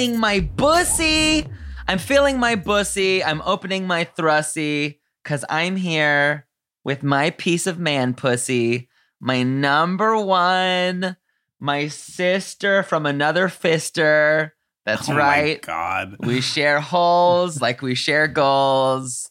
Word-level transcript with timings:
Feeling 0.00 0.18
my 0.18 0.40
bussy. 0.40 1.46
I'm 1.86 1.98
feeling 1.98 2.38
my 2.38 2.54
bussy. 2.54 3.22
I'm 3.22 3.42
opening 3.44 3.86
my 3.86 4.06
thrusy 4.06 4.98
because 5.22 5.44
I'm 5.50 5.76
here 5.76 6.46
with 6.84 7.02
my 7.02 7.28
piece 7.28 7.66
of 7.66 7.78
man 7.78 8.14
pussy, 8.14 8.88
my 9.20 9.42
number 9.42 10.16
one, 10.16 11.18
my 11.58 11.88
sister 11.88 12.82
from 12.82 13.04
another 13.04 13.48
fister. 13.48 14.52
That's 14.86 15.06
Oh 15.10 15.14
right. 15.16 15.60
My 15.66 15.74
God. 15.74 16.16
We 16.20 16.40
share 16.40 16.80
holes 16.80 17.60
like 17.66 17.82
we 17.82 17.94
share 17.94 18.26
goals. 18.26 19.30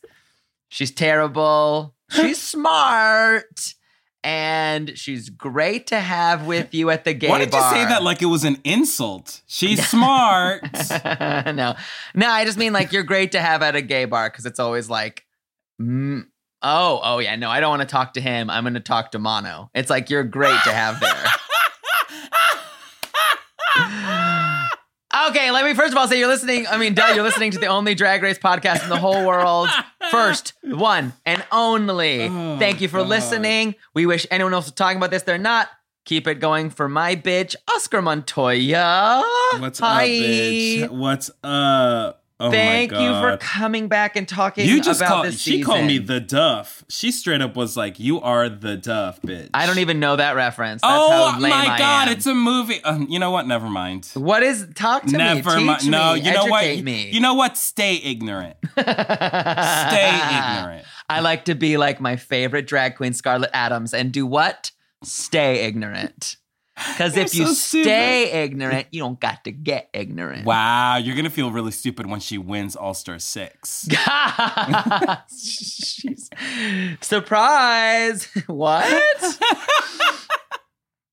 She's 0.68 0.92
terrible. 0.92 1.96
She's 2.12 2.40
smart. 2.54 3.74
And 4.24 4.98
she's 4.98 5.30
great 5.30 5.88
to 5.88 6.00
have 6.00 6.46
with 6.46 6.74
you 6.74 6.90
at 6.90 7.06
the 7.06 7.14
gay 7.14 7.28
bar. 7.28 7.40
Why 7.40 7.46
did 7.46 7.54
you 7.54 7.62
say 7.62 7.86
that 7.86 8.04
like 8.04 8.22
it 8.22 8.26
was 8.26 8.44
an 8.44 8.58
insult? 8.64 9.42
She's 9.48 9.88
smart. 9.90 10.64
no, 11.06 11.76
no, 12.14 12.30
I 12.30 12.44
just 12.46 12.58
mean 12.58 12.74
like 12.74 12.92
you're 12.92 13.04
great 13.04 13.32
to 13.32 13.40
have 13.40 13.62
at 13.62 13.76
a 13.76 13.82
gay 13.82 14.06
bar 14.06 14.30
because 14.30 14.46
it's 14.46 14.60
always 14.60 14.90
like, 14.90 15.26
mm, 15.82 16.26
oh, 16.62 17.00
oh 17.02 17.20
yeah, 17.20 17.36
no, 17.38 17.50
I 17.50 17.60
don't 17.60 17.70
want 17.70 17.82
to 17.82 17.88
talk 17.88 18.14
to 18.16 18.22
him. 18.22 18.50
I'm 18.50 18.64
going 18.64 18.74
to 18.74 18.82
talk 18.82 19.12
to 19.12 19.20
Mano. 19.20 19.70
It's 19.74 19.90
like 19.90 20.10
you're 20.10 20.24
great 20.24 20.60
to 20.64 20.74
have 20.74 21.00
there. 21.00 21.26
okay, 25.30 25.52
let 25.52 25.66
me 25.66 25.74
first 25.74 25.92
of 25.94 25.98
all 25.98 26.08
say 26.08 26.20
you're 26.20 26.28
listening. 26.28 26.68
I 26.68 26.78
mean, 26.78 26.94
duh, 26.94 27.12
you're 27.16 27.24
listening 27.24 27.52
to 27.52 27.60
the 27.60 27.68
only 27.68 27.96
drag 27.96 28.22
race 28.24 28.40
podcast 28.40 28.84
in 28.84 28.90
the 28.90 28.98
whole 28.98 29.26
world. 29.26 29.70
First, 30.12 30.54
one 30.64 31.14
and 31.26 31.44
only. 31.52 32.24
Oh, 32.24 32.58
Thank 32.58 32.82
you 32.82 32.88
for 32.88 32.98
God. 33.00 33.10
listening. 33.10 33.76
We 33.94 34.06
wish 34.08 34.26
anyone 34.32 34.54
else 34.54 34.66
was 34.66 34.74
talking 34.74 34.98
about 34.98 35.12
this. 35.12 35.24
They're 35.24 35.38
not. 35.38 35.70
Keep 36.06 36.28
it 36.28 36.36
going 36.36 36.72
for 36.72 36.90
my 36.90 37.16
bitch, 37.16 37.56
Oscar 37.76 38.02
Montoya. 38.02 39.22
What's 39.60 39.80
Hi. 39.80 40.06
up, 40.06 40.10
bitch? 40.10 40.90
What's 40.90 41.30
up? 41.44 42.19
Oh 42.42 42.52
Thank 42.52 42.92
you 42.94 42.98
for 43.20 43.36
coming 43.38 43.90
back 43.90 44.16
and 44.16 44.26
talking 44.26 44.66
You 44.66 44.80
just 44.82 45.02
about 45.02 45.10
called. 45.10 45.26
this 45.26 45.42
She 45.42 45.62
called 45.62 45.86
me 45.86 45.98
the 45.98 46.22
Duff. 46.22 46.86
She 46.88 47.12
straight 47.12 47.42
up 47.42 47.56
was 47.58 47.76
like, 47.76 48.00
"You 48.00 48.22
are 48.22 48.48
the 48.48 48.78
Duff, 48.78 49.22
bitch." 49.22 49.50
I 49.54 49.66
don't 49.66 49.80
even 49.80 50.00
know 50.00 50.16
that 50.16 50.36
reference. 50.38 50.82
That's 50.82 50.94
oh 50.96 51.32
how 51.32 51.40
lame 51.40 51.50
my 51.52 51.78
God! 51.78 52.08
It's 52.08 52.26
a 52.26 52.34
movie. 52.34 52.82
Um, 52.84 53.08
you 53.10 53.20
know 53.20 53.32
what? 53.32 53.46
Never 53.46 53.68
mind. 53.68 54.10
What 54.14 54.42
is? 54.44 54.66
Talk 54.74 55.04
to 55.08 55.18
Never 55.18 55.58
me. 55.58 55.66
mind. 55.66 55.80
Teach 55.82 55.90
No, 55.90 56.14
me. 56.14 56.22
you 56.22 56.32
know 56.32 56.46
what? 56.46 56.64
Me. 56.84 57.10
You 57.12 57.20
know 57.20 57.34
what? 57.34 57.58
Stay 57.58 57.96
ignorant. 57.98 58.56
Stay 58.80 60.10
ignorant. 60.10 60.86
I 61.10 61.20
like 61.22 61.46
to 61.46 61.56
be 61.56 61.78
like 61.78 62.00
my 62.00 62.16
favorite 62.16 62.68
drag 62.68 62.96
queen, 62.96 63.14
Scarlett 63.14 63.50
Adams, 63.54 63.94
and 63.94 64.12
do 64.12 64.26
what? 64.26 64.72
Stay 65.04 65.66
ignorant. 65.66 66.38
Because 66.88 67.16
You're 67.16 67.26
if 67.26 67.36
you 67.36 67.48
so 67.48 67.54
stupid. 67.54 67.84
stay 67.86 68.44
ignorant, 68.44 68.88
you 68.92 69.02
don't 69.02 69.20
got 69.20 69.44
to 69.44 69.52
get 69.52 69.90
ignorant. 69.94 70.46
Wow, 70.46 70.98
you're 70.98 71.16
gonna 71.16 71.30
feel 71.30 71.52
really 71.52 71.72
stupid 71.72 72.08
when 72.08 72.20
she 72.20 72.38
wins 72.38 72.76
All 72.76 72.94
Star 72.94 73.20
Six. 73.20 73.88
Surprise! 77.02 78.26
What? 78.48 79.38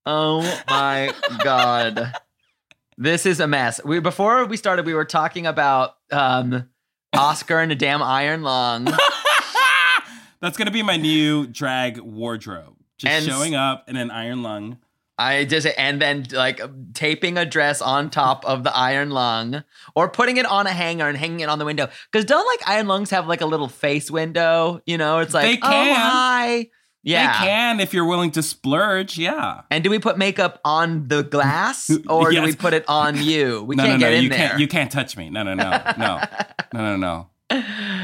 oh 0.06 0.62
my 0.68 1.12
god. 1.42 2.12
This 2.98 3.26
is 3.26 3.40
a 3.40 3.46
mess. 3.46 3.80
We 3.84 4.00
before 4.00 4.44
we 4.46 4.56
started, 4.56 4.86
we 4.86 4.94
were 4.94 5.04
talking 5.04 5.46
about 5.46 5.96
um 6.10 6.68
Oscar 7.12 7.60
and 7.60 7.72
a 7.72 7.74
damn 7.74 8.02
iron 8.02 8.42
lung. 8.42 8.84
That's 10.40 10.56
gonna 10.56 10.70
be 10.70 10.82
my 10.82 10.96
new 10.96 11.46
drag 11.46 11.98
wardrobe. 11.98 12.74
Just 12.98 13.12
And 13.12 13.24
showing 13.24 13.54
up 13.54 13.88
in 13.88 13.96
an 13.96 14.10
iron 14.10 14.42
lung. 14.42 14.78
I 15.18 15.44
just 15.46 15.66
and 15.78 16.00
then 16.00 16.26
like 16.32 16.60
taping 16.92 17.38
a 17.38 17.46
dress 17.46 17.80
on 17.80 18.10
top 18.10 18.44
of 18.44 18.64
the 18.64 18.76
iron 18.76 19.10
lung 19.10 19.64
or 19.94 20.10
putting 20.10 20.36
it 20.36 20.44
on 20.46 20.66
a 20.66 20.72
hanger 20.72 21.08
and 21.08 21.16
hanging 21.16 21.40
it 21.40 21.48
on 21.48 21.58
the 21.58 21.64
window. 21.64 21.88
Because 22.12 22.24
don't 22.26 22.46
like 22.46 22.68
iron 22.68 22.86
lungs 22.86 23.10
have 23.10 23.26
like 23.26 23.40
a 23.40 23.46
little 23.46 23.68
face 23.68 24.10
window? 24.10 24.82
You 24.84 24.98
know, 24.98 25.20
it's 25.20 25.32
like 25.32 25.44
They 25.46 25.56
oh 25.66 25.70
can. 25.70 25.96
hi. 25.96 26.66
Yeah. 27.02 27.40
They 27.40 27.46
can 27.46 27.80
if 27.80 27.94
you're 27.94 28.04
willing 28.04 28.32
to 28.32 28.42
splurge. 28.42 29.16
Yeah. 29.16 29.60
And 29.70 29.82
do 29.84 29.90
we 29.90 29.98
put 29.98 30.18
makeup 30.18 30.60
on 30.64 31.06
the 31.08 31.22
glass 31.22 31.88
or 32.08 32.30
do 32.32 32.42
we 32.42 32.54
put 32.54 32.74
it 32.74 32.84
on 32.88 33.16
you? 33.22 33.62
We 33.62 33.76
no, 33.76 33.84
can't 33.84 34.00
no, 34.00 34.06
no. 34.06 34.10
get 34.10 34.16
in 34.18 34.22
you 34.24 34.28
there. 34.28 34.38
can't. 34.48 34.60
You 34.60 34.68
can't 34.68 34.90
touch 34.90 35.16
me. 35.16 35.30
No, 35.30 35.42
no, 35.44 35.54
no, 35.54 35.70
no, 35.96 36.20
no, 36.74 36.96
no, 36.96 36.96
no. 36.96 37.30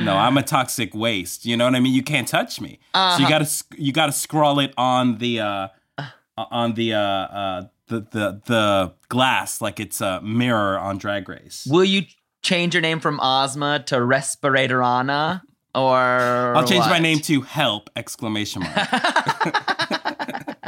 No, 0.02 0.16
I'm 0.16 0.36
a 0.38 0.42
toxic 0.42 0.94
waste. 0.94 1.44
You 1.44 1.56
know 1.56 1.64
what 1.64 1.74
I 1.74 1.80
mean? 1.80 1.92
You 1.92 2.02
can't 2.04 2.28
touch 2.28 2.60
me. 2.60 2.78
So 2.94 3.00
Uh-huh. 3.00 3.22
you 3.22 3.28
gotta 3.28 3.44
sc- 3.44 3.74
you 3.76 3.92
gotta 3.92 4.12
scroll 4.12 4.60
it 4.60 4.72
on 4.78 5.18
the 5.18 5.40
uh, 5.40 5.68
on 6.36 6.74
the 6.74 6.94
uh, 6.94 6.98
uh, 7.00 7.62
the 7.88 8.00
the 8.10 8.40
the 8.46 8.92
glass 9.08 9.60
like 9.60 9.80
it's 9.80 10.00
a 10.00 10.20
mirror 10.22 10.78
on 10.78 10.98
Drag 10.98 11.28
Race. 11.28 11.66
Will 11.70 11.84
you 11.84 12.02
change 12.42 12.74
your 12.74 12.80
name 12.82 13.00
from 13.00 13.20
Ozma 13.20 13.82
to 13.86 13.96
Respiratorana? 13.96 15.42
Or 15.74 16.54
I'll 16.54 16.66
change 16.66 16.84
my 16.86 16.98
name 16.98 17.20
to 17.20 17.40
Help! 17.40 17.88
Exclamation 17.96 18.62
mark. 18.62 18.76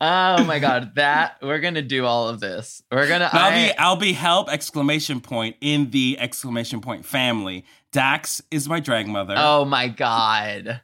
Oh 0.00 0.44
my 0.44 0.60
god, 0.60 0.94
that 0.94 1.38
we're 1.42 1.58
gonna 1.58 1.82
do 1.82 2.04
all 2.06 2.28
of 2.28 2.38
this. 2.38 2.84
We're 2.92 3.08
gonna 3.08 3.28
I'll 3.32 3.52
I- 3.52 3.66
be 3.68 3.76
I'll 3.78 3.96
be 3.96 4.12
Help! 4.12 4.48
Exclamation 4.48 5.20
point 5.20 5.56
in 5.60 5.90
the 5.90 6.16
exclamation 6.20 6.80
point 6.80 7.04
family. 7.04 7.64
Dax 7.90 8.40
is 8.52 8.68
my 8.68 8.78
drag 8.78 9.08
mother. 9.08 9.34
Oh 9.36 9.64
my 9.64 9.88
god. 9.88 10.82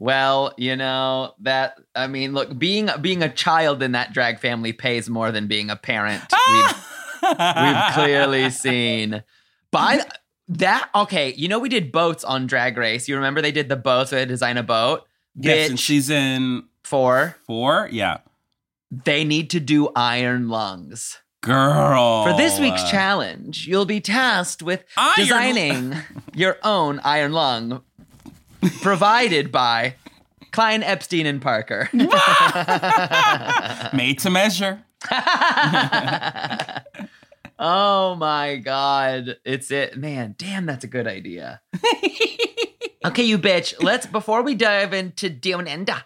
Well, 0.00 0.54
you 0.56 0.74
know 0.76 1.34
that 1.42 1.76
I 1.94 2.06
mean, 2.08 2.32
look, 2.32 2.58
being 2.58 2.88
being 3.00 3.22
a 3.22 3.28
child 3.28 3.82
in 3.82 3.92
that 3.92 4.12
drag 4.12 4.40
family 4.40 4.72
pays 4.72 5.08
more 5.10 5.30
than 5.30 5.46
being 5.46 5.68
a 5.70 5.76
parent. 5.76 6.24
Ah! 6.32 6.86
We've, 7.22 7.28
we've 7.30 7.94
clearly 8.06 8.50
seen. 8.50 9.22
By 9.70 10.00
that, 10.48 10.88
okay, 10.94 11.34
you 11.34 11.48
know 11.48 11.58
we 11.58 11.68
did 11.68 11.92
boats 11.92 12.24
on 12.24 12.46
Drag 12.46 12.76
Race. 12.78 13.08
You 13.08 13.16
remember 13.16 13.40
they 13.42 13.52
did 13.52 13.68
the 13.68 13.76
boats? 13.76 14.10
They 14.10 14.24
design 14.24 14.56
a 14.56 14.62
boat. 14.64 15.06
yes, 15.36 15.68
in 15.70 15.76
Bitch, 15.76 15.80
season 15.80 16.68
four. 16.82 17.36
four. 17.46 17.88
Yeah, 17.92 18.18
They 18.90 19.22
need 19.24 19.50
to 19.50 19.60
do 19.60 19.90
iron 19.94 20.48
lungs. 20.48 21.18
girl. 21.42 22.24
For 22.24 22.36
this 22.36 22.58
week's 22.58 22.90
challenge, 22.90 23.66
you'll 23.66 23.84
be 23.86 24.00
tasked 24.00 24.62
with 24.62 24.82
Iron- 24.96 25.14
designing 25.16 25.94
your 26.34 26.56
own 26.64 27.00
iron 27.04 27.32
lung, 27.32 27.82
provided 28.82 29.52
by 29.52 29.94
Klein, 30.52 30.82
Epstein, 30.82 31.26
and 31.26 31.40
Parker. 31.40 31.88
made 33.92 34.18
to 34.20 34.30
measure. 34.30 34.82
oh 37.58 38.14
my 38.16 38.56
god, 38.56 39.36
it's 39.44 39.70
it, 39.70 39.96
man! 39.96 40.34
Damn, 40.36 40.66
that's 40.66 40.84
a 40.84 40.88
good 40.88 41.06
idea. 41.06 41.60
okay, 43.04 43.22
you 43.22 43.38
bitch. 43.38 43.82
Let's 43.82 44.06
before 44.06 44.42
we 44.42 44.54
dive 44.54 44.92
into 44.92 45.30
Down 45.30 45.68
Under. 45.68 46.04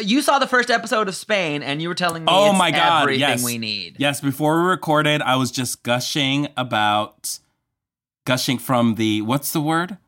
You 0.00 0.22
saw 0.22 0.38
the 0.38 0.46
first 0.46 0.70
episode 0.70 1.08
of 1.08 1.16
Spain, 1.16 1.62
and 1.62 1.82
you 1.82 1.88
were 1.88 1.94
telling 1.94 2.24
me 2.24 2.28
Oh 2.30 2.50
it's 2.50 2.58
my 2.58 2.70
God, 2.70 3.02
everything 3.02 3.20
yes. 3.20 3.44
we 3.44 3.58
need. 3.58 3.96
Yes, 3.98 4.20
before 4.20 4.62
we 4.62 4.68
recorded, 4.68 5.22
I 5.22 5.36
was 5.36 5.50
just 5.50 5.82
gushing 5.82 6.48
about 6.56 7.38
gushing 8.24 8.58
from 8.58 8.96
the 8.96 9.22
what's 9.22 9.52
the 9.52 9.60
word? 9.60 9.98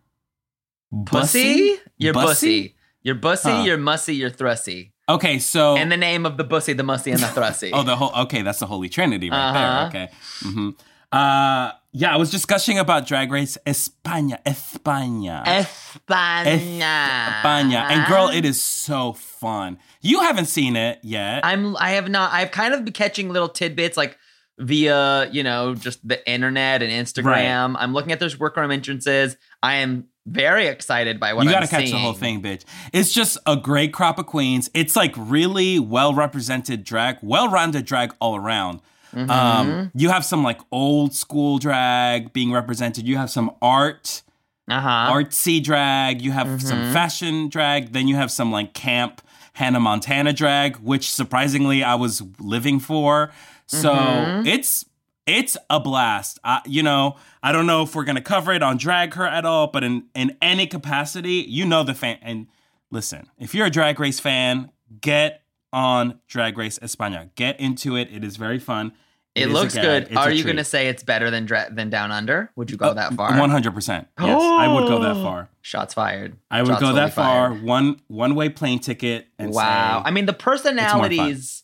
Pussy? 1.07 1.77
Your 1.99 2.13
Bussy? 2.15 2.27
pussy. 2.27 2.77
You're 3.03 3.15
bussy, 3.15 3.51
Huh. 3.51 3.63
you're 3.65 3.79
mussy, 3.79 4.15
you're 4.15 4.29
thrusty. 4.31 4.93
Okay, 5.09 5.39
so 5.39 5.77
And 5.77 5.91
the 5.91 5.97
name 5.97 6.27
of 6.27 6.37
the 6.37 6.45
bussy, 6.45 6.75
the 6.75 6.83
mussy, 6.83 7.11
and 7.13 7.21
the 7.21 7.29
thrusty. 7.29 7.71
oh, 7.75 7.83
the 7.83 7.97
whole 7.97 8.13
okay, 8.25 8.43
that's 8.43 8.59
the 8.61 8.67
Holy 8.67 8.89
Trinity 8.91 9.31
right 9.31 9.51
Uh-huh. 9.51 9.89
there. 9.91 10.05
Okay. 10.05 10.13
hmm 10.43 10.71
Uh, 11.13 11.73
yeah, 11.93 12.15
I 12.15 12.17
was 12.19 12.31
discussing 12.31 12.79
about 12.79 13.05
Drag 13.07 13.33
Race 13.33 13.59
España, 13.67 14.39
España. 14.47 15.43
España. 15.45 17.43
España. 17.43 17.91
And 17.91 18.07
girl, 18.07 18.29
it 18.29 18.45
is 18.45 18.63
so 18.63 19.13
fun. 19.15 19.79
You 20.01 20.21
haven't 20.21 20.47
seen 20.47 20.77
it 20.77 21.01
yet. 21.03 21.45
I'm 21.45 21.77
I 21.77 21.91
have 21.99 22.09
not 22.09 22.33
I've 22.33 22.53
kind 22.53 22.75
of 22.75 22.85
been 22.85 22.93
catching 22.95 23.29
little 23.31 23.49
tidbits 23.49 23.97
like 23.97 24.17
via, 24.61 25.29
you 25.33 25.43
know, 25.43 25.75
just 25.75 26.07
the 26.07 26.29
internet 26.31 26.83
and 26.83 26.91
Instagram. 26.93 27.77
I'm 27.79 27.93
looking 27.93 28.13
at 28.13 28.21
those 28.21 28.39
workroom 28.39 28.71
entrances. 28.71 29.37
I 29.63 29.77
am 29.77 30.07
very 30.27 30.67
excited 30.67 31.19
by 31.19 31.33
what 31.33 31.45
you 31.45 31.51
I'm 31.51 31.55
gotta 31.55 31.67
catch 31.67 31.85
seeing. 31.85 31.93
the 31.95 31.99
whole 31.99 32.13
thing, 32.13 32.43
bitch. 32.43 32.65
It's 32.93 33.13
just 33.13 33.39
a 33.47 33.57
great 33.57 33.93
crop 33.93 34.19
of 34.19 34.27
queens. 34.27 34.71
It's 34.75 34.95
like 34.95 35.15
really 35.17 35.79
well 35.79 36.15
represented 36.15 36.85
drag, 36.85 37.19
well 37.23 37.49
rounded 37.49 37.87
drag 37.87 38.15
all 38.21 38.37
around. 38.37 38.81
Mm-hmm. 39.15 39.31
Um, 39.31 39.91
you 39.95 40.11
have 40.11 40.25
some 40.25 40.45
like 40.45 40.61
old 40.71 41.15
school 41.15 41.59
drag 41.59 42.33
being 42.33 42.53
represented. 42.53 43.09
You 43.09 43.17
have 43.17 43.31
some 43.31 43.51
art, 43.61 44.23
Uh-huh. 44.69 44.89
artsy 45.13 45.61
drag. 45.63 46.23
You 46.23 46.31
have 46.33 46.63
some 46.63 46.93
fashion 46.93 47.49
drag. 47.49 47.93
Then 47.93 48.07
you 48.07 48.15
have 48.17 48.31
some 48.31 48.53
like 48.53 48.73
camp 48.73 49.21
Hannah 49.55 49.81
Montana 49.81 50.33
drag, 50.33 50.77
which 50.77 51.11
surprisingly 51.11 51.83
I 51.83 51.97
was 51.97 52.23
living 52.39 52.79
for. 52.79 53.33
So 53.71 53.95
mm-hmm. 53.95 54.47
it's 54.47 54.85
it's 55.27 55.57
a 55.69 55.79
blast. 55.79 56.41
I, 56.43 56.61
you 56.67 56.83
know, 56.83 57.17
I 57.41 57.53
don't 57.53 57.67
know 57.67 57.83
if 57.83 57.95
we're 57.95 58.05
gonna 58.05 58.21
cover 58.21 58.53
it 58.53 58.65
on 58.65 58.79
Drag 58.79 59.15
Her 59.15 59.27
at 59.27 59.45
all, 59.45 59.69
but 59.69 59.85
in 59.85 60.07
in 60.15 60.37
any 60.43 60.67
capacity, 60.67 61.45
you 61.47 61.65
know 61.65 61.85
the 61.85 61.95
fan. 61.95 62.19
And 62.21 62.49
listen, 62.91 63.31
if 63.39 63.55
you're 63.55 63.67
a 63.67 63.71
Drag 63.71 64.01
Race 64.01 64.19
fan, 64.19 64.73
get 65.01 65.43
on 65.73 66.19
Drag 66.27 66.59
Race 66.59 66.81
España. 66.81 67.31
Get 67.37 67.61
into 67.61 67.97
it. 67.97 68.09
It 68.11 68.25
is 68.25 68.37
very 68.37 68.59
fun. 68.59 68.93
It, 69.37 69.49
a 69.49 69.53
looks 69.53 69.75
good. 69.75 70.09
It's 70.09 70.17
Are 70.17 70.33
you 70.33 70.43
going 70.43 70.57
to 70.57 70.65
say 70.65 70.89
it's 70.89 71.05
better 71.05 71.31
than 71.31 71.47
dra- 71.47 71.69
than 71.71 71.89
Down 71.89 72.11
Under? 72.11 72.51
Would 72.57 72.69
you 72.69 72.77
go 72.77 72.87
uh, 72.87 72.95
that 72.95 73.15
far? 73.15 73.39
One 73.39 73.51
hundred 73.51 73.75
percent. 73.75 74.09
Yes, 74.19 74.43
I 74.43 74.67
would 74.67 74.89
go 74.89 74.99
that 75.03 75.17
oh, 75.19 75.23
far. 75.23 75.49
Shots 75.63 75.95
fired. 75.95 76.37
I 76.51 76.63
would 76.63 76.71
Shots 76.71 76.81
go 76.83 76.93
that 76.95 77.15
far. 77.15 77.51
fired. 77.51 77.63
One 77.63 78.01
one 78.09 78.35
way 78.35 78.49
plane 78.49 78.81
ticket 78.81 79.29
and 79.39 79.53
Wow. 79.53 80.03
say, 80.03 80.09
I 80.09 80.11
mean, 80.11 80.27
the 80.27 80.33
personalities 80.33 81.63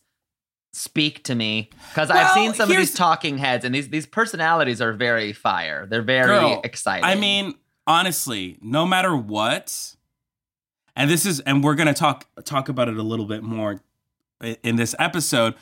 speak 0.77 1.25
to 1.25 1.35
me 1.35 1.71
because 1.89 2.11
I've 2.11 2.33
seen 2.33 2.53
some 2.53 2.71
of 2.71 2.77
these 2.77 2.93
talking 2.95 3.39
heads, 3.39 3.65
and 3.65 3.75
these 3.75 3.89
these 3.89 4.07
personalities 4.07 4.81
are 4.81 4.93
very 4.93 5.33
fire. 5.33 5.87
They're 5.87 6.03
very 6.03 6.27
Girl, 6.27 6.61
exciting. 6.63 7.05
I 7.05 7.15
mean, 7.15 7.55
honestly, 7.87 8.59
no 8.61 8.87
matter 8.87 9.17
what, 9.17 9.97
and 10.95 11.11
this 11.11 11.25
is, 11.25 11.41
and 11.41 11.65
we're 11.65 11.75
gonna 11.75 11.95
talk 11.95 12.27
talk 12.45 12.69
about 12.69 12.89
it 12.89 12.97
a 12.97 13.03
little 13.03 13.27
bit 13.27 13.43
more 13.43 13.81
in 14.63 14.77
this 14.77 14.95
episode. 14.99 15.55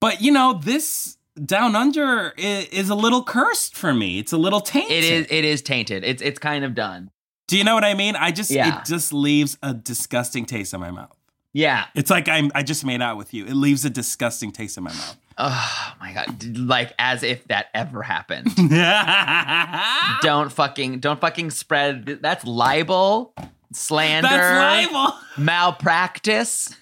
But 0.00 0.20
you 0.20 0.32
know, 0.32 0.60
this 0.62 1.16
Down 1.42 1.76
Under 1.76 2.34
is, 2.36 2.66
is 2.66 2.90
a 2.90 2.94
little 2.94 3.22
cursed 3.22 3.76
for 3.76 3.94
me. 3.94 4.18
It's 4.18 4.32
a 4.32 4.38
little 4.38 4.60
tainted. 4.60 4.92
it 4.92 5.04
is 5.04 5.26
it 5.30 5.44
is 5.44 5.62
tainted. 5.62 6.04
It's 6.04 6.22
it's 6.22 6.38
kind 6.38 6.64
of 6.64 6.74
done. 6.74 7.10
Do 7.46 7.56
you 7.56 7.62
know 7.62 7.74
what 7.74 7.84
I 7.84 7.94
mean? 7.94 8.16
I 8.16 8.32
just 8.32 8.50
Yeah. 8.50 8.80
it 8.80 8.84
just 8.86 9.12
leaves 9.12 9.56
a 9.62 9.72
disgusting 9.72 10.44
taste 10.44 10.74
in 10.74 10.80
my 10.80 10.90
mouth. 10.90 11.15
Yeah. 11.56 11.86
It's 11.94 12.10
like 12.10 12.28
I'm 12.28 12.52
I 12.54 12.62
just 12.62 12.84
made 12.84 13.00
out 13.00 13.16
with 13.16 13.32
you. 13.32 13.46
It 13.46 13.54
leaves 13.54 13.86
a 13.86 13.90
disgusting 13.90 14.52
taste 14.52 14.76
in 14.76 14.84
my 14.84 14.90
mouth. 14.92 15.16
Oh 15.38 15.94
my 15.98 16.12
god. 16.12 16.44
Like 16.58 16.92
as 16.98 17.22
if 17.22 17.48
that 17.48 17.68
ever 17.72 18.02
happened. 18.02 18.54
don't 20.20 20.52
fucking 20.52 20.98
don't 20.98 21.18
fucking 21.18 21.50
spread. 21.52 22.18
That's 22.20 22.44
libel, 22.44 23.32
slander, 23.72 24.28
That's 24.28 24.92
libel. 24.92 25.18
malpractice. 25.38 26.76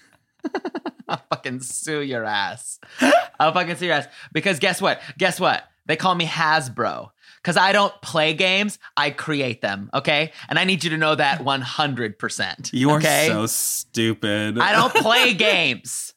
I'll 1.07 1.23
fucking 1.29 1.61
sue 1.61 2.01
your 2.01 2.25
ass. 2.25 2.81
I'll 3.39 3.53
fucking 3.53 3.77
sue 3.77 3.85
your 3.85 3.95
ass. 3.95 4.07
Because 4.33 4.59
guess 4.59 4.81
what? 4.81 4.99
Guess 5.17 5.39
what? 5.39 5.63
They 5.85 5.95
call 5.95 6.15
me 6.15 6.25
Hasbro. 6.25 7.11
Because 7.45 7.57
I 7.57 7.73
don't 7.73 7.93
play 8.01 8.33
games, 8.33 8.79
I 8.97 9.11
create 9.11 9.61
them, 9.61 9.91
okay? 9.93 10.31
And 10.49 10.57
I 10.57 10.63
need 10.63 10.83
you 10.83 10.89
to 10.89 10.97
know 10.97 11.13
that 11.13 11.41
100%. 11.41 12.73
You 12.73 12.89
are 12.89 12.97
okay? 12.97 13.27
so 13.27 13.45
stupid. 13.45 14.57
I 14.57 14.71
don't 14.71 14.91
play 15.03 15.35
games. 15.35 16.15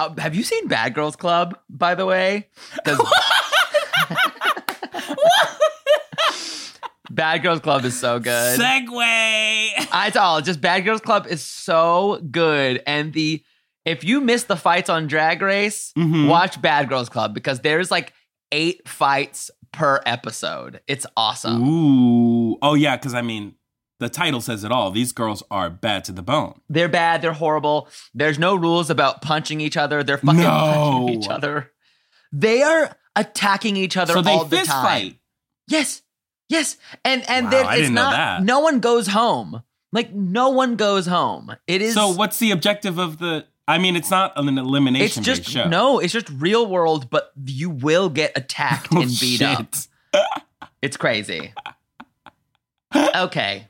Uh, 0.00 0.12
have 0.18 0.34
you 0.34 0.42
seen 0.42 0.66
Bad 0.66 0.92
Girls 0.92 1.14
Club, 1.14 1.56
by 1.70 1.94
the 1.94 2.04
way? 2.04 2.48
Bad 7.10 7.42
Girls 7.44 7.60
Club 7.60 7.84
is 7.84 7.96
so 7.98 8.18
good. 8.18 8.58
Segway. 8.58 9.68
I 9.92 10.10
all 10.18 10.40
just 10.40 10.60
Bad 10.60 10.80
Girls 10.84 11.00
Club 11.00 11.28
is 11.28 11.40
so 11.40 12.20
good, 12.32 12.82
and 12.84 13.12
the 13.12 13.44
if 13.84 14.02
you 14.02 14.20
miss 14.20 14.42
the 14.44 14.56
fights 14.56 14.90
on 14.90 15.06
Drag 15.06 15.40
Race, 15.40 15.92
Mhm. 15.96 16.26
watch 16.28 16.60
Bad 16.60 16.88
Girls 16.88 17.08
Club 17.08 17.32
because 17.32 17.60
there's 17.60 17.92
like 17.92 18.12
eight 18.50 18.88
fights 18.88 19.50
per 19.74 20.00
episode. 20.06 20.80
It's 20.86 21.04
awesome. 21.16 21.62
Ooh. 21.68 22.56
Oh 22.62 22.74
yeah, 22.74 22.96
because 22.96 23.12
I 23.14 23.22
mean, 23.22 23.54
the 24.00 24.08
title 24.08 24.40
says 24.40 24.64
it 24.64 24.72
all. 24.72 24.90
These 24.90 25.12
girls 25.12 25.42
are 25.50 25.68
bad 25.70 26.04
to 26.04 26.12
the 26.12 26.22
bone. 26.22 26.60
They're 26.68 26.88
bad. 26.88 27.20
They're 27.22 27.32
horrible. 27.32 27.88
There's 28.14 28.38
no 28.38 28.54
rules 28.54 28.90
about 28.90 29.22
punching 29.22 29.60
each 29.60 29.76
other. 29.76 30.02
They're 30.02 30.18
fucking 30.18 30.40
No. 30.40 30.48
punching 30.48 31.08
each 31.22 31.28
other. 31.28 31.70
They 32.32 32.62
are 32.62 32.96
attacking 33.16 33.76
each 33.76 33.96
other 33.96 34.12
so 34.14 34.22
they 34.22 34.32
all 34.32 34.44
the 34.44 34.56
fist 34.56 34.70
time. 34.70 34.84
fight. 34.84 35.18
Yes, 35.68 36.02
yes, 36.48 36.76
and 37.04 37.28
and 37.28 37.46
Wow, 37.46 37.50
there- 37.50 37.64
I 37.64 37.76
it's 37.76 37.90
that. 37.94 38.42
No 38.42 38.60
one 38.60 38.80
goes 38.80 39.08
home. 39.08 39.62
Like 39.92 40.12
no 40.12 40.48
one 40.50 40.74
goes 40.76 41.06
home. 41.06 41.54
It 41.68 41.80
is 41.80 41.94
So 41.94 42.08
what's 42.10 42.38
the 42.40 42.50
objective 42.50 42.98
of 42.98 43.18
the? 43.18 43.46
I 43.66 43.78
mean, 43.78 43.96
it's 43.96 44.10
not 44.10 44.32
an 44.36 44.58
elimination 44.58 45.22
It's 45.22 45.26
just 45.26 45.48
show. 45.50 45.68
no. 45.68 45.98
It's 45.98 46.12
just 46.12 46.28
real 46.30 46.66
world, 46.66 47.08
but 47.10 47.32
you 47.44 47.70
will 47.70 48.08
get 48.10 48.32
attacked 48.36 48.88
Oh, 48.92 49.00
and 49.00 49.10
beat 49.20 49.42
up. 49.42 49.74
It's 50.82 50.98
crazy. 50.98 51.54
Okay, 52.94 53.66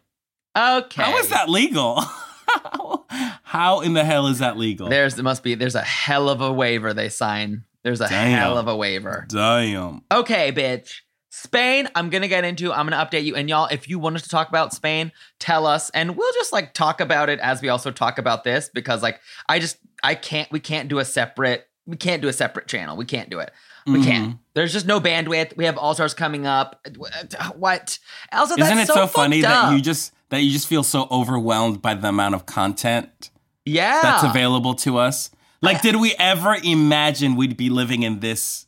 okay. 0.56 1.02
How 1.02 1.16
is 1.18 1.28
that 1.28 1.48
legal? 1.48 2.00
How, 2.00 3.06
how 3.44 3.80
in 3.80 3.94
the 3.94 4.04
hell 4.04 4.26
is 4.26 4.40
that 4.40 4.58
legal? 4.58 4.88
There's 4.88 5.14
there 5.14 5.22
must 5.24 5.42
be 5.44 5.54
there's 5.54 5.76
a 5.76 5.80
hell 5.82 6.28
of 6.28 6.40
a 6.40 6.52
waiver 6.52 6.92
they 6.92 7.08
sign. 7.08 7.64
There's 7.84 8.00
a 8.00 8.08
Damn. 8.08 8.38
hell 8.38 8.58
of 8.58 8.66
a 8.68 8.76
waiver. 8.76 9.26
Damn. 9.28 10.02
Okay, 10.12 10.50
bitch. 10.52 11.02
Spain, 11.36 11.88
I'm 11.96 12.10
gonna 12.10 12.28
get 12.28 12.44
into. 12.44 12.72
I'm 12.72 12.88
gonna 12.88 13.04
update 13.04 13.24
you. 13.24 13.34
And 13.34 13.48
y'all, 13.48 13.66
if 13.66 13.88
you 13.88 13.98
want 13.98 14.14
us 14.14 14.22
to 14.22 14.28
talk 14.28 14.48
about 14.48 14.72
Spain, 14.72 15.10
tell 15.40 15.66
us, 15.66 15.90
and 15.90 16.16
we'll 16.16 16.32
just 16.34 16.52
like 16.52 16.74
talk 16.74 17.00
about 17.00 17.28
it 17.28 17.40
as 17.40 17.60
we 17.60 17.68
also 17.68 17.90
talk 17.90 18.18
about 18.18 18.44
this 18.44 18.70
because 18.72 19.02
like 19.02 19.20
I 19.48 19.58
just 19.58 19.78
I 20.04 20.14
can't 20.14 20.50
we 20.52 20.60
can't 20.60 20.88
do 20.88 21.00
a 21.00 21.04
separate 21.04 21.66
we 21.86 21.96
can't 21.96 22.22
do 22.22 22.28
a 22.28 22.32
separate 22.32 22.68
channel. 22.68 22.96
We 22.96 23.04
can't 23.04 23.28
do 23.30 23.40
it. 23.40 23.50
We 23.84 23.94
Mhm. 23.98 24.04
can't. 24.04 24.38
There's 24.54 24.72
just 24.72 24.86
no 24.86 25.00
bandwidth. 25.00 25.56
We 25.56 25.64
have 25.64 25.76
All 25.76 25.92
Stars 25.94 26.14
coming 26.14 26.46
up. 26.46 26.86
What? 27.56 27.98
Also, 28.32 28.54
Isn't 28.56 28.78
it 28.78 28.86
so, 28.86 29.06
funny 29.08 29.42
fucked 29.42 29.52
that 29.70 29.72
you 29.76 29.82
just 29.82 30.12
that 30.28 30.40
you 30.42 30.52
just 30.52 30.68
feel 30.68 30.84
so 30.84 31.08
overwhelmed 31.10 31.82
by 31.82 31.94
the 31.94 32.08
amount 32.08 32.36
of 32.36 32.46
content 32.46 33.30
yeah 33.66 34.00
that's 34.02 34.22
available 34.22 34.74
to 34.76 34.98
us? 34.98 35.30
Like, 35.60 35.82
did 35.82 35.96
we 35.96 36.14
ever 36.18 36.56
imagine 36.62 37.34
we'd 37.34 37.56
be 37.56 37.70
living 37.70 38.04
in 38.04 38.20
this 38.20 38.66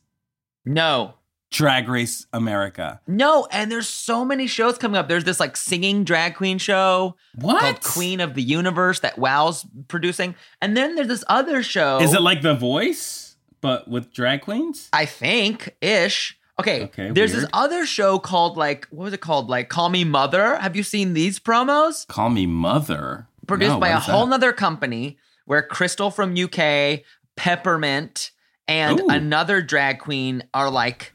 No, 0.65 1.15
drag 1.57 1.89
race 1.89 2.27
America? 2.33 3.01
no, 3.07 3.47
and 3.51 3.71
there's 3.71 3.89
so 3.89 4.25
many 4.25 4.47
shows 4.47 4.79
coming 4.79 4.97
up. 4.97 5.09
There's 5.09 5.25
this 5.25 5.41
like 5.41 5.57
singing 5.57 6.05
drag 6.05 6.35
queen 6.37 6.59
show 6.59 7.17
What? 7.35 7.61
called 7.61 7.83
Queen 7.83 8.21
of 8.21 8.35
the 8.35 8.43
Universe 8.43 9.01
that 9.01 9.19
WoW's 9.19 9.67
producing, 9.89 10.35
and 10.61 10.77
then 10.77 10.95
there's 10.95 11.09
this 11.09 11.25
other 11.29 11.63
show. 11.63 11.99
Is 12.01 12.15
it 12.15 12.21
like 12.23 12.43
The 12.43 12.55
Voice, 12.55 13.37
but 13.61 13.89
with 13.89 14.13
drag 14.13 14.43
queens? 14.43 14.89
I 14.93 15.07
think 15.07 15.75
ish. 15.81 16.39
Okay, 16.59 16.85
Okay, 16.85 17.11
there's 17.11 17.33
this 17.35 17.45
other 17.53 17.85
show 17.85 18.19
called 18.19 18.57
like 18.57 18.87
what 18.91 19.05
was 19.05 19.13
it 19.13 19.21
called? 19.21 19.51
Like 19.51 19.69
Call 19.69 19.91
Me 19.91 20.05
Mother. 20.05 20.57
Have 20.57 20.75
you 20.75 20.83
seen 20.83 21.13
these 21.13 21.39
promos? 21.39 22.07
Call 22.07 22.31
me 22.31 22.47
mother. 22.47 23.29
Produced 23.47 23.75
No, 23.75 23.79
by 23.81 23.89
a 23.91 23.99
whole 23.99 24.25
that? 24.25 24.31
nother 24.31 24.53
company 24.55 25.19
where 25.45 25.63
Crystal 25.63 26.11
from 26.11 26.35
UK, 26.37 27.03
Peppermint, 27.37 28.33
and 28.67 29.01
Ooh. 29.01 29.07
another 29.09 29.63
drag 29.63 30.01
queen 30.01 30.43
are 30.53 30.71
like. 30.71 31.13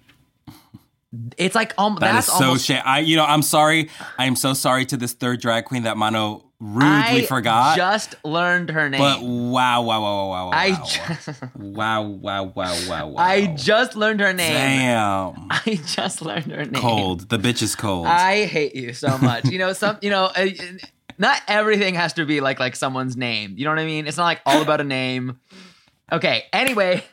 It's 1.38 1.56
like 1.56 1.74
um, 1.78 1.96
That 2.00 2.14
that's 2.14 2.28
is 2.28 2.34
so 2.34 2.46
almost. 2.46 2.66
shit. 2.66 2.82
I, 2.86 3.00
you 3.00 3.16
know, 3.18 3.26
I'm 3.26 3.42
sorry. 3.42 3.90
I 4.18 4.26
am 4.26 4.36
so 4.36 4.54
sorry 4.54 4.86
to 4.86 4.98
this 4.98 5.14
third 5.14 5.42
drag 5.42 5.66
queen 5.66 5.84
that 5.84 5.98
Mano 5.98 6.46
rudely 6.62 7.24
I 7.24 7.26
forgot. 7.26 7.76
just 7.76 8.16
learned 8.24 8.70
her 8.70 8.88
name. 8.90 9.00
but 9.02 9.22
wow, 9.22 9.82
wow, 9.82 10.00
wow, 10.00 10.00
wow, 10.02 10.30
wow, 10.30 10.46
wow, 10.46 10.52
I 10.54 10.70
wow. 10.72 10.86
ju- 10.86 11.34
wow, 11.56 12.02
wow, 12.04 12.44
wow, 12.56 12.76
wow, 12.88 13.08
wow. 13.10 13.16
I 13.18 13.48
just 13.48 13.96
learned 13.96 14.20
her 14.22 14.32
name. 14.32 14.54
Damn. 14.54 15.48
I 15.50 15.80
just 15.86 16.22
learned 16.22 16.46
her 16.52 16.64
name. 16.66 16.74
Cold. 16.82 17.28
The 17.30 17.38
bitch 17.40 17.62
is 17.62 17.76
cold. 17.76 18.08
I 18.08 18.46
hate 18.46 18.76
you 18.76 18.94
so 18.94 19.18
much. 19.18 19.46
You 19.46 19.58
know, 19.60 19.74
some, 19.74 19.98
you 20.02 20.12
know, 20.12 20.26
uh, 20.26 20.46
not 21.18 21.42
everything 21.48 21.96
has 21.96 22.14
to 22.14 22.26
be 22.26 22.40
like 22.42 22.60
like 22.60 22.76
someone's 22.76 23.18
name. 23.18 23.56
You 23.58 23.66
know 23.66 23.72
what 23.72 23.80
I 23.80 23.86
mean? 23.86 24.08
It's 24.08 24.18
not 24.18 24.26
like 24.26 24.42
all 24.46 24.62
about 24.62 24.80
a 24.82 24.86
name. 24.86 25.40
Okay. 26.12 26.44
Anyway, 26.54 27.04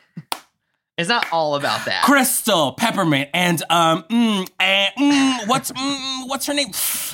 It's 0.99 1.07
not 1.07 1.25
all 1.31 1.55
about 1.55 1.85
that. 1.85 2.03
Crystal, 2.03 2.73
peppermint, 2.73 3.29
and 3.33 3.63
um, 3.69 4.03
mm, 4.03 4.49
and, 4.59 4.93
mm, 4.97 5.47
what's 5.47 5.71
mm, 5.71 6.27
what's 6.27 6.45
her 6.47 6.53
name? 6.53 6.71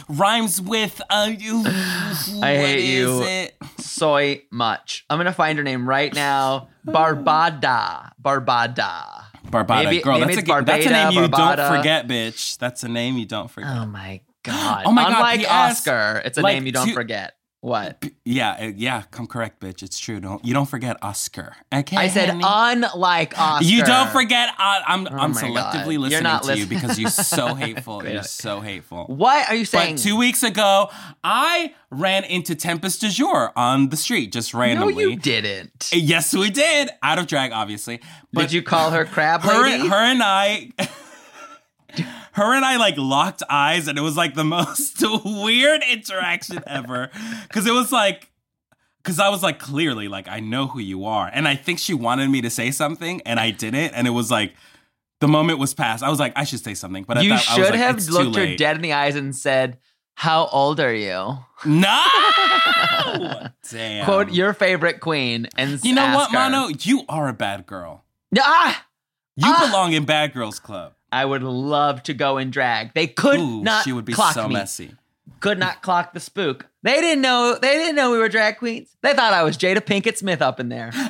Rhymes 0.10 0.60
with 0.60 1.00
uh. 1.10 1.32
You, 1.38 1.60
I 1.68 2.56
hate 2.58 2.86
you. 2.98 3.22
It? 3.22 3.56
Soy 3.78 4.42
much. 4.52 5.06
I'm 5.10 5.20
gonna 5.20 5.32
find 5.32 5.58
her 5.60 5.64
name 5.64 5.88
right 5.88 6.14
now. 6.14 6.70
Barbada. 6.88 8.12
Barbada. 8.22 9.24
Barbada, 9.48 9.84
Maybe- 9.86 10.02
girl. 10.02 10.20
maybe 10.20 10.36
that's 10.36 10.50
a 10.50 10.58
it's 10.58 10.66
that's 10.66 10.86
a 10.86 10.90
name 10.90 11.12
you 11.12 11.28
Barbada. 11.30 11.56
don't 11.58 11.78
forget, 11.78 12.08
bitch. 12.08 12.58
That's 12.58 12.84
a 12.84 12.88
name 12.88 13.18
you 13.18 13.26
don't 13.28 13.50
forget. 13.52 13.70
Oh 13.72 13.86
my 13.86 14.22
god. 14.44 14.84
Oh 14.88 14.92
my 14.92 15.04
God, 15.04 15.14
Unlike 15.14 15.40
P.S. 15.42 15.52
Oscar, 15.52 16.22
it's 16.26 16.38
a 16.38 16.42
Like, 16.42 16.56
name 16.56 16.66
you 16.66 16.72
don't 16.72 16.88
two- 16.88 16.94
forget. 16.94 17.34
What? 17.66 18.06
Yeah, 18.24 18.52
uh, 18.52 18.72
yeah. 18.76 19.02
Come 19.10 19.26
correct, 19.26 19.60
bitch. 19.60 19.82
It's 19.82 19.98
true. 19.98 20.20
Don't 20.20 20.46
you 20.46 20.54
don't 20.54 20.68
forget 20.68 20.98
Oscar. 21.02 21.56
Okay, 21.74 21.98
I 21.98 22.10
said 22.10 22.30
honey? 22.30 22.44
unlike 22.46 23.36
Oscar. 23.40 23.66
You 23.72 23.84
don't 23.84 24.12
forget. 24.12 24.50
Uh, 24.50 24.82
I'm 24.86 25.08
I'm 25.08 25.32
my 25.32 25.42
God. 25.42 25.74
selectively 25.74 25.98
listening 25.98 26.40
to 26.42 26.58
you 26.60 26.68
because 26.68 27.00
you're 27.00 27.10
so 27.10 27.56
hateful. 27.56 28.06
you're 28.08 28.22
so 28.22 28.60
hateful. 28.60 29.06
What 29.06 29.50
are 29.50 29.56
you 29.56 29.66
saying? 29.66 29.96
But 29.96 30.04
two 30.04 30.16
weeks 30.16 30.44
ago, 30.44 30.92
I 31.24 31.74
ran 31.90 32.24
into 32.26 32.54
Tempest 32.54 33.02
DuJour 33.02 33.52
on 33.56 33.90
the 33.90 33.98
street 33.98 34.32
just 34.32 34.54
randomly. 34.54 34.94
no, 34.94 35.10
you 35.10 35.16
didn't. 35.16 35.90
Yes, 35.92 36.36
we 36.36 36.52
did. 36.52 36.92
Out 37.02 37.18
of 37.18 37.26
drag, 37.26 37.52
obviously. 37.52 38.00
But 38.32 38.42
Did 38.44 38.54
you 38.54 38.62
call 38.62 38.92
her 38.92 39.06
crab 39.06 39.42
her, 39.42 39.64
lady? 39.64 39.88
her 39.88 39.96
and 39.96 40.22
I. 40.22 40.70
Her 42.34 42.54
and 42.54 42.66
I 42.66 42.78
like 42.78 42.96
locked 42.98 43.44
eyes, 43.50 43.88
and 43.88 43.98
it 43.98 44.02
was 44.02 44.18
like 44.18 44.34
the 44.36 44.44
most 44.58 45.04
weird 45.24 45.82
interaction 45.90 46.62
ever. 46.68 47.10
Because 47.44 47.66
it 47.68 47.74
was 47.74 47.92
like, 47.92 48.30
because 49.04 49.20
I 49.20 49.30
was 49.30 49.44
like, 49.44 49.60
clearly, 49.60 50.08
like, 50.08 50.28
I 50.28 50.40
know 50.40 50.68
who 50.68 50.80
you 50.80 51.06
are. 51.06 51.30
And 51.32 51.48
I 51.48 51.56
think 51.56 51.80
she 51.80 51.94
wanted 51.94 52.30
me 52.30 52.42
to 52.42 52.50
say 52.50 52.72
something, 52.72 53.22
and 53.26 53.40
I 53.40 53.52
didn't. 53.52 53.94
And 53.94 54.08
it 54.08 54.12
was 54.12 54.32
like, 54.32 54.54
the 55.22 55.28
moment 55.28 55.60
was 55.60 55.74
past. 55.74 56.04
I 56.04 56.10
was 56.10 56.20
like, 56.20 56.34
I 56.36 56.44
should 56.44 56.64
say 56.64 56.74
something. 56.74 57.04
But 57.04 57.24
you 57.24 57.34
I 57.34 57.38
thought, 57.38 57.50
I 57.50 57.58
was 57.60 57.68
should 57.68 57.74
like, 57.80 57.84
have 57.84 58.10
looked 58.10 58.36
her 58.36 58.56
dead 58.56 58.76
in 58.76 58.82
the 58.82 58.94
eyes 58.94 59.16
and 59.16 59.34
said, 59.36 59.78
"How 60.16 60.48
old 60.48 60.80
are 60.82 60.94
you?" 60.94 61.38
No! 61.66 62.06
Damn. 63.72 64.06
Quote 64.06 64.32
your 64.32 64.54
favorite 64.54 65.00
queen 65.00 65.48
and 65.58 65.84
You 65.84 65.96
know 65.96 66.16
what, 66.16 66.32
her. 66.32 66.38
Mano? 66.38 66.68
You 66.82 67.04
are 67.08 67.28
a 67.30 67.34
bad 67.34 67.66
girl. 67.66 68.04
Ah, 68.38 68.86
You 69.38 69.46
Ah! 69.48 69.66
belong 69.68 69.94
in 69.94 70.04
Bad 70.06 70.34
Girls 70.34 70.60
Club. 70.60 70.94
I 71.16 71.24
would 71.24 71.44
love 71.44 72.04
to 72.04 72.14
go 72.14 72.38
in 72.38 72.52
drag. 72.52 72.94
They 72.94 73.08
could 73.08 73.40
Ooh, 73.40 73.62
not 73.64 73.84
she 73.86 73.94
would 73.94 74.04
be 74.06 74.12
clock 74.14 74.34
so 74.34 74.48
me. 74.50 74.54
messy. 74.56 74.92
Could 75.40 75.58
not 75.60 75.82
clock 75.82 76.14
the 76.14 76.20
spook. 76.20 76.68
They 76.84 77.00
didn't 77.02 77.22
know. 77.22 77.58
They 77.62 77.74
didn't 77.78 77.96
know 77.96 78.12
we 78.12 78.18
were 78.18 78.28
drag 78.30 78.58
queens. 78.58 78.90
They 79.02 79.14
thought 79.14 79.32
I 79.34 79.44
was 79.44 79.58
Jada 79.58 79.78
Pinkett 79.78 80.18
Smith 80.18 80.42
up 80.42 80.60
in 80.60 80.70
there. 80.70 80.92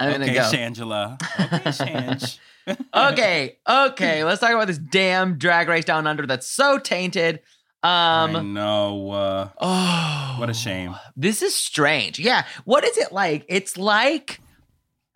I'm 0.00 0.12
gonna 0.12 0.24
okay, 0.24 0.34
go. 0.34 0.40
Shangela. 0.42 1.14
Okay, 1.54 1.70
Shange. 1.70 2.38
okay, 2.94 3.58
okay. 3.68 4.22
Let's 4.24 4.40
talk 4.40 4.50
about 4.52 4.66
this 4.68 4.78
damn 4.78 5.36
drag 5.38 5.68
race 5.68 5.84
down 5.84 6.06
under 6.06 6.26
that's 6.26 6.46
so 6.46 6.78
tainted. 6.78 7.40
I 7.82 8.22
Um. 8.34 8.52
know. 8.54 9.10
Uh, 9.10 9.48
Oh, 9.60 10.36
what 10.38 10.48
a 10.50 10.54
shame. 10.54 10.94
This 11.16 11.42
is 11.42 11.54
strange. 11.54 12.18
Yeah. 12.20 12.44
What 12.64 12.84
is 12.84 12.96
it 12.98 13.10
like? 13.12 13.44
It's 13.48 13.76
like, 13.76 14.40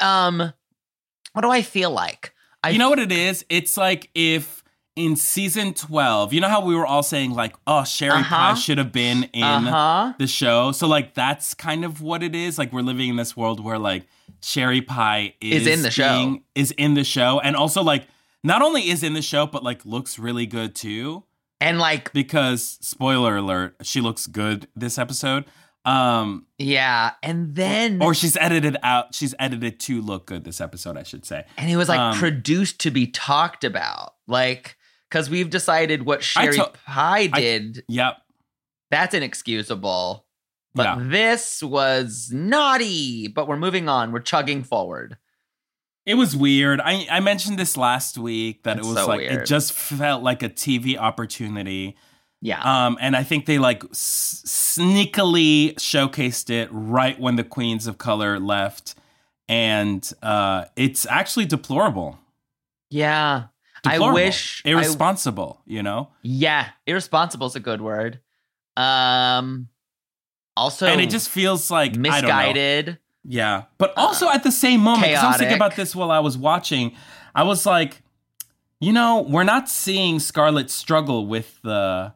um, 0.00 0.52
what 1.36 1.42
do 1.42 1.50
I 1.50 1.60
feel 1.60 1.90
like? 1.90 2.32
I 2.64 2.70
you 2.70 2.78
know 2.78 2.88
what 2.88 2.98
it 2.98 3.12
is? 3.12 3.44
It's 3.50 3.76
like 3.76 4.08
if 4.14 4.64
in 4.96 5.14
season 5.16 5.74
12, 5.74 6.32
you 6.32 6.40
know 6.40 6.48
how 6.48 6.64
we 6.64 6.74
were 6.74 6.86
all 6.86 7.02
saying, 7.02 7.32
like, 7.32 7.54
oh, 7.66 7.84
Sherry 7.84 8.12
Uh-huh. 8.20 8.34
Pie 8.34 8.54
should 8.54 8.78
have 8.78 8.90
been 8.92 9.24
in 9.34 9.42
Uh-huh. 9.44 10.14
the 10.18 10.26
show. 10.26 10.72
So, 10.72 10.86
like, 10.88 11.12
that's 11.12 11.52
kind 11.52 11.84
of 11.84 12.00
what 12.00 12.22
it 12.22 12.34
is. 12.34 12.56
Like, 12.58 12.72
we're 12.72 12.80
living 12.80 13.10
in 13.10 13.16
this 13.16 13.36
world 13.36 13.62
where, 13.62 13.78
like, 13.78 14.06
Sherry 14.40 14.80
Pie 14.80 15.34
is, 15.42 15.66
Is 15.66 15.66
in 15.66 15.82
the 15.82 15.90
show. 15.90 16.16
being- 16.16 16.42
Is 16.54 16.70
in 16.72 16.94
the 16.94 17.04
show. 17.04 17.38
And 17.40 17.54
also, 17.56 17.82
like, 17.82 18.08
not 18.42 18.62
only 18.62 18.88
is 18.88 19.02
in 19.02 19.12
the 19.12 19.20
show, 19.20 19.46
but, 19.46 19.62
like, 19.62 19.84
looks 19.84 20.18
really 20.18 20.46
good 20.46 20.74
too. 20.74 21.24
And 21.60 21.78
like, 21.78 22.10
Because, 22.14 22.78
spoiler 22.80 23.36
alert, 23.36 23.76
she 23.82 24.00
looks 24.00 24.26
good 24.26 24.66
this 24.74 24.96
episode. 24.96 25.44
Um, 25.86 26.46
yeah. 26.58 27.12
And 27.22 27.54
then, 27.54 28.02
or 28.02 28.12
she's 28.12 28.36
edited 28.36 28.76
out. 28.82 29.14
She's 29.14 29.34
edited 29.38 29.78
to 29.80 30.02
look 30.02 30.26
good 30.26 30.44
this 30.44 30.60
episode, 30.60 30.96
I 30.96 31.04
should 31.04 31.24
say. 31.24 31.44
and 31.56 31.70
it 31.70 31.76
was 31.76 31.88
like 31.88 32.00
um, 32.00 32.16
produced 32.18 32.80
to 32.80 32.90
be 32.90 33.06
talked 33.06 33.62
about. 33.64 34.14
Like, 34.26 34.76
because 35.08 35.30
we've 35.30 35.48
decided 35.48 36.04
what 36.04 36.22
Sherry 36.24 36.56
to- 36.56 36.72
Pie 36.86 37.30
I- 37.32 37.40
did, 37.40 37.84
Yep. 37.88 38.16
that's 38.90 39.14
inexcusable. 39.14 40.26
But 40.74 40.82
Yeah. 40.82 40.96
this 41.08 41.62
was 41.62 42.30
naughty. 42.32 43.28
But 43.28 43.46
we're 43.48 43.56
moving 43.56 43.88
on. 43.88 44.12
We're 44.12 44.20
chugging 44.20 44.62
forward. 44.64 45.16
It 46.04 46.14
was 46.14 46.36
weird. 46.36 46.80
I, 46.80 47.06
I 47.10 47.20
mentioned 47.20 47.58
this 47.58 47.76
last 47.76 48.18
week 48.18 48.62
that 48.64 48.76
it 48.78 48.84
was 48.84 48.96
so 48.96 49.06
like 49.06 49.20
weird. 49.20 49.42
it 49.42 49.46
just 49.46 49.72
felt 49.72 50.22
like 50.22 50.42
a 50.42 50.48
TV 50.48 50.96
opportunity. 50.98 51.96
Yeah. 52.42 52.60
Um, 52.60 52.98
and 53.00 53.16
I 53.16 53.22
think 53.24 53.46
they 53.46 53.58
like 53.58 53.82
s- 53.90 54.42
sneakily 54.46 55.74
showcased 55.76 56.50
it 56.50 56.68
right 56.70 57.18
when 57.18 57.36
the 57.36 57.44
queens 57.44 57.86
of 57.86 57.98
color 57.98 58.38
left, 58.38 58.94
and 59.48 60.08
uh, 60.22 60.66
it's 60.76 61.06
actually 61.06 61.46
deplorable. 61.46 62.18
yeah. 62.90 63.44
I 63.84 63.92
Deplorable. 63.92 64.14
wish. 64.14 64.62
I- 64.64 64.70
irresponsible. 64.70 65.60
you 65.64 65.80
know, 65.82 66.08
Yeah, 66.22 66.70
irresponsible 66.86 67.46
is 67.46 67.54
a 67.54 67.60
good 67.60 67.80
word. 67.80 68.18
Um, 68.76 69.68
also, 70.56 70.86
and 70.86 71.00
it 71.00 71.08
just 71.10 71.28
feels 71.28 71.70
like 71.70 71.92
I 71.92 71.94
don't 71.94 72.02
know. 72.02 72.10
misguided. 72.10 72.98
Yeah. 73.24 73.64
But 73.78 73.92
also 73.96 74.28
at 74.28 74.42
the 74.42 74.50
same 74.50 74.80
moment, 74.80 75.14
I 75.16 75.28
was 75.28 75.36
thinking 75.36 75.56
about 75.56 75.76
this 75.76 75.94
while 75.94 76.10
I 76.10 76.18
was 76.18 76.36
watching, 76.36 76.96
I 77.34 77.44
was 77.44 77.64
like, 77.64 78.02
you 78.80 78.92
know, 78.92 79.20
we're 79.28 79.44
not 79.44 79.68
seeing 79.68 80.18
Scarlett 80.18 80.70
struggle 80.70 81.26
with 81.26 81.60
the 81.62 82.12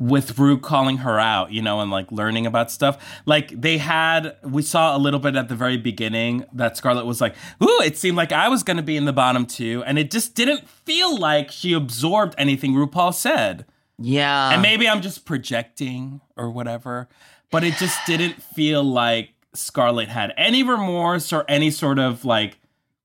with 0.00 0.38
Rue 0.38 0.58
calling 0.58 0.96
her 0.98 1.20
out, 1.20 1.52
you 1.52 1.60
know, 1.60 1.80
and 1.80 1.90
like 1.90 2.10
learning 2.10 2.46
about 2.46 2.70
stuff. 2.70 3.20
Like 3.26 3.60
they 3.60 3.78
had 3.78 4.34
we 4.42 4.62
saw 4.62 4.96
a 4.96 4.98
little 4.98 5.20
bit 5.20 5.36
at 5.36 5.48
the 5.48 5.54
very 5.54 5.76
beginning 5.76 6.46
that 6.54 6.76
Scarlett 6.76 7.06
was 7.06 7.20
like, 7.20 7.36
"Ooh, 7.62 7.80
it 7.82 7.96
seemed 7.96 8.16
like 8.16 8.32
I 8.32 8.48
was 8.48 8.62
going 8.62 8.78
to 8.78 8.82
be 8.82 8.96
in 8.96 9.04
the 9.04 9.12
bottom 9.12 9.46
too." 9.46 9.84
And 9.86 9.98
it 9.98 10.10
just 10.10 10.34
didn't 10.34 10.68
feel 10.68 11.16
like 11.16 11.52
she 11.52 11.74
absorbed 11.74 12.34
anything 12.38 12.72
RuPaul 12.72 13.14
said. 13.14 13.66
Yeah, 14.02 14.52
And 14.52 14.62
maybe 14.62 14.88
I'm 14.88 15.02
just 15.02 15.26
projecting 15.26 16.22
or 16.34 16.50
whatever, 16.50 17.06
but 17.50 17.62
it 17.64 17.74
just 17.74 17.98
didn't 18.06 18.42
feel 18.42 18.82
like 18.82 19.34
Scarlett 19.52 20.08
had 20.08 20.32
any 20.38 20.62
remorse 20.62 21.34
or 21.34 21.44
any 21.46 21.70
sort 21.70 21.98
of 21.98 22.24
like 22.24 22.58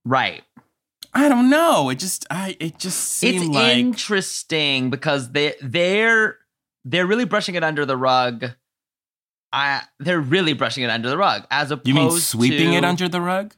right. 0.06 0.42
I 1.12 1.28
don't 1.28 1.50
know. 1.50 1.90
It 1.90 1.98
just 1.98 2.26
I 2.30 2.56
it 2.60 2.78
just 2.78 2.98
seemed 3.00 3.44
It's 3.44 3.54
like 3.54 3.76
interesting 3.76 4.88
because 4.88 5.32
they 5.32 5.54
they're 5.60 6.38
they're 6.86 7.06
really 7.06 7.24
brushing 7.24 7.56
it 7.56 7.64
under 7.64 7.84
the 7.84 7.96
rug. 7.96 8.52
I 9.52 9.82
they're 9.98 10.20
really 10.20 10.54
brushing 10.54 10.84
it 10.84 10.90
under 10.90 11.08
the 11.08 11.18
rug 11.18 11.46
as 11.50 11.70
opposed 11.70 11.88
you 11.88 11.94
mean 11.94 12.10
sweeping 12.12 12.70
to, 12.70 12.76
it 12.76 12.84
under 12.84 13.08
the 13.08 13.20
rug? 13.20 13.54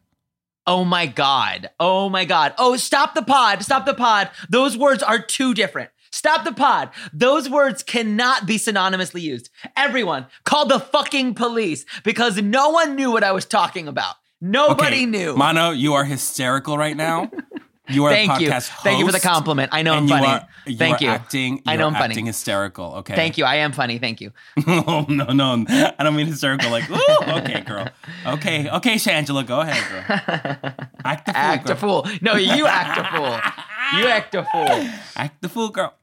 Oh 0.66 0.84
my 0.84 1.06
god. 1.06 1.70
Oh 1.78 2.08
my 2.08 2.24
god. 2.24 2.54
Oh, 2.58 2.76
stop 2.76 3.14
the 3.14 3.22
pod. 3.22 3.62
Stop 3.62 3.86
the 3.86 3.94
pod. 3.94 4.30
Those 4.50 4.76
words 4.76 5.02
are 5.02 5.18
too 5.18 5.54
different. 5.54 5.90
Stop 6.10 6.44
the 6.44 6.52
pod. 6.52 6.90
Those 7.12 7.48
words 7.48 7.82
cannot 7.82 8.46
be 8.46 8.56
synonymously 8.56 9.20
used. 9.20 9.50
Everyone, 9.76 10.26
call 10.44 10.66
the 10.66 10.80
fucking 10.80 11.34
police 11.34 11.84
because 12.02 12.40
no 12.40 12.70
one 12.70 12.96
knew 12.96 13.10
what 13.10 13.24
I 13.24 13.32
was 13.32 13.44
talking 13.44 13.88
about. 13.88 14.16
Nobody 14.40 14.96
Okay, 14.96 15.06
knew. 15.06 15.36
Mano, 15.36 15.70
you 15.70 15.94
are 15.94 16.04
hysterical 16.04 16.78
right 16.78 16.96
now. 16.96 17.30
You 17.88 18.04
are 18.04 18.10
Thank 18.10 18.38
a 18.38 18.42
you. 18.42 18.50
Thank 18.50 18.98
you 19.00 19.06
for 19.06 19.12
the 19.12 19.20
compliment. 19.20 19.70
I 19.72 19.82
know 19.82 19.94
I'm 19.94 20.06
funny. 20.06 20.26
You 20.26 20.32
are, 20.32 20.48
you 20.66 20.76
Thank 20.76 21.00
you. 21.00 21.08
Acting, 21.08 21.62
I 21.66 21.76
know 21.76 21.86
I'm 21.86 21.94
funny. 21.94 22.20
hysterical. 22.20 22.96
Okay. 22.96 23.14
Thank 23.14 23.38
you. 23.38 23.44
I 23.44 23.56
am 23.56 23.72
funny. 23.72 23.98
Thank 23.98 24.20
you. 24.20 24.32
oh 24.66 25.06
no, 25.08 25.24
no, 25.26 25.64
I 25.68 25.94
don't 26.04 26.14
mean 26.14 26.26
hysterical. 26.26 26.70
Like, 26.70 26.90
ooh, 26.90 26.98
okay, 27.38 27.60
girl. 27.62 27.88
Okay, 28.26 28.68
okay, 28.70 28.94
Shangela, 28.96 29.46
go 29.46 29.60
ahead, 29.60 29.82
girl. 29.90 30.04
Act 31.04 31.26
the 31.26 31.32
fool, 31.32 31.40
Act 31.40 31.66
girl. 31.66 31.72
a 31.72 31.76
fool. 31.76 32.06
No, 32.20 32.34
you 32.34 32.66
act 32.66 32.98
a 32.98 33.04
fool. 33.16 33.98
You 33.98 34.06
act 34.08 34.34
a 34.34 34.44
fool. 34.44 34.90
Act 35.16 35.40
the 35.40 35.48
fool, 35.48 35.68
girl. 35.70 35.94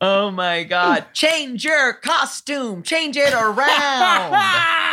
Oh 0.00 0.30
my 0.30 0.64
god. 0.64 1.06
Change 1.12 1.64
your 1.64 1.94
costume. 1.94 2.82
Change 2.82 3.16
it 3.16 3.32
around. 3.32 4.90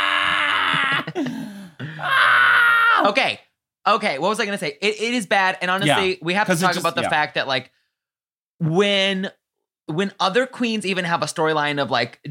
Okay. 3.10 3.40
Okay. 3.88 4.20
What 4.20 4.30
was 4.30 4.40
I 4.40 4.46
going 4.46 4.58
to 4.58 4.64
say? 4.64 4.78
It, 4.82 5.02
it 5.02 5.14
is 5.14 5.26
bad. 5.26 5.58
And 5.62 5.70
honestly, 5.72 6.12
Yeah, 6.12 6.16
we 6.22 6.34
have 6.36 6.48
to 6.48 6.56
talk 6.56 6.70
just- 6.74 6.80
about 6.80 6.96
the 6.96 7.02
yeah. 7.04 7.10
fact 7.10 7.36
that, 7.36 7.48
like, 7.48 7.72
when. 8.60 9.32
When 9.88 10.14
other 10.22 10.46
queens 10.46 10.86
even 10.86 11.04
have 11.04 11.22
a 11.22 11.26
storyline 11.26 11.82
of 11.82 11.92
like 11.92 12.22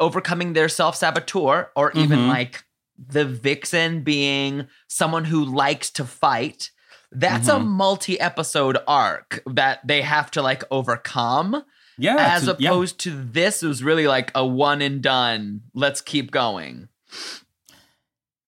overcoming 0.00 0.54
their 0.54 0.68
self 0.68 0.96
saboteur, 0.96 1.70
or 1.76 1.92
even 1.92 2.20
Mhm. 2.20 2.28
like 2.28 2.64
the 2.98 3.24
vixen 3.24 4.02
being 4.02 4.66
someone 4.88 5.26
who 5.26 5.44
likes 5.44 5.90
to 5.90 6.04
fight, 6.04 6.70
that's 7.12 7.46
a 7.46 7.56
Mhm. 7.60 7.66
multi 7.66 8.18
episode 8.18 8.78
arc 8.88 9.40
that 9.46 9.86
they 9.86 10.02
have 10.02 10.32
to 10.32 10.42
like 10.42 10.64
overcome. 10.70 11.62
Yeah. 11.98 12.16
as 12.18 12.44
to- 12.46 12.56
yeah. 12.58 12.70
opposed 12.70 12.98
to 13.00 13.10
this 13.24 13.62
it 13.62 13.68
was 13.68 13.82
really 13.84 14.06
like 14.08 14.32
a 14.34 14.44
one 14.44 14.82
and 14.82 15.00
done. 15.00 15.60
Let's 15.74 16.00
keep 16.00 16.30
going. 16.32 16.88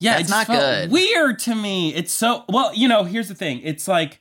Yeah, 0.00 0.18
it's 0.18 0.30
not 0.30 0.46
good. 0.46 0.90
Weird 0.90 1.38
to 1.40 1.54
me. 1.54 1.94
It's 1.94 2.12
so 2.12 2.44
well. 2.48 2.72
You 2.74 2.88
know, 2.88 3.04
here's 3.04 3.28
the 3.28 3.34
thing. 3.34 3.60
It's 3.64 3.88
like 3.88 4.20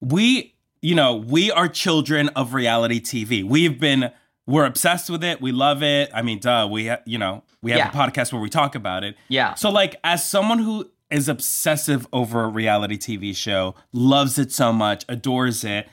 we, 0.00 0.54
you 0.80 0.94
know, 0.94 1.16
we 1.16 1.50
are 1.50 1.66
children 1.68 2.28
of 2.30 2.54
reality 2.54 3.00
TV. 3.00 3.42
We've 3.42 3.80
been, 3.80 4.12
we're 4.46 4.64
obsessed 4.64 5.10
with 5.10 5.24
it. 5.24 5.40
We 5.40 5.50
love 5.52 5.82
it. 5.82 6.10
I 6.14 6.22
mean, 6.22 6.38
duh. 6.38 6.68
We, 6.70 6.86
ha- 6.86 7.00
you 7.04 7.18
know, 7.18 7.42
we 7.62 7.72
have 7.72 7.78
Yeah. 7.78 7.88
a 7.88 7.92
podcast 7.92 8.32
where 8.32 8.40
we 8.40 8.48
talk 8.48 8.74
about 8.76 9.02
it. 9.02 9.16
Yeah. 9.28 9.54
So, 9.54 9.70
like, 9.70 9.96
as 10.04 10.24
someone 10.28 10.60
who 10.60 10.88
is 11.10 11.28
obsessive 11.28 12.06
over 12.12 12.44
a 12.44 12.48
reality 12.48 12.96
TV 12.96 13.34
show, 13.34 13.74
loves 13.92 14.38
it 14.38 14.52
so 14.52 14.72
much, 14.72 15.04
adores 15.08 15.64
it. 15.64 15.88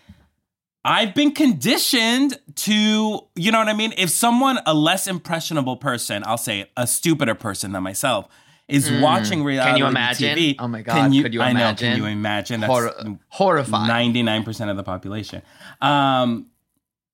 I've 0.84 1.15
been 1.15 1.32
conditioned 1.34 2.38
to, 2.58 3.22
you 3.36 3.51
know 3.51 3.58
what 3.58 3.70
I 3.70 3.74
mean? 3.74 3.94
If 3.98 4.12
someone, 4.12 4.60
a 4.67 4.74
less 4.75 5.08
impressionable 5.08 5.77
person, 5.77 6.22
I'll 6.27 6.38
say 6.38 6.60
it, 6.60 6.72
a 6.77 6.86
stupider 6.86 7.34
person 7.34 7.72
than 7.72 7.82
myself, 7.82 8.27
is 8.68 8.92
watching 9.02 9.44
reality 9.44 9.84
imagine? 9.84 10.38
TV. 10.38 10.56
Oh 10.60 10.68
my 10.68 10.82
God, 10.82 10.94
Can 10.96 11.14
you, 11.14 11.24
could 11.24 11.34
you 11.34 11.42
I 11.42 11.54
know, 11.54 11.74
can 11.76 11.98
you 11.98 12.06
imagine? 12.06 12.62
That's 12.62 12.72
Hor- 12.72 13.18
horrifying. 13.30 14.14
99% 14.14 14.70
of 14.72 14.78
the 14.78 14.84
population. 14.84 15.42
Um, 15.82 16.48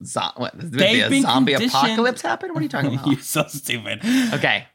Zo- 0.04 0.32
what, 0.38 0.54
They've 0.56 1.10
been 1.10 1.22
zombie 1.24 1.54
apocalypse 1.54 2.22
happened. 2.22 2.54
What 2.54 2.62
are 2.62 2.64
you 2.64 2.70
talking 2.70 2.94
about? 2.96 3.08
you're 3.08 3.20
so 3.20 3.46
stupid. 3.48 4.00
okay. 4.34 4.66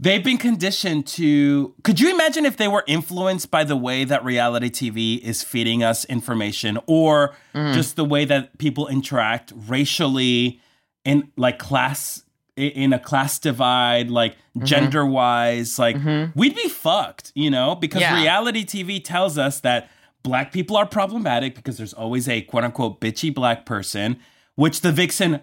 They've 0.00 0.22
been 0.22 0.38
conditioned 0.38 1.08
to. 1.08 1.74
Could 1.82 1.98
you 1.98 2.14
imagine 2.14 2.46
if 2.46 2.56
they 2.56 2.68
were 2.68 2.84
influenced 2.86 3.50
by 3.50 3.64
the 3.64 3.74
way 3.76 4.04
that 4.04 4.22
reality 4.24 4.70
TV 4.70 5.18
is 5.20 5.42
feeding 5.42 5.82
us 5.82 6.04
information 6.04 6.78
or 6.86 7.34
Mm. 7.54 7.74
just 7.74 7.96
the 7.96 8.04
way 8.04 8.24
that 8.26 8.56
people 8.58 8.86
interact 8.86 9.52
racially 9.66 10.60
in 11.04 11.32
like 11.36 11.58
class 11.58 12.22
in 12.58 12.92
a 12.92 12.98
class 12.98 13.38
divide 13.38 14.10
like 14.10 14.36
Mm-hmm. 14.56 14.66
gender 14.66 15.06
wise 15.06 15.78
like 15.78 15.96
we'd 16.34 16.56
be 16.56 16.68
fucked 16.68 17.30
you 17.36 17.48
know 17.48 17.76
because 17.76 18.00
Yeah. 18.00 18.20
reality 18.20 18.64
tv 18.64 19.02
tells 19.02 19.38
us 19.38 19.60
that 19.60 19.88
black 20.24 20.50
people 20.52 20.76
are 20.76 20.84
problematic 20.86 21.54
because 21.54 21.76
there's 21.76 21.92
always 21.94 22.28
a 22.28 22.40
quote 22.42 22.64
unquote 22.64 23.00
bitchy 23.00 23.32
black 23.32 23.64
person 23.64 24.16
which 24.56 24.80
the 24.80 24.90
vixen 24.90 25.40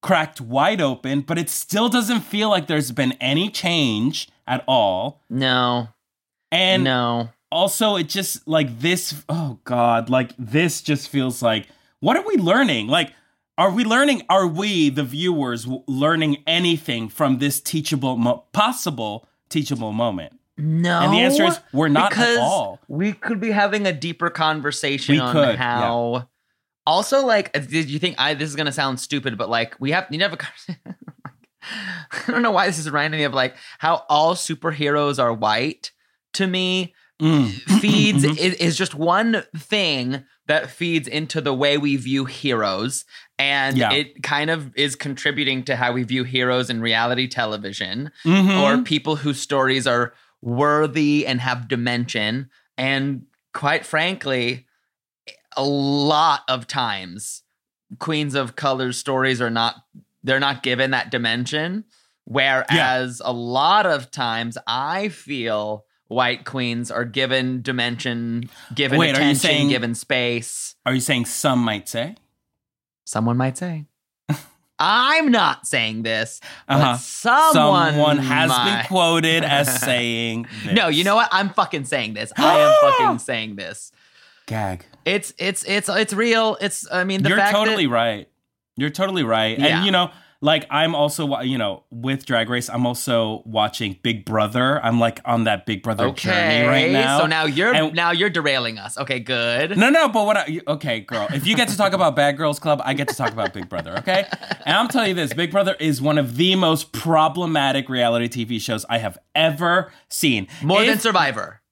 cracked 0.00 0.40
wide 0.40 0.80
open, 0.80 1.20
but 1.22 1.36
it 1.38 1.50
still 1.50 1.88
doesn't 1.88 2.20
feel 2.20 2.48
like 2.48 2.68
there's 2.68 2.92
been 2.92 3.12
any 3.20 3.50
change 3.50 4.28
at 4.46 4.62
all. 4.68 5.20
No. 5.28 5.88
And 6.52 6.84
no. 6.84 7.30
also, 7.50 7.96
it 7.96 8.08
just 8.08 8.46
like 8.46 8.78
this, 8.78 9.12
oh 9.28 9.58
God, 9.64 10.08
like 10.08 10.30
this 10.38 10.80
just 10.82 11.08
feels 11.08 11.42
like, 11.42 11.66
what 12.00 12.16
are 12.16 12.24
we 12.26 12.36
learning? 12.36 12.86
Like, 12.86 13.12
are 13.58 13.72
we 13.72 13.84
learning, 13.84 14.22
are 14.30 14.46
we, 14.46 14.88
the 14.88 15.02
viewers, 15.02 15.66
learning 15.88 16.42
anything 16.46 17.08
from 17.08 17.38
this 17.38 17.60
teachable, 17.60 18.16
mo- 18.16 18.44
possible 18.52 19.28
teachable 19.48 19.92
moment? 19.92 20.38
No. 20.56 21.00
And 21.00 21.12
the 21.12 21.18
answer 21.18 21.44
is 21.44 21.60
we're 21.72 21.88
not 21.88 22.10
because 22.10 22.38
at 22.38 22.42
all. 22.42 22.78
We 22.88 23.12
could 23.12 23.40
be 23.40 23.50
having 23.50 23.86
a 23.86 23.92
deeper 23.92 24.30
conversation 24.30 25.16
We 25.16 25.20
on 25.20 25.32
could, 25.32 25.56
how. 25.56 26.28
Also, 26.86 27.26
like, 27.26 27.56
uh, 27.56 27.60
did 27.60 27.90
you 27.90 27.98
think 27.98 28.16
I? 28.18 28.34
This 28.34 28.48
is 28.48 28.56
gonna 28.56 28.72
sound 28.72 28.98
stupid, 28.98 29.36
but 29.36 29.50
like, 29.50 29.76
we 29.78 29.90
have 29.90 30.06
you 30.10 30.18
never. 30.18 30.36
I 30.68 32.30
don't 32.30 32.42
know 32.42 32.50
why 32.50 32.66
this 32.66 32.78
is 32.78 32.86
reminding 32.86 33.18
me 33.18 33.24
of 33.24 33.34
like 33.34 33.56
how 33.78 34.04
all 34.08 34.34
superheroes 34.34 35.22
are 35.22 35.32
white. 35.32 35.92
To 36.34 36.46
me, 36.46 36.94
Mm. 37.20 37.50
feeds 37.80 38.22
is, 38.22 38.36
is 38.54 38.76
just 38.78 38.94
one 38.94 39.42
thing 39.56 40.24
that 40.46 40.70
feeds 40.70 41.08
into 41.08 41.40
the 41.40 41.52
way 41.52 41.76
we 41.76 41.96
view 41.96 42.24
heroes 42.26 43.04
and 43.40 43.76
Yeah. 43.76 43.92
it 43.92 44.22
kind 44.22 44.50
of 44.50 44.70
is 44.76 44.94
contributing 44.94 45.64
to 45.64 45.74
how 45.76 45.92
we 45.92 46.04
view 46.04 46.22
heroes 46.22 46.70
in 46.70 46.80
reality 46.80 47.26
television 47.26 48.12
Mhm. 48.24 48.60
or 48.62 48.82
people 48.84 49.16
whose 49.16 49.40
stories 49.40 49.84
are 49.86 50.14
worthy 50.42 51.26
and 51.26 51.40
have 51.40 51.66
dimension 51.66 52.50
and 52.76 53.22
quite 53.52 53.84
frankly 53.84 54.66
a 55.56 55.64
lot 55.64 56.42
of 56.48 56.68
times 56.68 57.42
queens 57.98 58.34
of 58.36 58.54
color 58.54 58.92
stories 58.92 59.40
are 59.40 59.50
not 59.50 59.74
they're 60.22 60.38
not 60.38 60.62
given 60.62 60.92
that 60.92 61.10
dimension 61.10 61.84
whereas 62.26 63.20
a 63.24 63.32
lot 63.32 63.86
of 63.86 64.10
times 64.12 64.56
i 64.68 65.08
feel 65.08 65.84
white 66.08 66.44
queens 66.44 66.90
are 66.90 67.04
given 67.04 67.62
dimension 67.62 68.48
given 68.74 68.98
Wait, 68.98 69.10
attention 69.10 69.36
saying- 69.36 69.68
given 69.68 69.94
space 69.94 70.74
Are 70.86 70.94
you 70.94 71.00
saying 71.00 71.26
some 71.26 71.60
might 71.60 71.88
say? 71.88 72.16
someone 73.04 73.36
might 73.36 73.56
say 73.56 73.84
i'm 74.78 75.30
not 75.30 75.66
saying 75.66 76.02
this 76.02 76.40
Uh-huh. 76.68 76.92
but 76.92 76.96
someone, 77.00 77.92
Someone 77.92 78.18
has 78.18 78.48
might. 78.48 78.76
been 78.82 78.86
quoted 78.86 79.44
as 79.44 79.80
saying 79.82 80.46
this. 80.64 80.74
No, 80.74 80.88
you 80.88 81.04
know 81.04 81.16
what? 81.16 81.28
I'm 81.32 81.50
fucking 81.50 81.84
saying 81.84 82.14
this. 82.14 82.32
I 82.36 82.58
am 82.58 82.74
fucking 82.80 83.18
saying 83.18 83.56
this. 83.56 83.92
Gag. 84.46 84.84
It's 85.04 85.32
it's 85.38 85.64
it's 85.64 85.88
it's 85.88 86.12
real. 86.12 86.56
It's 86.60 86.86
I 86.90 87.04
mean 87.04 87.22
the 87.22 87.30
You're 87.30 87.38
fact 87.38 87.54
totally 87.56 87.86
that, 87.86 87.92
right. 87.92 88.28
You're 88.76 88.90
totally 88.90 89.24
right. 89.24 89.58
Yeah. 89.58 89.78
And 89.78 89.86
you 89.86 89.90
know, 89.92 90.10
like 90.40 90.66
I'm 90.70 90.94
also 90.94 91.40
you 91.40 91.58
know, 91.58 91.82
with 91.90 92.24
Drag 92.24 92.48
Race, 92.48 92.70
I'm 92.70 92.86
also 92.86 93.42
watching 93.44 93.98
Big 94.02 94.24
Brother. 94.24 94.80
I'm 94.84 95.00
like 95.00 95.20
on 95.24 95.44
that 95.44 95.66
Big 95.66 95.82
Brother 95.82 96.04
okay. 96.06 96.28
journey 96.28 96.66
right 96.68 96.90
now. 96.92 97.18
So 97.18 97.26
now 97.26 97.44
you're 97.44 97.74
And- 97.74 97.94
now 97.94 98.12
you're 98.12 98.30
derailing 98.30 98.78
us. 98.78 98.96
Okay, 98.96 99.18
good. 99.18 99.76
No, 99.76 99.90
no, 99.90 100.08
but 100.08 100.26
what? 100.26 100.36
I, 100.36 100.60
okay, 100.68 101.00
girl. 101.00 101.26
If 101.32 101.46
you 101.46 101.56
get 101.56 101.68
to 101.68 101.76
talk 101.76 101.92
about 101.92 102.14
Bad 102.14 102.36
Girls 102.36 102.60
Club, 102.60 102.80
I 102.84 102.94
get 102.94 103.08
to 103.08 103.16
talk 103.16 103.32
about 103.32 103.52
Big 103.52 103.68
Brother. 103.68 103.96
Okay, 103.98 104.26
and 104.64 104.76
I'm 104.76 104.86
telling 104.88 105.08
you 105.08 105.14
this: 105.14 105.34
Big 105.34 105.50
Brother 105.50 105.74
is 105.80 106.00
one 106.00 106.18
of 106.18 106.36
the 106.36 106.54
most 106.54 106.92
problematic 106.92 107.88
reality 107.88 108.28
TV 108.28 108.60
shows 108.60 108.86
I 108.88 108.98
have 108.98 109.18
ever 109.34 109.92
seen. 110.08 110.46
More 110.62 110.84
than 110.84 111.00
Survivor, 111.00 111.62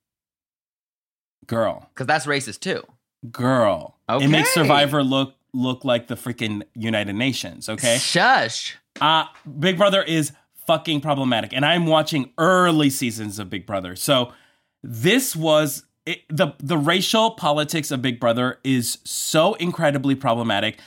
girl, 1.46 1.88
because 1.94 2.06
that's 2.06 2.26
racist 2.26 2.60
too. 2.60 2.82
girl. 3.30 3.92
It 4.08 4.28
makes 4.28 4.54
Survivor 4.54 5.02
look 5.02 5.34
look 5.56 5.84
like 5.84 6.06
the 6.06 6.14
freaking 6.14 6.62
United 6.74 7.14
Nations. 7.14 7.68
Okay, 7.68 7.98
Shush. 7.98 8.76
Uh, 9.00 9.24
Big 9.58 9.76
Brother 9.76 10.02
is 10.02 10.32
fucking 10.66 11.00
problematic, 11.00 11.52
and 11.52 11.64
I'm 11.64 11.86
watching 11.86 12.32
early 12.38 12.90
seasons 12.90 13.38
of 13.38 13.50
Big 13.50 13.66
Brother. 13.66 13.96
So 13.96 14.32
this 14.82 15.34
was 15.34 15.84
it, 16.04 16.22
the 16.28 16.52
the 16.58 16.78
racial 16.78 17.32
politics 17.32 17.90
of 17.90 18.02
Big 18.02 18.20
Brother 18.20 18.58
is 18.64 18.98
so 19.04 19.54
incredibly 19.54 20.14
problematic. 20.14 20.78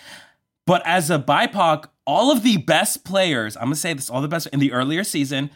But 0.66 0.86
as 0.86 1.10
a 1.10 1.18
BIPOC, 1.18 1.86
all 2.06 2.32
of 2.32 2.44
the 2.44 2.58
best 2.58 3.04
players, 3.04 3.58
I'm 3.58 3.64
gonna 3.64 3.76
say 3.76 3.94
this, 3.94 4.10
all 4.10 4.22
the 4.22 4.28
best 4.28 4.48
in 4.48 4.60
the 4.60 4.72
earlier 4.72 5.04
season 5.04 5.50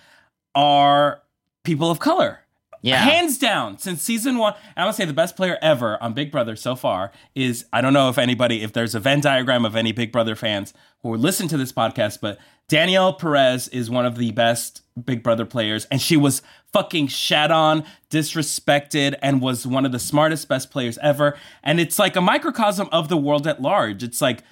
are 0.56 1.22
people 1.64 1.90
of 1.90 2.00
color. 2.00 2.43
Yeah. 2.84 2.98
Hands 2.98 3.38
down, 3.38 3.78
since 3.78 4.02
season 4.02 4.38
one, 4.38 4.56
I'm 4.76 4.84
gonna 4.84 4.94
say 4.94 5.06
the 5.06 5.14
best 5.14 5.38
player 5.38 5.58
ever 5.62 6.02
on 6.04 6.14
Big 6.14 6.32
Brother 6.34 6.58
so 6.58 6.76
far 6.76 7.14
is 7.34 7.66
I 7.72 7.80
don't 7.80 7.94
know 7.94 8.10
if 8.10 8.18
anybody, 8.18 8.62
if 8.62 8.74
there's 8.74 8.94
a 8.94 9.00
Venn 9.00 9.22
diagram 9.22 9.64
of 9.64 9.78
any 9.78 9.94
Big 9.94 10.12
Brother 10.12 10.36
fans 10.36 10.74
who 11.02 11.16
listen 11.16 11.48
to 11.48 11.58
this 11.58 11.72
podcast, 11.72 12.20
but 12.22 12.38
Danielle 12.68 13.14
Perez 13.14 13.70
is 13.70 13.90
one 13.90 14.06
of 14.06 14.18
the 14.18 14.32
best 14.32 14.82
Big 15.02 15.24
Brother 15.24 15.46
players, 15.46 15.86
and 15.86 16.02
she 16.02 16.18
was 16.18 16.42
fucking 16.74 17.08
shat 17.08 17.52
on, 17.52 17.86
disrespected, 18.10 19.16
and 19.22 19.42
was 19.42 19.66
one 19.66 19.86
of 19.86 19.94
the 19.94 20.00
smartest, 20.00 20.50
best 20.50 20.70
players 20.70 20.98
ever. 21.02 21.38
And 21.64 21.80
it's 21.80 21.98
like 21.98 22.18
a 22.18 22.22
microcosm 22.22 22.90
of 22.92 23.08
the 23.08 23.18
world 23.18 23.48
at 23.48 23.62
large. 23.62 24.04
It's 24.04 24.22
like 24.22 24.44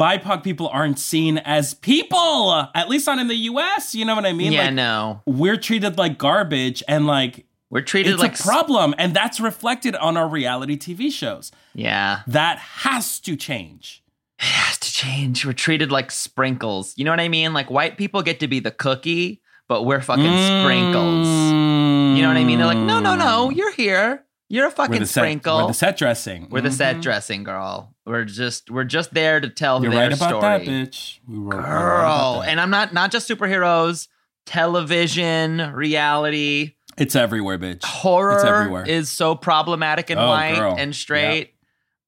BIPOC 0.00 0.42
people 0.42 0.68
aren't 0.68 0.98
seen 0.98 1.38
as 1.38 1.74
people, 1.74 2.68
at 2.74 2.88
least 2.88 3.06
not 3.06 3.18
in 3.18 3.28
the 3.28 3.36
US. 3.36 3.94
You 3.94 4.04
know 4.06 4.14
what 4.14 4.24
I 4.24 4.32
mean? 4.32 4.52
yeah, 4.52 4.64
like, 4.64 4.74
no. 4.74 5.22
we're 5.26 5.58
treated 5.58 5.98
like 5.98 6.16
garbage 6.16 6.82
and 6.88 7.06
like 7.06 7.44
We're 7.68 7.82
treated 7.82 8.14
it's 8.14 8.22
like 8.22 8.38
a 8.40 8.42
problem 8.42 8.94
and 8.96 9.14
that's 9.14 9.40
reflected 9.40 9.94
on 9.96 10.16
our 10.16 10.26
reality 10.28 10.76
tv 10.78 11.12
shows 11.12 11.52
Yeah. 11.74 12.20
that 12.26 12.58
has 12.58 13.20
to 13.20 13.36
change 13.36 14.02
It 14.38 14.44
has 14.44 14.78
to 14.78 14.90
change. 14.90 15.44
We're 15.44 15.52
treated 15.52 15.92
like 15.92 16.10
sprinkles. 16.10 16.94
You 16.96 17.04
know 17.04 17.10
what 17.10 17.20
I 17.20 17.28
mean? 17.28 17.52
Like 17.52 17.70
white 17.70 17.98
people 17.98 18.22
get 18.22 18.40
to 18.40 18.48
be 18.48 18.58
the 18.58 18.70
cookie, 18.70 19.42
but 19.68 19.82
we're 19.84 20.00
fucking 20.00 20.24
sprinkles. 20.24 21.28
You 21.28 22.22
know 22.22 22.28
what 22.28 22.38
I 22.38 22.44
mean? 22.44 22.58
They're 22.58 22.66
like, 22.66 22.78
no, 22.78 23.00
no, 23.00 23.14
no, 23.14 23.50
mm. 23.50 23.56
you're 23.56 23.72
here. 23.72 24.24
You're 24.52 24.66
a 24.66 24.68
we're 24.68 24.74
fucking 24.74 25.04
set, 25.06 25.08
sprinkle. 25.22 25.58
we're 25.58 25.66
the 25.68 25.72
set 25.74 25.96
dressing 25.96 26.48
We're 26.50 26.60
the 26.60 26.70
set 26.72 26.96
Mhm. 26.96 27.02
dressing, 27.02 27.44
girl. 27.44 27.94
We're 28.04 28.24
just 28.24 28.68
we're 28.70 28.84
just 28.84 29.14
there 29.14 29.40
to 29.40 29.48
tell 29.48 29.80
you're 29.82 29.92
their 29.92 30.08
right 30.08 30.12
about 30.12 30.28
story. 30.28 30.40
that 30.42 30.62
bitch 30.62 31.20
we 31.26 31.38
were, 31.38 31.44
we 31.44 31.46
were 31.46 31.56
right 31.56 31.68
about 31.68 32.00
Girl. 32.34 32.40
that. 32.40 32.48
And 32.50 32.60
I'm 32.60 32.70
not 32.70 32.92
not 32.92 33.12
just 33.12 33.28
superheroes, 33.28 34.08
television, 34.46 35.72
reality, 35.72 36.72
it's 36.98 37.14
everywhere 37.16 37.58
bitch 37.58 37.84
horror 37.84 38.34
It's 38.34 38.44
everywhere. 38.44 38.84
is 38.86 39.08
so 39.10 39.34
problematic 39.36 40.10
and 40.10 40.18
Oh, 40.20 40.28
white 40.28 40.56
girl. 40.56 40.74
and 40.76 40.94
straight. 40.94 41.54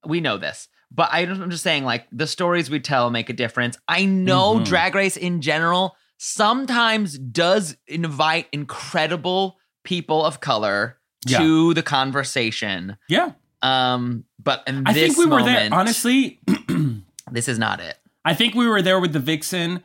We 0.05 0.19
know 0.19 0.37
this. 0.37 0.67
But 0.91 1.09
I, 1.11 1.21
I'm 1.21 1.49
just 1.49 1.63
saying, 1.63 1.85
like, 1.85 2.05
the 2.11 2.27
stories 2.27 2.69
we 2.69 2.79
tell 2.79 3.09
make 3.09 3.29
a 3.29 3.33
difference. 3.33 3.77
I 3.87 4.05
know 4.05 4.59
Mhm. 4.59 4.65
Drag 4.65 4.93
Race 4.93 5.17
in 5.17 5.41
general 5.41 5.95
sometimes 6.17 7.17
does 7.17 7.75
invite 7.87 8.47
incredible 8.51 9.57
people 9.83 10.23
of 10.23 10.39
color 10.39 10.97
Yeah. 11.25 11.39
to 11.39 11.73
the 11.73 11.83
conversation. 11.83 12.97
yeah 13.09 13.31
Um, 13.61 14.25
but 14.41 14.63
in 14.67 14.85
i 14.87 14.93
think 14.93 15.17
we 15.17 15.25
were 15.25 15.43
there 15.43 15.69
honestly 15.71 16.39
This 17.31 17.47
is 17.47 17.57
not 17.57 17.79
it. 17.79 17.97
I 18.25 18.33
think 18.33 18.53
we 18.53 18.67
were 18.67 18.81
there 18.81 18.99
with 18.99 19.13
the 19.13 19.19
Vixen, 19.19 19.81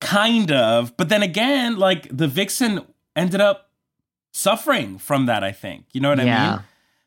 kind 0.00 0.50
of, 0.52 0.96
but 0.96 1.08
then 1.08 1.22
again, 1.22 1.76
like 1.78 2.08
the 2.14 2.28
Vixen 2.28 2.80
ended 3.14 3.40
up 3.40 3.70
suffering 4.32 4.98
from 4.98 5.26
that. 5.26 5.42
I 5.42 5.52
think 5.52 5.86
you 5.92 6.00
know 6.00 6.10
what 6.10 6.20
I 6.20 6.24
mean. 6.24 6.60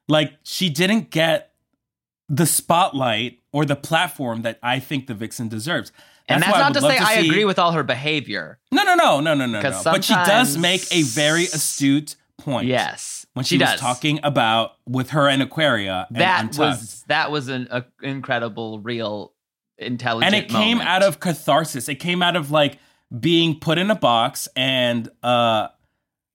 Like 0.07 0.33
she 0.43 0.69
didn't 0.69 1.11
get 1.11 1.53
the 2.27 2.45
spotlight 2.45 3.39
or 3.51 3.65
the 3.65 3.75
platform 3.75 4.41
that 4.43 4.57
I 4.63 4.79
think 4.79 5.07
the 5.07 5.13
Vixen 5.13 5.49
deserves. 5.49 5.91
And 6.27 6.41
that's 6.43 6.57
not 6.57 6.73
to 6.75 6.81
say 6.81 6.97
I 6.97 7.21
see- 7.21 7.27
agree 7.29 7.45
with 7.45 7.59
all 7.59 7.71
her 7.73 7.83
behavior. 7.83 8.59
No, 8.71 8.83
no, 8.83 8.95
no, 8.95 9.19
no, 9.19 9.33
no, 9.33 9.45
no, 9.45 9.61
no. 9.61 9.81
But 9.83 10.03
she 10.03 10.13
does 10.13 10.57
make 10.57 10.81
a 10.91 11.01
very 11.03 11.43
astute 11.45 12.15
point. 12.39 12.67
Yes. 12.67 13.25
when 13.33 13.45
she, 13.45 13.57
she 13.57 13.63
was 13.63 13.79
talking 13.79 14.19
about 14.23 14.71
with 14.87 15.11
her 15.11 15.27
and 15.27 15.41
Aquaria 15.41 16.07
and 16.09 16.17
that 16.17 16.41
Untucked. 16.45 16.57
was 16.59 17.03
that 17.07 17.31
was 17.31 17.47
an 17.47 17.67
a, 17.71 17.85
incredible, 18.01 18.79
real, 18.79 19.33
intelligent. 19.77 20.33
and 20.33 20.43
it 20.43 20.49
came 20.49 20.81
out 20.81 21.03
of 21.03 21.19
catharsis. 21.19 21.87
It 21.89 21.95
came 21.95 22.21
out 22.23 22.35
of 22.35 22.51
like 22.51 22.79
being 23.19 23.59
put 23.59 23.77
in 23.77 23.89
a 23.91 23.95
box 23.95 24.47
and 24.55 25.09
uh 25.23 25.67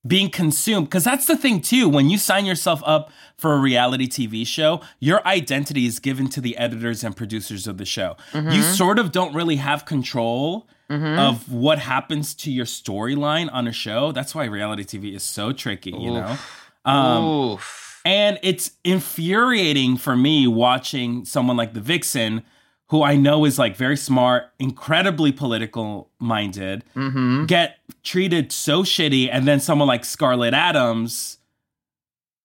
being 0.07 0.29
consumed 0.29 0.87
because 0.87 1.03
that's 1.05 1.25
the 1.27 1.37
thing 1.37 1.61
too 1.62 1.88
when 1.88 2.11
you 2.11 2.19
sign 2.19 2.45
yourself 2.45 2.83
up 2.85 3.11
for 3.38 3.55
a 3.55 3.59
reality 3.59 4.07
TV 4.07 4.47
show 4.47 4.81
your 5.01 5.27
identity 5.27 5.87
is 5.87 5.99
given 5.99 6.29
to 6.29 6.40
the 6.43 6.57
editors 6.59 7.03
and 7.03 7.17
producers 7.17 7.67
of 7.67 7.79
the 7.79 7.85
show 7.87 8.14
you 8.35 8.40
Mm-hmm. 8.40 8.73
sort 8.75 8.99
of 8.99 9.12
don't 9.12 9.33
really 9.35 9.57
have 9.57 9.87
control 9.87 10.69
of 10.90 11.51
what 11.53 11.79
happens 11.79 12.35
to 12.35 12.51
your 12.53 12.66
storyline 12.66 13.49
on 13.53 13.66
a 13.66 13.73
show 13.73 14.12
that's 14.12 14.35
why 14.35 14.44
reality 14.44 14.85
TV 14.85 15.14
is 15.14 15.23
so 15.23 15.51
tricky 15.53 15.90
you 15.90 16.11
know 16.12 16.37
um 16.85 17.25
Oof. 17.25 18.01
and 18.05 18.38
it's 18.42 18.73
infuriating 18.85 19.97
for 19.97 20.14
me 20.16 20.47
watching 20.47 21.25
someone 21.25 21.57
like 21.57 21.73
the 21.73 21.81
Vixen, 21.81 22.42
who 22.90 23.03
I 23.03 23.16
know 23.16 23.47
is 23.47 23.59
like 23.59 23.77
very 23.77 23.97
smart, 23.97 24.44
incredibly 24.59 25.33
political 25.33 26.11
minded, 26.18 26.85
Mm-hmm. 26.94 27.47
get 27.47 27.79
treated 28.03 28.53
so 28.53 28.83
shitty. 28.83 29.31
And 29.33 29.49
then 29.49 29.59
someone 29.59 29.88
like 29.88 30.05
Scarlett 30.05 30.53
Adams, 30.53 31.38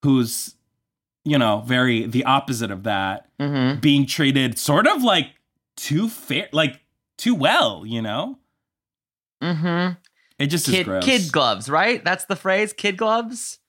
who's, 0.01 0.55
you 1.25 1.37
know, 1.37 1.61
very 1.65 2.05
the 2.05 2.23
opposite 2.23 2.71
of 2.71 2.83
that, 2.83 3.27
Mm-hmm. 3.39 3.79
being 3.81 4.05
treated 4.05 4.57
sort 4.57 4.87
of 4.87 5.03
like 5.03 5.27
too 5.75 6.07
fair, 6.09 6.47
like 6.53 6.79
too 7.19 7.35
well, 7.35 7.83
you 7.85 8.01
know? 8.01 8.39
Mm-hmm. 9.43 9.93
It 10.39 10.47
just 10.47 10.67
is 10.67 10.73
Kid 10.73 10.87
kid 11.01 11.31
gloves, 11.31 11.69
right? 11.69 12.03
That's 12.03 12.25
the 12.25 12.35
phrase. 12.35 12.73
Kid 12.73 12.97
gloves. 12.97 13.59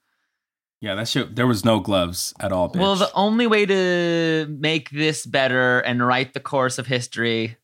yeah, 0.80 0.94
that 0.94 1.08
shit, 1.08 1.36
there 1.36 1.46
was 1.46 1.62
no 1.64 1.80
gloves 1.80 2.32
at 2.40 2.52
all. 2.52 2.70
Bitch. 2.70 2.80
Well, 2.80 2.96
the 2.96 3.12
only 3.12 3.46
way 3.46 3.66
to 3.66 4.46
make 4.58 4.88
this 4.90 5.26
better 5.26 5.80
and 5.80 6.06
write 6.06 6.32
the 6.32 6.40
course 6.40 6.78
of 6.78 6.86
history 6.86 7.58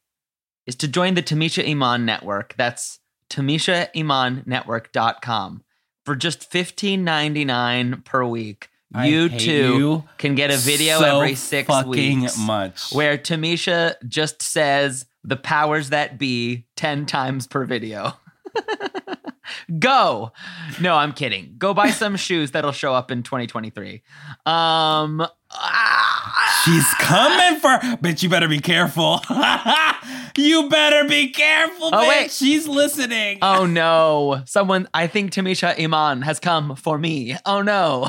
is 0.66 0.75
to 0.77 0.87
join 0.88 1.14
the 1.14 1.22
Tamisha 1.22 1.66
Iman 1.68 2.05
Network. 2.05 2.55
That's 2.59 2.99
TamishaImanNetwork.com. 3.31 5.62
For 6.05 6.14
just 6.14 6.53
$15.99 6.53 8.05
per 8.05 8.25
week, 8.25 8.68
I 8.94 9.07
you 9.07 9.29
too 9.29 9.79
you 9.79 10.05
can 10.18 10.37
get 10.37 10.53
a 10.53 10.57
video 10.57 11.01
so 11.01 11.16
every 11.16 11.35
six 11.35 11.66
fucking 11.66 12.20
weeks 12.20 12.38
much. 12.38 12.92
where 12.92 13.18
Tamisha 13.18 13.96
just 14.07 14.40
says 14.40 15.07
the 15.27 15.37
powers 15.37 15.91
that 15.91 16.19
be 16.19 16.65
10 16.77 17.05
times 17.07 17.47
per 17.47 17.65
video. 17.65 18.15
Go. 19.79 20.33
No, 20.81 20.95
I'm 20.97 21.12
kidding. 21.12 21.55
Go 21.59 21.73
buy 21.75 21.91
some 21.91 22.17
shoes 22.27 22.51
that'll 22.53 22.73
show 22.73 22.95
up 22.95 23.11
in 23.11 23.23
2023. 23.23 24.03
Um 24.45 25.27
ah, 25.51 26.62
She's 26.65 26.87
coming 26.95 27.61
for 27.61 27.69
bitch. 27.99 28.23
You 28.23 28.29
better 28.29 28.49
be 28.49 28.59
careful. 28.61 29.21
you 30.37 30.69
better 30.69 31.09
be 31.09 31.31
careful, 31.31 31.87
Oh, 31.93 32.03
bitch. 32.05 32.09
wait. 32.09 32.31
She's 32.33 32.67
listening. 32.67 33.39
Oh 33.43 33.67
no. 33.67 34.43
Someone 34.47 34.89
I 34.95 35.07
think 35.07 35.33
Tamisha 35.33 35.79
Iman 35.81 36.23
has 36.23 36.41
come 36.41 36.75
for 36.77 36.99
me. 36.99 37.37
Oh 37.45 37.62
no. 37.62 38.09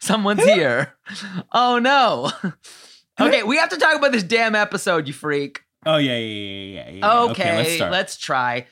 Someone's 0.00 0.44
here. 0.44 0.94
Oh 1.52 1.78
no. 1.78 2.30
Okay, 3.18 3.42
we 3.42 3.56
have 3.56 3.70
to 3.70 3.76
talk 3.78 3.96
about 3.96 4.12
this 4.12 4.22
damn 4.22 4.54
episode, 4.54 5.06
you 5.08 5.12
freak. 5.14 5.62
Oh 5.86 5.98
yeah, 5.98 6.16
yeah, 6.16 6.18
yeah, 6.18 6.90
yeah, 6.90 6.90
yeah. 6.90 7.20
Okay, 7.30 7.56
let's 7.56 7.74
start. 7.74 7.92
let's 7.92 8.16
try. 8.16 8.66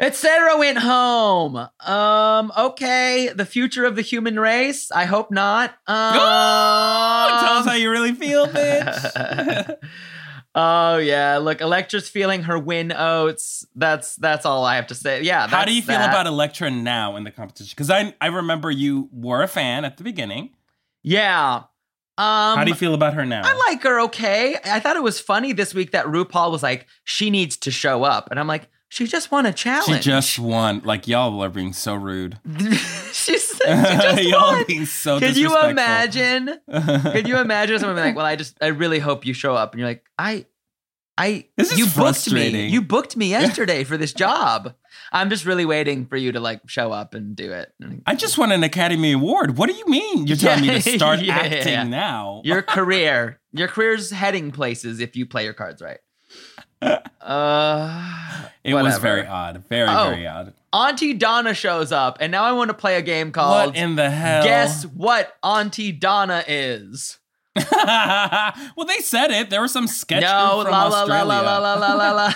Etc. 0.00 0.56
went 0.56 0.78
home. 0.78 1.68
Um, 1.80 2.52
okay, 2.56 3.30
the 3.34 3.44
future 3.44 3.84
of 3.84 3.96
the 3.96 4.02
human 4.02 4.40
race. 4.40 4.90
I 4.90 5.04
hope 5.04 5.30
not. 5.30 5.70
Um, 5.86 6.14
Oh, 6.14 7.38
tell 7.42 7.52
us 7.58 7.66
how 7.66 7.74
you 7.74 7.90
really 7.90 8.14
feel, 8.14 8.46
bitch. 8.48 9.76
oh 10.54 10.96
yeah, 10.96 11.36
look, 11.36 11.60
Elektra's 11.60 12.08
feeling 12.08 12.44
her 12.44 12.58
win 12.58 12.92
oats. 12.92 13.66
That's 13.76 14.16
that's 14.16 14.46
all 14.46 14.64
I 14.64 14.76
have 14.76 14.86
to 14.86 14.94
say. 14.94 15.22
Yeah. 15.22 15.46
how 15.46 15.66
do 15.66 15.74
you 15.74 15.82
feel 15.82 15.98
that. 15.98 16.08
about 16.08 16.26
Elektra 16.26 16.70
now 16.70 17.16
in 17.16 17.24
the 17.24 17.30
competition? 17.30 17.72
Because 17.76 17.90
I 17.90 18.14
I 18.22 18.28
remember 18.28 18.70
you 18.70 19.10
were 19.12 19.42
a 19.42 19.48
fan 19.48 19.84
at 19.84 19.98
the 19.98 20.02
beginning. 20.02 20.54
Yeah. 21.02 21.64
Um, 22.20 22.58
how 22.58 22.64
do 22.64 22.70
you 22.70 22.76
feel 22.76 22.92
about 22.92 23.14
her 23.14 23.24
now? 23.24 23.40
I 23.42 23.54
like 23.70 23.82
her 23.82 23.98
okay. 24.02 24.54
I 24.62 24.78
thought 24.78 24.96
it 24.96 25.02
was 25.02 25.18
funny 25.18 25.54
this 25.54 25.72
week 25.72 25.92
that 25.92 26.04
RuPaul 26.04 26.50
was 26.50 26.62
like, 26.62 26.86
she 27.02 27.30
needs 27.30 27.56
to 27.58 27.70
show 27.70 28.04
up. 28.04 28.28
And 28.30 28.38
I'm 28.38 28.46
like, 28.46 28.68
she 28.90 29.06
just 29.06 29.30
won 29.30 29.46
a 29.46 29.54
challenge. 29.54 30.04
she 30.04 30.10
just 30.10 30.38
won. 30.38 30.82
Like 30.84 31.08
y'all 31.08 31.40
are 31.42 31.48
being 31.48 31.72
so 31.72 31.94
rude. 31.94 32.38
she, 33.12 33.38
said 33.38 33.86
she 33.86 34.02
just 34.02 34.22
y'all 34.28 34.52
won. 34.52 34.64
being 34.66 34.84
so 34.84 35.18
Could 35.18 35.38
you 35.38 35.58
imagine? 35.58 36.58
Could 36.70 37.26
you 37.26 37.38
imagine 37.38 37.78
someone 37.78 37.96
being 37.96 38.08
like, 38.08 38.16
"Well, 38.16 38.26
I 38.26 38.36
just, 38.36 38.58
I 38.60 38.66
really 38.66 38.98
hope 38.98 39.24
you 39.24 39.32
show 39.32 39.54
up," 39.54 39.72
and 39.72 39.78
you're 39.80 39.88
like, 39.88 40.04
"I, 40.18 40.44
I, 41.16 41.46
This 41.56 41.72
is 41.72 41.78
you 41.78 41.86
booked 41.86 42.30
me. 42.30 42.66
You 42.66 42.82
booked 42.82 43.16
me 43.16 43.30
yesterday 43.30 43.84
for 43.84 43.96
this 43.96 44.12
job. 44.12 44.74
I'm 45.12 45.28
just 45.30 45.44
really 45.44 45.64
waiting 45.64 46.06
for 46.06 46.16
you 46.16 46.32
to 46.32 46.40
like 46.40 46.60
show 46.68 46.92
up 46.92 47.14
and 47.14 47.34
do 47.36 47.52
it." 47.52 47.72
I 48.06 48.14
just 48.14 48.38
won 48.38 48.52
an 48.52 48.62
Academy 48.64 49.12
Award. 49.12 49.56
What 49.58 49.68
do 49.70 49.76
you 49.76 49.86
mean? 49.86 50.26
You're 50.26 50.36
telling 50.36 50.66
me 50.66 50.80
to 50.80 50.80
start 50.96 51.20
Yeah, 51.20 51.36
acting 51.38 51.72
yeah. 51.72 51.82
now? 51.84 52.42
Your 52.44 52.62
career, 52.76 53.40
your 53.52 53.68
career's 53.68 54.10
heading 54.10 54.50
places 54.50 55.00
if 55.00 55.16
you 55.16 55.26
play 55.26 55.44
your 55.44 55.54
cards 55.54 55.82
right. 55.82 55.98
Uh, 57.20 58.48
it 58.64 58.72
was 58.74 58.98
very 58.98 59.26
odd. 59.26 59.64
Very, 59.68 59.88
Oh. 59.88 60.10
very 60.10 60.26
odd. 60.26 60.54
Aunty 60.72 61.12
Donna 61.14 61.52
shows 61.52 61.90
up, 61.92 62.18
and 62.20 62.30
now 62.30 62.44
I 62.44 62.52
want 62.52 62.68
to 62.68 62.74
play 62.74 62.96
a 62.96 63.02
game 63.02 63.32
called 63.32 63.68
What 63.68 63.76
in 63.76 63.96
the 63.96 64.08
hell? 64.08 64.44
Guess 64.44 64.84
What 64.86 65.34
Aunty 65.42 65.90
Donna 65.92 66.44
Is. 66.46 67.18
well, 67.56 68.86
they 68.86 68.98
said 69.00 69.30
it. 69.32 69.50
There 69.50 69.60
was 69.60 69.72
some 69.72 69.88
sketch 69.88 70.22
no, 70.22 70.62
from 70.62 70.70
la 70.72 70.84
la 70.86 70.88
la 70.88 71.00
Australia. 71.00 71.42
la 71.42 71.58
la 71.58 71.74
la 71.74 71.94
la 71.94 72.12
la. 72.12 72.32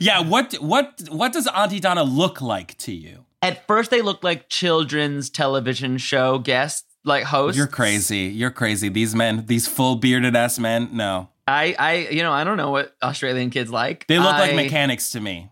Yeah, 0.00 0.20
what 0.20 0.54
what 0.54 1.02
what 1.10 1.32
does 1.32 1.46
Aunty 1.48 1.80
Donna 1.80 2.04
look 2.04 2.40
like 2.40 2.76
to 2.78 2.92
you? 2.92 3.24
At 3.42 3.66
first, 3.66 3.90
they 3.90 4.02
looked 4.02 4.24
like 4.24 4.48
children's 4.48 5.30
television 5.30 5.98
show 5.98 6.38
guests, 6.38 6.84
like 7.04 7.24
hosts. 7.24 7.56
You're 7.56 7.66
crazy. 7.68 8.26
You're 8.26 8.50
crazy. 8.50 8.88
These 8.88 9.14
men, 9.14 9.46
these 9.46 9.68
full 9.68 9.96
bearded 9.96 10.34
ass 10.34 10.58
men, 10.58 10.90
no. 10.92 11.28
I, 11.46 11.74
I, 11.78 11.94
you 12.10 12.22
know, 12.22 12.32
I 12.32 12.44
don't 12.44 12.58
know 12.58 12.70
what 12.70 12.94
Australian 13.02 13.48
kids 13.50 13.70
like. 13.70 14.06
They 14.06 14.18
look 14.18 14.32
like 14.32 14.54
mechanics 14.54 15.12
to 15.12 15.20
me. 15.20 15.50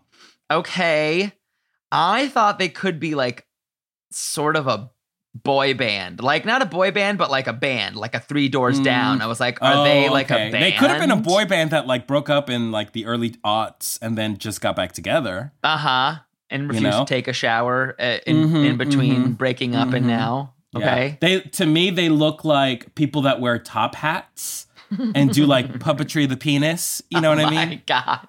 Okay, 0.51 1.33
I 1.91 2.27
thought 2.27 2.59
they 2.59 2.69
could 2.69 2.99
be 2.99 3.15
like 3.15 3.47
sort 4.11 4.55
of 4.55 4.67
a 4.67 4.91
boy 5.43 5.73
band, 5.73 6.21
like 6.21 6.45
not 6.45 6.61
a 6.61 6.65
boy 6.65 6.91
band, 6.91 7.17
but 7.17 7.29
like 7.29 7.47
a 7.47 7.53
band, 7.53 7.95
like 7.95 8.15
a 8.15 8.19
Three 8.19 8.47
Doors 8.49 8.79
Mm. 8.79 8.83
Down. 8.83 9.21
I 9.21 9.27
was 9.27 9.39
like, 9.39 9.61
are 9.61 9.73
Oh, 9.77 9.83
they 9.83 10.09
like 10.09 10.31
okay. 10.31 10.49
a 10.49 10.51
band? 10.51 10.63
They 10.63 10.71
could 10.71 10.89
have 10.89 10.99
been 10.99 11.11
a 11.11 11.15
boy 11.17 11.45
band 11.45 11.71
that 11.71 11.87
like 11.87 12.07
broke 12.07 12.29
up 12.29 12.49
in 12.49 12.71
like 12.71 12.91
the 12.93 13.05
early 13.05 13.31
aughts 13.45 13.99
and 14.01 14.17
then 14.17 14.37
just 14.37 14.61
got 14.61 14.75
back 14.75 14.91
together. 14.93 15.53
Uh 15.63 15.77
huh. 15.77 16.15
And 16.49 16.69
refused 16.69 16.83
know? 16.83 16.99
to 17.03 17.05
take 17.05 17.27
a 17.27 17.33
shower 17.33 17.95
uh, 17.99 18.19
in, 18.25 18.47
Mhm, 18.47 18.65
in 18.65 18.77
between 18.77 19.23
mhm, 19.25 19.37
breaking 19.37 19.75
up 19.75 19.93
and 19.93 20.05
mhm. 20.05 20.09
now. 20.09 20.53
Yeah. 20.73 20.79
Okay. 20.79 21.17
They 21.21 21.39
to 21.41 21.65
me 21.65 21.89
they 21.89 22.09
look 22.09 22.45
like 22.45 22.95
people 22.95 23.23
that 23.23 23.39
wear 23.41 23.57
top 23.59 23.95
hats 23.95 24.67
and 25.15 25.31
do 25.33 25.45
like 25.45 25.67
puppetry 25.79 26.23
of 26.23 26.29
the 26.29 26.37
penis. 26.37 27.01
You 27.09 27.19
know 27.21 27.29
what 27.29 27.39
oh 27.39 27.47
I 27.47 27.49
My 27.51 27.65
mean? 27.65 27.81
God. 27.85 28.27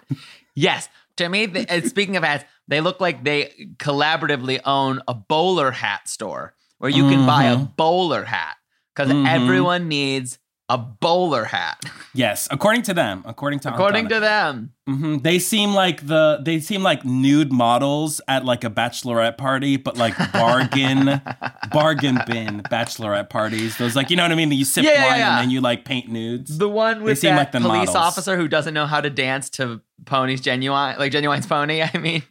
Yes. 0.54 0.88
To 1.18 1.28
me, 1.28 1.46
they, 1.46 1.80
speaking 1.82 2.16
of 2.16 2.22
hats, 2.22 2.44
they 2.68 2.80
look 2.80 3.00
like 3.00 3.24
they 3.24 3.52
collaboratively 3.78 4.60
own 4.64 5.00
a 5.08 5.14
bowler 5.14 5.70
hat 5.72 6.08
store 6.08 6.54
where 6.78 6.90
you 6.90 7.08
can 7.08 7.26
buy 7.26 7.44
a 7.44 7.56
Mhm. 7.56 7.76
bowler 7.76 8.24
hat 8.24 8.56
because 8.94 9.12
Mhm. 9.12 9.26
everyone 9.28 9.88
needs 9.88 10.38
a 10.70 10.76
bowler 10.76 11.44
hat, 11.44 11.82
Yes, 12.12 12.46
according 12.50 12.82
to 12.82 12.92
them. 12.92 13.22
According 13.26 13.60
to 13.60 13.72
according 13.72 14.08
to 14.08 14.20
them. 14.20 14.72
hmm 14.86 15.16
They 15.18 15.38
seem 15.38 15.72
like 15.72 16.06
the 16.06 16.40
they 16.44 16.60
seem 16.60 16.82
like 16.82 17.06
nude 17.06 17.50
models 17.50 18.20
at 18.28 18.44
like 18.44 18.64
a 18.64 18.70
bachelorette 18.70 19.38
party, 19.38 19.78
but 19.78 19.96
like 19.96 20.14
bargain 20.30 21.22
bargain 21.72 22.20
bin 22.26 22.60
bachelorette 22.70 23.30
parties. 23.30 23.78
Those 23.78 23.96
like 23.96 24.10
you 24.10 24.16
know 24.16 24.24
what 24.24 24.32
I 24.32 24.34
mean? 24.34 24.52
You 24.52 24.66
sip 24.66 24.84
Yeah, 24.84 25.06
wine 25.08 25.18
yeah. 25.20 25.30
and 25.36 25.42
then 25.44 25.50
you 25.50 25.62
like 25.62 25.86
paint 25.86 26.08
nudes. 26.10 26.58
The 26.58 26.68
one 26.68 27.02
with 27.02 27.18
seem 27.18 27.30
that 27.30 27.38
like 27.38 27.52
the 27.52 27.60
police 27.60 27.86
models. 27.86 27.96
officer 27.96 28.36
who 28.36 28.46
doesn't 28.46 28.74
know 28.74 28.86
how 28.86 29.00
to 29.00 29.08
dance 29.08 29.48
to 29.50 29.80
Pony's 30.04 30.42
Ginuwine, 30.42 30.98
like 30.98 31.12
Ginuwine's 31.12 31.46
pony. 31.46 31.82
I 31.94 31.96
mean, 31.96 32.22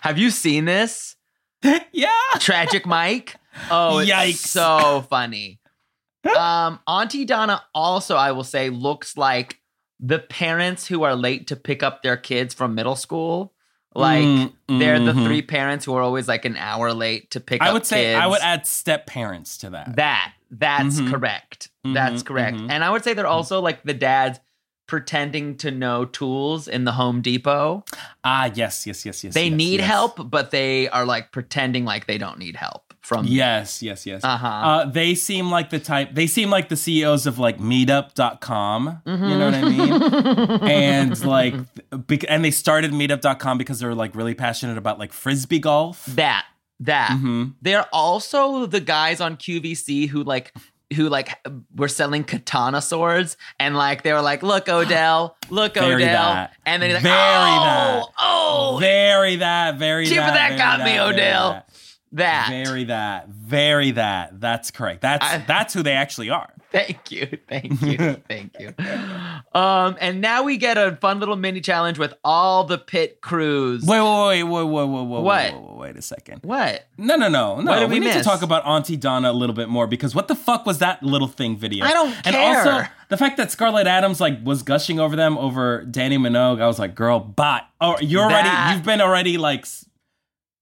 have 0.00 0.18
you 0.18 0.30
seen 0.30 0.64
this? 0.64 1.14
yeah. 1.92 2.08
Tragic 2.40 2.86
Mike. 2.86 3.36
Oh, 3.70 3.98
it's 3.98 4.10
Yikes. 4.10 4.34
so 4.46 5.06
funny. 5.08 5.60
Um, 6.36 6.80
Aunty 6.86 7.24
Donna 7.24 7.62
also, 7.74 8.16
I 8.16 8.32
will 8.32 8.44
say, 8.44 8.70
looks 8.70 9.16
like 9.16 9.60
the 10.00 10.18
parents 10.18 10.86
who 10.86 11.02
are 11.02 11.14
late 11.14 11.46
to 11.48 11.56
pick 11.56 11.82
up 11.82 12.02
their 12.02 12.16
kids 12.16 12.54
from 12.54 12.74
middle 12.74 12.96
school. 12.96 13.52
Like 13.94 14.24
Mm, 14.24 14.52
they're 14.80 14.98
the 14.98 15.12
mhm. 15.12 15.24
three 15.24 15.42
parents 15.42 15.84
who 15.84 15.94
are 15.94 16.02
always 16.02 16.26
like 16.26 16.44
an 16.44 16.56
hour 16.56 16.92
late 16.92 17.30
to 17.32 17.40
pick 17.40 17.62
up 17.62 17.68
I 17.68 17.72
would 17.72 17.86
say 17.86 18.06
kids. 18.06 18.20
I 18.20 18.26
would 18.26 18.40
add 18.40 18.66
step 18.66 19.06
parents 19.06 19.56
to 19.58 19.70
that. 19.70 19.94
that. 19.96 20.32
That's 20.50 21.00
Mhm. 21.00 21.10
correct. 21.10 21.68
That's 21.84 22.22
Mhm, 22.22 22.26
correct. 22.26 22.56
mhm. 22.56 22.70
And 22.70 22.82
I 22.82 22.90
would 22.90 23.04
say 23.04 23.14
they're 23.14 23.26
also 23.26 23.60
like 23.60 23.84
the 23.84 23.94
dads 23.94 24.40
pretending 24.86 25.56
to 25.58 25.70
know 25.70 26.04
tools 26.04 26.66
in 26.68 26.84
the 26.84 26.92
Home 26.92 27.20
Depot. 27.22 27.84
ah, 28.24 28.50
yes, 28.54 28.86
yes, 28.86 29.06
yes, 29.06 29.22
yes. 29.24 29.32
they 29.34 29.46
yes, 29.48 29.56
need 29.56 29.80
yes. 29.80 29.88
help, 29.88 30.28
but 30.30 30.50
they 30.50 30.88
are 30.88 31.06
like 31.06 31.30
pretending 31.32 31.84
like 31.84 32.06
they 32.06 32.18
don't 32.18 32.38
need 32.38 32.56
help 32.56 32.83
from 33.04 33.26
Yes, 33.26 33.82
yes, 33.82 34.06
yes. 34.06 34.24
Uh-huh. 34.24 34.46
Uh, 34.46 34.84
they 34.86 35.14
seem 35.14 35.50
like 35.50 35.70
the 35.70 35.78
type. 35.78 36.14
They 36.14 36.26
seem 36.26 36.50
like 36.50 36.68
the 36.70 36.76
CEOs 36.76 37.26
of 37.26 37.38
like 37.38 37.58
Meetup.com. 37.58 39.02
You 39.06 39.12
Mm-hmm. 39.12 39.38
know 39.38 39.44
what 39.46 39.54
I 39.54 39.64
mean? 39.68 40.62
and 40.70 41.24
like, 41.24 41.54
bec- 41.90 42.24
and 42.28 42.44
they 42.44 42.50
started 42.50 42.92
Meetup.com 42.92 43.58
because 43.58 43.80
they 43.80 43.86
were 43.86 43.94
like 43.94 44.14
really 44.14 44.34
passionate 44.34 44.78
about 44.78 44.98
like 44.98 45.12
frisbee 45.12 45.58
golf. 45.58 46.04
that. 46.06 46.46
That. 46.80 47.12
hmm 47.18 47.50
They're 47.62 47.86
also 47.92 48.66
the 48.66 48.80
guys 48.80 49.20
on 49.20 49.36
QVC 49.36 50.08
who 50.08 50.24
like 50.24 50.52
who 50.96 51.08
like 51.08 51.38
were 51.74 51.88
selling 51.88 52.22
katana 52.24 52.80
swords 52.82 53.36
and 53.58 53.76
like 53.76 54.02
they 54.02 54.12
were 54.12 54.20
like, 54.20 54.42
look, 54.42 54.68
Odell, 54.68 55.36
look, 55.50 55.76
Odell. 55.76 55.98
that. 55.98 56.52
And 56.66 56.82
then 56.82 56.90
he's 56.90 56.94
like, 56.96 57.02
Very 57.04 57.14
oh, 57.16 58.00
that. 58.00 58.04
oh, 58.20 58.76
Very 58.80 59.36
that. 59.36 59.76
Very 59.78 60.06
Chip, 60.06 60.16
that. 60.18 60.34
that 60.34 60.58
got 60.58 60.84
me, 60.84 60.98
Odell. 61.00 61.64
That. 62.14 62.48
that. 62.48 62.64
Very 62.66 62.84
that. 62.84 63.28
Very 63.28 63.90
that. 63.92 64.40
That's 64.40 64.70
correct. 64.70 65.00
That's 65.02 65.24
I- 65.24 65.38
that's 65.46 65.74
who 65.74 65.82
they 65.82 65.92
actually 65.92 66.30
are. 66.30 66.50
Thank 66.72 67.12
you. 67.12 67.38
Thank 67.48 67.80
you. 67.82 67.96
Thank 68.28 68.56
you. 68.58 68.74
Um, 69.54 69.96
and 70.00 70.20
now 70.20 70.42
we 70.42 70.56
get 70.56 70.76
a 70.76 70.96
fun 71.00 71.20
little 71.20 71.36
mini 71.36 71.60
challenge 71.60 72.00
with 72.00 72.12
all 72.24 72.64
the 72.64 72.78
pit 72.78 73.20
crews. 73.20 73.84
Wait, 73.86 74.00
wait, 74.00 74.42
wait, 74.42 74.42
wait, 74.42 74.64
wait, 74.64 74.84
wait, 74.88 75.02
wait, 75.04 75.22
What? 75.22 75.52
wait, 75.54 75.54
wait, 75.62 75.76
wait 75.78 75.96
a 75.96 76.02
second. 76.02 76.40
What? 76.42 76.84
No, 76.98 77.14
no, 77.14 77.28
no, 77.28 77.60
no. 77.60 77.80
We, 77.86 77.94
we 77.94 77.98
need 78.00 78.06
miss? 78.06 78.16
to 78.16 78.22
talk 78.24 78.42
about 78.42 78.66
Aunty 78.66 78.96
Donna 78.96 79.30
a 79.30 79.32
little 79.32 79.54
bit 79.54 79.68
more 79.68 79.86
because 79.86 80.16
what 80.16 80.26
the 80.26 80.34
fuck 80.34 80.66
was 80.66 80.78
that 80.78 81.00
little 81.02 81.28
thing 81.28 81.56
video? 81.56 81.84
I 81.84 81.92
don't 81.92 82.12
And 82.26 82.34
care. 82.34 82.56
also 82.56 82.88
the 83.08 83.16
fact 83.16 83.36
that 83.36 83.52
Scarlett 83.52 83.86
Adams 83.86 84.20
like 84.20 84.44
was 84.44 84.64
gushing 84.64 84.98
over 84.98 85.14
them 85.14 85.38
over 85.38 85.84
Dannii 85.88 86.18
Minogue, 86.18 86.60
I 86.60 86.66
was 86.66 86.80
like, 86.80 86.96
girl, 86.96 87.20
bot. 87.20 87.68
Oh, 87.80 87.96
you're 88.00 88.22
already. 88.24 88.74
You've 88.74 88.84
been 88.84 89.00
already 89.00 89.38
like. 89.38 89.64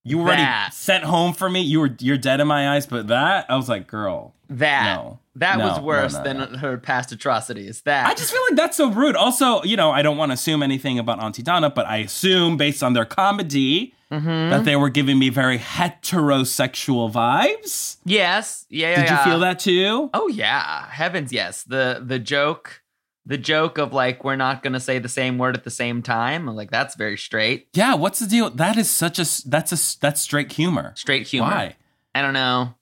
You 0.05 0.21
already 0.21 0.43
That. 0.43 0.75
sent 0.75 1.05
home 1.05 1.33
for 1.33 1.49
me. 1.49 1.61
You 1.61 1.81
were 1.81 1.91
you're 2.01 2.19
dead 2.19 2.41
in 2.41 2.47
my 2.49 2.75
eyes. 2.75 2.87
But 2.87 3.09
that 3.09 3.47
I 3.49 3.57
was 3.57 3.69
like, 3.69 3.87
girl, 3.87 4.35
That. 4.51 4.97
No. 4.97 5.19
That 5.37 5.57
No, 5.59 5.69
was 5.69 5.81
worse 5.81 6.13
no, 6.15 6.23
than 6.25 6.55
her 6.55 6.77
past 6.77 7.11
atrocities. 7.13 7.81
That. 7.83 8.07
I 8.07 8.13
just 8.15 8.31
feel 8.33 8.43
like 8.51 8.57
that's 8.57 8.77
so 8.77 8.91
rude. 8.91 9.17
Also, 9.17 9.63
you 9.63 9.77
know, 9.79 9.91
I 9.91 10.03
don't 10.03 10.19
want 10.19 10.31
to 10.31 10.35
assume 10.35 10.63
anything 10.63 10.99
about 10.99 11.21
Aunty 11.23 11.43
Donna, 11.43 11.71
but 11.71 11.87
I 11.87 11.99
assume 11.99 12.57
based 12.59 12.83
on 12.83 12.93
their 12.93 13.05
comedy 13.07 13.95
Mm-hmm. 14.13 14.51
that 14.51 14.67
they 14.67 14.77
were 14.77 14.91
giving 14.91 15.19
me 15.19 15.31
very 15.31 15.57
heterosexual 16.23 17.11
vibes. 17.11 17.97
yes. 18.05 18.67
Yeah. 18.69 18.91
yeah 18.91 19.01
Did 19.01 19.11
you 19.11 19.17
feel 19.25 19.41
that 19.41 19.59
too? 19.59 20.11
Oh 20.13 20.29
yeah, 20.29 20.87
heavens 20.91 21.33
yes. 21.33 21.63
The 21.65 22.03
the 22.05 22.19
joke, 22.19 22.82
the 23.27 23.39
joke 23.39 23.79
of 23.79 23.93
like 23.93 24.25
we're 24.25 24.37
not 24.37 24.63
gonna 24.63 24.81
say 24.81 24.99
the 24.99 25.09
same 25.09 25.39
word 25.39 25.57
at 25.57 25.65
the 25.65 25.71
same 25.71 26.03
time. 26.03 26.47
Like 26.47 26.71
that's 26.71 26.95
very 26.97 27.17
straight, 27.19 27.69
Yeah, 27.75 27.95
what's 27.95 28.19
the 28.19 28.27
deal? 28.27 28.51
That 28.51 28.77
is 28.77 28.91
such 28.91 29.19
a 29.19 29.25
that's 29.49 29.73
a 29.73 30.01
that's 30.01 30.21
straight 30.21 30.53
humor. 30.53 30.93
straight 30.97 31.27
humor. 31.27 31.49
Why? 31.51 31.77
I 32.15 32.23
don't 32.23 32.35
know. 32.35 32.75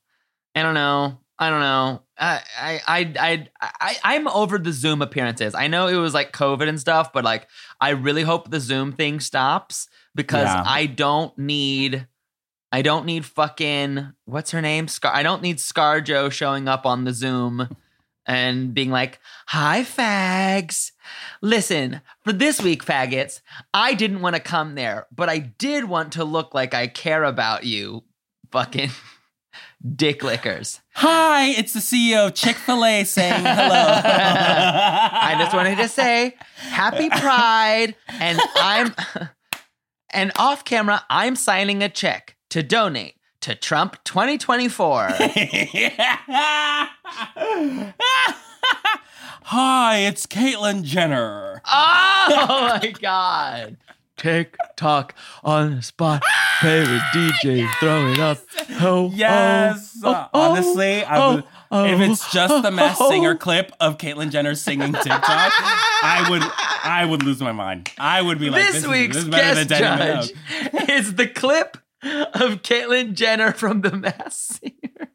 I 0.55 0.63
don't 0.63 0.75
know. 0.75 1.19
I 1.39 1.49
don't 1.51 1.61
know. 1.61 2.03
I 2.19 2.41
I 2.59 2.81
I 2.87 3.15
I, 3.19 3.49
I 3.81 3.97
I'm 4.03 4.29
over 4.29 4.59
the 4.59 4.73
Zoom 4.73 5.01
appearances. 5.03 5.55
I 5.55 5.69
know 5.69 5.87
it 5.89 5.95
was 5.97 6.13
like 6.15 6.33
COVID 6.33 6.69
and 6.69 6.79
stuff, 6.81 7.13
but 7.13 7.25
like 7.25 7.47
I 7.81 7.91
really 7.91 8.23
hope 8.23 8.51
the 8.51 8.61
Zoom 8.61 8.93
thing 8.93 9.21
stops 9.21 9.89
because 10.15 10.45
Yeah. 10.47 10.63
I 10.67 10.87
don't 10.87 11.37
need. 11.39 12.07
I 12.73 12.83
don't 12.83 13.05
need 13.07 13.25
fucking 13.25 14.13
what's 14.27 14.51
her 14.53 14.61
name? 14.61 14.87
Scar. 14.89 15.15
I 15.15 15.23
don't 15.23 15.43
need 15.43 15.59
ScarJo 15.59 16.31
showing 16.31 16.69
up 16.69 16.87
on 16.87 17.05
the 17.05 17.13
Zoom 17.13 17.75
and 18.27 18.75
being 18.75 18.91
like, 18.91 19.19
"Hi, 19.49 19.83
fags. 19.83 20.93
Listen, 21.43 22.01
for 22.25 22.33
this 22.33 22.61
week, 22.61 22.85
faggots, 22.85 23.41
I 23.73 23.95
didn't 23.95 24.21
want 24.21 24.37
to 24.37 24.41
come 24.41 24.75
there, 24.75 25.07
but 25.15 25.29
I 25.29 25.39
did 25.39 25.85
want 25.85 26.13
to 26.15 26.25
look 26.25 26.55
like 26.55 26.75
I 26.75 26.87
care 26.87 27.25
about 27.25 27.65
you, 27.65 28.05
fucking 28.51 28.91
dick 29.97 30.23
lickers. 30.23 30.81
Hi, 30.95 31.47
it's 31.49 31.73
the 31.73 31.81
CEO 31.81 32.27
of 32.27 32.35
Chick 32.35 32.57
Fil 32.57 32.85
A 32.85 33.05
saying 33.05 33.43
hello. 33.43 34.01
I 34.05 35.37
just 35.39 35.55
wanted 35.55 35.77
to 35.79 35.89
say 35.89 36.35
happy 36.57 37.09
Pride, 37.09 37.95
and 38.09 38.41
I'm 38.57 38.95
and 40.13 40.33
off 40.37 40.65
camera, 40.65 41.05
I'm 41.09 41.37
signing 41.37 41.83
a 41.83 41.89
check 41.89 42.37
to 42.51 42.63
donate 42.63 43.15
to 43.41 43.55
Trump 43.55 43.97
2024. 44.05 45.09
Hi, 49.43 49.97
it's 49.97 50.27
Caitlyn 50.27 50.83
Jenner. 50.83 51.63
Oh 51.67 52.79
my 52.83 52.93
god. 53.01 53.79
TikTok 54.19 55.15
on 55.43 55.77
the 55.77 55.83
spot. 55.83 56.23
Favorite 56.61 57.01
ah, 57.01 57.11
DJ, 57.15 57.67
throw 57.81 58.09
it 58.13 58.19
up. 58.19 58.39
Oh, 58.83 59.11
Yes. 59.15 59.99
oh, 60.05 60.29
oh, 60.35 60.41
honestly, 60.51 61.03
I 61.03 61.17
oh, 61.17 61.35
would, 61.37 61.45
oh, 61.71 61.85
if 61.87 62.01
it's 62.01 62.27
oh, 62.27 62.29
just 62.31 62.63
the 62.63 62.71
Masked 62.71 63.01
oh, 63.01 63.07
oh. 63.07 63.11
Singer 63.11 63.35
clip 63.35 63.73
of 63.81 63.97
Caitlyn 63.97 64.31
Jenner 64.31 64.55
singing 64.55 64.93
TikTok, 64.93 65.23
I 65.23 66.27
would 66.29 66.43
I 66.85 67.07
would 67.07 67.23
lose 67.23 67.41
my 67.41 67.53
mind. 67.53 67.91
I 67.99 68.21
would 68.21 68.39
be 68.39 68.51
like, 68.51 68.63
this, 68.63 68.75
this, 68.75 68.85
is- 68.85 68.91
week's 68.91 69.17
this 69.25 69.25
is 69.25 69.67
guest 69.67 69.69
judge 69.71 70.33
is 70.91 71.15
the 71.15 71.27
clip 71.27 71.79
of 72.35 72.63
Caitlyn 72.63 73.15
Jenner 73.15 73.53
from 73.53 73.81
The 73.83 73.93
Masked 73.97 74.61
Singer. 74.61 75.09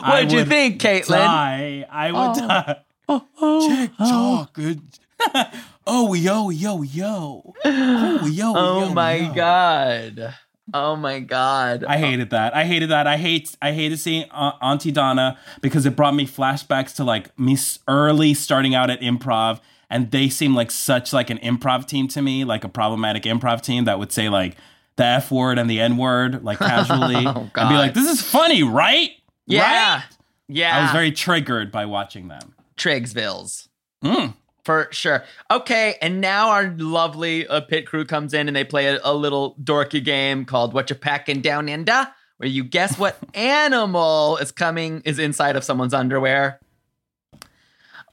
What'd 0.00 0.32
you 0.32 0.44
think, 0.44 0.80
Caitlyn? 0.80 1.08
Die. 1.18 1.86
I 1.90 2.12
would 2.12 2.18
Oh. 2.42 2.48
die. 2.48 2.76
Oh, 3.08 3.26
oh, 3.40 4.46
TikTok. 4.56 5.52
oh 5.86 6.14
yo 6.14 6.50
yo 6.50 6.82
yo. 6.82 7.54
Oh 7.64 8.26
yo 8.26 8.52
Oh 8.56 8.80
yo, 8.88 8.94
my 8.94 9.14
yo. 9.14 9.34
god. 9.34 10.34
Oh 10.72 10.96
my 10.96 11.18
god. 11.20 11.84
I 11.84 11.98
hated 11.98 12.30
that. 12.30 12.54
I 12.56 12.64
hated 12.64 12.88
that. 12.90 13.06
I 13.06 13.16
hate. 13.16 13.54
I 13.60 13.72
hated 13.72 13.98
seeing 13.98 14.24
uh, 14.30 14.52
Aunty 14.62 14.90
Donna 14.92 15.38
because 15.60 15.84
it 15.84 15.96
brought 15.96 16.14
me 16.14 16.26
flashbacks 16.26 16.94
to 16.96 17.04
like 17.04 17.36
me 17.38 17.56
early 17.88 18.32
starting 18.34 18.74
out 18.74 18.88
at 18.88 19.00
improv, 19.00 19.60
and 19.90 20.10
they 20.12 20.28
seemed 20.28 20.54
like 20.54 20.70
such 20.70 21.12
like 21.12 21.28
an 21.30 21.38
improv 21.38 21.86
team 21.86 22.08
to 22.08 22.22
me, 22.22 22.44
like 22.44 22.64
a 22.64 22.68
problematic 22.68 23.24
improv 23.24 23.60
team 23.60 23.84
that 23.84 23.98
would 23.98 24.12
say 24.12 24.28
like 24.28 24.56
the 24.96 25.04
f 25.04 25.30
word 25.30 25.58
and 25.58 25.68
the 25.70 25.80
n 25.80 25.96
word 25.96 26.44
like 26.44 26.58
casually, 26.60 27.26
Oh, 27.26 27.50
and 27.54 27.68
be 27.68 27.74
like, 27.76 27.94
"This 27.94 28.08
is 28.10 28.22
funny, 28.22 28.62
right?" 28.62 29.10
yeah. 29.46 29.94
Right? 29.96 30.04
Yeah. 30.48 30.78
I 30.78 30.82
was 30.82 30.90
very 30.92 31.12
triggered 31.12 31.72
by 31.72 31.86
watching 31.86 32.28
them. 32.28 32.54
Triggsvilles. 32.76 33.68
Mm. 34.04 34.34
For 34.64 34.88
sure. 34.92 35.24
Okay, 35.50 35.96
and 36.00 36.20
now 36.20 36.50
our 36.50 36.72
lovely 36.76 37.46
uh, 37.48 37.62
pit 37.62 37.86
crew 37.86 38.04
comes 38.04 38.32
in 38.34 38.46
and 38.48 38.56
they 38.56 38.64
play 38.64 38.86
a, 38.86 39.00
a 39.02 39.14
little 39.14 39.56
dorky 39.62 40.04
game 40.04 40.44
called 40.44 40.72
What 40.74 40.88
You 40.90 40.94
Packing 40.96 41.40
Down 41.40 41.68
Under, 41.68 42.08
where 42.36 42.48
you 42.48 42.62
guess 42.64 42.98
what 42.98 43.16
animal 43.34 44.36
is 44.36 44.52
coming 44.52 45.00
is 45.04 45.18
inside 45.18 45.56
of 45.56 45.64
someone's 45.64 45.94
underwear. 45.94 46.60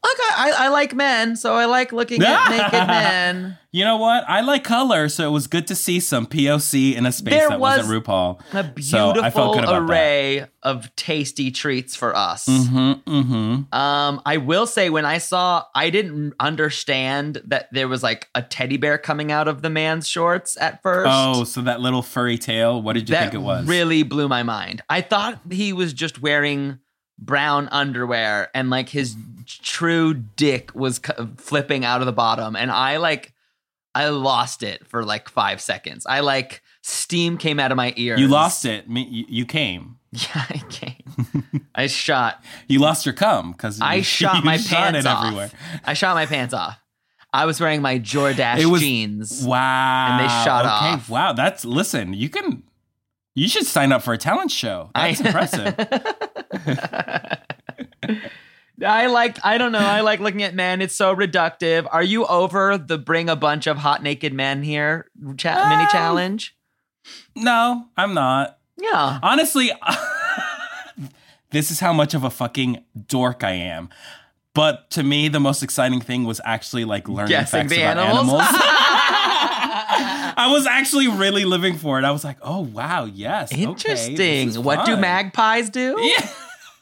Look, 0.01 0.17
I, 0.31 0.53
I, 0.57 0.67
like 0.69 0.95
men, 0.95 1.35
so 1.35 1.55
I 1.55 1.65
like 1.65 1.91
looking 1.91 2.23
at 2.23 2.49
naked 2.71 2.87
men. 2.87 3.57
You 3.73 3.83
know 3.83 3.97
what? 3.97 4.23
I 4.29 4.39
like 4.41 4.63
color, 4.63 5.09
so 5.09 5.27
it 5.27 5.31
was 5.31 5.47
good 5.47 5.67
to 5.67 5.75
see 5.75 5.99
some 5.99 6.25
POC 6.25 6.95
in 6.95 7.05
a 7.05 7.11
space 7.11 7.33
There 7.33 7.49
that 7.49 7.59
was 7.59 7.79
wasn't 7.79 8.05
RuPaul. 8.05 8.39
A 8.53 8.81
So 8.81 9.11
I 9.11 9.29
felt 9.29 9.53
beautiful 9.53 9.53
good 9.55 9.63
about 9.65 9.87
that. 9.87 9.93
array 9.93 10.47
of 10.63 10.95
tasty 10.95 11.51
treats 11.51 11.97
for 11.97 12.15
us. 12.15 12.45
Mm-hmm. 12.47 13.09
Mm-hmm. 13.11 13.75
Um, 13.75 14.21
I 14.25 14.37
will 14.37 14.65
say 14.65 14.89
when 14.89 15.05
I 15.05 15.17
saw, 15.17 15.65
I 15.75 15.89
didn't 15.89 16.33
understand 16.39 17.41
that 17.45 17.67
there 17.73 17.89
was 17.89 18.01
like 18.01 18.29
a 18.33 18.41
teddy 18.41 18.77
bear 18.77 18.97
coming 18.97 19.31
out 19.33 19.47
of 19.49 19.61
the 19.61 19.69
man's 19.69 20.07
shorts 20.07 20.57
at 20.61 20.81
first. 20.81 21.09
Oh, 21.11 21.43
so 21.43 21.61
that 21.61 21.81
little 21.81 22.01
furry 22.01 22.37
tail. 22.37 22.81
What 22.81 22.93
did 22.93 23.09
you 23.09 23.15
that 23.15 23.31
think 23.31 23.33
it 23.33 23.45
was? 23.45 23.67
really 23.67 24.03
blew 24.03 24.29
my 24.29 24.43
mind. 24.43 24.81
I 24.89 25.01
thought 25.01 25.41
he 25.51 25.73
was 25.73 25.91
just 25.93 26.21
wearing 26.21 26.79
brown 27.19 27.67
underwear 27.71 28.49
and 28.53 28.69
like 28.69 28.89
his 28.89 29.15
true 29.45 30.13
dick 30.13 30.73
was 30.75 30.97
c- 31.05 31.13
flipping 31.37 31.83
out 31.85 32.01
of 32.01 32.05
the 32.05 32.13
bottom, 32.13 32.55
and 32.55 32.71
I 32.71 32.97
like, 32.97 33.33
I 33.95 34.09
lost 34.09 34.63
it 34.63 34.85
for 34.87 35.03
like 35.03 35.29
five 35.29 35.59
seconds. 35.61 36.05
I 36.05 36.19
like 36.21 36.61
steam 36.81 37.37
came 37.37 37.59
out 37.59 37.71
of 37.71 37.75
my 37.77 37.93
ears. 37.97 38.19
You 38.19 38.27
lost 38.27 38.65
it. 38.65 38.89
Me, 38.89 39.07
you, 39.09 39.25
you 39.29 39.45
came. 39.45 39.95
Yeah, 40.11 40.43
I 40.49 40.61
came. 40.71 41.67
I 41.75 41.85
shot. 41.85 42.43
You 42.67 42.79
lost 42.79 43.05
your 43.05 43.13
cum 43.13 43.51
because 43.51 43.79
I 43.79 44.01
shot 44.17 44.43
my 44.43 44.57
shot 44.57 44.91
pants 44.93 45.05
off. 45.05 45.23
everywhere. 45.25 45.51
I 45.85 45.93
shot 45.93 46.15
my 46.15 46.25
pants 46.25 46.51
off. 46.51 46.79
I 47.31 47.45
was 47.45 47.59
wearing 47.61 47.83
my 47.83 47.99
Jordache 47.99 48.65
was- 48.65 48.81
jeans. 48.81 49.45
Wow. 49.45 50.07
And 50.09 50.23
they 50.23 50.27
shot 50.43 50.65
okay. 50.65 50.95
off. 50.95 51.09
Wow. 51.09 51.33
That's 51.33 51.63
listen. 51.63 52.13
You 52.13 52.27
can. 52.29 52.63
You 53.39 53.47
should 53.47 53.65
sign 53.65 53.93
up 53.93 54.01
for 54.01 54.13
a 54.13 54.17
talent 54.17 54.51
show. 54.51 54.91
That's 54.93 55.21
I- 55.21 55.25
impressive. 55.25 55.75
I 58.85 59.07
like. 59.07 59.37
I 59.43 59.57
don't 59.57 59.71
know. 59.73 59.79
I 59.79 60.01
like 60.01 60.19
looking 60.19 60.43
at 60.43 60.53
men. 60.55 60.81
It's 60.81 60.95
so 60.95 61.15
reductive. 61.15 61.87
Are 61.91 62.03
you 62.03 62.25
over 62.25 62.77
the 62.77 62.97
bring 62.97 63.29
a 63.29 63.35
bunch 63.35 63.67
of 63.67 63.77
hot 63.77 64.01
naked 64.03 64.33
men 64.33 64.63
here 64.63 65.09
cha- 65.37 65.69
mini 65.69 65.83
Um, 65.83 65.89
challenge? 65.91 66.55
No, 67.35 67.85
I'm 67.97 68.13
not. 68.13 68.57
Yeah. 68.77 69.19
Honestly, 69.21 69.71
this 71.51 71.71
is 71.71 71.79
how 71.81 71.91
much 71.93 72.13
of 72.13 72.23
a 72.23 72.29
fucking 72.29 72.83
dork 73.07 73.43
I 73.43 73.51
am. 73.51 73.89
But 74.53 74.89
to 74.91 75.03
me, 75.03 75.27
the 75.27 75.39
most 75.39 75.61
exciting 75.61 76.01
thing 76.01 76.23
was 76.23 76.39
actually 76.45 76.85
like 76.85 77.07
learning 77.09 77.29
Guessing 77.29 77.61
facts 77.67 77.73
the 77.73 77.81
about 77.83 77.97
animals. 77.97 78.41
animals. 78.41 78.63
I 80.37 80.49
was 80.51 80.65
actually 80.67 81.07
really 81.07 81.45
living 81.45 81.77
for 81.77 81.99
it. 81.99 82.05
I 82.05 82.11
was 82.11 82.23
like, 82.23 82.37
oh 82.41 82.61
wow, 82.61 83.05
yes, 83.05 83.51
Interesting. 83.51 84.19
is 84.49 84.57
what 84.59 84.85
do 84.85 84.95
magpies 84.97 85.69
do? 85.69 85.95
Yeah. 85.99 86.29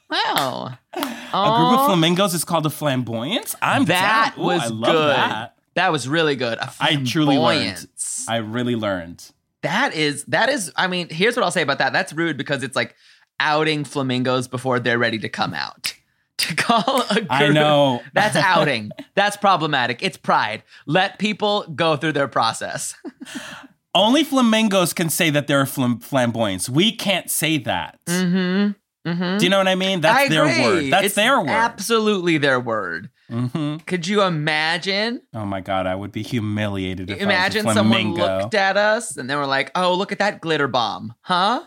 Wow. 0.10 0.78
A 0.94 1.00
group 1.00 1.80
of 1.80 1.86
flamingos 1.88 2.34
is 2.34 2.46
called 2.46 2.66
a 2.66 2.70
flamboyance. 2.70 3.56
I'm 3.62 3.84
That 3.86 4.34
down. 4.36 4.44
Ooh, 4.44 4.48
was 4.48 4.62
I 4.62 4.68
love 4.68 4.92
good. 4.94 5.10
that. 5.16 5.56
That 5.76 5.92
was 5.92 6.08
really 6.08 6.36
good. 6.36 6.58
I 6.80 6.96
truly 7.06 7.38
learned. 7.38 7.86
I 8.28 8.38
really 8.38 8.76
learned. 8.76 9.30
That 9.64 9.94
is 9.94 10.24
that 10.26 10.50
is. 10.50 10.72
I 10.76 10.88
mean, 10.88 11.10
here's 11.10 11.36
what 11.36 11.44
I'll 11.44 11.52
say 11.52 11.62
about 11.62 11.80
that. 11.80 11.92
That's 11.94 12.14
rude 12.14 12.38
because 12.38 12.64
it's 12.64 12.76
like 12.76 12.96
outing 13.40 13.84
flamingos 13.84 14.48
before 14.48 14.80
they're 14.80 14.98
ready 14.98 15.20
to 15.20 15.30
come 15.30 15.54
out. 15.54 15.94
To 16.38 16.56
call 16.56 17.02
a 17.10 17.16
group, 17.16 17.28
I 17.32 17.48
know. 17.50 18.02
that's 18.14 18.36
outing. 18.36 18.92
That's 19.16 19.36
problematic. 19.38 20.04
It's 20.04 20.18
pride. 20.18 20.64
Let 20.86 21.18
people 21.18 21.64
go 21.76 21.96
through 21.98 22.12
their 22.14 22.28
process. 22.28 22.94
Only 23.96 24.24
flamingos 24.24 24.94
can 24.94 25.10
say 25.10 25.32
that 25.32 25.48
they're 25.48 25.66
flam- 25.66 26.00
flamboyants. 26.00 26.70
We 26.70 26.92
can't 26.92 27.32
say 27.32 27.58
that. 27.60 28.00
Mm-hmm. 28.06 29.10
Mm-hmm. 29.10 29.38
Do 29.38 29.44
you 29.46 29.50
know 29.50 29.58
what 29.58 29.68
I 29.68 29.76
mean? 29.76 30.02
That's 30.02 30.26
I 30.26 30.28
their 30.28 30.46
word. 30.46 30.92
That's 30.92 31.06
It's 31.08 31.16
their 31.16 31.40
word. 31.40 31.50
Absolutely 31.50 32.38
their 32.38 32.60
word. 32.60 33.10
hmm 33.30 33.78
Could 33.88 34.06
you 34.06 34.22
imagine? 34.22 35.22
Oh 35.34 35.46
my 35.46 35.62
god, 35.62 35.88
I 35.88 35.96
would 35.96 36.12
be 36.12 36.22
humiliated 36.24 37.10
if 37.10 37.20
Imagine 37.20 37.66
I 37.66 37.70
was 37.70 37.76
a 37.76 37.80
someone 37.80 38.14
looked 38.14 38.54
at 38.54 38.78
us 38.78 39.16
and 39.18 39.30
they 39.30 39.36
were 39.36 39.48
like, 39.48 39.72
"Oh, 39.76 39.96
look 39.96 40.12
at 40.12 40.20
that 40.20 40.42
glitter 40.42 40.68
bomb, 40.68 41.14
huh?" 41.22 41.64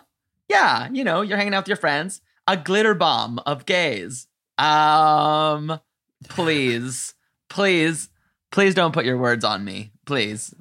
Yeah, 0.48 0.88
you 0.92 1.02
know, 1.02 1.22
you're 1.22 1.38
hanging 1.38 1.54
out 1.54 1.62
with 1.62 1.68
your 1.68 1.76
friends. 1.76 2.20
A 2.46 2.56
glitter 2.56 2.94
bomb 2.94 3.40
of 3.46 3.64
gays. 3.66 4.26
Um, 4.60 5.80
please, 6.28 7.14
please, 7.48 8.08
please 8.52 8.74
don't 8.74 8.92
put 8.92 9.04
your 9.04 9.18
words 9.18 9.44
on 9.44 9.64
me, 9.64 9.92
please. 10.06 10.54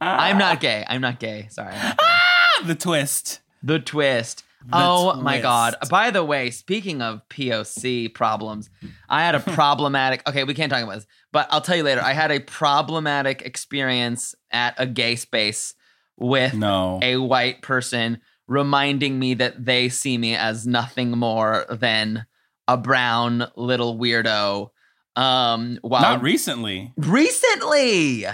I'm 0.00 0.38
not 0.38 0.60
gay. 0.60 0.84
I'm 0.88 1.00
not 1.00 1.18
gay. 1.20 1.48
Sorry. 1.50 1.72
Not 1.74 1.98
gay. 1.98 2.66
the 2.66 2.74
twist. 2.74 3.40
The 3.62 3.78
twist. 3.78 4.44
oh 4.72 5.20
my 5.20 5.40
god. 5.40 5.76
By 5.90 6.10
the 6.10 6.24
way, 6.24 6.50
speaking 6.50 7.00
of 7.02 7.22
POC 7.28 8.12
problems, 8.14 8.68
I 9.08 9.22
had 9.22 9.34
a 9.34 9.40
problematic 9.54 10.22
Okay, 10.28 10.44
we 10.44 10.54
can't 10.54 10.70
talk 10.72 10.82
about 10.82 10.96
this, 10.96 11.06
but 11.32 11.46
I'll 11.50 11.60
tell 11.60 11.76
you 11.76 11.82
later. 11.82 12.02
I 12.02 12.12
had 12.12 12.30
a 12.30 12.40
problematic 12.40 13.42
experience 13.42 14.34
at 14.50 14.74
a 14.78 14.86
gay 14.86 15.16
space 15.16 15.74
with 16.16 16.54
No. 16.54 16.98
a 17.02 17.16
white 17.18 17.62
person 17.62 18.20
reminding 18.48 19.18
me 19.18 19.34
that 19.34 19.64
they 19.64 19.88
see 19.88 20.16
me 20.18 20.34
as 20.36 20.66
nothing 20.66 21.10
more 21.12 21.66
than 21.68 22.26
a 22.68 22.76
brown 22.76 23.46
little 23.56 23.96
weirdo. 23.98 24.70
Um 25.16 25.78
while 25.82 26.02
Not 26.02 26.22
recently. 26.22 26.92
recently, 26.96 28.26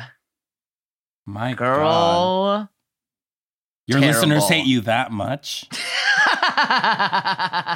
My 1.27 1.53
girl. 1.55 1.79
God. 1.89 2.69
Your 3.87 4.01
listeners 4.01 4.49
hate 4.49 4.67
you 4.67 4.81
that 4.83 5.11
much? 5.13 5.67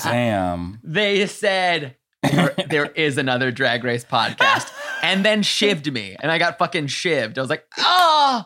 Damn. 0.02 0.80
they 0.82 1.26
said 1.26 1.96
there, 2.22 2.54
there 2.68 2.86
is 2.86 3.18
another 3.18 3.50
drag 3.50 3.84
race 3.84 4.04
podcast 4.04 4.72
and 5.02 5.24
then 5.24 5.42
shivved 5.42 5.90
me 5.92 6.16
and 6.20 6.30
i 6.32 6.38
got 6.38 6.58
fucking 6.58 6.86
shivved 6.86 7.38
i 7.38 7.40
was 7.40 7.50
like 7.50 7.64
oh 7.78 8.44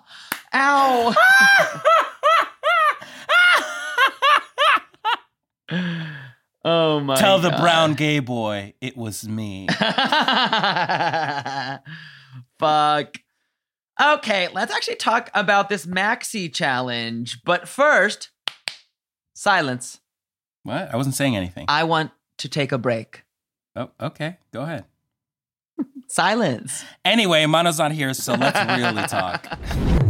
ow 0.55 1.14
oh 6.64 7.01
my 7.01 7.16
Tell 7.16 7.38
the 7.38 7.51
God. 7.51 7.61
brown 7.61 7.94
gay 7.94 8.18
boy 8.20 8.75
it 8.81 8.96
was 8.96 9.29
me. 9.29 9.66
fuck 12.59 13.16
okay 14.03 14.49
let's 14.55 14.73
actually 14.73 14.96
talk 14.96 15.31
about 15.35 15.68
this 15.68 15.87
maxi 15.87 16.53
challenge 16.53 17.42
but 17.44 17.66
first 17.68 18.31
silence 19.35 20.01
what? 20.62 20.92
I 20.92 20.96
wasn't 20.96 21.14
saying 21.14 21.37
anything. 21.37 21.64
i 21.68 21.85
want 21.85 22.11
to 22.38 22.49
take 22.49 22.73
a 22.73 22.79
break 22.79 23.25
oh, 23.77 23.90
okay. 24.01 24.37
Go 24.53 24.62
ahead. 24.62 24.85
silence 26.09 26.85
Anyway, 27.05 27.46
Mano's 27.46 27.79
not 27.79 27.92
here, 27.92 28.12
so 28.14 28.35
let's 28.35 28.59
really 28.79 29.07
talk. 29.07 29.46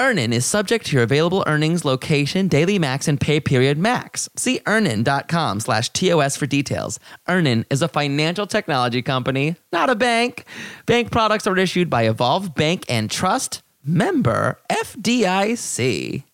Earnin 0.00 0.32
is 0.32 0.46
subject 0.46 0.86
to 0.86 0.94
your 0.96 1.02
available 1.02 1.44
earnings, 1.46 1.84
location, 1.84 2.48
daily 2.48 2.78
max, 2.78 3.08
and 3.08 3.20
pay 3.20 3.40
period 3.40 3.76
max. 3.76 4.26
See 4.36 4.60
earnin.com 4.66 5.60
slash 5.60 5.90
TOS 5.90 6.34
for 6.36 6.46
details. 6.46 6.98
Earnin 7.28 7.66
is 7.68 7.82
a 7.82 7.88
financial 7.88 8.46
technology 8.46 9.02
company, 9.02 9.56
not 9.70 9.90
a 9.90 9.94
bank. 9.94 10.46
Bank 10.86 11.10
products 11.10 11.46
are 11.46 11.58
issued 11.58 11.90
by 11.90 12.04
Evolve 12.04 12.54
Bank 12.54 12.86
and 12.88 13.10
Trust, 13.10 13.62
member 13.84 14.58
FDIC. 14.70 16.24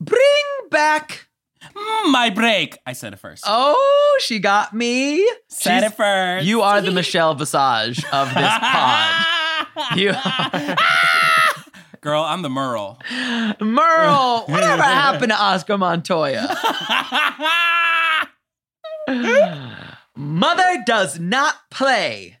Bring 0.00 0.20
back. 0.70 1.26
My 2.06 2.30
break. 2.30 2.78
I 2.86 2.92
said 2.92 3.12
it 3.12 3.18
first. 3.18 3.42
Oh, 3.46 4.18
she 4.20 4.38
got 4.38 4.72
me. 4.72 5.16
said 5.48 5.80
She's- 5.80 5.92
it 5.92 5.96
first. 5.96 6.46
You 6.46 6.62
are 6.62 6.80
the 6.80 6.90
Michelle 6.92 7.34
Visage 7.34 8.04
of 8.12 8.28
this 8.34 8.34
pod. 8.60 9.26
You 9.96 10.12
Girl, 12.02 12.22
I'm 12.24 12.42
the 12.42 12.50
Merle. 12.50 12.98
Merle, 13.60 14.44
whatever 14.48 14.82
happened 14.82 15.30
to 15.30 15.40
Oscar 15.40 15.78
Montoya? 15.78 16.48
Mother 20.16 20.82
does 20.84 21.20
not 21.20 21.54
play 21.70 22.38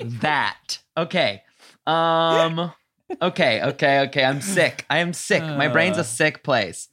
that. 0.00 0.78
Okay. 0.96 1.42
Um 1.86 2.72
okay, 3.20 3.62
okay, 3.62 4.00
okay. 4.06 4.24
I'm 4.24 4.40
sick. 4.40 4.86
I 4.88 4.98
am 4.98 5.12
sick. 5.12 5.42
My 5.42 5.68
brain's 5.68 5.98
a 5.98 6.04
sick 6.04 6.42
place. 6.42 6.88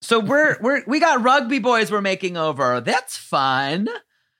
So 0.00 0.20
we're 0.20 0.56
we're 0.62 0.82
we 0.86 1.00
got 1.00 1.22
rugby 1.22 1.58
boys 1.58 1.92
we're 1.92 2.00
making 2.00 2.38
over. 2.38 2.80
That's 2.80 3.16
fun. 3.18 3.88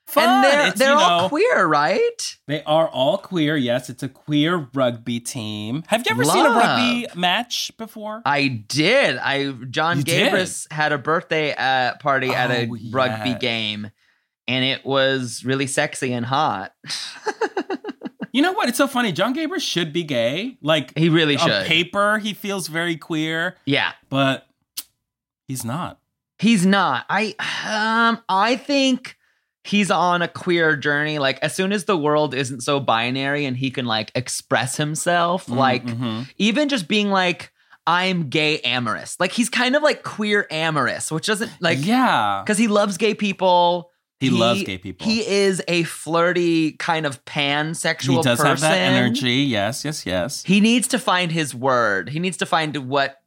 Fun. 0.07 0.25
And 0.29 0.45
they're 0.45 0.67
It's, 0.69 0.79
they're 0.79 0.93
you 0.93 0.99
all 0.99 1.23
know, 1.23 1.29
queer, 1.29 1.67
right? 1.67 2.37
They 2.47 2.63
are 2.65 2.89
all 2.89 3.19
queer. 3.19 3.57
Yes, 3.57 3.91
it's 3.91 4.03
a 4.05 4.09
queer 4.09 4.69
rugby 4.73 5.19
team. 5.21 5.83
Have 5.89 6.05
you 6.07 6.13
ever 6.13 6.25
seen 6.25 6.47
a 6.47 6.51
rugby 6.51 7.07
match 7.19 7.73
before? 7.77 8.23
I 8.25 8.47
did. 8.69 9.17
I 9.19 9.51
John 9.71 9.99
You 9.99 10.05
did? 10.05 10.33
Gabrus 10.33 10.71
had 10.73 10.93
a 10.93 10.99
birthday 10.99 11.55
uh, 11.57 11.97
party 11.97 12.31
at 12.31 12.51
a 12.51 12.69
Oh, 12.71 12.77
rugby 12.93 13.35
game, 13.35 13.91
and 14.47 14.65
it 14.65 14.85
was 14.87 15.45
really 15.45 15.67
sexy 15.67 16.13
and 16.13 16.25
hot. 16.27 16.73
You 18.33 18.43
know 18.43 18.53
what? 18.53 18.69
It's 18.69 18.77
so 18.77 18.87
funny. 18.87 19.13
John 19.13 19.35
Gaber 19.35 19.59
should 19.59 19.95
be 19.95 20.03
gay. 20.03 20.59
Like 20.61 20.93
He 20.99 21.09
really 21.09 21.39
on 21.39 21.49
should. 21.49 21.65
paper, 21.67 22.19
he 22.19 22.35
feels 22.35 22.69
very 22.69 22.99
queer, 22.99 23.57
yeah, 23.65 23.93
but 24.11 24.47
he's 25.49 25.65
not. 25.65 26.01
he's 26.39 26.67
not. 26.67 27.07
I 27.09 27.35
um 27.67 28.23
I 28.29 28.57
think 28.57 29.16
he's 29.67 29.91
on 29.91 30.23
a 30.23 30.29
queer 30.29 30.77
journey. 30.77 31.19
Like 31.19 31.39
as 31.43 31.55
soon 31.55 31.73
as 31.73 31.85
the 31.85 31.97
world 31.97 32.35
isn't 32.35 32.63
so 32.63 32.81
binary 32.81 33.45
and 33.45 33.57
he 33.57 33.71
can 33.71 33.85
like 33.87 34.13
express 34.15 34.77
himself, 34.77 35.49
like 35.49 35.85
Mhm. 35.85 36.29
even 36.39 36.69
just 36.69 36.89
being 36.89 37.11
like. 37.11 37.53
I'm 37.89 38.31
gay 38.31 38.59
amorous. 38.63 39.15
Like 39.21 39.31
he's 39.31 39.49
kind 39.49 39.77
of 39.77 39.83
like 39.85 40.03
queer 40.03 40.49
amorous, 40.51 41.13
which 41.13 41.29
doesn't 41.29 41.53
like 41.61 41.79
yeah, 41.87 42.43
because 42.45 42.59
he 42.59 42.67
loves 42.67 42.97
gay 42.97 43.15
people. 43.15 43.93
He 44.19 44.29
loves 44.29 44.65
gay 44.65 44.77
people. 44.77 45.07
He 45.07 45.25
is 45.25 45.63
a 45.69 45.85
flirty 45.85 46.73
kind 46.73 47.07
of 47.07 47.25
pansexual 47.25 48.17
he 48.17 48.23
does 48.23 48.39
person. 48.41 48.47
have 48.49 48.61
that 48.63 48.77
energy. 48.77 49.35
Yes, 49.35 49.85
yes, 49.85 50.05
yes. 50.05 50.43
He 50.43 50.59
needs 50.61 50.89
to 50.89 50.99
find 50.99 51.31
his 51.31 51.55
word. 51.55 52.09
He 52.09 52.19
needs 52.19 52.37
to 52.39 52.47
find 52.47 52.77
what 52.89 53.21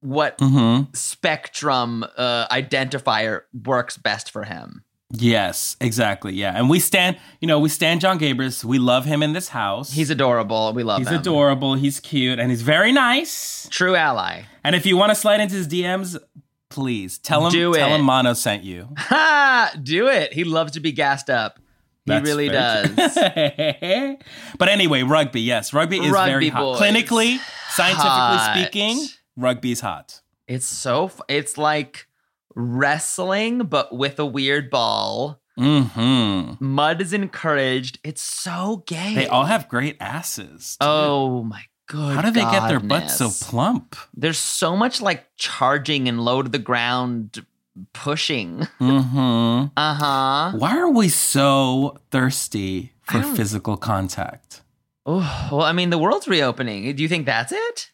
what 0.00 0.34
hmm 0.40 0.80
spectrum 0.92 2.04
uh, 2.16 2.48
identifier 2.48 3.42
works 3.64 3.96
best 3.96 4.32
for 4.32 4.42
him. 4.42 4.82
Yes, 5.12 5.76
exactly. 5.80 6.32
Yeah, 6.34 6.52
and 6.56 6.70
we 6.70 6.78
stand. 6.78 7.16
You 7.40 7.48
know, 7.48 7.58
we 7.58 7.68
stand 7.68 8.00
John 8.00 8.18
Gabrus. 8.18 8.64
We 8.64 8.78
love 8.78 9.04
him 9.04 9.22
in 9.22 9.32
this 9.32 9.48
house. 9.48 9.92
He's 9.92 10.08
adorable. 10.10 10.72
We 10.72 10.82
love 10.84 10.98
he's 10.98 11.08
him. 11.08 11.14
He's 11.14 11.20
adorable. 11.20 11.74
He's 11.74 11.98
cute, 11.98 12.38
and 12.38 12.50
he's 12.50 12.62
very 12.62 12.92
nice. 12.92 13.66
True 13.70 13.96
ally. 13.96 14.42
And 14.62 14.76
if 14.76 14.86
you 14.86 14.96
want 14.96 15.10
to 15.10 15.14
slide 15.16 15.40
into 15.40 15.56
his 15.56 15.66
DMs, 15.66 16.16
please 16.68 17.18
tell 17.18 17.44
him. 17.46 17.50
Do 17.52 17.74
tell 17.74 17.92
it. 17.92 17.96
him 17.96 18.02
Mano 18.04 18.34
sent 18.34 18.62
you. 18.62 18.88
Ha! 18.96 19.72
Do 19.82 20.06
it. 20.06 20.32
He 20.32 20.44
loves 20.44 20.72
to 20.72 20.80
be 20.80 20.92
gassed 20.92 21.28
up. 21.28 21.58
He 22.06 22.12
That's 22.12 22.24
really 22.26 22.48
does. 22.48 22.88
but 24.58 24.68
anyway, 24.68 25.02
rugby. 25.02 25.40
Yes, 25.40 25.72
rugby 25.72 25.98
is 25.98 26.10
Rugby 26.12 26.30
very 26.30 26.48
hot. 26.50 26.60
boys. 26.60 26.80
Clinically, 26.80 27.38
scientifically 27.70 28.08
Hot. 28.08 28.56
speaking, 28.56 29.06
rugby's 29.36 29.80
hot. 29.80 30.20
It's 30.46 30.66
so. 30.66 31.06
f- 31.06 31.20
It's 31.28 31.58
like 31.58 32.06
wrestling, 32.54 33.58
but 33.66 33.94
with 33.96 34.18
a 34.18 34.26
weird 34.26 34.70
ball. 34.70 35.40
hmm 35.56 36.52
Mud 36.60 37.00
is 37.00 37.12
encouraged. 37.12 37.98
It's 38.04 38.22
so 38.22 38.82
gay. 38.86 39.14
They 39.14 39.26
all 39.28 39.44
have 39.44 39.68
great 39.68 39.96
asses. 40.00 40.76
too. 40.80 40.86
Oh 40.86 41.42
my 41.42 41.62
god. 41.88 42.14
How 42.16 42.22
do 42.22 42.30
they 42.30 42.40
get 42.42 42.68
their 42.68 42.80
butts 42.80 43.16
so 43.16 43.30
plump? 43.46 43.96
There's 44.14 44.38
so 44.38 44.76
much 44.76 45.00
like 45.00 45.26
charging 45.36 46.08
and 46.08 46.20
low 46.24 46.42
to 46.42 46.48
the 46.48 46.58
ground 46.58 47.44
pushing. 47.92 48.66
hmm 48.78 49.64
Uh-huh. 49.76 50.52
Why 50.56 50.76
are 50.78 50.90
we 50.90 51.08
so 51.08 51.98
thirsty 52.10 52.92
for 53.02 53.22
physical 53.22 53.76
contact? 53.76 54.62
Oh, 55.06 55.48
well, 55.50 55.62
I 55.62 55.72
mean, 55.72 55.90
the 55.90 55.98
world's 55.98 56.28
reopening. 56.28 56.94
Do 56.94 57.02
you 57.02 57.08
think 57.08 57.26
that's 57.26 57.52
it? 57.52 57.90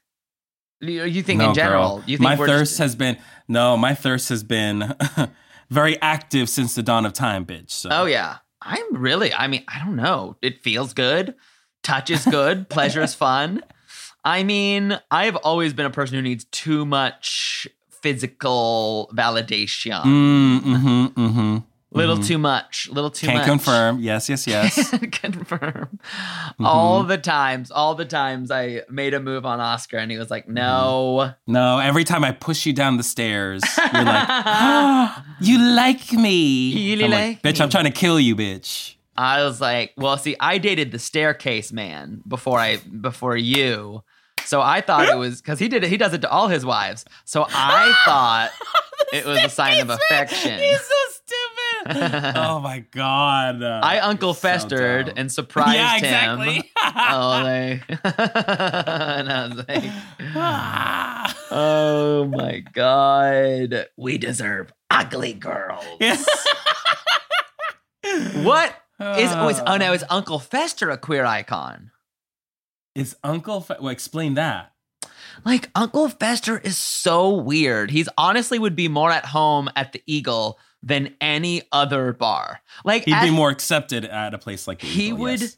You 0.81 1.05
you 1.05 1.23
think 1.23 1.39
no, 1.39 1.51
in 1.51 1.55
general? 1.55 1.97
girl. 1.99 2.05
You 2.07 2.19
think 2.19 2.25
my 2.25 2.37
thirst 2.37 2.73
just- 2.73 2.79
has 2.79 2.97
been 2.97 3.19
no, 3.49 3.77
my 3.77 3.95
thirst 3.95 4.29
has 4.29 4.43
been 4.43 4.95
very 5.71 6.01
active 6.01 6.49
since 6.49 6.75
the 6.75 6.83
dawn 6.83 7.07
of 7.07 7.13
time, 7.13 7.47
bitch. 7.47 7.71
So. 7.71 7.89
Oh 7.93 8.05
yeah. 8.05 8.39
I'm 8.63 8.97
really 8.97 9.33
I 9.33 9.47
mean, 9.47 9.65
I 9.69 9.79
don't 9.85 9.97
know. 9.97 10.37
It 10.43 10.63
feels 10.63 10.93
good. 10.93 11.35
Touch 11.83 12.11
is 12.11 12.25
good. 12.25 12.69
Pleasure 12.69 13.03
is 13.03 13.15
fun. 13.15 13.63
I 14.25 14.43
mean, 14.43 14.99
I've 15.11 15.37
always 15.37 15.73
been 15.73 15.87
a 15.87 15.91
person 15.91 16.17
who 16.17 16.23
needs 16.23 16.45
too 16.47 16.85
much 16.85 17.69
physical 18.03 19.09
validation. 19.15 20.03
Mm, 20.03 20.61
mm-hmm, 20.61 21.07
mm-hmm. 21.07 21.57
Little 21.97 22.19
too 22.19 22.39
much. 22.39 22.89
Little 22.91 23.11
too 23.11 23.27
much. 23.27 23.35
Can't 23.35 23.39
much. 23.39 23.49
confirm. 23.49 23.99
Yes, 24.01 24.29
yes, 24.29 24.47
yes. 24.47 24.91
confirm. 25.13 25.99
Mm-hmm. 26.03 26.67
All 26.67 27.03
the 27.03 27.19
times, 27.19 27.71
all 27.71 27.95
the 27.95 28.05
times 28.05 28.51
I 28.51 28.83
made 28.91 29.15
a 29.15 29.21
move 29.21 29.47
on 29.47 29.61
Oscar 29.61 29.99
and 29.99 30.11
he 30.11 30.19
was 30.19 30.31
like, 30.31 30.49
no. 30.49 31.33
no, 31.47 31.79
every 31.79 32.05
time 32.05 32.25
I 32.25 32.33
push 32.33 32.67
you 32.67 32.73
down 32.73 32.97
the 32.97 33.03
stairs, 33.03 33.63
you're 33.79 34.05
like, 34.05 34.27
ah, 34.29 35.25
you 35.41 35.59
like 35.59 36.13
me. 36.13 36.69
You 36.69 37.05
I'm 37.05 37.11
like 37.11 37.43
bitch, 37.43 37.59
me." 37.59 37.65
I'm 37.65 37.71
trying 37.71 37.85
to 37.85 37.91
kill 37.91 38.21
you, 38.21 38.37
bitch. 38.37 38.95
I 39.19 39.43
was 39.43 39.61
like, 39.61 39.93
well, 39.97 40.19
see, 40.19 40.37
I 40.39 40.59
dated 40.59 40.93
the 40.93 40.99
staircase 40.99 41.73
man 41.73 42.23
before 42.29 42.59
I 42.59 42.77
before 42.77 43.37
you. 43.37 44.03
So 44.45 44.61
I 44.61 44.81
thought 44.81 45.09
it 45.09 45.17
was 45.17 45.41
because 45.41 45.59
he 45.59 45.69
did 45.69 45.83
it, 45.83 45.91
he 45.91 45.97
does 45.97 46.13
it 46.13 46.21
to 46.21 46.31
all 46.31 46.49
his 46.49 46.65
wives. 46.65 47.05
So 47.25 47.47
I 47.49 47.93
thought 48.05 48.51
it 49.13 49.25
was 49.25 49.43
a 49.43 49.49
sign 49.49 49.81
of 49.81 49.91
affection. 49.91 50.59
He's 50.59 50.81
so. 50.81 50.95
Oh 51.89 52.61
my 52.61 52.85
god. 52.91 53.63
I 53.63 53.99
Uncle 54.01 54.35
Festered 54.35 55.13
and 55.17 55.31
surprised 55.31 56.05
yeah, 56.05 56.37
him. 56.37 56.63
Oh, 57.09 57.45
they, 57.45 57.81
and 58.05 59.33
I 59.33 59.49
was 59.49 59.69
like, 59.69 59.85
Ah. 60.35 61.37
oh 61.51 62.25
my 62.27 62.61
god, 62.61 63.87
we 63.97 64.19
deserve 64.19 64.73
ugly 64.91 65.33
girls. 65.35 65.85
What 68.35 68.71
is? 69.01 69.31
Oh, 69.33 69.49
it's, 69.49 69.61
oh 69.61 69.65
Uh, 69.67 69.77
no, 69.79 69.93
is 69.93 70.05
Uncle 70.09 70.39
Fester 70.39 70.91
a 70.91 70.97
queer 70.99 71.25
icon? 71.25 71.91
Is 72.95 73.17
Uncle 73.23 73.61
Fe- 73.61 73.77
well, 73.81 73.91
explain 73.91 74.35
that. 74.35 74.73
Like 75.45 75.69
Uncle 75.75 76.09
Fester 76.09 76.59
is 76.59 76.79
so 76.79 77.35
weird. 77.35 77.91
He's 77.91 78.09
honestly 78.17 78.59
would 78.59 78.77
be 78.77 78.89
more 78.89 79.11
at 79.11 79.27
home 79.27 79.69
at 79.77 79.93
the 79.93 80.03
Eagle 80.07 80.59
than 80.83 81.15
any 81.21 81.63
other 81.73 82.13
bar. 82.13 82.61
Like 82.85 83.05
He'd 83.05 83.15
at- 83.15 83.25
be 83.25 83.31
more 83.31 83.51
accepted 83.51 84.05
at 84.05 84.35
a 84.35 84.39
place 84.39 84.67
like 84.69 84.83
He 84.83 85.07
Eagle, 85.09 85.19
would- 85.19 85.41
yes. 85.41 85.57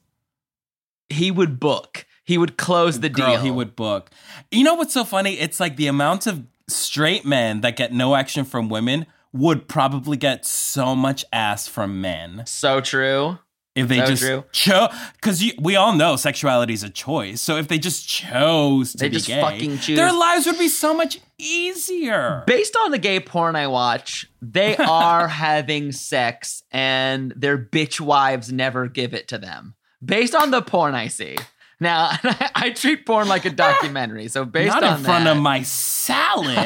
he 1.08 1.30
would 1.30 1.58
book. 1.60 2.06
He 2.24 2.36
would 2.36 2.56
close 2.58 3.00
the 3.00 3.08
Girl, 3.08 3.32
deal. 3.32 3.40
he 3.40 3.50
would 3.50 3.74
book. 3.74 4.10
You 4.50 4.62
know 4.64 4.74
what's 4.74 4.92
so 4.94 5.04
funny? 5.04 5.38
It's 5.38 5.58
like 5.60 5.76
the 5.76 5.86
amount 5.86 6.26
of 6.26 6.44
straight 6.68 7.24
men 7.24 7.62
that 7.62 7.76
get 7.76 7.92
no 7.92 8.14
action 8.14 8.44
from 8.44 8.68
women 8.68 9.06
would 9.32 9.68
probably 9.68 10.16
get 10.18 10.44
so 10.44 10.94
much 10.94 11.24
ass 11.32 11.66
from 11.66 12.00
men 12.00 12.42
So 12.46 12.80
true. 12.80 13.38
If 13.78 13.88
they 13.88 13.98
So 13.98 14.06
just 14.06 14.52
chose. 14.52 14.90
Because 15.14 15.42
we 15.60 15.76
all 15.76 15.94
know 15.94 16.16
sexuality 16.16 16.72
is 16.74 16.82
a 16.82 16.90
choice. 16.90 17.40
So 17.40 17.56
if 17.56 17.68
they 17.68 17.78
just 17.78 18.08
chose 18.08 18.92
to 18.92 18.98
They 18.98 19.08
be 19.08 19.14
just 19.16 19.26
gay, 19.26 19.40
fucking 19.40 19.78
choose. 19.78 19.96
their 19.96 20.12
lives 20.12 20.46
would 20.46 20.58
be 20.58 20.68
so 20.68 20.94
much 20.94 21.20
easier. 21.38 22.42
Based 22.46 22.76
on 22.76 22.90
the 22.90 22.98
gay 22.98 23.20
porn 23.20 23.56
I 23.56 23.66
watch, 23.68 24.26
they 24.42 24.76
are 24.78 25.28
having 25.28 25.92
sex 25.92 26.62
and 26.70 27.32
their 27.36 27.56
bitch 27.58 28.00
wives 28.00 28.52
never 28.52 28.86
give 28.88 29.14
it 29.14 29.28
to 29.28 29.38
them. 29.38 29.74
Based 30.04 30.34
on 30.34 30.50
the 30.50 30.62
porn 30.62 30.94
I 30.94 31.08
see. 31.08 31.36
Now, 31.80 32.10
I 32.54 32.70
treat 32.74 33.06
porn 33.06 33.28
like 33.28 33.44
a 33.44 33.50
documentary. 33.50 34.28
So 34.28 34.44
based 34.58 34.74
Not 34.74 34.82
on 34.84 34.98
in 34.98 35.04
front 35.04 35.24
that, 35.26 35.36
of 35.36 35.42
my 35.42 35.62
salad. 35.62 36.56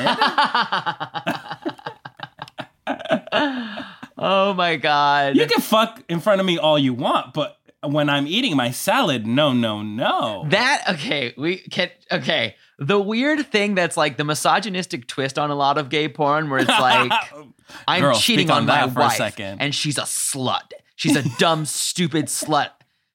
Oh 4.22 4.54
my 4.54 4.76
god. 4.76 5.36
you 5.36 5.46
can 5.46 5.60
fuck 5.60 6.02
in 6.08 6.20
front 6.20 6.40
of 6.40 6.46
me 6.46 6.58
all 6.58 6.78
you 6.78 6.94
want, 6.94 7.34
but 7.34 7.58
when 7.84 8.08
I'm 8.08 8.26
eating 8.26 8.56
my 8.56 8.70
salad, 8.70 9.26
no, 9.26 9.52
no, 9.52 9.82
no. 9.82 10.46
That 10.48 10.84
okay, 10.90 11.34
we 11.36 11.58
can 11.58 11.90
okay. 12.10 12.56
The 12.78 13.00
weird 13.00 13.46
thing 13.46 13.74
that's 13.74 13.96
like 13.96 14.16
the 14.16 14.24
misogynistic 14.24 15.06
twist 15.06 15.38
on 15.38 15.50
a 15.50 15.54
lot 15.54 15.78
of 15.78 15.88
gay 15.88 16.08
porn 16.08 16.48
where 16.50 16.60
it's 16.60 16.68
like 16.68 17.12
I'm 17.88 18.02
Girl, 18.02 18.14
cheating 18.14 18.50
on, 18.50 18.58
on 18.58 18.66
my 18.66 18.86
that 18.86 18.92
for 18.92 19.00
a 19.00 19.04
wife 19.04 19.16
second. 19.16 19.60
and 19.60 19.74
she's 19.74 19.98
a 19.98 20.02
slut. 20.02 20.72
She's 20.96 21.16
a 21.16 21.24
dumb, 21.38 21.64
stupid 21.66 22.26
slut. 22.26 22.70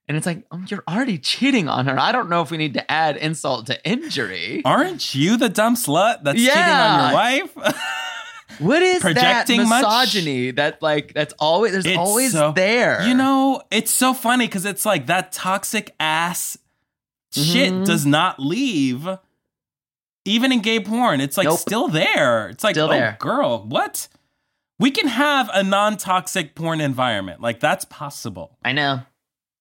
And 0.10 0.16
it's 0.16 0.26
like, 0.26 0.44
oh, 0.52 0.64
you're 0.70 0.84
already 0.88 1.18
cheating 1.18 1.68
on 1.68 1.86
her. 1.86 2.00
I 2.00 2.14
don't 2.14 2.30
know 2.30 2.42
if 2.42 2.50
we 2.50 2.56
need 2.58 2.76
to 2.76 2.92
add 2.92 3.18
insult 3.18 3.68
to 3.68 3.86
injury. 3.86 4.62
Aren't 4.64 5.14
you 5.14 5.36
the 5.36 5.50
dumb 5.50 5.76
slut 5.76 6.24
that's 6.24 6.40
cheating 6.40 6.58
on 6.58 7.10
your 7.10 7.14
wife? 7.14 7.58
What 8.60 8.82
is 8.82 9.02
Projecting 9.02 9.60
that 9.60 9.68
much? 9.68 9.84
misogyny 9.84 10.52
that 10.52 10.82
like 10.82 11.14
that's 11.14 11.34
always 11.40 11.74
there's 11.74 11.86
It's 11.86 11.98
always 11.98 12.32
so- 12.32 12.52
there. 12.54 13.06
You 13.08 13.14
know, 13.14 13.62
it's 13.72 13.92
so 13.92 14.14
funny 14.14 14.48
because 14.48 14.66
it's 14.66 14.86
like 14.86 15.08
that 15.08 15.32
toxic 15.32 15.94
ass 16.00 16.58
shit 17.32 17.72
Mhm. 17.74 17.86
does 17.86 18.06
not 18.06 18.40
leave. 18.40 19.08
Even 20.26 20.52
in 20.52 20.60
gay 20.60 20.80
porn, 20.80 21.22
it's 21.22 21.38
like 21.38 21.46
Nope. 21.46 21.60
still 21.60 21.88
there. 21.88 22.50
It's 22.50 22.64
like, 22.64 22.76
Still 22.76 22.88
oh, 22.88 22.90
there. 22.90 23.16
girl, 23.20 23.64
what? 23.64 24.08
We 24.80 24.92
can 24.92 25.08
have 25.08 25.50
a 25.54 25.64
non 25.64 25.96
toxic 25.98 26.54
porn 26.54 26.82
environment. 26.82 27.42
Like, 27.42 27.60
that's 27.60 27.86
possible. 27.86 28.58
I 28.64 28.74
know. 28.74 29.02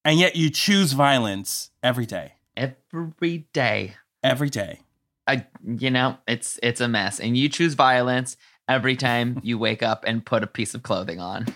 And 0.05 0.18
yet 0.18 0.36
you 0.36 0.51
choose 0.51 0.92
violence 0.92 1.70
every 1.82 2.07
day. 2.07 2.34
Every 2.57 3.47
day. 3.53 3.94
Every 4.22 4.51
day. 4.51 4.80
I 5.28 5.47
you 5.64 5.90
know, 5.90 6.18
it's 6.28 6.59
it's 6.62 6.80
a 6.80 6.88
mess. 6.88 7.18
And 7.20 7.36
you 7.36 7.49
choose 7.49 7.74
violence 7.74 8.36
every 8.68 8.96
time 8.96 9.40
you 9.42 9.58
wake 9.58 9.82
up 9.82 10.04
and 10.06 10.24
put 10.24 10.42
a 10.42 10.46
piece 10.46 10.74
of 10.74 10.82
clothing 10.82 11.20
on. 11.20 11.46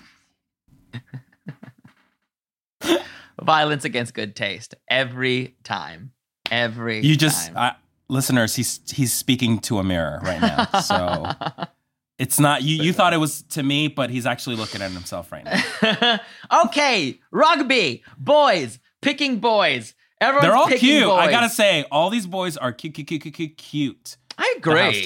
violence 3.43 3.85
against 3.85 4.15
good 4.15 4.37
taste. 4.37 4.75
Every 4.89 5.57
time. 5.65 6.13
Every 6.51 7.01
You 7.01 7.17
just, 7.17 7.49
time. 7.49 7.57
I, 7.57 7.75
listeners, 8.09 8.55
he's 8.57 8.81
he's 8.91 9.13
speaking 9.13 9.61
to 9.61 9.79
a 9.79 9.85
mirror 9.85 10.21
right 10.23 10.41
now. 10.41 10.67
So 10.81 11.31
it's 12.19 12.41
not, 12.41 12.63
you, 12.63 12.83
you 12.83 12.93
thought 12.93 13.13
uh, 13.13 13.17
it 13.17 13.21
was 13.21 13.43
to 13.43 13.63
me, 13.63 13.89
but 13.89 14.11
he's 14.11 14.27
actually 14.27 14.57
looking 14.57 14.83
at 14.83 14.91
himself 14.91 15.33
right 15.33 15.45
now. 15.45 16.21
okay, 16.67 17.21
rugby, 17.31 18.03
boys, 18.19 18.79
picking 19.01 19.39
boys. 19.39 19.95
Everyone's 20.21 20.49
They're 20.49 20.57
all 20.57 20.69
cute. 20.69 21.09
I 21.09 21.31
gotta 21.31 21.49
say, 21.49 21.85
all 21.91 22.11
these 22.11 22.27
boys 22.27 22.57
are 22.57 22.73
cute, 22.73 22.95
cute, 22.95 23.07
cute, 23.07 23.33
cute, 23.33 23.57
cute. 23.57 24.17
I 24.37 24.55
agree. 24.59 25.03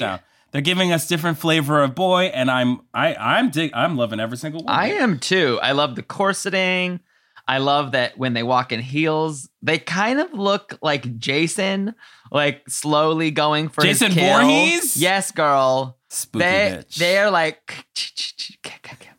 They're 0.55 0.61
giving 0.61 0.93
us 0.93 1.05
different 1.05 1.37
flavor 1.37 1.83
of 1.83 1.95
boy, 1.95 2.27
and 2.27 2.49
I'm 2.49 2.79
I 2.93 3.13
I'm 3.15 3.49
dig 3.49 3.71
I'm 3.73 3.97
loving 3.97 4.21
every 4.21 4.37
single 4.37 4.63
one. 4.63 4.73
I 4.73 4.91
am 4.91 5.19
too. 5.19 5.59
I 5.61 5.73
love 5.73 5.97
the 5.97 6.01
corseting. 6.01 7.01
I 7.45 7.57
love 7.57 7.91
that 7.91 8.17
when 8.17 8.35
they 8.35 8.41
walk 8.41 8.71
in 8.71 8.79
heels, 8.79 9.49
they 9.61 9.79
kind 9.79 10.21
of 10.21 10.31
look 10.31 10.79
like 10.81 11.19
Jason, 11.19 11.93
like 12.31 12.63
slowly 12.69 13.31
going 13.31 13.67
for 13.67 13.85
his 13.85 13.99
Jason 13.99 14.13
kill. 14.13 14.39
Voorhees? 14.39 14.95
Yes, 14.95 15.29
girl. 15.33 15.97
Spooky 16.07 16.45
they 16.45 16.77
bitch. 16.77 16.95
they're 16.95 17.29
like 17.29 17.85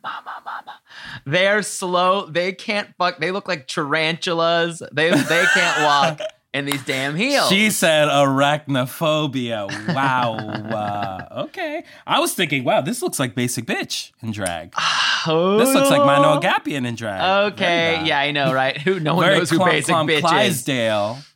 mama 0.01 0.41
mama. 0.43 0.79
They're 1.27 1.61
slow. 1.61 2.25
They 2.25 2.51
can't 2.53 2.89
fuck. 2.97 3.19
They 3.19 3.29
look 3.29 3.47
like 3.47 3.67
tarantulas. 3.67 4.81
They 4.91 5.11
they 5.11 5.45
can't 5.53 5.83
walk 5.83 6.19
in 6.57 6.65
these 6.65 6.83
damn 6.83 7.15
heels. 7.15 7.49
She 7.49 7.69
said 7.69 8.07
arachnophobia. 8.07 9.93
Wow. 9.93 10.35
uh, 10.35 11.27
okay. 11.45 11.83
I 12.05 12.19
was 12.19 12.33
thinking, 12.33 12.63
wow, 12.63 12.81
this 12.81 13.01
looks 13.01 13.19
like 13.19 13.35
basic 13.35 13.65
bitch 13.65 14.11
in 14.21 14.31
drag. 14.31 14.73
This 15.27 15.73
looks 15.73 15.89
like 15.89 16.05
Mano 16.05 16.39
Agapion 16.39 16.87
in 16.87 16.95
drag. 16.95 17.19
Oh. 17.21 17.47
Okay, 17.47 18.01
yeah, 18.05 18.17
I 18.17 18.31
know, 18.31 18.53
right? 18.53 18.77
Who 18.77 18.97
no 18.97 19.15
one 19.15 19.25
Very 19.25 19.39
knows 19.39 19.49
who 19.49 19.59
basic 19.59 19.93
bitch 19.93 20.45
is. 20.45 20.65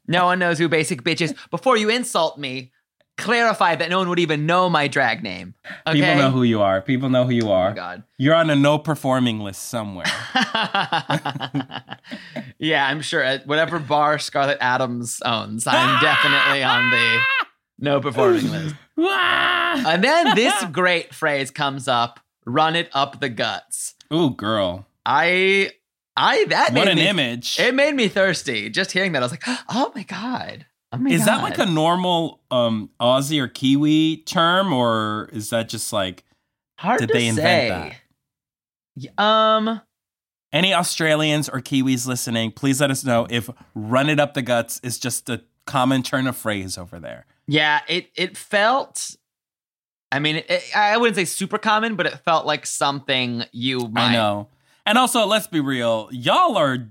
No 0.08 0.26
one 0.26 0.40
knows 0.40 0.60
who 0.60 0.70
basic 0.70 1.04
bitch 1.04 1.20
is. 1.20 1.34
Before 1.50 1.76
you 1.76 1.90
insult 1.90 2.38
me, 2.38 2.72
clarify 3.18 3.76
that 3.76 3.90
no 3.90 4.00
one 4.00 4.10
would 4.10 4.20
even 4.20 4.46
know 4.46 4.70
my 4.70 4.88
drag 4.88 5.24
name. 5.24 5.54
Okay? 5.86 6.00
People 6.00 6.16
know 6.16 6.32
who 6.32 6.44
you 6.44 6.62
are. 6.62 6.82
People 6.82 7.10
know 7.10 7.26
who 7.26 7.32
you 7.34 7.50
Oh 7.50 7.52
are. 7.52 7.70
my 7.70 7.76
god. 7.76 8.04
You're 8.18 8.36
on 8.36 8.50
a 8.50 8.56
no 8.56 8.78
performing 8.78 9.40
list 9.40 9.64
somewhere. 9.70 10.06
yeah, 12.60 12.88
I'm 12.88 13.02
sure 13.02 13.22
at 13.22 13.48
whatever 13.48 13.80
bar 13.80 14.20
Scarlet 14.20 14.58
Adams 14.62 15.22
owns, 15.26 15.68
I'm 15.68 16.02
definitely 16.02 16.64
on 16.64 16.90
the 16.90 17.20
no 17.80 18.00
performing 18.02 18.50
list. 18.52 18.76
And 18.98 20.04
then 20.04 20.36
this 20.36 20.64
great 20.66 21.14
phrase 21.16 21.50
comes 21.50 21.88
up: 21.88 22.20
"Run 22.46 22.76
it 22.76 22.90
up 22.94 23.20
the 23.20 23.30
guts." 23.30 23.96
Ooh, 24.14 24.30
girl. 24.32 24.86
I, 25.06 25.72
I 26.16 26.46
that 26.50 26.74
What 26.74 26.86
made 26.86 26.88
an 26.90 26.98
me, 26.98 27.08
image. 27.08 27.60
It 27.60 27.74
made 27.74 27.96
me 27.96 28.08
thirsty 28.10 28.70
just 28.70 28.92
hearing 28.92 29.14
that. 29.14 29.24
I 29.24 29.26
was 29.26 29.32
like, 29.32 29.44
"Oh 29.70 29.92
my 29.96 30.04
god." 30.04 30.66
Oh 30.94 31.06
is 31.08 31.26
that 31.26 31.42
like 31.42 31.58
a 31.58 31.66
normal 31.66 32.42
um 32.52 32.90
Aussie 33.00 33.40
or 33.42 33.48
Kiwi 33.48 34.18
term, 34.18 34.74
or 34.74 35.30
is 35.32 35.50
that 35.52 35.70
just 35.70 35.94
like 35.94 36.24
hard 36.78 37.00
did 37.00 37.08
to 37.08 37.14
they 37.14 37.28
invent 37.28 37.94
say? 38.98 39.10
Y- 39.18 39.24
Um, 39.58 39.82
any 40.52 40.74
Australians 40.74 41.48
or 41.48 41.62
Kiwis 41.62 42.08
listening? 42.08 42.52
Please 42.52 42.82
let 42.82 42.92
us 42.92 43.06
know 43.06 43.26
if 43.30 43.50
"run 43.74 44.10
it 44.10 44.20
up 44.20 44.34
the 44.34 44.42
guts" 44.42 44.80
is 44.84 45.00
just 45.00 45.30
a 45.30 45.42
common 45.66 46.04
turn 46.04 46.28
of 46.28 46.36
phrase 46.36 46.78
over 46.78 47.00
there. 47.00 47.26
Yeah, 47.48 47.82
it 47.88 48.10
it 48.16 48.36
felt. 48.36 49.16
I 50.12 50.20
mean, 50.20 50.44
it, 50.50 50.64
I 50.76 50.98
wouldn't 50.98 51.16
say 51.16 51.24
super 51.24 51.58
common, 51.58 51.96
but 51.96 52.06
it 52.06 52.20
felt 52.26 52.46
like 52.46 52.66
something 52.66 53.46
you 53.54 53.88
might. 53.88 54.10
I 54.10 54.14
know. 54.14 54.50
And 54.86 54.98
also, 54.98 55.26
let's 55.26 55.48
be 55.48 55.62
real, 55.62 56.10
y'all 56.12 56.58
are 56.58 56.90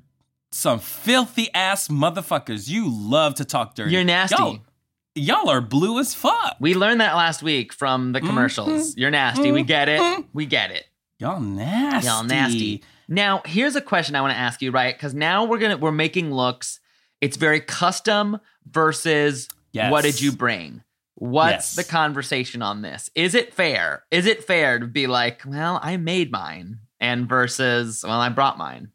some 0.52 0.78
filthy 0.80 1.52
ass 1.54 1.88
motherfuckers. 1.88 2.68
You 2.68 2.90
love 2.90 3.36
to 3.36 3.44
talk 3.44 3.74
dirty. 3.74 3.92
You're 3.92 4.04
nasty. 4.04 4.36
Y'all, 4.36 4.58
y'all 5.14 5.48
are 5.48 5.60
blue 5.60 5.98
as 5.98 6.14
fuck. 6.14 6.56
We 6.60 6.74
learned 6.74 7.00
that 7.00 7.14
last 7.14 7.42
week 7.42 7.72
from 7.72 8.12
the 8.12 8.18
mm-hmm. 8.18 8.28
commercials. 8.28 8.96
You're 8.96 9.10
nasty. 9.10 9.52
We 9.52 9.62
get 9.62 9.88
it. 9.88 10.00
Mm-hmm. 10.00 10.22
We 10.32 10.46
get 10.46 10.70
it. 10.70 10.86
Y'all 11.18 11.40
nasty. 11.40 12.06
Y'all 12.08 12.24
nasty. 12.24 12.82
Now, 13.08 13.42
here's 13.44 13.76
a 13.76 13.80
question 13.80 14.14
I 14.14 14.20
want 14.20 14.32
to 14.32 14.38
ask 14.38 14.62
you, 14.62 14.70
right? 14.70 14.94
Because 14.96 15.14
now 15.14 15.44
we're 15.44 15.58
gonna 15.58 15.76
we're 15.76 15.92
making 15.92 16.32
looks. 16.32 16.80
It's 17.20 17.36
very 17.36 17.60
custom 17.60 18.40
versus 18.66 19.48
Yes. 19.72 19.92
what 19.92 20.02
did 20.02 20.20
you 20.20 20.32
bring? 20.32 20.82
What's 21.14 21.76
Yes. 21.76 21.76
the 21.76 21.84
conversation 21.84 22.62
on 22.62 22.82
this? 22.82 23.10
Is 23.14 23.34
it 23.34 23.52
fair? 23.52 24.04
Is 24.10 24.26
it 24.26 24.42
fair 24.42 24.78
to 24.78 24.86
be 24.86 25.06
like, 25.06 25.42
well, 25.46 25.78
I 25.82 25.96
made 25.96 26.32
mine, 26.32 26.78
and 26.98 27.28
versus, 27.28 28.02
well, 28.06 28.20
I 28.20 28.30
brought 28.30 28.58
mine. 28.58 28.90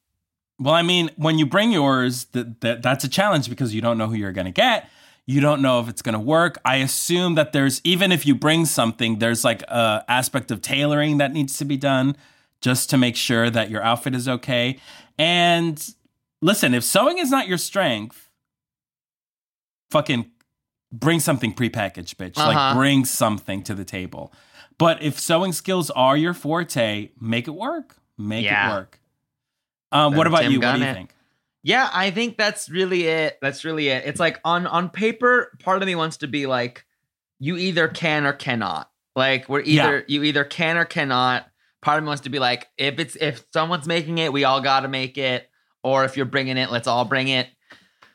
Well, 0.60 0.74
I 0.74 0.82
mean, 0.84 1.10
when 1.18 1.38
you 1.38 1.46
bring 1.46 1.72
yours, 1.72 2.26
that 2.32 2.62
that 2.62 2.82
that's 2.82 3.04
a 3.04 3.10
challenge 3.10 3.50
because 3.50 3.74
you 3.74 3.82
don't 3.82 3.98
know 3.98 4.08
who 4.08 4.16
you're 4.16 4.32
going 4.32 4.46
to 4.46 4.52
get. 4.52 4.90
You 5.28 5.42
don't 5.42 5.62
know 5.62 5.80
if 5.80 5.90
it's 5.90 6.02
going 6.02 6.14
to 6.14 6.20
work. 6.20 6.60
I 6.64 6.78
assume 6.78 7.36
that 7.36 7.52
there's 7.52 7.82
even 7.84 8.12
if 8.12 8.26
you 8.26 8.36
bring 8.36 8.66
something, 8.66 9.20
there's 9.20 9.44
like 9.44 9.64
a 9.64 10.06
aspect 10.08 10.52
of 10.52 10.62
tailoring 10.62 11.18
that 11.18 11.34
needs 11.34 11.58
to 11.58 11.66
be 11.66 11.78
done 11.78 12.16
just 12.62 12.90
to 12.92 12.98
make 12.98 13.16
sure 13.16 13.50
that 13.50 13.70
your 13.70 13.82
outfit 13.84 14.16
is 14.16 14.28
okay. 14.30 14.80
And 15.18 15.84
listen, 16.42 16.74
if 16.74 16.84
sewing 16.84 17.18
is 17.18 17.32
not 17.32 17.48
your 17.48 17.58
strength, 17.58 18.30
fucking 19.92 20.32
bring 20.92 21.20
something 21.20 21.54
prepackaged, 21.54 22.16
bitch. 22.16 22.38
Like 22.38 22.56
Uh-huh. 22.56 22.76
bring 22.76 23.04
something 23.06 23.64
to 23.64 23.74
the 23.76 23.84
table. 23.86 24.32
But 24.78 25.02
if 25.02 25.20
sewing 25.20 25.54
skills 25.54 25.90
are 25.92 26.16
your 26.18 26.34
forte, 26.34 27.10
make 27.20 27.48
it 27.48 27.52
work. 27.56 27.98
Make 28.18 28.46
Yeah. 28.46 28.70
it 28.72 28.76
work. 28.76 29.00
Um, 29.92 30.16
what 30.16 30.28
about 30.28 30.42
Tim 30.42 30.52
you? 30.52 30.60
What 30.60 30.74
do 30.74 30.80
you 30.80 30.94
think? 30.94 31.14
Yeah, 31.64 31.90
I 31.92 32.12
think 32.12 32.38
that's 32.38 32.70
really 32.70 33.08
it. 33.08 33.38
That's 33.42 33.66
really 33.66 33.88
it. 33.88 34.04
It's 34.06 34.20
like 34.20 34.40
on 34.46 34.68
on 34.68 34.90
paper, 34.90 35.58
part 35.64 35.82
of 35.82 35.88
me 35.88 35.96
wants 35.96 36.18
to 36.18 36.28
be 36.28 36.46
like, 36.46 36.86
you 37.40 37.58
either 37.58 37.88
can 37.88 38.26
or 38.26 38.34
cannot. 38.34 38.90
Like 39.16 39.50
we're 39.50 39.62
Yeah. 39.62 39.86
either 39.88 40.06
you 40.08 40.24
either 40.24 40.44
can 40.44 40.78
or 40.78 40.86
cannot. 40.86 41.48
Part 41.82 41.98
of 41.98 42.04
me 42.04 42.08
wants 42.08 42.24
to 42.24 42.30
be 42.30 42.40
like, 42.40 42.68
if 42.78 43.00
it's 43.00 43.16
if 43.16 43.46
someone's 43.52 43.88
making 43.88 44.18
it, 44.20 44.32
we 44.32 44.44
all 44.44 44.62
got 44.62 44.82
to 44.82 44.88
make 44.88 45.18
it. 45.18 45.50
Or 45.84 46.04
if 46.06 46.18
you're 46.18 46.26
bringing 46.26 46.58
it, 46.58 46.72
let's 46.72 46.88
all 46.88 47.06
bring 47.06 47.28
it. 47.30 47.48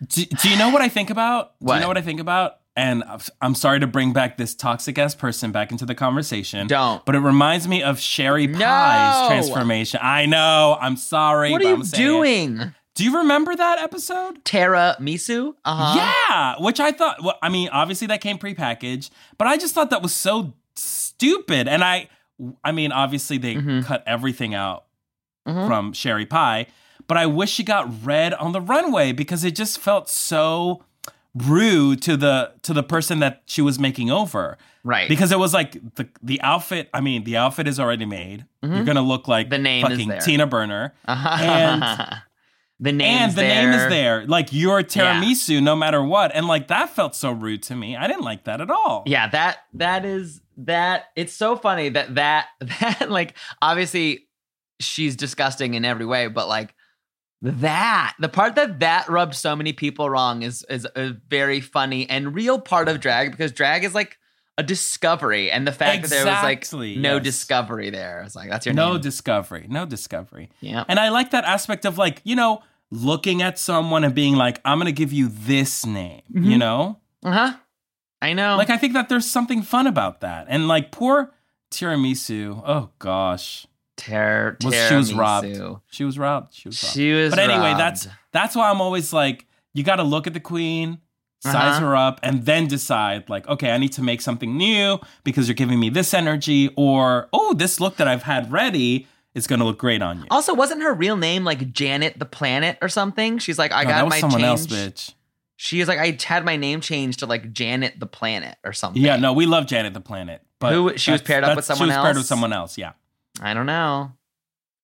Do, 0.07 0.25
do 0.25 0.49
you 0.49 0.57
know 0.57 0.71
what 0.71 0.81
I 0.83 0.89
think 0.89 1.11
about? 1.11 1.53
Do 1.65 1.75
you 1.75 1.81
know 1.81 1.89
what 1.89 1.99
I 1.99 2.03
think 2.03 2.21
about? 2.21 2.60
And 2.77 3.03
I'm 3.41 3.55
sorry 3.57 3.81
to 3.81 3.87
bring 3.87 4.13
back 4.13 4.37
this 4.39 4.55
toxic 4.55 4.97
ass 4.97 5.15
person 5.15 5.51
back 5.53 5.71
into 5.73 5.85
the 5.85 5.95
conversation. 5.95 6.67
Don't. 6.69 7.05
But 7.05 7.15
it 7.17 7.19
reminds 7.21 7.67
me 7.69 7.83
of 7.83 7.99
Sherry 7.99 8.47
No. 8.47 8.59
Pie's 8.59 9.27
transformation. 9.29 10.01
I 10.03 10.27
know. 10.27 10.79
I'm 10.81 10.97
sorry. 10.97 11.51
What 11.51 11.63
are 11.63 11.69
you 11.77 11.85
saying 11.85 12.03
it. 12.03 12.07
doing, 12.07 12.75
Do 12.95 13.05
you 13.05 13.19
remember 13.19 13.55
that 13.57 13.79
episode? 13.81 14.45
Tara 14.45 14.97
Misu? 15.01 15.55
Uh 15.65 15.75
huh. 15.75 15.97
Yeah, 16.31 16.65
which 16.65 16.79
I 16.81 16.93
thought. 16.93 17.23
Well, 17.23 17.39
I 17.43 17.49
mean, 17.49 17.69
obviously 17.71 18.07
that 18.07 18.21
came 18.21 18.39
prepackaged, 18.39 19.11
but 19.37 19.49
I 19.49 19.57
just 19.57 19.75
thought 19.75 19.91
that 19.91 20.03
was 20.03 20.15
so 20.15 20.55
stupid. 20.77 21.67
And 21.69 21.83
I, 21.83 22.09
I 22.65 22.73
mean, 22.73 22.93
obviously 22.93 23.37
they 23.39 23.57
Mhm. 23.57 23.85
cut 23.85 24.03
everything 24.07 24.55
out 24.55 24.85
Mhm. 25.47 25.67
from 25.67 25.93
Sherry 25.93 26.25
Pie, 26.27 26.67
but 27.09 27.17
I 27.17 27.27
wish 27.27 27.51
she 27.51 27.65
got 27.65 28.05
red 28.07 28.33
on 28.35 28.53
the 28.53 28.61
runway 28.61 29.13
because 29.13 29.43
it 29.45 29.57
just 29.57 29.79
felt 29.81 30.09
so 30.09 30.85
rude 31.35 32.03
to 32.03 32.17
the 32.17 32.53
to 32.63 32.73
the 32.73 32.83
person 32.83 33.21
that 33.21 33.43
she 33.47 33.63
was 33.63 33.79
making 33.79 34.11
over. 34.11 34.59
Right. 34.83 35.09
Because 35.09 35.31
it 35.33 35.39
was 35.39 35.53
like 35.55 35.77
the 35.97 36.09
the 36.23 36.41
outfit. 36.41 36.89
I 36.95 37.01
mean, 37.01 37.25
the 37.25 37.37
outfit 37.37 37.69
is 37.69 37.79
already 37.79 38.07
made. 38.07 38.47
You're 38.63 38.85
gonna 38.85 39.03
look 39.03 39.29
like 39.29 39.47
Mm-hmm. 39.47 39.51
The 39.51 39.59
name 39.59 39.87
fucking. 39.87 40.13
Tina 40.25 40.47
Burner. 40.47 40.95
and 41.07 41.83
the 42.79 42.93
name 42.93 43.19
and 43.23 43.33
the 43.33 43.37
there. 43.43 43.67
name 43.71 43.79
is 43.79 43.89
there. 43.89 44.27
Like 44.27 44.49
you're 44.53 44.83
tiramisu 44.83 45.63
no 45.63 45.77
matter 45.77 46.03
what. 46.03 46.35
And 46.35 46.47
like 46.47 46.69
that 46.69 46.91
felt 46.91 47.15
so 47.15 47.31
rude 47.31 47.63
to 47.65 47.77
me. 47.77 47.97
I 47.97 48.07
didn't 48.07 48.25
like 48.25 48.45
that 48.45 48.61
at 48.61 48.71
all. 48.71 49.03
Yeah, 49.07 49.29
that 49.29 49.59
that 49.75 50.05
is 50.05 50.41
that. 50.57 51.07
It's 51.15 51.33
so 51.35 51.57
funny 51.57 51.91
that 51.91 52.15
that 52.15 52.47
that 52.81 53.11
like 53.11 53.35
obviously 53.61 54.27
she's 54.81 55.15
disgusting 55.15 55.75
in 55.75 55.85
every 55.85 56.07
way, 56.07 56.27
but 56.29 56.49
like 56.49 56.75
that 57.43 58.15
the 58.21 58.29
part 58.29 58.55
that 58.57 58.81
that 58.81 59.09
rubbed 59.09 59.35
so 59.35 59.57
many 59.57 59.73
people 59.73 60.11
wrong 60.11 60.43
is 60.43 60.65
is 60.69 60.87
a 60.97 61.11
very 61.29 61.61
funny 61.61 62.09
and 62.09 62.35
real 62.35 62.59
part 62.61 62.89
of 62.89 63.01
drag 63.01 63.31
because 63.31 63.51
drag 63.53 63.85
is 63.85 63.95
like 63.95 64.19
a 64.59 64.63
discovery 64.63 65.51
and 65.51 65.67
the 65.67 65.73
fact 65.73 66.03
that 66.03 66.11
there 66.11 66.27
was 66.27 66.43
like 66.43 66.71
no 66.99 67.15
yes. 67.15 67.25
discovery 67.25 67.89
there 67.89 68.23
it's 68.27 68.37
like 68.37 68.51
that's 68.51 68.67
your 68.67 68.75
No 68.75 68.93
name. 68.93 69.01
discovery. 69.01 69.67
No 69.71 69.87
discovery. 69.87 70.51
yeah 70.61 70.85
And 70.87 70.99
I 71.01 71.09
like 71.09 71.31
that 71.31 71.45
aspect 71.45 71.87
of 71.87 71.97
like, 71.97 72.21
you 72.25 72.37
know, 72.37 72.63
looking 72.91 73.41
at 73.41 73.59
someone 73.59 74.05
and 74.05 74.15
being 74.15 74.35
like, 74.37 74.61
I'm 74.65 74.79
gonna 74.79 74.93
give 74.93 75.13
you 75.15 75.29
this 75.29 75.87
name, 75.87 76.23
you 76.33 76.59
know? 76.59 76.99
uh-huh 77.25 77.53
i 78.23 78.35
know 78.35 78.57
Like 78.59 78.69
I 78.69 78.77
think 78.77 78.93
that 78.93 79.09
there's 79.09 79.25
something 79.31 79.63
fun 79.63 79.87
about 79.87 80.21
that. 80.21 80.47
And 80.51 80.69
like 80.69 80.91
poor 80.93 81.33
tiramisu, 81.71 82.63
oh 82.67 82.91
gosh. 82.99 83.67
Ter- 84.01 84.57
Was 84.65 84.75
she 84.89 84.95
was 84.95 85.15
robbed. 85.15 85.47
She 85.91 86.05
was 86.05 86.19
robbed. 86.19 86.55
She 86.55 86.69
was 86.69 86.83
robbed. 86.83 86.95
she 86.95 87.13
was 87.13 87.31
but 87.31 87.39
anyway, 87.39 87.71
robbed. 87.71 87.81
that's 87.81 88.09
that's 88.33 88.57
why 88.57 88.71
I'm 88.71 88.81
always 88.81 89.13
like, 89.13 89.47
you 89.75 89.83
got 89.85 89.97
to 89.97 90.03
look 90.03 90.27
at 90.27 90.33
the 90.35 90.41
queen, 90.41 90.99
size 91.41 91.55
Uh-huh. 91.55 91.81
her 91.81 91.97
up, 91.97 92.21
and 92.23 92.45
then 92.47 92.67
decide 92.67 93.29
like, 93.29 93.47
okay, 93.49 93.71
I 93.73 93.79
need 93.79 93.93
to 93.93 94.03
make 94.03 94.21
something 94.21 94.57
new 94.57 94.99
because 95.25 95.49
you're 95.49 95.55
giving 95.55 95.79
me 95.79 95.91
this 95.91 96.15
energy, 96.15 96.71
or 96.77 97.29
oh, 97.33 97.53
this 97.55 97.79
look 97.81 97.97
that 97.97 98.09
I've 98.09 98.23
had 98.23 98.51
ready 98.51 99.07
is 99.35 99.47
going 99.47 99.59
to 99.61 99.65
look 99.65 99.79
great 99.79 100.03
on 100.03 100.19
you. 100.21 100.27
Also, 100.31 100.55
wasn't 100.55 100.83
her 100.83 100.93
real 100.95 101.17
name 101.17 101.45
like 101.45 101.73
Janet 101.73 102.19
the 102.19 102.25
Planet 102.27 102.79
or 102.83 102.89
something? 102.89 103.39
She's 103.39 103.59
like, 103.59 103.71
I 103.73 103.85
No, 103.85 103.91
got 103.91 104.09
my 104.09 104.19
someone 104.21 104.41
change. 104.41 104.49
else, 104.49 104.67
bitch. 104.67 105.15
She 105.57 105.81
is 105.81 105.89
like, 105.89 105.99
I 105.99 106.17
had 106.25 106.45
my 106.45 106.57
name 106.57 106.81
changed 106.81 107.19
to 107.19 107.27
like 107.27 107.53
Janet 107.53 108.01
the 108.01 108.07
Planet 108.07 108.57
or 108.65 108.73
something. 108.73 109.01
Yeah, 109.03 109.17
no, 109.17 109.33
we 109.35 109.45
love 109.47 109.67
Janet 109.67 109.93
the 109.95 110.01
Planet, 110.01 110.41
but 110.59 110.73
Who- 110.73 110.97
she 110.97 111.13
was 111.13 111.21
paired 111.23 111.45
up 111.45 111.55
with 111.55 111.65
someone 111.67 111.89
She 111.91 111.95
was 111.97 112.03
paired 112.03 112.17
with 112.17 112.27
someone 112.27 112.53
else. 112.53 112.79
Yeah. 112.79 112.93
I 113.41 113.55
don't 113.55 113.67
know. 113.67 114.13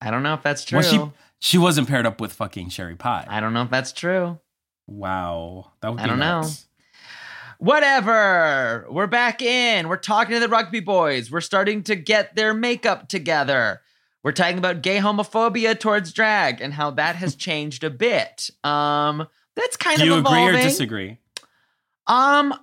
I 0.01 0.11
don't 0.11 0.23
know 0.23 0.35
if 0.35 0.43
that's 0.43 0.65
true. 0.65 0.79
Was 0.79 0.91
she? 0.91 1.01
She 1.39 1.59
wasn't 1.59 1.89
paired 1.89 2.07
up 2.07 2.21
with 2.21 2.33
fucking 2.33 2.71
Sherry 2.71 2.97
Pie. 2.97 3.27
I 3.29 3.41
don't 3.41 3.53
know 3.53 3.63
if 3.63 3.71
that's 3.71 3.93
true. 3.93 4.39
wow, 4.87 5.73
that 5.81 5.91
would 5.91 5.99
be 5.99 6.03
I 6.03 6.07
don't 6.07 6.19
know. 6.19 6.43
Whatever. 7.59 8.87
We're 8.91 9.07
back 9.07 9.41
in. 9.41 9.89
We're 9.89 9.97
talking 9.97 10.35
to 10.35 10.41
the 10.41 10.49
rugby 10.49 10.81
boys. 10.81 11.31
We're 11.31 11.41
starting 11.41 11.83
to 11.85 11.97
get 11.97 12.37
their 12.37 12.53
makeup 12.53 13.09
together. 13.09 13.81
We're 14.23 14.33
talking 14.33 14.59
about 14.59 14.83
gay 14.83 14.99
homophobia 14.99 15.79
towards 15.79 16.13
drag 16.13 16.61
and 16.61 16.75
how 16.75 16.91
that 16.93 17.17
has 17.17 17.35
changed 17.37 17.85
a 17.85 17.91
bit. 17.91 18.51
Um, 18.65 19.27
that's 19.55 19.77
kind 19.77 19.99
Do 19.99 20.05
you 20.05 20.15
of 20.15 20.27
agree 20.27 20.43
or 20.43 20.53
disagree? 20.53 21.19
Um, 22.07 22.55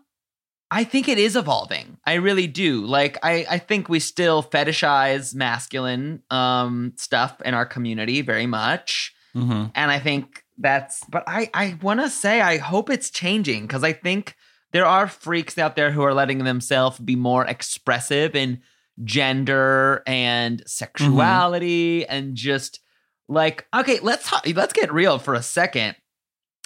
I 0.74 0.84
think 0.84 1.08
it 1.08 1.18
is 1.18 1.36
evolving. 1.36 1.98
I 2.06 2.16
really 2.16 2.48
do. 2.48 2.86
Like, 2.86 3.18
I, 3.24 3.46
I 3.50 3.58
think 3.60 3.90
we 3.90 4.00
still 4.00 4.42
fetishize 4.44 5.36
masculine 5.36 6.24
um 6.32 6.94
stuff 6.98 7.40
in 7.46 7.54
our 7.54 7.66
community 7.66 8.22
very 8.22 8.48
much, 8.48 9.14
Mm-hmm. 9.36 9.66
and 9.76 9.92
I 9.92 10.00
think 10.00 10.44
that's. 10.58 11.04
But 11.10 11.24
I 11.28 11.50
I 11.54 11.78
want 11.82 12.00
to 12.02 12.10
say 12.10 12.42
I 12.42 12.58
hope 12.58 12.90
it's 12.90 13.10
changing 13.10 13.62
because 13.68 13.84
I 13.84 13.94
think 13.94 14.36
there 14.72 14.86
are 14.86 15.08
freaks 15.08 15.58
out 15.58 15.76
there 15.76 15.92
who 15.92 16.02
are 16.04 16.14
letting 16.14 16.44
themselves 16.44 17.00
be 17.00 17.16
more 17.16 17.46
expressive 17.46 18.36
in 18.36 18.62
gender 19.04 20.04
and 20.06 20.62
sexuality 20.68 22.06
and 22.08 22.36
just 22.36 22.80
like 23.28 23.66
okay, 23.74 24.00
let's 24.02 24.32
let's 24.54 24.74
get 24.74 24.94
real 24.94 25.18
for 25.20 25.34
a 25.34 25.42
second. 25.44 25.96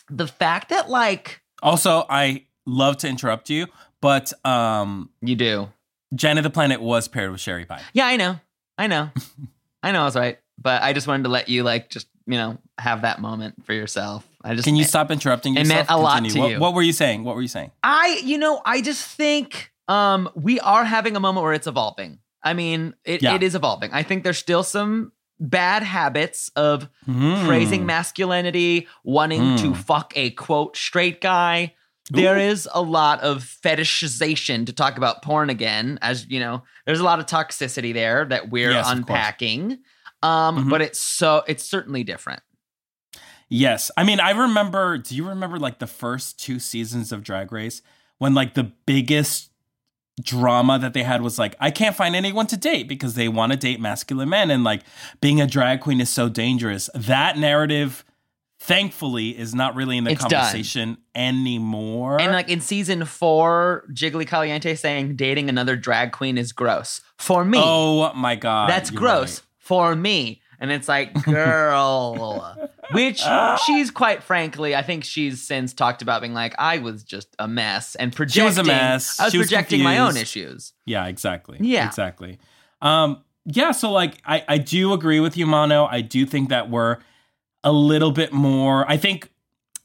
The 0.09 0.27
fact 0.27 0.69
that 0.69 0.89
like 0.89 1.41
Also, 1.61 2.05
I 2.09 2.46
love 2.67 2.97
to 2.97 3.07
interrupt 3.07 3.49
you, 3.49 3.65
but 4.01 4.31
um, 4.45 5.09
you 5.21 5.35
do. 5.35 5.69
Janet 6.13 6.43
the 6.43 6.49
Planet 6.51 6.79
was 6.81 7.07
paired 7.07 7.31
with 7.31 7.41
Sherry 7.41 7.65
Pie. 7.65 7.81
Yeah, 7.93 8.05
I 8.05 8.15
know. 8.17 8.39
I 8.77 8.85
know. 8.87 9.09
I 9.83 9.91
know 9.91 10.01
I 10.01 10.05
was 10.05 10.15
right. 10.15 10.37
But 10.59 10.81
I 10.83 10.93
just 10.93 11.07
wanted 11.07 11.23
to 11.23 11.29
let 11.29 11.49
you 11.49 11.63
like 11.63 11.89
just, 11.89 12.07
you 12.25 12.37
know, 12.37 12.57
have 12.77 13.01
that 13.01 13.19
moment 13.21 13.65
for 13.65 13.73
yourself. 13.73 14.27
I 14.43 14.53
just 14.55 14.65
Can 14.65 14.75
you 14.75 14.83
stop 14.83 15.11
interrupting 15.11 15.55
It 15.55 15.67
meant 15.67 15.87
a 15.89 15.97
lot 15.97 16.23
to 16.25 16.39
what, 16.39 16.51
you. 16.51 16.59
What 16.59 16.73
were 16.73 16.81
you 16.81 16.93
saying? 16.93 17.23
What 17.23 17.35
were 17.35 17.41
you 17.41 17.47
saying? 17.47 17.71
I, 17.83 18.21
you 18.23 18.37
know, 18.37 18.61
I 18.65 18.81
just 18.81 19.05
think 19.05 19.71
um 19.87 20.29
we 20.35 20.59
are 20.59 20.83
having 20.83 21.15
a 21.15 21.19
moment 21.19 21.43
where 21.43 21.53
it's 21.53 21.67
evolving. 21.67 22.19
I 22.43 22.53
mean, 22.53 22.95
it, 23.05 23.21
Yeah. 23.21 23.35
it 23.35 23.43
is 23.43 23.55
evolving. 23.55 23.91
I 23.93 24.03
think 24.03 24.23
there's 24.23 24.37
still 24.37 24.63
some 24.63 25.11
bad 25.39 25.83
habits 25.83 26.49
of 26.55 26.89
Hmm. 27.05 27.45
praising 27.45 27.85
masculinity, 27.85 28.87
wanting 29.03 29.57
to 29.57 29.67
Hmm. 29.67 29.73
fuck 29.73 30.13
a 30.15 30.31
quote 30.31 30.75
straight 30.75 31.21
guy. 31.21 31.75
There 32.09 32.37
is 32.37 32.69
a 32.73 32.81
lot 32.81 33.19
of 33.21 33.43
fetishization 33.43 34.65
to 34.65 34.73
talk 34.73 34.97
about 34.97 35.21
porn 35.21 35.49
again, 35.49 35.99
as 36.01 36.25
you 36.27 36.39
know, 36.39 36.63
there's 36.85 36.99
a 36.99 37.03
lot 37.03 37.19
of 37.19 37.25
toxicity 37.25 37.93
there 37.93 38.25
that 38.25 38.49
we're 38.49 38.71
Yes, 38.71 38.89
unpacking. 38.89 39.79
Um, 40.23 40.65
Mhm. 40.65 40.69
but 40.69 40.81
it's 40.81 40.99
so 40.99 41.43
it's 41.47 41.63
certainly 41.63 42.03
different. 42.03 42.41
Yes. 43.49 43.91
I 43.95 44.03
mean, 44.03 44.19
I 44.19 44.31
remember, 44.31 44.97
do 44.97 45.15
you 45.15 45.27
remember 45.27 45.57
like 45.59 45.79
the 45.79 45.87
first 45.87 46.39
two 46.39 46.59
seasons 46.59 47.11
of 47.11 47.23
Drag 47.23 47.51
Race 47.51 47.81
when 48.17 48.33
like 48.33 48.55
the 48.55 48.71
biggest 48.85 49.51
drama 50.21 50.79
that 50.79 50.93
they 50.93 51.03
had 51.03 51.21
was 51.21 51.37
like, 51.37 51.55
I 51.59 51.71
can't 51.71 51.95
find 51.95 52.15
anyone 52.15 52.47
to 52.47 52.57
date 52.57 52.87
because 52.87 53.13
they 53.13 53.27
want 53.29 53.51
to 53.53 53.57
date 53.57 53.79
masculine 53.79 54.29
men 54.29 54.49
and 54.51 54.63
like 54.63 54.81
being 55.21 55.39
a 55.39 55.47
drag 55.47 55.79
queen 55.81 56.01
is 56.01 56.09
so 56.09 56.27
dangerous. 56.27 56.89
That 56.95 57.37
narrative, 57.37 58.03
thankfully, 58.59 59.37
is 59.37 59.53
not 59.53 59.75
really 59.75 59.97
in 59.97 60.03
the 60.03 60.11
It's 60.11 60.21
done. 60.25 60.31
conversation 60.31 60.97
anymore. 61.15 62.19
And 62.19 62.31
like 62.31 62.49
in 62.49 62.61
season 62.61 63.05
four, 63.05 63.85
Jiggly 63.91 64.27
Caliente 64.27 64.75
saying 64.75 65.15
dating 65.15 65.49
another 65.49 65.75
drag 65.75 66.11
queen 66.11 66.37
is 66.37 66.51
gross. 66.51 67.01
For 67.17 67.45
me, 67.45 67.59
oh 67.61 68.13
my 68.13 68.35
God. 68.35 68.69
that's 68.69 68.89
gross. 68.89 69.39
right. 69.39 69.43
For 69.59 69.95
me. 69.95 70.41
And 70.59 70.71
it's 70.71 70.87
like, 70.87 71.13
girl. 71.23 72.55
Which 72.91 73.21
she's 73.65 73.91
quite 73.91 74.23
frankly, 74.23 74.75
I 74.75 74.81
think 74.81 75.03
she's 75.03 75.41
since 75.45 75.73
talked 75.73 76.01
about 76.01 76.21
being 76.21 76.33
like, 76.33 76.55
I 76.57 76.79
was 76.79 77.03
just 77.03 77.35
a 77.37 77.47
mess 77.47 77.93
and 77.95 78.11
projecting. 78.15 78.41
She 78.41 78.45
was 78.45 78.57
a 78.57 78.63
mess. 78.63 79.19
I 79.19 79.25
was 79.25 79.33
was 79.35 79.47
projecting 79.47 79.83
my 79.83 79.99
own 79.99 80.17
issues. 80.17 80.73
Yeah, 80.85 81.05
exactly. 81.05 81.57
Yeah. 81.61 81.85
Exactly. 81.87 82.39
Um, 82.81 83.23
yeah, 83.45 83.71
so 83.71 83.91
like 83.91 84.21
I, 84.25 84.43
I 84.47 84.57
do 84.57 84.93
agree 84.93 85.19
with 85.19 85.37
you, 85.37 85.45
Mano. 85.45 85.85
I 85.85 86.01
do 86.01 86.25
think 86.25 86.49
that 86.49 86.69
we're 86.69 86.97
a 87.67 87.71
little 87.71 88.11
bit 88.11 88.31
more 88.31 88.77
I 88.89 88.97
think 88.97 89.29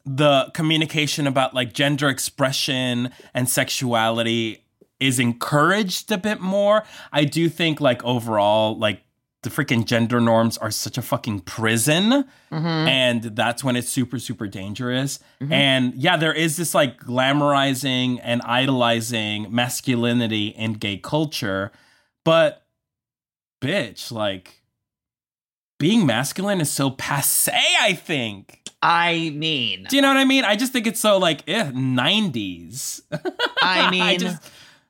the 0.04 0.50
communication 0.54 1.26
about 1.26 1.54
like 1.54 1.72
gender 1.72 2.08
expression 2.08 3.10
and 3.34 3.48
sexuality 3.48 4.64
is 4.98 5.18
encouraged 5.18 6.10
a 6.12 6.18
bit 6.18 6.40
more. 6.40 6.84
I 7.12 7.24
do 7.24 7.48
think 7.48 7.80
like 7.80 8.04
overall, 8.04 8.76
like 8.78 9.02
the 9.42 9.50
freaking 9.50 9.84
gender 9.84 10.20
norms 10.20 10.56
are 10.58 10.70
such 10.70 10.96
a 10.98 11.02
fucking 11.02 11.40
prison 11.40 12.24
Mm-hmm. 12.52 12.66
and 12.88 13.22
that's 13.34 13.64
when 13.64 13.76
it's 13.76 13.88
super 13.88 14.18
super 14.18 14.46
dangerous 14.46 15.18
and 15.40 15.94
yeah 15.94 16.16
there 16.18 16.34
is 16.34 16.56
this 16.58 16.74
like 16.74 16.98
glamorizing 17.00 18.20
and 18.22 18.42
idolizing 18.42 19.46
masculinity 19.50 20.48
in 20.48 20.74
gay 20.74 20.98
culture 20.98 21.72
but 22.24 22.66
bitch 23.62 24.12
like 24.12 24.61
being 25.82 26.06
masculine 26.06 26.60
is 26.60 26.70
so 26.70 26.90
passe 26.90 27.50
i 27.80 27.92
think 27.92 28.60
I 28.84 29.30
mean, 29.34 29.86
do 29.88 29.96
you 29.96 30.02
know 30.02 30.08
what 30.08 30.16
i 30.16 30.24
mean 30.24 30.44
i 30.44 30.54
just 30.56 30.72
think 30.72 30.86
it's 30.86 31.00
so 31.00 31.18
like 31.18 31.48
eh, 31.48 31.70
90s 31.72 33.02
I 33.62 33.90
mean, 33.90 34.02
I 34.02 34.16
just 34.16 34.42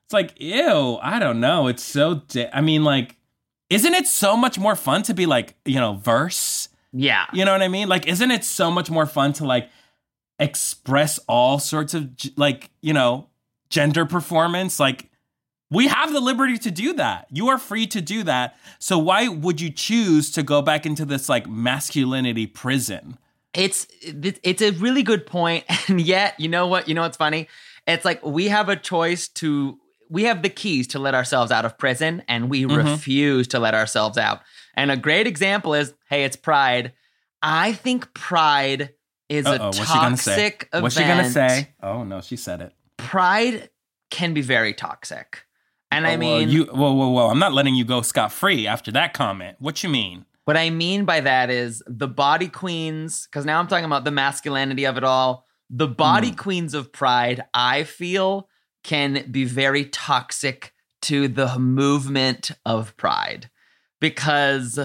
It's 0.05 0.13
like, 0.13 0.39
ew, 0.41 0.99
I 1.03 1.19
don't 1.19 1.41
know. 1.41 1.69
It's 1.69 1.83
so, 1.83 2.23
di- 2.29 2.49
I 2.53 2.61
mean, 2.61 2.85
like, 2.85 3.17
isn't 3.71 3.95
it 3.95 4.07
so 4.07 4.37
much 4.37 4.59
more 4.59 4.77
fun 4.77 5.03
to 5.05 5.15
be 5.15 5.25
like, 5.27 5.57
you 5.65 5.77
know, 5.81 5.95
verse? 5.95 6.69
Yeah. 6.93 7.25
You 7.33 7.45
know 7.47 7.53
what 7.53 7.63
I 7.63 7.69
mean? 7.69 7.89
Like, 7.89 8.07
isn't 8.07 8.31
it 8.31 8.45
so 8.45 8.71
much 8.71 8.91
more 8.91 9.07
fun 9.07 9.33
to 9.35 9.45
like 9.47 9.71
express 10.39 11.19
all 11.29 11.59
sorts 11.59 11.95
of 11.95 12.11
like, 12.37 12.71
you 12.83 12.93
know, 12.93 13.29
gender 13.71 14.05
performance? 14.05 14.79
Like, 14.81 15.09
we 15.73 15.89
have 15.89 16.13
the 16.13 16.21
liberty 16.21 16.59
to 16.59 16.71
do 16.71 16.93
that. 16.95 17.27
You 17.31 17.49
are 17.49 17.59
free 17.59 17.87
to 17.89 18.01
do 18.01 18.23
that. 18.25 18.57
So 18.79 18.99
why 18.99 19.29
would 19.29 19.61
you 19.61 19.71
choose 19.71 20.31
to 20.33 20.43
go 20.43 20.61
back 20.63 20.85
into 20.87 21.05
this 21.05 21.29
like 21.29 21.49
masculinity 21.49 22.47
prison? 22.47 23.19
It's 23.55 23.87
it's 24.01 24.63
a 24.63 24.71
really 24.73 25.03
good 25.03 25.27
point, 25.27 25.65
and 25.89 26.01
yet 26.01 26.39
you 26.39 26.49
know 26.49 26.67
what? 26.67 26.89
You 26.89 26.95
know 26.95 27.03
what's 27.03 27.17
funny? 27.17 27.49
It's 27.87 28.05
like 28.05 28.25
we 28.25 28.49
have 28.49 28.69
a 28.69 28.77
choice 28.77 29.29
to 29.29 29.79
we 30.09 30.25
have 30.25 30.43
the 30.43 30.49
keys 30.51 30.87
to 30.89 30.99
let 30.99 31.15
ourselves 31.15 31.51
out 31.51 31.65
of 31.65 31.77
prison, 31.79 32.23
and 32.29 32.49
we 32.51 32.65
Mhm. 32.65 32.77
refuse 32.77 33.49
to 33.49 33.59
let 33.59 33.75
ourselves 33.75 34.19
out. 34.19 34.41
And 34.75 34.91
a 34.91 34.97
great 34.97 35.27
example 35.27 35.75
is, 35.75 35.93
hey, 36.09 36.25
it's 36.25 36.37
Pride. 36.37 36.93
I 37.43 37.73
think 37.73 38.13
Pride 38.15 38.91
is 39.29 39.47
Uh-oh, 39.47 39.55
a 39.57 39.67
what's 39.67 39.79
she 39.91 39.99
gonna 39.99 40.17
say? 40.17 40.47
event. 40.47 40.83
What's 40.83 40.97
she 40.97 41.03
gonna 41.05 41.31
say? 41.31 41.71
Oh 41.83 42.05
no, 42.05 42.21
she 42.21 42.37
said 42.37 42.61
it. 42.63 42.73
Pride 42.99 43.71
can 44.11 44.33
be 44.35 44.41
very 44.43 44.73
toxic, 44.75 45.45
and 45.93 46.07
I 46.07 46.15
Oh, 46.15 46.19
well, 46.19 46.39
mean, 46.39 46.49
you 46.49 46.65
whoa 46.65 46.93
whoa 46.93 47.09
whoa! 47.11 47.29
I'm 47.31 47.39
not 47.39 47.53
letting 47.53 47.75
you 47.75 47.85
go 47.85 48.03
scot 48.03 48.33
free 48.33 48.67
after 48.67 48.91
that 48.93 49.15
comment. 49.15 49.57
What 49.61 49.83
you 49.83 49.89
mean? 49.89 50.25
What 50.45 50.57
I 50.57 50.71
mean 50.71 51.05
by 51.05 51.21
that 51.21 51.51
is 51.51 51.83
the 51.87 52.09
body 52.09 52.49
queens, 52.49 53.27
because 53.27 53.45
now 53.47 53.61
I'm 53.61 53.69
talking 53.69 53.85
about 53.85 54.05
the 54.05 54.11
masculinity 54.11 54.85
of 54.87 54.97
it 54.97 55.05
all. 55.05 55.47
The 55.71 55.87
body 55.89 56.31
Hmm. 56.31 56.35
queens 56.37 56.75
of 56.75 56.93
pride, 56.93 57.45
I 57.55 57.85
feel, 57.85 58.49
can 58.83 59.31
be 59.31 59.45
very 59.45 59.85
toxic 59.85 60.75
to 61.03 61.29
the 61.29 61.59
movement 61.59 62.51
of 62.67 62.97
pride 62.97 63.51
because 64.01 64.79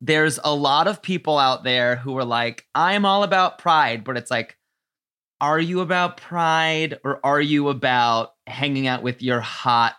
there's 0.00 0.38
a 0.44 0.54
lot 0.54 0.86
of 0.88 1.02
people 1.02 1.38
out 1.38 1.64
there 1.64 1.96
who 1.96 2.16
are 2.18 2.24
like, 2.24 2.66
I'm 2.74 3.04
all 3.04 3.22
about 3.22 3.58
pride, 3.58 4.04
but 4.04 4.16
it's 4.16 4.30
like, 4.30 4.56
are 5.40 5.58
you 5.60 5.80
about 5.80 6.16
pride 6.18 6.98
or 7.04 7.18
are 7.24 7.40
you 7.40 7.68
about 7.68 8.34
hanging 8.46 8.86
out 8.86 9.02
with 9.02 9.22
your 9.22 9.40
hot, 9.40 9.94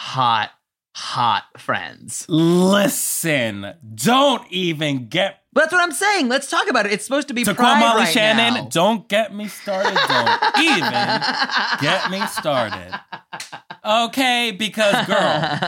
hot, 0.00 0.50
hot 0.94 1.44
friends? 1.58 2.24
Listen, 2.28 3.74
don't 3.94 4.50
even 4.50 5.08
get 5.08 5.40
But 5.52 5.62
that's 5.62 5.72
what 5.72 5.82
I'm 5.82 5.92
saying. 5.92 6.28
Let's 6.28 6.48
talk 6.48 6.68
about 6.70 6.86
it. 6.86 6.92
It's 6.92 7.04
supposed 7.04 7.28
to 7.28 7.34
be 7.34 7.44
to 7.44 7.54
pride 7.54 7.80
Molly 7.80 8.02
right 8.04 8.12
Shannon. 8.12 8.54
now. 8.54 8.68
Don't 8.70 9.08
get 9.08 9.34
me 9.34 9.46
started. 9.48 9.94
Don't 10.08 10.58
even 10.58 10.90
get 11.80 12.10
me 12.10 12.26
started. 12.28 12.98
Okay, 13.84 14.52
because 14.58 15.06
girl, 15.06 15.16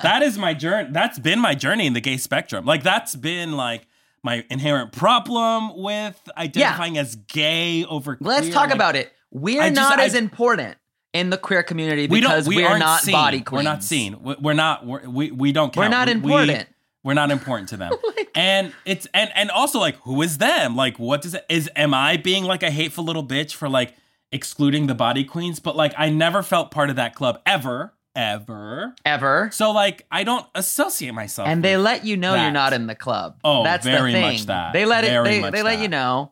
that 0.03 0.23
is 0.23 0.39
my 0.39 0.55
journey. 0.55 0.89
That's 0.93 1.19
been 1.19 1.39
my 1.39 1.55
journey 1.55 1.87
in 1.87 1.93
the 1.93 2.01
gay 2.01 2.17
spectrum. 2.17 2.65
Like 2.65 2.83
that's 2.83 3.15
been 3.15 3.53
like 3.53 3.87
my 4.23 4.45
inherent 4.51 4.93
problem 4.93 5.77
with 5.83 6.19
identifying 6.37 6.97
as 6.97 7.17
gay 7.17 7.85
over. 7.85 8.17
Let's 8.21 8.43
queer. 8.47 8.53
talk 8.53 8.67
Like, 8.67 8.75
about 8.75 8.97
it. 8.97 9.13
We're 9.31 9.63
I 9.63 9.69
just- 9.71 9.75
not 9.81 9.99
I- 9.99 10.05
as 10.05 10.15
important 10.15 10.77
in 11.13 11.31
the 11.31 11.37
queer 11.39 11.63
community 11.63 12.07
We 12.07 12.21
because 12.21 12.45
don't. 12.47 12.55
We 12.55 12.65
are 12.65 12.73
aren't 12.81 13.01
seen. 13.03 13.13
body 13.13 13.41
queens. 13.41 13.65
We're 13.65 13.71
not 13.71 13.85
seen. 13.85 14.23
We- 14.23 14.37
We're 14.41 14.53
not. 14.55 14.87
We're, 14.87 15.09
we 15.09 15.31
we 15.31 15.53
don't. 15.53 15.73
Count. 15.73 15.85
We're 15.85 15.89
not 15.91 16.09
We- 16.09 16.15
we- 16.15 16.19
important. 16.33 16.69
we're 17.05 17.15
not 17.15 17.31
important 17.31 17.69
to 17.71 17.77
them. 17.77 17.93
and 18.35 18.73
it's 18.85 19.07
and 19.13 19.31
and 19.35 19.51
also 19.51 19.79
like 19.79 19.97
who 20.03 20.23
is 20.23 20.39
them? 20.39 20.75
Like 20.77 20.99
what 20.99 21.21
does 21.23 21.35
it 21.35 21.45
is 21.49 21.69
am 21.77 21.93
I 21.95 22.17
being 22.17 22.45
like 22.45 22.63
a 22.63 22.71
hateful 22.71 23.05
little 23.05 23.27
bitch 23.27 23.55
for 23.55 23.69
like 23.69 23.95
excluding 24.31 24.87
the 24.87 24.95
body 24.95 25.25
queens? 25.25 25.61
But 25.61 25.77
like 25.77 25.93
I 25.99 26.09
never 26.11 26.43
felt 26.43 26.71
part 26.71 26.89
of 26.91 26.97
that 26.97 27.15
club 27.15 27.41
ever, 27.45 27.93
ever. 28.17 28.95
Ever. 29.05 29.51
So 29.53 29.73
like 29.73 30.07
I 30.11 30.25
don't 30.25 30.47
associate 30.55 31.13
myself. 31.13 31.49
And 31.49 31.63
they 31.63 31.77
let 31.77 32.05
you 32.07 32.17
know 32.17 32.35
you're 32.35 32.51
not 32.51 32.73
in 32.73 32.87
the 32.87 32.95
club. 32.95 33.39
Oh, 33.45 33.65
that's 33.65 33.85
very 33.85 34.13
the 34.13 34.21
much 34.21 34.39
thing. 34.39 34.47
that. 34.47 34.73
They 34.73 34.85
let 34.87 35.05
it. 35.05 35.25
They, 35.25 35.41
much 35.41 35.53
they 35.53 35.63
let 35.63 35.77
that. 35.77 35.83
you 35.83 35.89
know, 35.89 36.32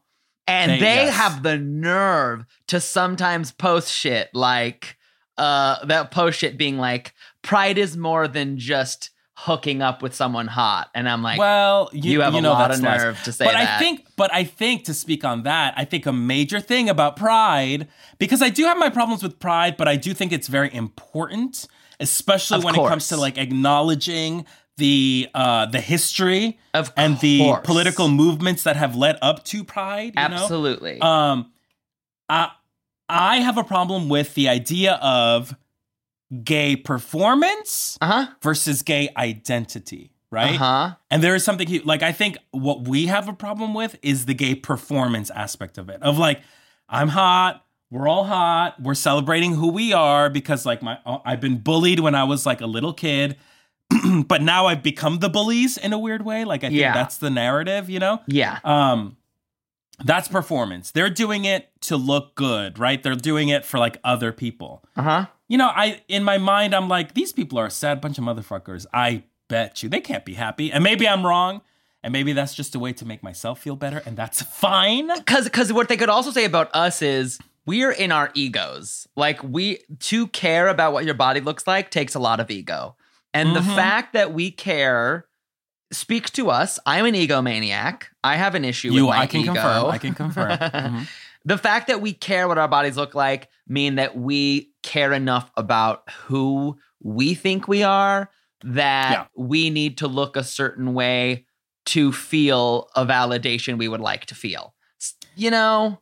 and 0.51 0.73
They- 0.73 0.79
they, 0.81 1.05
yes. 1.07 1.17
have 1.17 1.43
the 1.43 1.57
nerve 1.59 2.45
to 2.69 2.81
sometimes 2.81 3.53
post 3.53 3.93
shit 3.93 4.29
like 4.35 4.97
uh 5.39 5.85
that 5.87 6.11
post 6.11 6.39
shit 6.39 6.59
being 6.59 6.79
like 6.79 7.15
pride 7.43 7.79
is 7.79 7.97
more 7.97 8.29
than 8.29 8.59
just 8.59 9.11
hooking 9.35 9.81
up 9.81 10.03
with 10.03 10.15
someone 10.15 10.47
hot, 10.47 10.91
and 10.95 11.09
I'm 11.09 11.23
like, 11.23 11.39
well, 11.39 11.89
you, 11.95 12.11
you 12.13 12.21
have 12.21 12.35
a 12.35 12.43
know 12.43 12.53
lot 12.53 12.71
of 12.73 12.83
nice. 12.83 13.01
nerve 13.01 13.23
to 13.23 13.33
say 13.33 13.47
but 13.47 13.55
I 13.55 13.79
think, 13.79 14.07
but 14.15 14.31
I 14.35 14.45
think 14.45 14.85
to 14.85 14.93
speak 14.93 15.25
on 15.25 15.45
that, 15.45 15.73
I 15.79 15.87
think 15.87 16.05
a 16.05 16.13
major 16.13 16.61
thing 16.61 16.91
about 16.91 17.17
pride, 17.17 17.89
because 18.19 18.43
I 18.43 18.51
do 18.51 18.65
have 18.65 18.77
my 18.77 18.91
problems 18.91 19.23
with 19.23 19.39
pride, 19.39 19.79
but 19.79 19.89
I 19.89 19.97
do 19.97 20.13
think 20.13 20.33
it's 20.33 20.47
very 20.47 20.71
important, 20.75 21.67
especially 22.01 22.59
Of 22.59 22.65
when 22.65 22.75
it 22.75 22.87
comes 22.87 23.09
to 23.09 23.17
like 23.17 23.39
acknowledging 23.39 24.45
the 24.77 25.29
uh 25.35 25.67
the 25.67 25.81
history 25.81 26.59
Of 26.73 26.93
and 26.97 27.19
the 27.21 27.57
political 27.65 28.09
movements 28.09 28.63
that 28.63 28.77
have 28.77 28.97
led 28.97 29.19
up 29.21 29.45
to 29.47 29.65
pride. 29.65 30.13
You 30.17 30.29
know? 30.29 30.37
absolutely. 30.37 31.01
Um, 31.01 31.53
I 32.29 32.51
I 33.09 33.39
have 33.39 33.59
a 33.59 33.65
problem 33.65 34.09
with 34.09 34.35
the 34.35 34.49
idea 34.49 34.95
of 35.03 35.55
gay 36.45 36.77
performance 36.77 37.99
uh 38.01 38.07
huh. 38.07 38.35
versus 38.41 38.83
gay 38.83 39.11
identity, 39.17 40.13
right? 40.31 40.55
Uh 40.55 40.59
huh. 40.59 40.95
And 41.11 41.23
there 41.23 41.35
is 41.35 41.45
something 41.45 41.67
he, 41.67 41.81
like 41.81 42.03
I 42.03 42.13
think 42.13 42.39
what 42.53 42.87
we 42.87 43.07
have 43.07 43.29
a 43.29 43.33
problem 43.33 43.75
with 43.75 43.99
is 44.03 44.27
the 44.27 44.35
gay 44.35 44.55
performance 44.55 45.31
aspect 45.31 45.77
of 45.77 45.89
it. 45.89 46.03
Of 46.03 46.19
like, 46.19 46.41
I'm 46.89 47.09
hot, 47.09 47.65
we're 47.91 48.09
all 48.09 48.25
hot, 48.25 48.81
we're 48.81 48.95
celebrating 48.95 49.55
who 49.55 49.69
we 49.73 49.93
are 49.93 50.31
because 50.31 50.65
like 50.65 50.83
my 50.83 50.99
uh, 51.05 51.19
I've 51.25 51.41
been 51.41 51.59
bullied 51.59 52.01
when 52.01 52.15
I 52.15 52.25
was 52.25 52.47
like 52.47 52.61
a 52.61 52.67
little 52.67 52.93
kid, 52.93 53.37
but 54.27 54.43
now 54.43 54.67
I've 54.67 54.83
become 54.83 55.19
the 55.19 55.29
bullies 55.29 55.77
in 55.77 55.93
a 55.93 55.99
weird 55.99 56.25
way. 56.25 56.45
Like 56.45 56.65
I 56.65 56.69
think 56.69 56.81
Yeah. 56.81 56.95
that's 56.95 57.17
the 57.19 57.31
narrative, 57.31 57.89
you 57.91 57.99
know? 57.99 58.21
Yeah. 58.27 58.59
Um 58.65 59.17
that's 60.03 60.29
performance. 60.29 60.93
They're 60.93 61.11
doing 61.11 61.45
it 61.45 61.69
to 61.83 61.97
look 61.97 62.35
good, 62.35 62.79
right? 62.79 63.03
They're 63.03 63.15
doing 63.15 63.51
it 63.51 63.65
for 63.67 63.79
like 63.79 63.99
other 64.03 64.33
people. 64.33 64.83
Uh 64.97 65.03
huh. 65.03 65.27
You 65.49 65.59
know, 65.59 65.69
I 65.75 66.03
in 66.09 66.25
my 66.25 66.39
mind 66.39 66.75
I'm 66.75 66.89
like 66.89 67.15
these 67.15 67.33
people 67.33 67.59
are 67.59 67.67
a 67.67 67.71
sad 67.71 68.01
bunch 68.01 68.17
of 68.19 68.25
motherfuckers. 68.25 68.87
I 68.95 69.25
bet 69.49 69.83
you 69.83 69.89
they 69.89 70.01
can't 70.01 70.25
be 70.25 70.35
happy. 70.35 70.71
And 70.73 70.83
maybe 70.85 71.07
I'm 71.09 71.27
wrong, 71.27 71.61
and 72.03 72.13
maybe 72.13 72.33
that's 72.33 72.55
just 72.55 72.75
a 72.75 72.79
way 72.79 72.93
to 72.95 73.05
make 73.05 73.23
myself 73.23 73.61
feel 73.61 73.77
better 73.77 74.03
and 74.07 74.17
that's 74.17 74.41
fine. 74.67 75.09
because 75.15 75.45
because 75.45 75.73
what 75.73 75.89
they 75.89 75.97
could 75.97 76.09
also 76.09 76.31
say 76.31 76.45
about 76.45 76.71
us 76.75 77.03
is 77.03 77.39
we're 77.67 77.91
in 77.93 78.11
our 78.11 78.31
egos 78.35 79.07
like 79.17 79.43
we 79.45 79.81
to 79.99 80.29
care 80.29 80.69
about 80.69 80.93
what 80.95 81.05
your 81.05 81.15
body 81.15 81.41
looks 81.41 81.67
like 81.67 81.91
takes 81.91 82.15
a 82.15 82.19
lot 82.19 82.41
of 82.41 82.51
ego 82.51 82.97
and 83.35 83.55
the 83.55 83.61
Mhm. 83.61 83.75
fact 83.77 84.13
that 84.15 84.33
we 84.33 84.51
care 84.51 85.27
speaks 85.93 86.31
to 86.31 86.51
us 86.51 86.79
i'm 86.87 87.05
an 87.05 87.15
egomaniac 87.15 88.05
i 88.23 88.37
have 88.37 88.55
an 88.55 88.65
issue 88.65 88.93
You 88.93 89.07
with 89.07 89.15
my 89.15 89.21
I 89.23 89.27
can 89.27 89.41
ego 89.41 89.53
confirm. 89.55 89.87
I 89.91 89.99
can 89.99 90.15
confirm. 90.15 90.51
Mhm. 90.59 91.09
the 91.45 91.59
fact 91.59 91.89
that 91.89 92.01
we 92.01 92.13
care 92.13 92.47
what 92.49 92.59
our 92.59 92.69
bodies 92.69 92.97
look 92.97 93.15
like 93.15 93.49
mean 93.67 93.97
that 93.97 94.17
we 94.17 94.71
care 94.83 95.13
enough 95.13 95.51
about 95.57 96.09
who 96.27 96.79
we 97.03 97.35
think 97.35 97.67
we 97.67 97.83
are 97.83 98.31
that 98.63 99.11
Yeah. 99.13 99.25
we 99.37 99.71
need 99.71 99.99
to 99.99 100.07
look 100.07 100.37
a 100.37 100.45
certain 100.45 100.93
way 100.95 101.47
to 101.87 102.13
feel 102.13 102.89
a 102.95 103.05
validation 103.07 103.79
we 103.79 103.89
would 103.89 104.01
like 104.01 104.27
to 104.27 104.35
feel 104.35 104.75
you 105.35 105.51
know 105.51 106.01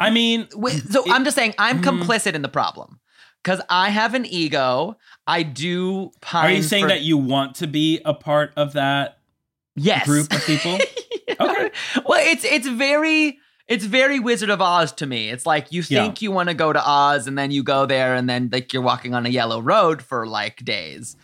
I 0.00 0.10
mean, 0.10 0.46
so 0.52 1.02
It- 1.04 1.10
I'm 1.10 1.24
just 1.24 1.34
saying 1.34 1.54
I'm 1.58 1.82
Mhm. 1.82 2.02
complicit 2.02 2.34
in 2.34 2.42
the 2.42 2.48
problem 2.48 3.00
because 3.48 3.64
I 3.70 3.88
have 3.90 4.12
an 4.14 4.26
ego. 4.26 4.98
I 5.26 5.42
do. 5.42 6.10
Pine 6.20 6.44
are 6.46 6.54
you 6.56 6.62
saying 6.62 6.84
for- 6.84 6.88
that 6.88 7.00
you 7.00 7.16
want 7.16 7.56
to 7.56 7.66
be 7.66 8.00
a 8.04 8.12
part 8.12 8.52
of 8.56 8.74
that 8.74 9.18
yes 9.74 10.04
group 10.06 10.32
of 10.32 10.44
people? 10.44 10.78
Okay. 11.40 11.70
Well, 12.06 12.20
it's 12.26 12.42
it's 12.44 12.66
very 12.66 13.38
it's 13.68 13.84
very 13.84 14.18
Wizard 14.18 14.48
of 14.50 14.60
Oz 14.62 14.92
to 14.92 15.06
me. 15.06 15.28
It's 15.28 15.44
like 15.46 15.70
you 15.72 15.82
Yeah. 15.86 16.02
think 16.02 16.22
you 16.22 16.32
want 16.32 16.48
to 16.48 16.54
go 16.54 16.72
to 16.72 16.82
Oz 16.84 17.26
and 17.28 17.36
then 17.38 17.50
you 17.50 17.62
go 17.62 17.84
there 17.86 18.14
and 18.14 18.28
then 18.28 18.48
like 18.50 18.72
you're 18.72 18.82
walking 18.82 19.14
on 19.14 19.24
a 19.26 19.28
yellow 19.28 19.60
road 19.60 20.02
for 20.02 20.26
like 20.26 20.64
days. 20.64 21.16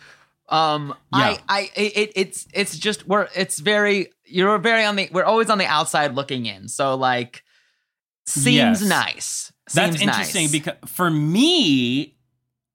Um, 0.47 0.93
Yeah. 1.13 1.19
I 1.19 1.39
I 1.49 1.71
it 1.75 2.11
it's 2.15 2.47
it's 2.53 2.77
just 2.77 3.07
we're 3.07 3.27
it's 3.35 3.59
very 3.59 4.11
you're 4.25 4.57
very 4.59 4.85
on 4.85 4.95
the 4.95 5.09
we're 5.11 5.23
always 5.25 5.49
on 5.49 5.57
the 5.57 5.65
outside 5.65 6.13
looking 6.15 6.45
in. 6.45 6.67
So 6.69 6.95
like 6.95 7.43
seems 8.27 8.55
Yes. 8.55 8.81
nice. 8.83 9.51
That's 9.73 9.99
interesting 9.99 10.43
nice. 10.43 10.51
because 10.51 10.75
for 10.85 11.09
me, 11.09 12.14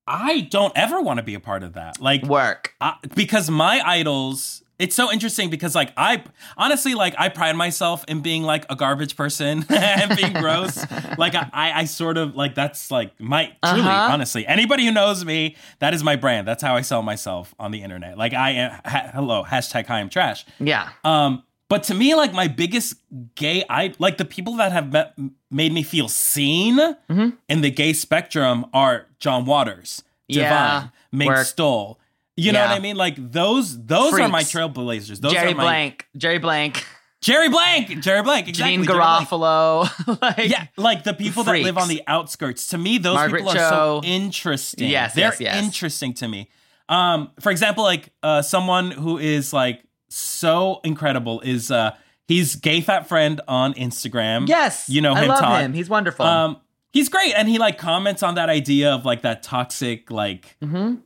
I 0.06 0.40
don't 0.40 0.72
ever 0.76 1.00
want 1.00 1.18
to 1.18 1.22
be 1.22 1.34
a 1.34 1.40
part 1.40 1.62
of 1.62 1.74
that. 1.74 2.00
Like 2.00 2.22
work. 2.24 2.74
I, 2.80 2.94
because 3.14 3.50
my 3.50 3.80
idols 3.84 4.62
it's 4.78 4.96
so 4.96 5.12
interesting 5.12 5.50
because 5.50 5.74
like 5.74 5.92
i 5.98 6.24
honestly 6.56 6.94
like 6.94 7.14
i 7.18 7.28
pride 7.28 7.54
myself 7.54 8.02
in 8.08 8.22
being 8.22 8.42
like 8.44 8.64
a 8.70 8.74
garbage 8.74 9.14
person 9.14 9.62
and 9.68 10.16
being 10.16 10.32
gross 10.32 10.78
like 11.18 11.34
I, 11.34 11.50
I 11.52 11.84
sort 11.84 12.16
of 12.16 12.34
like 12.34 12.54
that's 12.54 12.90
like 12.90 13.12
my 13.20 13.54
truly 13.62 13.80
Uh-huh. 13.82 14.08
honestly 14.10 14.46
anybody 14.46 14.86
who 14.86 14.90
knows 14.90 15.22
me 15.22 15.56
that 15.80 15.92
is 15.92 16.02
my 16.02 16.16
brand 16.16 16.48
that's 16.48 16.62
how 16.62 16.76
i 16.76 16.80
sell 16.80 17.02
myself 17.02 17.54
on 17.58 17.72
the 17.72 17.82
internet 17.82 18.16
like 18.16 18.32
i 18.32 18.52
am 18.52 18.80
ha, 18.86 19.10
hello 19.12 19.44
hashtag 19.44 19.90
i'm 19.90 20.08
trash 20.08 20.46
Yeah. 20.58 20.88
um 21.04 21.42
but 21.70 21.82
to 21.84 21.94
me 21.94 22.14
like 22.14 22.32
my 22.34 22.46
biggest 22.48 22.96
gay 23.34 23.64
i 23.70 23.94
like 23.98 24.18
the 24.18 24.24
people 24.26 24.54
that 24.56 24.72
have 24.72 24.92
met, 24.92 25.14
made 25.50 25.72
me 25.72 25.82
feel 25.82 26.08
seen 26.08 26.76
Mhm. 27.08 27.36
in 27.48 27.60
the 27.62 27.70
gay 27.70 27.92
spectrum 27.94 28.66
are 28.74 29.06
john 29.18 29.44
waters 29.46 30.02
Yeah, 30.28 30.88
Divine, 31.12 31.28
work. 31.28 31.46
Stole. 31.46 31.98
You 32.36 32.52
know 32.52 32.60
Yeah. 32.60 32.68
what 32.70 32.76
I 32.76 32.80
mean? 32.80 32.96
Like 32.96 33.16
those 33.32 33.66
those 33.84 34.12
are 34.14 34.28
my 34.28 34.44
trailblazers. 34.44 35.18
Those 35.20 35.32
Jerry 35.32 35.52
are 35.52 35.56
my 35.56 35.64
Blank, 35.64 36.06
Jerry 36.16 36.38
Blank, 36.38 36.86
Jerry 37.20 37.48
Blank, 37.50 38.00
Jerry 38.00 38.22
Blank, 38.22 38.48
exactly. 38.48 38.86
Blank. 38.86 39.28
Garofalo. 39.28 39.90
like, 40.22 40.48
Yeah, 40.48 40.64
like 40.76 41.02
the 41.04 41.12
people 41.14 41.42
that 41.44 41.58
live 41.68 41.76
on 41.76 41.88
the 41.88 42.02
outskirts. 42.06 42.68
To 42.68 42.78
me, 42.78 42.96
those 42.98 43.14
Margaret 43.16 43.40
people 43.44 43.58
are 43.58 43.68
so 43.70 44.00
interesting. 44.04 44.88
Yes, 44.88 45.14
they're 45.14 45.34
yes, 45.36 45.40
yes. 45.40 45.64
interesting 45.64 46.14
to 46.14 46.28
me. 46.28 46.48
Um, 46.88 47.30
for 47.40 47.50
example, 47.52 47.84
like 47.84 48.10
uh, 48.22 48.40
someone 48.42 48.90
who 48.92 49.18
is 49.18 49.52
like 49.52 49.82
so 50.10 50.80
incredible 50.84 51.40
is 51.40 51.70
uh, 51.70 51.92
he's 52.28 52.56
gay 52.56 52.80
fat 52.80 53.08
friend 53.08 53.40
on 53.48 53.74
Instagram. 53.74 54.48
Yes, 54.48 54.88
you 54.88 55.00
know 55.00 55.14
him, 55.14 55.24
I 55.24 55.26
love 55.34 55.40
Todd. 55.40 55.62
him. 55.62 55.72
He's 55.72 55.88
wonderful. 55.88 56.26
Um, 56.26 56.60
he's 56.92 57.08
great, 57.08 57.32
and 57.34 57.48
he 57.48 57.58
like 57.58 57.78
comments 57.78 58.22
on 58.22 58.34
that 58.34 58.48
idea 58.48 58.92
of 58.92 59.04
like 59.04 59.22
that 59.22 59.42
toxic, 59.42 60.10
like 60.10 60.56
hmm 60.62 60.96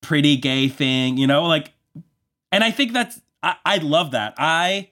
pretty 0.00 0.36
gay 0.36 0.68
thing, 0.68 1.16
you 1.16 1.26
know, 1.26 1.44
like, 1.46 1.72
and 2.52 2.62
I 2.62 2.70
think 2.70 2.92
that's 2.92 3.20
I, 3.42 3.56
I 3.64 3.76
love 3.78 4.12
that. 4.12 4.34
I 4.38 4.90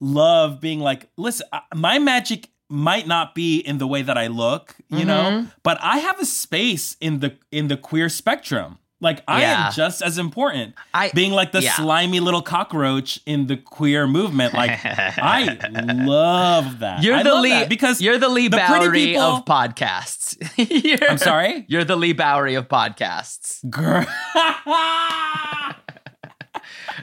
love 0.00 0.60
being 0.60 0.80
like, 0.80 1.08
listen, 1.16 1.46
I- 1.52 1.62
my 1.74 1.98
magic 1.98 2.48
might 2.68 3.06
not 3.06 3.34
be 3.34 3.58
in 3.58 3.78
the 3.78 3.86
way 3.86 4.02
that 4.02 4.16
I 4.18 4.26
look, 4.28 4.74
you 4.88 5.04
know, 5.04 5.24
Mm-hmm. 5.30 5.48
but 5.62 5.78
I 5.82 5.98
have 5.98 6.20
a 6.20 6.24
space 6.26 6.96
in 7.00 7.20
the 7.20 7.36
in 7.50 7.68
the 7.68 7.76
queer 7.76 8.08
spectrum. 8.08 8.78
Like 9.00 9.22
I 9.28 9.42
Yeah. 9.42 9.66
am 9.66 9.72
just 9.74 10.00
as 10.02 10.16
important. 10.16 10.74
I 10.94 11.10
Being 11.14 11.32
like 11.32 11.52
the 11.52 11.60
yeah. 11.62 11.74
slimy 11.74 12.18
little 12.20 12.40
cockroach 12.40 13.20
in 13.26 13.46
the 13.46 13.56
queer 13.58 14.06
movement, 14.06 14.54
like 14.54 14.70
I 14.84 15.58
love 15.72 16.78
that. 16.78 17.02
You're 17.02 17.16
I 17.16 17.22
the 17.22 17.34
Lee. 17.34 17.66
because 17.66 18.00
you're 18.00 18.16
the 18.18 18.30
Lee 18.30 18.48
the 18.48 18.56
Bowery 18.56 19.04
people- 19.06 19.22
of 19.22 19.44
podcasts. 19.44 20.36
I'm 21.10 21.18
sorry? 21.18 21.66
You're 21.68 21.84
the 21.84 21.96
Leigh 21.96 22.14
Bowery 22.14 22.54
of 22.54 22.68
podcasts. 22.68 23.68
Girl. 23.68 24.06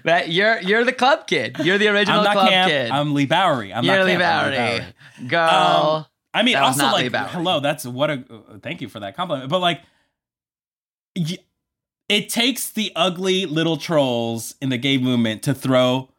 That 0.06 0.30
you're 0.32 0.60
you're 0.62 0.84
the 0.84 0.91
club 0.91 1.28
kid. 1.28 1.58
You're 1.64 1.78
the 1.78 1.88
original 1.88 2.18
I'm 2.20 2.24
not 2.26 2.34
club 2.34 2.50
Camp. 2.50 2.70
kid. 2.70 2.91
I'm 2.91 3.14
Leigh 3.14 3.26
Bowery. 3.28 3.72
I'm 3.74 3.86
you're 3.86 3.98
not 3.98 4.06
Lee 4.06 4.18
Camp, 4.18 4.24
I'm 4.24 4.80
Bowery. 5.22 5.28
Girl. 5.30 5.96
Um, 6.00 6.06
I 6.34 6.41
mean, 6.44 6.56
also 6.58 6.84
like, 6.86 7.12
hello, 7.30 7.60
that's 7.60 7.86
what 7.86 8.10
a 8.10 8.14
uh, 8.30 8.58
thank 8.62 8.82
you 8.82 8.89
for 8.89 9.00
that 9.00 9.16
compliment. 9.16 9.50
But 9.50 9.60
like, 9.60 9.82
y- 11.16 11.38
it 12.14 12.30
takes 12.30 12.70
the 12.70 12.91
ugly 12.95 13.45
little 13.45 13.78
trolls 13.78 14.55
in 14.61 14.70
the 14.70 14.78
gay 14.78 14.97
movement 14.97 15.43
to 15.43 15.53
throw 15.53 16.09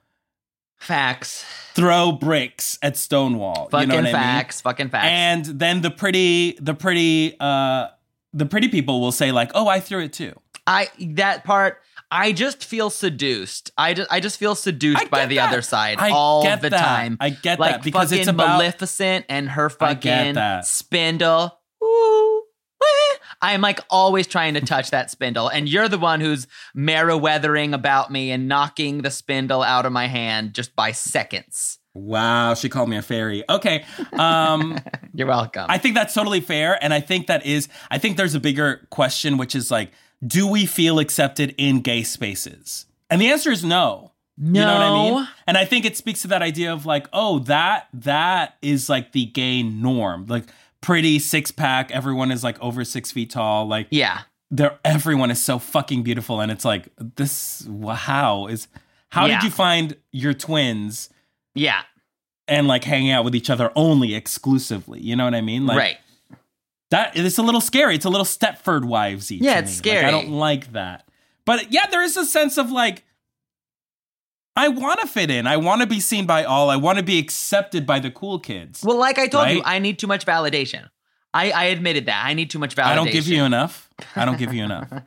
facts. 0.76 1.44
throw 1.74 2.12
bricks 2.12 2.78
at 2.82 2.96
Stonewall. 2.96 3.68
Fucking 3.70 3.90
you 3.90 4.02
know 4.02 4.10
facts. 4.10 4.60
Fucking 4.60 4.88
facts. 4.90 5.06
And 5.08 5.44
then 5.44 5.82
the 5.82 5.90
pretty, 5.90 6.58
the 6.60 6.74
pretty, 6.74 7.36
uh, 7.38 7.88
the 8.32 8.46
pretty 8.46 8.68
people 8.68 9.00
will 9.00 9.12
say 9.12 9.30
like, 9.32 9.50
"Oh, 9.54 9.68
I 9.68 9.80
threw 9.80 10.00
it 10.00 10.12
too." 10.12 10.32
I 10.66 10.88
that 11.00 11.44
part 11.44 11.80
I 12.10 12.32
just 12.32 12.64
feel 12.64 12.90
seduced. 12.90 13.70
I 13.76 13.94
just 13.94 14.10
I 14.12 14.20
just 14.20 14.38
feel 14.38 14.54
seduced 14.54 15.10
by 15.10 15.26
the 15.26 15.36
that. 15.36 15.48
other 15.48 15.62
side 15.62 15.98
I 15.98 16.10
all 16.10 16.42
get 16.42 16.60
the 16.62 16.70
that. 16.70 16.80
time. 16.80 17.16
I 17.20 17.30
get 17.30 17.58
like 17.58 17.72
that 17.76 17.82
because 17.82 18.12
it's 18.12 18.28
about 18.28 18.58
Maleficent 18.58 19.26
and 19.28 19.48
her 19.50 19.70
I 19.80 19.94
get 19.94 20.04
fucking 20.04 20.34
that. 20.34 20.66
spindle. 20.66 21.58
Ooh, 21.82 22.23
eh. 23.50 23.54
I'm 23.54 23.60
like 23.60 23.80
always 23.90 24.26
trying 24.26 24.54
to 24.54 24.60
touch 24.60 24.90
that 24.90 25.10
spindle, 25.10 25.48
and 25.48 25.68
you're 25.68 25.88
the 25.88 25.98
one 25.98 26.20
who's 26.20 26.46
Meriwethering 26.76 27.74
about 27.74 28.10
me 28.10 28.30
and 28.30 28.48
knocking 28.48 29.02
the 29.02 29.10
spindle 29.10 29.62
out 29.62 29.86
of 29.86 29.92
my 29.92 30.06
hand 30.06 30.54
just 30.54 30.74
by 30.76 30.92
seconds. 30.92 31.78
wow. 31.94 32.54
She 32.54 32.68
called 32.68 32.88
me 32.88 32.96
a 32.96 33.02
fairy. 33.02 33.44
Okay. 33.48 33.84
Um. 34.12 34.78
You're 35.14 35.28
welcome. 35.28 35.66
I 35.68 35.78
think 35.78 35.94
that's 35.94 36.12
totally 36.12 36.40
fair. 36.40 36.76
And 36.82 36.92
I 36.92 37.00
think 37.00 37.28
that 37.28 37.46
is, 37.46 37.68
I 37.88 37.98
think 37.98 38.16
there's 38.16 38.34
a 38.34 38.40
bigger 38.40 38.84
question, 38.90 39.36
which 39.36 39.54
is 39.54 39.70
like, 39.70 39.92
do 40.26 40.46
we 40.48 40.66
feel 40.66 40.98
accepted 40.98 41.54
in 41.56 41.82
gay 41.82 42.02
spaces? 42.02 42.86
And 43.10 43.20
the 43.20 43.30
answer 43.30 43.52
is 43.52 43.62
no. 43.62 44.10
no, 44.36 44.60
You 44.60 44.66
know 44.66 44.74
what 44.74 44.82
I 44.82 45.10
mean? 45.10 45.28
And 45.46 45.56
I 45.56 45.64
think 45.66 45.84
it 45.84 45.96
speaks 45.96 46.22
to 46.22 46.28
that 46.28 46.42
idea 46.42 46.72
of 46.72 46.84
like, 46.84 47.06
oh, 47.12 47.38
that 47.40 47.86
that 47.92 48.56
is 48.60 48.88
like 48.88 49.12
the 49.12 49.26
gay 49.26 49.62
norm. 49.62 50.26
Like 50.26 50.46
pretty 50.84 51.18
six 51.18 51.50
pack, 51.50 51.90
everyone 51.90 52.30
is 52.30 52.44
like 52.44 52.60
over 52.60 52.84
six 52.84 53.10
feet 53.10 53.30
tall. 53.30 53.66
Like 53.66 53.88
Yeah, 53.90 54.20
they're 54.50 54.78
everyone 54.84 55.30
is 55.30 55.42
so 55.42 55.58
fucking 55.58 56.02
beautiful. 56.02 56.40
And 56.40 56.52
it's 56.52 56.64
like, 56.64 56.88
this 57.16 57.66
how 57.94 58.46
is 58.48 58.68
how 59.08 59.26
Yeah. 59.26 59.36
did 59.40 59.44
you 59.44 59.50
find 59.50 59.96
your 60.12 60.34
twins 60.34 61.08
yeah, 61.54 61.82
and 62.46 62.68
like 62.68 62.84
hanging 62.84 63.10
out 63.12 63.24
with 63.24 63.34
each 63.34 63.48
other 63.50 63.72
only 63.74 64.14
exclusively? 64.14 65.00
You 65.00 65.16
know 65.16 65.24
what 65.24 65.34
I 65.34 65.40
mean? 65.40 65.66
Like 65.66 65.78
right. 65.78 65.96
that 66.90 67.16
it's 67.16 67.38
a 67.38 67.42
little 67.42 67.60
scary. 67.60 67.94
It's 67.94 68.04
a 68.04 68.10
little 68.10 68.26
Stepford 68.26 68.82
wivesy. 68.82 69.38
Yeah, 69.40 69.58
it's 69.60 69.70
me. 69.84 69.90
Like, 69.92 69.98
scary. 69.98 70.04
I 70.04 70.10
don't 70.10 70.30
like 70.30 70.72
that. 70.72 71.08
But 71.46 71.72
yeah, 71.72 71.86
there 71.90 72.02
is 72.02 72.16
a 72.16 72.24
sense 72.26 72.56
of 72.58 72.70
like, 72.70 73.04
I 74.56 74.68
want 74.68 75.00
to 75.00 75.06
fit 75.06 75.30
in. 75.30 75.46
I 75.46 75.56
want 75.56 75.80
to 75.80 75.86
be 75.86 76.00
seen 76.00 76.26
by 76.26 76.44
all. 76.44 76.70
I 76.70 76.76
want 76.76 76.98
to 76.98 77.04
be 77.04 77.18
accepted 77.18 77.86
by 77.86 77.98
the 77.98 78.10
cool 78.10 78.38
kids. 78.38 78.82
Well, 78.84 78.98
like 78.98 79.18
I 79.18 79.26
told 79.26 79.50
you, 79.50 79.62
I 79.64 79.78
need 79.78 79.98
too 79.98 80.06
much 80.06 80.24
validation. 80.24 80.88
I, 81.32 81.50
I 81.50 81.64
admitted 81.64 82.06
that. 82.06 82.24
I 82.24 82.34
need 82.34 82.50
too 82.50 82.60
much 82.60 82.76
validation. 82.76 82.86
I 82.86 82.94
don't 82.94 83.10
give 83.10 83.26
you 83.26 83.42
enough. 83.44 83.90
I 84.14 84.24
don't 84.24 84.38
give 84.38 84.54
you 84.54 84.62
enough. 84.62 84.92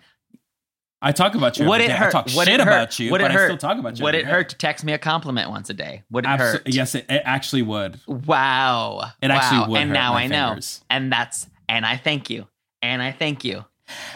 I 1.02 1.12
talk 1.12 1.36
about 1.36 1.58
you. 1.58 1.68
Would 1.68 1.76
every 1.80 1.86
it 1.86 1.88
day. 1.90 1.94
hurt? 1.94 2.08
I 2.08 2.12
talk 2.12 2.26
Would 2.26 2.48
shit 2.48 2.48
it 2.50 2.60
about 2.60 3.00
you, 3.00 3.12
Would 3.12 3.22
but 3.22 3.32
it 3.32 3.38
I 3.38 3.46
still 3.46 3.58
talk 3.58 3.78
about 3.78 4.00
you. 4.00 4.04
Would 4.04 4.16
it 4.16 4.24
day. 4.24 4.30
hurt 4.30 4.50
to 4.50 4.56
text 4.56 4.84
me 4.84 4.94
a 4.94 4.98
compliment 4.98 5.50
once 5.50 5.70
a 5.70 5.74
day? 5.74 6.04
Would 6.10 6.26
it 6.26 6.28
Abso- 6.28 6.38
hurt? 6.38 6.68
Yes, 6.68 6.96
it, 6.96 7.06
it 7.08 7.22
actually 7.24 7.62
would. 7.62 8.00
Wow. 8.08 9.12
It 9.22 9.30
actually 9.30 9.72
would 9.72 9.80
And 9.80 9.94
now 9.94 10.16
I 10.16 10.28
know. 10.28 10.58
And 10.90 11.12
that's 11.12 11.48
and 11.70 11.86
I 11.86 11.98
thank 11.98 12.30
you. 12.30 12.48
And 12.82 13.02
I 13.02 13.12
thank 13.12 13.44
you. 13.44 13.64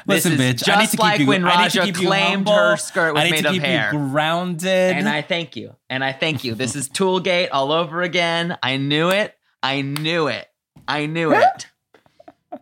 Listen, 0.05 0.33
bitch. 0.33 0.63
Just 0.63 0.69
I 0.69 0.79
need 0.81 0.85
to 0.85 0.91
keep 0.91 0.99
like 0.99 1.19
you. 1.19 1.27
when 1.27 1.45
I 1.45 1.63
need 1.63 1.71
to 1.71 1.79
Raja 1.79 1.93
keep 1.93 2.05
claimed 2.07 2.47
her 2.49 2.77
skirt 2.77 3.13
was 3.13 3.29
made 3.31 3.45
of 3.45 3.55
hair. 3.55 3.91
grounded. 3.91 4.67
And 4.97 5.07
I 5.07 5.21
thank 5.21 5.55
you. 5.55 5.75
And 5.89 6.03
I 6.03 6.11
thank 6.13 6.43
you. 6.43 6.55
This 6.55 6.75
is 6.75 6.89
Toolgate 6.89 7.49
all 7.51 7.71
over 7.71 8.01
again. 8.01 8.57
I 8.61 8.77
knew 8.77 9.09
it. 9.09 9.35
I 9.63 9.81
knew 9.81 10.27
it. 10.27 10.47
I 10.87 11.05
knew 11.05 11.33
it. 11.35 11.67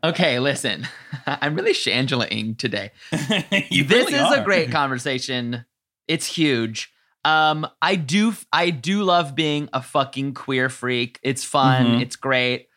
Okay, 0.03 0.39
listen. 0.39 0.87
I'm 1.25 1.55
really 1.55 1.73
Shangela-ing 1.73 2.55
today. 2.55 2.91
You 3.71 3.83
this 3.83 4.05
really 4.07 4.13
is 4.15 4.21
are. 4.21 4.41
a 4.41 4.43
great 4.43 4.71
conversation. 4.71 5.65
It's 6.07 6.25
huge. 6.27 6.91
Um, 7.25 7.67
I 7.81 7.95
do 7.95 8.33
I 8.53 8.69
do 8.69 9.03
love 9.03 9.35
being 9.35 9.67
a 9.73 9.81
fucking 9.81 10.33
queer 10.35 10.69
freak. 10.69 11.19
It's 11.21 11.43
fun. 11.43 11.85
Mhm. 11.85 12.01
It's 12.01 12.15
great. 12.15 12.67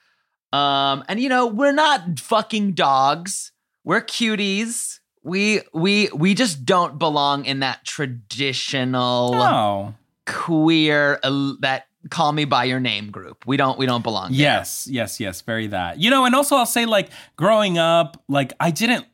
Um, 0.53 1.05
and 1.09 1.21
you 1.21 1.29
know, 1.29 1.47
we're 1.47 1.73
not 1.73 2.19
fucking 2.19 2.73
dogs. 2.73 3.52
We're 3.85 4.01
cuties. 4.03 5.01
We 5.23 5.61
we 5.73 6.09
we 6.15 6.35
just 6.35 6.65
don't 6.65 6.99
belong 6.99 7.45
in 7.45 7.61
that 7.61 7.85
traditional 7.85 9.33
No. 9.33 9.95
queer 10.27 11.21
uh, 11.23 11.53
that 11.61 11.87
call 12.11 12.33
me 12.33 12.45
by 12.45 12.65
your 12.65 12.81
name 12.81 13.11
group. 13.11 13.47
We 13.47 13.57
don't 13.57 13.79
we 13.79 13.87
don't 13.87 14.03
belong. 14.03 14.33
there. 14.33 14.41
Yes, 14.41 14.89
yes, 14.91 15.21
yes, 15.21 15.41
very 15.41 15.69
that. 15.69 15.99
You 16.01 16.11
know, 16.11 16.25
and 16.25 16.35
also 16.35 16.57
I'll 16.57 16.67
say 16.67 16.87
like 16.87 17.09
growing 17.37 17.79
up, 17.79 18.23
like 18.29 18.53
I 18.59 18.71
didn't 18.71 19.07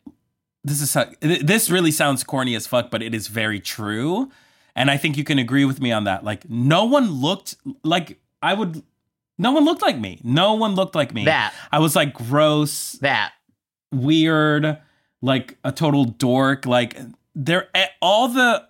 this 0.65 0.81
is 0.81 0.97
this 1.21 1.71
really 1.71 1.91
sounds 1.91 2.25
corny 2.25 2.55
as 2.55 2.67
fuck, 2.67 2.91
but 2.91 3.03
it 3.03 3.15
is 3.15 3.29
very 3.29 3.61
true. 3.61 4.31
And 4.75 4.91
I 4.91 4.97
think 4.97 5.17
you 5.17 5.25
can 5.25 5.39
agree 5.39 5.65
with 5.65 5.81
me 5.81 5.93
on 5.93 6.05
that. 6.05 6.25
Like 6.25 6.49
no 6.49 6.85
one 6.85 7.11
looked 7.11 7.57
like 7.85 8.19
I 8.43 8.55
would 8.55 8.83
no 9.39 9.53
one 9.53 9.65
looked 9.65 9.83
like 9.83 9.99
me. 9.99 10.21
No 10.25 10.55
one 10.55 10.75
looked 10.75 10.95
like 10.95 11.13
me. 11.15 11.25
That 11.27 11.53
I 11.71 11.79
was 11.79 11.95
like 11.95 12.13
gross, 12.15 12.93
that 13.01 13.33
weird, 13.93 14.79
like 15.23 15.59
a 15.65 15.73
total 15.73 16.05
dork. 16.05 16.67
Like 16.67 16.99
there 17.35 17.69
eh, 17.75 17.87
all 18.01 18.29
the 18.29 18.67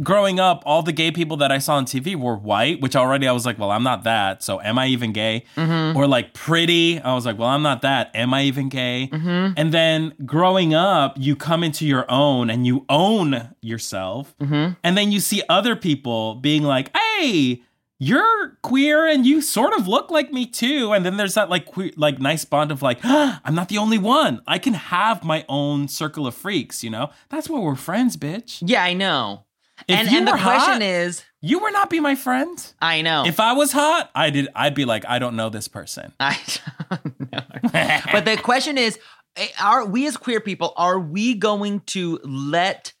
growing 0.00 0.38
up, 0.38 0.62
all 0.64 0.82
the 0.82 0.92
gay 0.92 1.10
people 1.10 1.36
that 1.38 1.50
I 1.50 1.58
saw 1.58 1.74
on 1.74 1.84
TV 1.84 2.14
were 2.14 2.36
white, 2.36 2.80
which 2.80 2.94
already 2.94 3.26
I 3.26 3.32
was 3.32 3.44
like, 3.44 3.58
well, 3.58 3.72
I'm 3.72 3.82
not 3.82 4.04
that. 4.04 4.44
So 4.44 4.60
am 4.60 4.78
I 4.78 4.86
even 4.86 5.12
gay? 5.12 5.44
Mhm. 5.56 5.96
Or 5.96 6.06
like 6.06 6.34
pretty. 6.34 7.00
I 7.00 7.14
was 7.14 7.26
like, 7.26 7.36
well, 7.36 7.48
I'm 7.48 7.62
not 7.62 7.82
that. 7.82 8.12
Am 8.14 8.32
I 8.32 8.44
even 8.44 8.68
gay? 8.68 9.08
Mhm. 9.12 9.54
And 9.56 9.72
then 9.74 10.14
growing 10.24 10.72
up, 10.72 11.16
you 11.18 11.34
come 11.34 11.64
into 11.64 11.84
your 11.84 12.08
own 12.08 12.48
and 12.48 12.64
you 12.64 12.84
own 12.88 13.48
yourself. 13.60 14.36
Mhm. 14.40 14.76
And 14.84 14.96
then 14.96 15.10
you 15.10 15.18
see 15.18 15.42
other 15.48 15.74
people 15.74 16.36
being 16.36 16.62
like, 16.62 16.96
hey, 16.96 17.62
you're 17.98 18.56
queer 18.62 19.06
and 19.06 19.26
you 19.26 19.42
sort 19.42 19.72
of 19.74 19.88
look 19.88 20.10
like 20.10 20.32
me 20.32 20.46
too. 20.46 20.92
And 20.92 21.04
then 21.04 21.16
there's 21.16 21.34
that 21.34 21.50
like 21.50 21.66
queer, 21.66 21.90
like 21.96 22.20
nice 22.20 22.44
bond 22.44 22.70
of 22.70 22.82
like, 22.82 23.00
ah, 23.04 23.40
I'm 23.44 23.54
not 23.54 23.68
the 23.68 23.78
only 23.78 23.98
one. 23.98 24.40
I 24.46 24.58
can 24.58 24.74
have 24.74 25.24
my 25.24 25.44
own 25.48 25.88
circle 25.88 26.26
of 26.26 26.34
freaks, 26.34 26.84
you 26.84 26.90
know? 26.90 27.10
That's 27.28 27.48
why 27.48 27.58
we're 27.58 27.74
friends, 27.74 28.16
bitch. 28.16 28.62
Yeah, 28.64 28.82
I 28.82 28.94
know. 28.94 29.44
If 29.86 29.98
and 29.98 30.08
and 30.08 30.26
the 30.26 30.32
were 30.32 30.38
question 30.38 30.72
hot, 30.74 30.82
is, 30.82 31.24
you 31.40 31.60
would 31.60 31.72
not 31.72 31.88
be 31.88 32.00
my 32.00 32.16
friend. 32.16 32.58
I 32.80 33.00
know. 33.02 33.24
If 33.26 33.38
I 33.38 33.52
was 33.52 33.70
hot, 33.70 34.10
I 34.14 34.30
did 34.30 34.48
I'd 34.54 34.74
be 34.74 34.84
like, 34.84 35.04
I 35.06 35.18
don't 35.18 35.36
know 35.36 35.50
this 35.50 35.68
person. 35.68 36.12
I 36.18 36.36
don't 36.90 37.32
know. 37.32 38.00
but 38.12 38.24
the 38.24 38.36
question 38.42 38.76
is 38.78 38.98
eh, 39.36 39.46
are 39.62 39.84
we 39.84 40.06
as 40.06 40.16
queer 40.16 40.40
people 40.40 40.72
are 40.76 40.98
we 40.98 41.34
going 41.34 41.80
to 41.80 42.18
let 42.24 42.92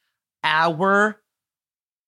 our 0.44 1.20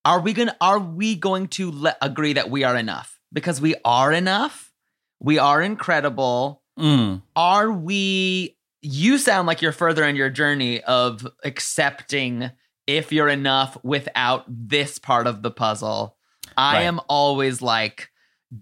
are 0.05 0.20
we 0.20 0.32
going 0.32 0.48
to 0.48 0.57
are 0.61 0.78
we 0.78 1.14
going 1.16 1.48
to 1.48 1.70
let, 1.70 1.96
agree 2.01 2.32
that 2.34 2.51
we 2.51 2.64
are 2.64 2.76
enough 2.76 3.18
because 3.32 3.61
we 3.61 3.74
are 3.84 4.12
enough 4.12 4.72
we 5.20 5.38
are 5.38 5.61
incredible 5.62 6.62
Mm. 6.78 7.20
are 7.36 7.70
we 7.70 8.57
you 8.80 9.18
sound 9.18 9.46
like 9.46 9.61
you're 9.61 9.72
further 9.72 10.05
in 10.05 10.16
your 10.16 10.30
journey 10.30 10.80
of 10.82 11.26
accepting 11.44 12.51
if 12.86 13.12
you're 13.12 13.28
enough 13.28 13.76
without 13.84 14.44
this 14.48 14.98
part 14.98 15.26
of 15.26 15.42
the 15.42 15.51
puzzle. 15.51 16.16
I 16.57 16.76
Right. 16.76 16.82
am 16.84 17.01
always 17.09 17.61
like, 17.61 18.09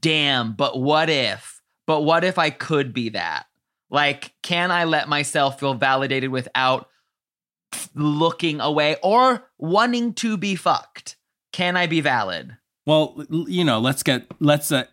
damn, 0.00 0.52
but 0.54 0.80
what 0.80 1.08
if? 1.08 1.62
But 1.86 2.00
what 2.02 2.24
if 2.24 2.38
I 2.38 2.50
could 2.50 2.92
be 2.92 3.10
that? 3.10 3.46
Like, 3.90 4.32
can 4.42 4.72
I 4.72 4.84
let 4.84 5.08
myself 5.08 5.60
feel 5.60 5.74
validated 5.74 6.30
without 6.30 6.88
looking 7.94 8.60
away 8.60 8.96
or 9.02 9.48
wanting 9.58 10.14
to 10.14 10.36
be 10.36 10.56
fucked? 10.56 11.16
Can 11.52 11.76
I 11.76 11.86
be 11.86 12.00
valid? 12.00 12.56
Well, 12.86 13.24
you 13.28 13.64
know, 13.64 13.78
let's 13.80 14.02
get 14.02 14.26
let's 14.40 14.72
uh, 14.72 14.84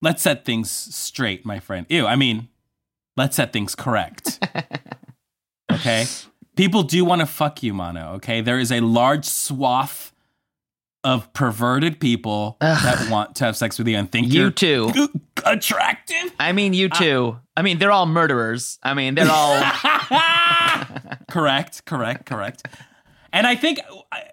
let's 0.00 0.22
set 0.22 0.44
things 0.44 0.70
straight, 0.70 1.44
my 1.46 1.60
friend. 1.60 1.86
Ew, 1.88 2.06
I 2.06 2.16
mean, 2.16 2.48
let's 3.16 3.36
set 3.36 3.52
things 3.52 3.74
correct. 3.74 4.38
okay? 5.72 6.06
People 6.56 6.82
do 6.82 7.04
want 7.04 7.20
to 7.20 7.26
fuck 7.26 7.62
you, 7.62 7.72
Mano, 7.72 8.14
okay? 8.14 8.40
There 8.40 8.58
is 8.58 8.70
a 8.70 8.80
large 8.80 9.24
swath 9.24 10.12
of 11.04 11.32
perverted 11.32 11.98
people 11.98 12.56
that 12.60 13.08
want 13.10 13.34
to 13.36 13.44
have 13.44 13.56
sex 13.56 13.78
with 13.78 13.88
you 13.88 13.96
and 13.96 14.10
think 14.10 14.32
You 14.32 14.42
you're 14.42 14.50
too. 14.50 14.92
attractive. 15.44 16.32
I 16.38 16.52
mean, 16.52 16.74
you 16.74 16.88
too. 16.88 17.38
I 17.56 17.62
mean, 17.62 17.78
they're 17.78 17.90
all 17.90 18.06
murderers. 18.06 18.78
I 18.82 18.94
mean, 18.94 19.14
they're 19.14 19.30
all. 19.30 19.60
correct, 21.30 21.84
correct, 21.86 22.26
correct. 22.26 22.66
And 23.32 23.46
I 23.46 23.54
think, 23.54 23.80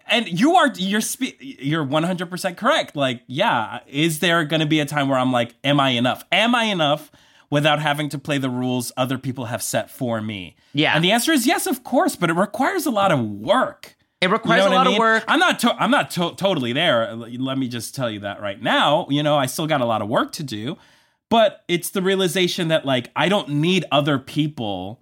and 0.08 0.28
you 0.28 0.56
are 0.56 0.72
you're 0.76 1.00
spe- 1.02 1.40
you're 1.40 1.84
one 1.84 2.04
hundred 2.04 2.30
percent 2.30 2.58
correct. 2.58 2.96
Like, 2.96 3.22
yeah, 3.28 3.80
is 3.88 4.20
there 4.20 4.44
going 4.44 4.60
to 4.60 4.66
be 4.66 4.80
a 4.82 4.86
time 4.86 5.08
where 5.08 5.18
I'm 5.18 5.32
like, 5.32 5.56
am 5.64 5.80
I 5.80 5.92
enough? 5.92 6.24
Am 6.32 6.54
I 6.54 6.66
enough 6.66 7.10
without 7.50 7.80
having 7.80 8.10
to 8.10 8.20
play 8.20 8.38
the 8.38 8.50
rules 8.50 8.92
other 8.98 9.18
people 9.18 9.46
have 9.46 9.64
set 9.64 9.90
for 9.90 10.22
me? 10.22 10.56
Yeah. 10.74 10.94
And 10.96 11.04
the 11.04 11.12
answer 11.12 11.32
is 11.32 11.48
yes, 11.48 11.66
of 11.66 11.84
course, 11.86 12.16
but 12.18 12.30
it 12.30 12.34
requires 12.34 12.86
a 12.86 12.92
lot 12.92 13.12
of 13.12 13.20
work. 13.22 13.96
It 14.22 14.28
You 14.28 14.34
requires 14.34 14.66
know 14.66 14.72
a 14.72 14.76
lot 14.76 14.88
I 14.88 14.90
mean? 14.90 14.96
of 14.98 15.00
work. 15.00 15.24
I'm 15.30 15.40
not. 15.40 15.60
To- 15.60 15.76
I'm 15.82 15.92
not 15.92 16.12
to- 16.12 16.36
totally 16.36 16.74
there. 16.74 17.16
Let 17.16 17.58
me 17.58 17.70
just 17.70 17.96
tell 17.96 18.12
you 18.12 18.20
that 18.20 18.42
right 18.42 18.62
now. 18.62 19.08
You 19.10 19.24
know, 19.24 19.38
I 19.38 19.46
still 19.46 19.66
got 19.66 19.80
a 19.80 19.86
lot 19.86 20.02
of 20.02 20.10
work 20.10 20.34
to 20.34 20.44
do, 20.44 20.78
but 21.30 21.64
it's 21.70 21.90
the 21.92 22.02
realization 22.02 22.68
that 22.68 22.86
like 22.86 23.12
I 23.16 23.30
don't 23.30 23.48
need 23.48 23.86
other 23.94 24.20
people 24.20 25.00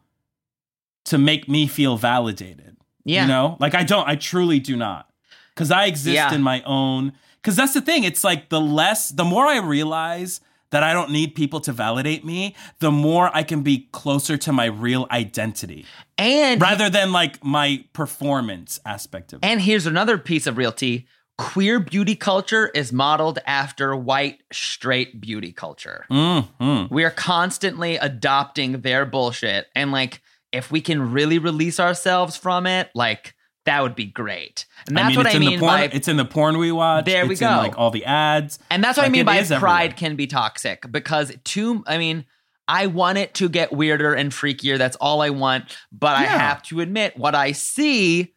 to 1.06 1.18
make 1.18 1.50
me 1.50 1.66
feel 1.66 1.98
validated. 1.98 2.77
Yeah. 3.08 3.22
You 3.24 3.28
know, 3.30 3.58
like 3.60 3.74
I 3.74 3.84
don't. 3.84 4.08
I 4.08 4.16
truly 4.16 4.60
do 4.60 4.76
not, 4.76 5.10
because 5.56 5.72
I 5.72 5.86
exist 5.86 6.16
Yeah. 6.16 6.34
in 6.34 6.42
my 6.44 6.62
own. 6.64 7.14
Because 7.42 7.56
that's 7.56 7.74
the 7.74 7.82
thing. 7.82 8.04
It's 8.04 8.24
like 8.24 8.50
the 8.50 8.60
less, 8.60 9.10
the 9.10 9.24
more 9.24 9.46
I 9.46 9.60
realize 9.60 10.42
that 10.72 10.84
I 10.84 10.92
don't 10.92 11.12
need 11.12 11.34
people 11.34 11.62
to 11.62 11.72
validate 11.72 12.26
me, 12.26 12.54
the 12.80 12.92
more 12.92 13.32
I 13.34 13.44
can 13.44 13.64
be 13.64 13.88
closer 13.94 14.36
to 14.36 14.52
my 14.52 14.66
real 14.66 15.08
identity, 15.12 15.86
and 16.18 16.60
rather 16.62 16.90
than 16.90 17.14
like 17.14 17.42
my 17.44 17.86
performance 17.94 18.80
aspect 18.86 19.32
of 19.32 19.40
it. 19.42 19.46
and 19.46 19.62
here's 19.62 19.86
another 19.86 20.18
piece 20.18 20.46
of 20.48 20.58
realty. 20.58 21.08
Queer 21.38 21.80
beauty 21.80 22.16
culture 22.16 22.68
is 22.74 22.92
modeled 22.92 23.38
after 23.46 23.96
white 23.96 24.42
straight 24.52 25.22
beauty 25.22 25.52
culture. 25.54 26.04
Mm-hmm. 26.10 26.94
We 26.94 27.04
are 27.04 27.12
constantly 27.12 27.96
adopting 27.98 28.82
their 28.82 29.06
bullshit. 29.06 29.68
And 29.76 29.92
like, 29.92 30.22
if 30.52 30.72
we 30.72 30.82
can 30.82 31.12
really 31.12 31.40
release 31.40 31.80
ourselves 31.80 32.38
from 32.38 32.66
it, 32.68 32.90
like, 32.96 33.36
that 33.66 33.84
would 33.84 33.96
be 33.96 34.06
great. 34.06 34.66
And 34.88 34.96
that's 34.96 35.06
I 35.06 35.08
mean, 35.10 35.18
what 35.18 35.26
it's 35.26 35.36
I 35.36 35.38
in 35.38 35.42
mean 35.42 35.60
the 35.60 35.60
porn. 35.60 35.72
by. 35.74 35.84
it's 35.84 36.08
in 36.08 36.16
the 36.18 36.26
porn 36.26 36.58
we 36.58 36.72
watch. 36.72 37.06
There 37.06 37.28
we 37.28 37.36
go. 37.36 37.48
like 37.48 37.78
all 37.78 37.92
the 37.92 38.06
ads. 38.06 38.60
And 38.72 38.82
that's 38.82 38.98
what 38.98 39.06
I 39.06 39.10
mean 39.10 39.26
by 39.26 39.44
pride 39.44 39.56
everywhere. 39.56 39.90
can 39.98 40.16
be 40.16 40.26
toxic 40.26 40.90
because 40.90 41.34
too, 41.44 41.84
I 41.86 41.98
mean, 41.98 42.26
I 42.68 42.88
want 42.88 43.18
it 43.18 43.34
to 43.36 43.50
get 43.50 43.74
weirder 43.74 44.14
and 44.14 44.32
freakier. 44.32 44.78
That's 44.78 44.96
all 44.98 45.22
I 45.22 45.32
want. 45.32 45.78
But 45.92 46.16
I 46.16 46.24
have 46.24 46.64
to 46.64 46.80
admit, 46.80 47.18
what 47.18 47.36
I 47.36 47.52
see 47.52 48.34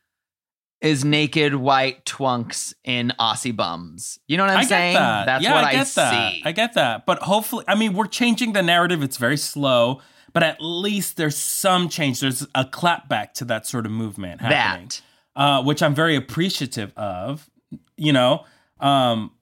is 0.81 1.05
naked 1.05 1.55
white 1.55 2.05
twunks 2.07 2.73
in 2.85 3.13
Aussie 3.21 3.55
bums. 3.55 4.19
You 4.27 4.37
know 4.37 4.45
what 4.45 4.53
I'm 4.53 4.59
I 4.59 4.65
saying? 4.65 4.95
get 4.95 4.99
that. 4.99 5.27
That's 5.27 5.45
yeah, 5.45 5.55
what 5.55 5.65
I 5.65 5.69
I, 5.69 5.73
get 5.73 5.87
that. 5.89 6.33
see. 6.33 6.43
I 6.45 6.53
get 6.53 6.75
that. 6.75 7.07
But 7.07 7.19
hopefully, 7.21 7.65
I 7.69 7.75
mean, 7.75 7.93
we're 7.93 8.07
changing 8.07 8.53
the 8.53 8.63
narrative. 8.63 9.03
It's 9.03 9.17
very 9.17 9.37
slow, 9.37 10.01
but 10.33 10.43
at 10.43 10.59
least 10.61 11.16
there's 11.16 11.37
some 11.37 11.89
change. 11.89 12.20
There's 12.20 12.43
a 12.55 12.64
clapback 12.64 13.33
to 13.35 13.45
that 13.47 13.66
sort 13.66 13.87
of 13.87 13.93
movement 13.93 14.41
happening, 14.41 14.91
uh, 15.37 15.62
which 15.62 15.83
I'm 15.83 15.95
very 15.95 16.16
appreciative 16.16 16.93
of. 16.97 17.49
You 17.97 18.12
know, 18.12 18.45
um, 18.81 19.33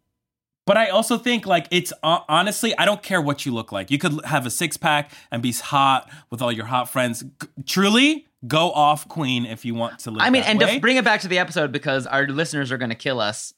but 0.68 0.76
I 0.76 0.88
also 0.88 1.16
think 1.16 1.46
like 1.46 1.66
it's 1.70 1.94
uh, 2.02 2.20
honestly, 2.28 2.76
I 2.76 2.84
don't 2.84 3.02
care 3.02 3.22
what 3.22 3.46
you 3.46 3.54
look 3.54 3.72
like. 3.72 3.90
You 3.90 3.96
could 3.98 4.22
have 4.26 4.44
a 4.44 4.50
six 4.50 4.76
pack 4.76 5.12
and 5.30 5.42
be 5.42 5.52
hot 5.52 6.10
with 6.28 6.42
all 6.42 6.52
your 6.52 6.66
hot 6.66 6.90
friends. 6.90 7.22
G- 7.22 7.48
truly, 7.64 8.26
go 8.46 8.70
off, 8.70 9.08
queen, 9.08 9.46
if 9.46 9.64
you 9.64 9.74
want 9.74 10.00
to 10.00 10.10
live. 10.10 10.20
I 10.20 10.28
mean, 10.28 10.42
and 10.42 10.60
way. 10.60 10.74
to 10.74 10.80
bring 10.80 10.96
it 10.96 11.04
back 11.04 11.22
to 11.22 11.28
the 11.28 11.38
episode 11.38 11.72
because 11.72 12.06
our 12.06 12.26
listeners 12.26 12.70
are 12.70 12.76
going 12.78 12.90
to 12.90 12.96
kill 12.96 13.18
us. 13.18 13.54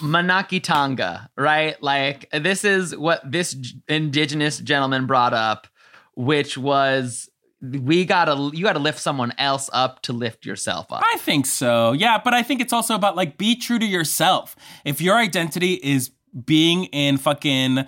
Manaakitanga, 0.00 1.28
right? 1.36 1.80
Like 1.80 2.28
this 2.32 2.64
is 2.64 2.96
what 2.96 3.22
this 3.30 3.56
indigenous 3.86 4.58
gentleman 4.58 5.06
brought 5.06 5.34
up, 5.34 5.68
which 6.14 6.56
was 6.58 7.28
we 7.60 8.04
gotta 8.04 8.50
you 8.56 8.64
gotta 8.64 8.78
lift 8.80 8.98
someone 8.98 9.32
else 9.38 9.70
up 9.72 10.02
to 10.02 10.12
lift 10.12 10.44
yourself 10.44 10.86
up. 10.92 11.02
I 11.04 11.16
think 11.18 11.46
so. 11.46 11.92
Yeah, 11.92 12.20
but 12.22 12.34
I 12.34 12.42
think 12.42 12.60
it's 12.60 12.72
also 12.72 12.94
about 12.94 13.14
like 13.16 13.38
be 13.38 13.54
true 13.56 13.78
to 13.78 13.86
yourself. 13.86 14.56
If 14.84 15.00
your 15.00 15.16
identity 15.16 15.74
is 15.74 16.10
being 16.44 16.84
in 16.86 17.18
fucking 17.18 17.84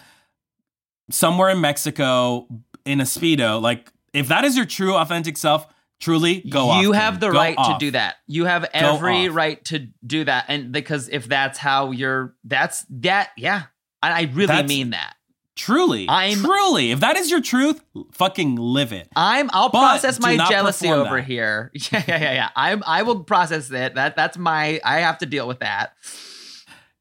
somewhere 1.10 1.50
in 1.50 1.60
Mexico 1.60 2.46
in 2.84 3.00
a 3.00 3.04
speedo, 3.04 3.60
like 3.60 3.92
if 4.12 4.28
that 4.28 4.44
is 4.44 4.56
your 4.56 4.66
true 4.66 4.94
authentic 4.94 5.36
self, 5.36 5.66
truly 6.00 6.40
go 6.40 6.80
you 6.80 6.90
queen. 6.90 7.00
have 7.00 7.20
the 7.20 7.30
Go 7.30 7.38
right 7.38 7.56
off. 7.58 7.78
to 7.78 7.84
do 7.86 7.90
that. 7.92 8.16
You 8.26 8.44
have 8.44 8.64
every 8.72 9.28
right 9.28 9.64
to 9.66 9.88
do 10.06 10.24
that, 10.24 10.44
and 10.48 10.70
because 10.72 11.08
if 11.08 11.26
that's 11.26 11.58
how 11.58 11.90
you're, 11.90 12.34
that's 12.44 12.84
that. 12.90 13.30
Yeah, 13.36 13.62
I, 14.02 14.10
I 14.12 14.22
really 14.32 14.46
That's- 14.46 14.68
mean 14.68 14.90
that. 14.90 15.13
Truly, 15.56 16.08
I'm- 16.08 16.38
truly. 16.42 16.90
If 16.90 17.00
that 17.00 17.16
is 17.16 17.30
your 17.30 17.40
truth, 17.40 17.80
fucking 18.12 18.56
live 18.56 18.92
it. 18.92 19.08
I'm 19.14 19.48
I'll 19.52 19.68
But 19.68 19.78
process 19.80 20.18
my 20.20 20.36
jealousy 20.36 20.90
over 20.90 21.16
that. 21.16 21.24
here. 21.24 21.70
Yeah, 21.92 22.02
yeah, 22.08 22.20
yeah, 22.20 22.32
yeah. 22.32 22.48
I'm 22.56 22.82
I 22.86 23.02
will 23.02 23.20
process 23.24 23.70
it. 23.70 23.94
That 23.94 24.16
that's 24.16 24.36
my 24.36 24.80
I 24.84 25.00
have 25.00 25.18
to 25.18 25.26
deal 25.26 25.46
with 25.46 25.60
that. 25.60 25.92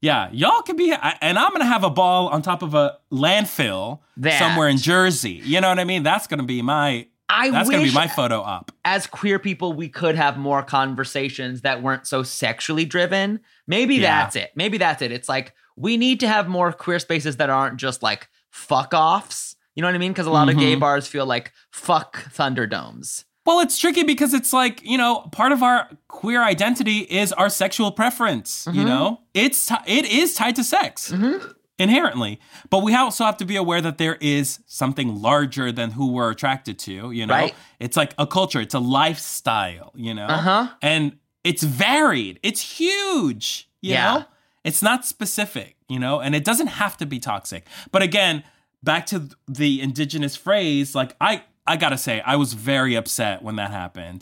Yeah, 0.01 0.27
y'all 0.33 0.61
can 0.63 0.75
be, 0.75 0.91
and 1.21 1.39
I'm 1.39 1.51
gonna 1.53 1.65
have 1.65 1.83
a 1.85 1.89
ball 1.89 2.27
on 2.27 2.41
top 2.41 2.61
of 2.61 2.73
a 2.73 2.97
landfill 3.11 3.99
That. 4.17 4.37
somewhere 4.37 4.67
in 4.67 4.77
Jersey. 4.77 5.41
You 5.45 5.61
know 5.61 5.69
what 5.69 5.79
I 5.79 5.85
mean? 5.85 6.03
That's 6.03 6.27
gonna 6.27 6.43
be 6.43 6.61
my. 6.61 7.07
I 7.29 7.49
that's 7.49 7.69
gonna 7.69 7.83
be 7.83 7.91
my 7.93 8.07
photo 8.07 8.41
op. 8.41 8.71
as 8.85 9.07
queer 9.07 9.39
people 9.39 9.73
we 9.73 9.87
could 9.89 10.15
have 10.15 10.37
more 10.37 10.61
conversations 10.61 11.61
that 11.61 11.81
weren't 11.81 12.05
so 12.05 12.21
sexually 12.21 12.85
driven. 12.85 13.39
Maybe 13.65 13.95
Yeah. 13.95 14.21
that's 14.23 14.35
it. 14.35 14.51
Maybe 14.55 14.77
that's 14.77 15.01
it. 15.01 15.11
It's 15.11 15.29
like 15.29 15.53
we 15.75 15.95
need 15.97 16.19
to 16.19 16.27
have 16.27 16.47
more 16.49 16.71
queer 16.73 16.99
spaces 16.99 17.37
that 17.37 17.49
aren't 17.49 17.77
just 17.77 18.03
like 18.03 18.29
fuck 18.53 18.93
offs. 18.93 19.55
You 19.75 19.81
know 19.81 19.87
what 19.87 19.95
I 19.95 19.97
mean? 19.97 20.11
Because 20.13 20.27
a 20.27 20.31
lot 20.31 20.47
of 20.49 20.57
gay 20.57 20.75
Mhm. 20.75 20.79
bars 20.79 21.07
feel 21.07 21.25
like 21.25 21.51
fuck 21.71 22.31
Thunderdomes. 22.31 23.25
Well, 23.45 23.59
it's 23.59 23.77
tricky 23.77 24.03
because 24.03 24.33
it's 24.33 24.53
like, 24.53 24.81
you 24.83 24.97
know, 24.97 25.21
part 25.31 25.51
of 25.51 25.63
our 25.63 25.89
queer 26.07 26.41
identity 26.43 26.99
is 26.99 27.33
our 27.33 27.49
sexual 27.49 27.91
preference, 27.91 28.67
you 28.71 28.83
Mhm. 28.83 28.85
know? 28.87 29.21
It's 29.33 29.65
ti- 29.65 29.75
it 29.87 30.05
is 30.05 30.33
tied 30.35 30.55
to 30.57 30.63
sex 30.63 31.11
Mm-hmm. 31.11 31.45
inherently. 31.79 32.39
But 32.69 32.83
we 32.83 32.93
also 32.95 33.25
have 33.25 33.35
to 33.37 33.45
be 33.45 33.55
aware 33.57 33.81
that 33.81 33.97
there 33.97 34.15
is 34.21 34.59
something 34.67 35.21
larger 35.21 35.71
than 35.71 35.91
who 35.91 36.07
we're 36.11 36.29
attracted 36.29 36.77
to, 36.79 37.11
you 37.11 37.25
know? 37.25 37.33
Right. 37.33 37.55
It's 37.79 37.97
like 37.97 38.13
a 38.19 38.27
culture, 38.27 38.61
it's 38.61 38.75
a 38.75 38.79
lifestyle, 38.79 39.91
you 39.95 40.13
know? 40.13 40.27
Uh 40.27 40.37
huh. 40.37 40.67
And 40.81 41.17
it's 41.43 41.63
varied. 41.63 42.39
It's 42.43 42.61
huge, 42.79 43.67
you 43.81 43.93
Yeah. 43.93 44.13
know? 44.13 44.25
It's 44.63 44.81
not 44.81 45.05
specific, 45.05 45.75
you 45.89 45.99
know? 45.99 46.19
And 46.19 46.35
it 46.35 46.43
doesn't 46.43 46.67
have 46.67 46.97
to 46.97 47.05
be 47.05 47.19
toxic. 47.19 47.65
But 47.91 48.01
again, 48.01 48.43
back 48.81 49.05
to 49.07 49.29
the 49.47 49.81
indigenous 49.81 50.35
phrase, 50.35 50.95
like 50.95 51.15
I 51.19 51.43
I 51.65 51.77
gotta 51.77 51.97
say, 51.97 52.21
I 52.21 52.35
was 52.35 52.53
very 52.53 52.95
upset 52.95 53.41
when 53.41 53.55
that 53.55 53.71
happened. 53.71 54.21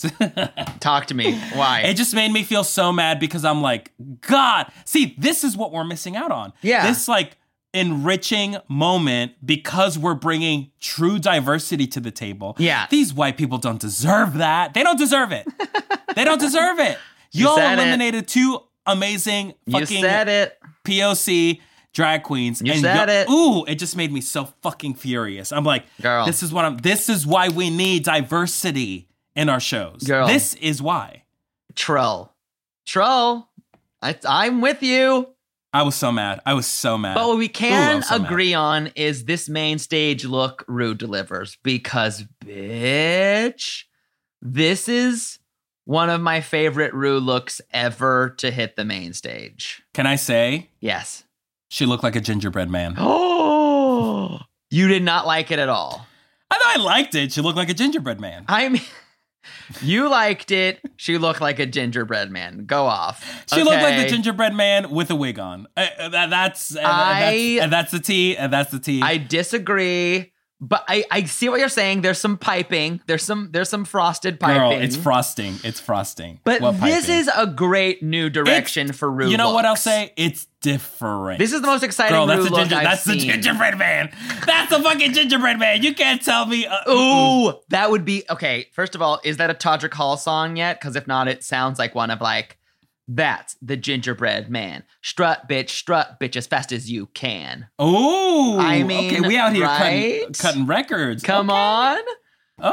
Talk 0.80 1.08
to 1.08 1.16
me. 1.16 1.34
Why? 1.54 1.82
it 1.82 1.96
just 1.96 2.14
made 2.14 2.32
me 2.32 2.44
feel 2.44 2.64
so 2.64 2.92
mad 2.92 3.20
because 3.20 3.44
I'm 3.44 3.62
like, 3.62 3.92
God, 4.22 4.72
see, 4.86 5.16
this 5.18 5.44
is 5.44 5.58
what 5.58 5.72
we're 5.72 5.84
missing 5.84 6.16
out 6.16 6.32
on. 6.32 6.54
Yeah. 6.62 6.86
This 6.88 7.08
like 7.08 7.38
enriching 7.74 8.58
moment 8.68 9.32
because 9.44 9.98
we're 9.98 10.14
bringing 10.14 10.72
true 10.80 11.18
diversity 11.18 11.88
to 11.88 12.00
the 12.00 12.12
table. 12.12 12.56
Yeah. 12.60 12.86
These 12.92 13.14
white 13.14 13.38
people 13.38 13.58
don't 13.58 13.80
deserve 13.80 14.36
that. 14.36 14.74
They 14.74 14.84
don't 14.84 14.98
deserve 14.98 15.32
it. 15.32 15.48
they 16.16 16.24
don't 16.24 16.40
deserve 16.40 16.80
it. 16.80 16.98
You 17.32 17.46
Y'all 17.46 17.56
said 17.56 17.80
it. 17.80 17.82
eliminated 17.82 18.28
two 18.28 18.60
amazing 18.86 19.54
you 19.66 19.86
said 19.86 20.28
it. 20.28 20.58
POC 20.86 21.60
drag 21.94 22.24
queens. 22.24 22.62
You 22.64 22.74
and 22.74 22.82
said 22.82 23.10
it. 23.10 23.30
Ooh, 23.30 23.66
it 23.66 23.76
just 23.76 23.96
made 23.96 24.12
me 24.12 24.22
so 24.22 24.46
fucking 24.62 24.96
furious. 24.96 25.52
I'm 25.52 25.64
like, 25.64 25.86
Girl. 26.02 26.26
this 26.26 26.44
is 26.44 26.54
what 26.54 26.66
I'm 26.66 26.78
this 26.78 27.10
is 27.10 27.26
why 27.26 27.50
we 27.50 27.70
need 27.70 28.04
diversity 28.04 29.08
in 29.36 29.50
our 29.50 29.60
shows. 29.60 30.04
Girl. 30.04 30.28
This 30.28 30.54
is 30.56 30.82
why. 30.82 31.24
Troll. 31.76 32.34
Troll. 32.86 33.48
I, 34.02 34.18
I'm 34.28 34.62
with 34.62 34.82
you. 34.82 35.28
I 35.74 35.84
was 35.84 35.96
so 35.96 36.12
mad. 36.12 36.42
I 36.46 36.54
was 36.54 36.68
so 36.68 36.98
mad. 36.98 37.16
But 37.16 37.28
what 37.28 37.38
we 37.38 37.48
can 37.48 37.98
I'm 37.98 38.02
so 38.02 38.20
mad. 38.20 38.26
agree 38.28 38.54
on 38.54 38.88
is 38.96 39.24
this 39.24 39.48
main 39.48 39.80
stage 39.80 40.26
look 40.26 40.66
Rue 40.68 40.94
delivers 40.96 41.58
because 41.64 42.26
bitch, 42.44 43.84
This 44.42 44.90
is 44.90 45.40
one 45.92 46.10
of 46.10 46.22
my 46.22 46.40
favorite 46.40 46.94
Rue 46.94 47.20
looks 47.20 47.60
ever 47.74 48.30
to 48.38 48.50
hit 48.50 48.78
the 48.78 48.86
main 48.86 49.12
stage. 49.12 49.84
Can 49.94 50.08
I 50.08 50.16
say 50.16 50.70
Yes. 50.80 51.26
she 51.70 51.86
looked 51.86 52.02
like 52.04 52.16
a 52.16 52.22
gingerbread 52.22 52.70
man? 52.70 52.96
Oh, 52.98 54.40
you 54.70 54.88
did 54.88 55.04
not 55.04 55.28
like 55.28 55.52
it 55.52 55.60
at 55.60 55.68
all. 55.68 56.08
I 56.50 56.56
thought 56.58 56.80
I 56.80 56.82
liked 56.84 57.14
it. 57.16 57.34
She 57.34 57.42
looked 57.42 57.58
like 57.58 57.70
a 57.70 57.74
gingerbread 57.74 58.22
man. 58.22 58.46
I 58.48 58.70
mean, 58.70 58.82
you 59.82 60.10
liked 60.10 60.52
it. 60.52 60.80
She 60.96 61.18
looked 61.18 61.42
like 61.42 61.60
a 61.60 61.66
gingerbread 61.66 62.32
man. 62.32 62.66
Go 62.66 62.86
off. 62.86 63.44
She 63.54 63.62
looked 63.64 63.82
like 63.82 63.98
the 64.02 64.08
gingerbread 64.10 64.54
man 64.54 64.92
with 64.92 65.12
a 65.12 65.16
wig 65.16 65.40
on. 65.40 65.68
Uh, 65.76 65.88
uh, 66.00 66.10
that, 66.10 66.30
that's, 66.30 66.74
and, 66.76 66.86
I- 66.88 67.20
that's 67.20 67.64
and 67.64 67.74
that's 67.74 67.92
the 67.92 68.00
T. 68.00 68.38
And 68.38 68.52
that's 68.54 68.72
the 68.72 68.80
T. 68.80 69.02
I 69.02 69.18
disagree, 69.18 70.31
but 70.62 70.84
I, 70.88 71.04
I 71.10 71.24
see 71.24 71.50
what 71.50 71.60
you're 71.60 71.70
saying. 71.70 72.02
There's 72.02 72.20
some 72.20 72.38
piping. 72.38 73.02
There's 73.08 73.24
some 73.24 73.50
there's 73.52 73.68
some 73.70 73.84
frosted 73.84 74.40
piping. 74.40 74.58
Girl, 74.58 74.72
it's 74.72 74.96
frosting. 74.96 75.56
It's 75.64 75.80
frosting. 75.80 76.40
But 76.44 76.62
What 76.62 76.80
this 76.80 77.08
piping? 77.08 77.16
is 77.16 77.30
a 77.36 77.48
great 77.48 78.04
new 78.04 78.30
direction 78.30 78.94
for 78.94 79.10
Rue. 79.10 79.30
You 79.30 79.38
know 79.38 79.54
what 79.54 79.66
I'll 79.66 79.76
say? 79.76 80.14
It's 80.16 80.46
different. 80.62 81.40
This 81.40 81.52
is 81.52 81.62
the 81.62 81.68
most 81.68 81.84
exciting 81.84 82.16
Girl, 82.16 82.28
that's 82.28 82.38
Rue 82.38 82.44
the 82.46 82.52
look 82.52 82.60
ginger. 82.62 82.76
I've 82.76 82.84
That's 82.84 83.04
the 83.04 83.16
gingerbread 83.18 83.78
man. 83.80 84.12
That's 84.46 84.70
the 84.70 84.80
fucking 84.82 85.14
gingerbread 85.14 85.58
man. 85.58 85.82
You 85.82 85.96
can't 85.96 86.22
tell 86.24 86.46
me. 86.46 86.68
Uh, 86.68 86.92
Ooh, 86.92 87.54
that 87.70 87.90
would 87.90 88.06
be 88.06 88.24
okay. 88.30 88.68
First 88.72 88.94
of 88.94 89.02
all, 89.02 89.20
is 89.24 89.38
that 89.38 89.50
a 89.50 89.56
Todrick 89.56 89.94
Hall 89.94 90.16
song 90.16 90.56
yet? 90.58 90.80
Because 90.80 90.96
if 90.96 91.08
not, 91.08 91.28
it 91.28 91.44
sounds 91.44 91.80
like 91.80 91.96
one 91.96 92.12
of 92.12 92.22
like, 92.22 92.58
that's 93.16 93.56
the 93.62 93.76
gingerbread 93.76 94.50
man. 94.50 94.84
Strut, 95.02 95.50
bitch, 95.50 95.70
strut, 95.70 96.20
bitch, 96.20 96.36
as 96.36 96.48
fast 96.48 96.72
as 96.72 96.90
you 96.90 97.08
can. 97.08 97.68
Ooh. 97.82 98.58
I 98.58 98.84
mean, 98.84 99.16
okay, 99.16 99.28
we 99.28 99.38
out 99.38 99.54
here 99.54 99.66
cutting, 99.66 100.22
right? 100.22 100.38
cutting 100.38 100.66
records. 100.66 101.24
Come 101.24 101.50
okay. 101.50 101.60
on. 101.60 102.00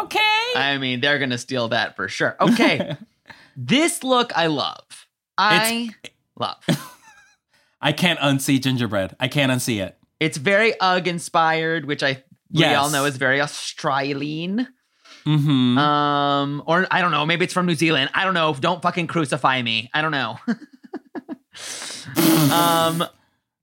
Okay. 0.04 0.52
I 0.54 0.78
mean, 0.78 1.00
they're 1.00 1.18
gonna 1.18 1.38
steal 1.38 1.68
that 1.68 1.96
for 1.96 2.08
sure. 2.08 2.36
Okay, 2.40 2.96
this 3.56 4.04
look 4.04 4.36
I 4.36 4.46
love. 4.46 5.06
I 5.36 5.90
love. 6.38 6.62
I 7.80 7.92
can't 7.92 8.18
unsee 8.18 8.60
gingerbread. 8.60 9.16
I 9.18 9.28
can't 9.28 9.50
unsee 9.50 9.82
it. 9.82 9.96
It's 10.20 10.36
very 10.36 10.78
UGG 10.80 11.08
inspired, 11.08 11.84
which 11.84 12.02
I 12.02 12.22
we 12.52 12.64
all 12.64 12.90
know 12.90 13.04
is 13.04 13.16
very 13.16 13.40
Australian. 13.40 14.68
Mm-hmm. 15.28 15.76
Um, 15.76 16.62
or 16.66 16.86
I 16.90 17.02
don't 17.02 17.10
know, 17.10 17.26
maybe 17.26 17.44
it's 17.44 17.52
from 17.52 17.66
New 17.66 17.74
Zealand. 17.74 18.10
I 18.14 18.24
don't 18.24 18.32
know. 18.32 18.54
Don't 18.54 18.80
fucking 18.80 19.08
crucify 19.08 19.60
me. 19.60 19.90
I 19.92 20.00
don't 20.00 20.12
know. 20.12 20.38
um, 22.16 23.04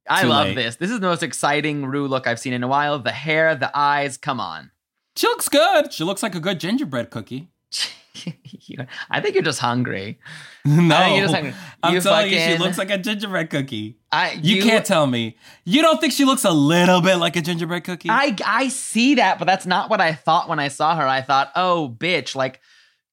I 0.08 0.22
Too 0.22 0.28
love 0.28 0.48
late. 0.48 0.56
this. 0.56 0.76
This 0.76 0.92
is 0.92 1.00
the 1.00 1.08
most 1.08 1.24
exciting 1.24 1.86
Rue 1.88 2.08
look 2.08 2.28
I've 2.28 2.40
seen 2.40 2.54
in 2.54 2.62
a 2.62 2.68
while. 2.68 3.00
The 3.00 3.12
hair, 3.12 3.56
the 3.56 3.76
eyes, 3.76 4.16
come 4.18 4.40
on. 4.40 4.70
she 5.16 5.26
looks 5.28 5.50
good. 5.50 5.92
She 5.92 6.04
looks 6.04 6.22
like 6.22 6.36
a 6.36 6.40
good 6.40 6.60
gingerbread 6.60 7.10
cookie. 7.10 7.50
I 9.10 9.22
think 9.22 9.36
you're 9.36 9.44
just 9.44 9.60
hungry. 9.60 10.20
no, 10.66 10.96
I 10.96 11.16
you're 11.16 11.26
just 11.26 11.34
hungry. 11.34 11.54
I'm 11.84 11.94
You 11.94 12.02
telling 12.02 12.32
you, 12.32 12.40
she 12.40 12.58
looks 12.58 12.78
like 12.78 12.90
a 12.90 12.98
gingerbread 12.98 13.50
cookie. 13.50 13.98
I 14.12 14.32
You, 14.42 14.64
can't 14.64 14.86
tell 14.86 15.08
me. 15.08 15.38
You 15.64 15.82
don't 15.82 16.00
think 16.00 16.14
she 16.14 16.26
looks 16.26 16.46
a 16.46 16.52
little 16.52 17.02
bit 17.02 17.18
like 17.18 17.36
a 17.36 17.42
gingerbread 17.42 17.84
cookie? 17.84 18.10
I 18.10 18.36
I 18.46 18.70
see 18.70 19.16
that, 19.16 19.40
but 19.40 19.46
that's 19.46 19.66
not 19.66 19.90
what 19.90 20.02
I 20.02 20.14
thought 20.14 20.50
when 20.50 20.60
I 20.60 20.70
saw 20.70 20.96
her. 20.96 21.06
I 21.06 21.22
thought, 21.22 21.52
oh, 21.56 21.96
bitch, 21.98 22.36
like 22.36 22.62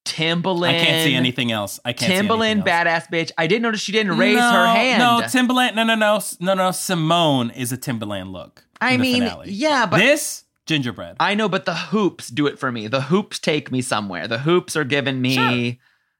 Timbaland. 0.05 0.69
I 0.69 0.85
can't 0.85 1.05
see 1.05 1.15
anything 1.15 1.53
else. 1.53 1.79
I 1.85 1.93
can't 1.93 2.29
Timbaland, 2.29 2.65
badass 2.65 3.11
bitch. 3.11 3.31
I 3.39 3.47
did 3.47 3.63
notice 3.63 3.81
she 3.81 3.93
didn't 3.93 4.19
raise 4.19 4.37
no, 4.37 4.51
her 4.51 4.67
hand. 4.67 4.99
No, 4.99 5.21
Timbaland. 5.27 5.75
No, 5.75 5.85
no, 5.85 5.95
no, 5.95 6.21
no, 6.41 6.55
no. 6.55 6.71
Simone 6.71 7.51
is 7.51 7.73
a 7.73 7.77
Timbaland 7.77 8.33
look. 8.33 8.65
I 8.81 8.97
mean, 8.97 9.23
finale. 9.23 9.51
yeah, 9.51 9.87
but 9.87 9.99
this 9.99 10.45
gingerbread. 10.67 11.17
I 11.21 11.35
know, 11.35 11.49
but 11.49 11.65
the 11.65 11.75
hoops 11.75 12.29
do 12.29 12.47
it 12.47 12.59
for 12.59 12.71
me. 12.73 12.87
The 12.89 13.03
hoops 13.03 13.39
take 13.39 13.71
me 13.73 13.83
somewhere. 13.83 14.29
The 14.29 14.39
hoops 14.39 14.77
are 14.77 14.85
giving 14.85 15.21
me. 15.21 15.35
Sure. 15.35 15.73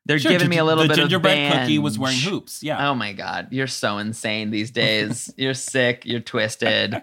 They're 0.05 0.19
Sure, 0.19 0.33
giving 0.33 0.49
me 0.49 0.59
a 0.59 0.65
little 0.65 0.83
the 0.83 0.89
bit 0.89 0.97
gingerbread 0.97 1.33
of 1.33 1.39
gingerbread 1.45 1.63
cookie 1.67 1.79
was 1.79 1.97
wearing 1.99 2.19
hoops. 2.19 2.61
Yeah. 2.63 2.91
Oh 2.91 2.95
my 2.95 3.13
god, 3.13 3.49
you're 3.53 3.69
so 3.69 3.99
insane 3.99 4.51
these 4.51 4.71
days. 4.73 5.33
you're 5.37 5.55
sick. 5.55 6.05
You're 6.05 6.21
twisted. 6.21 7.01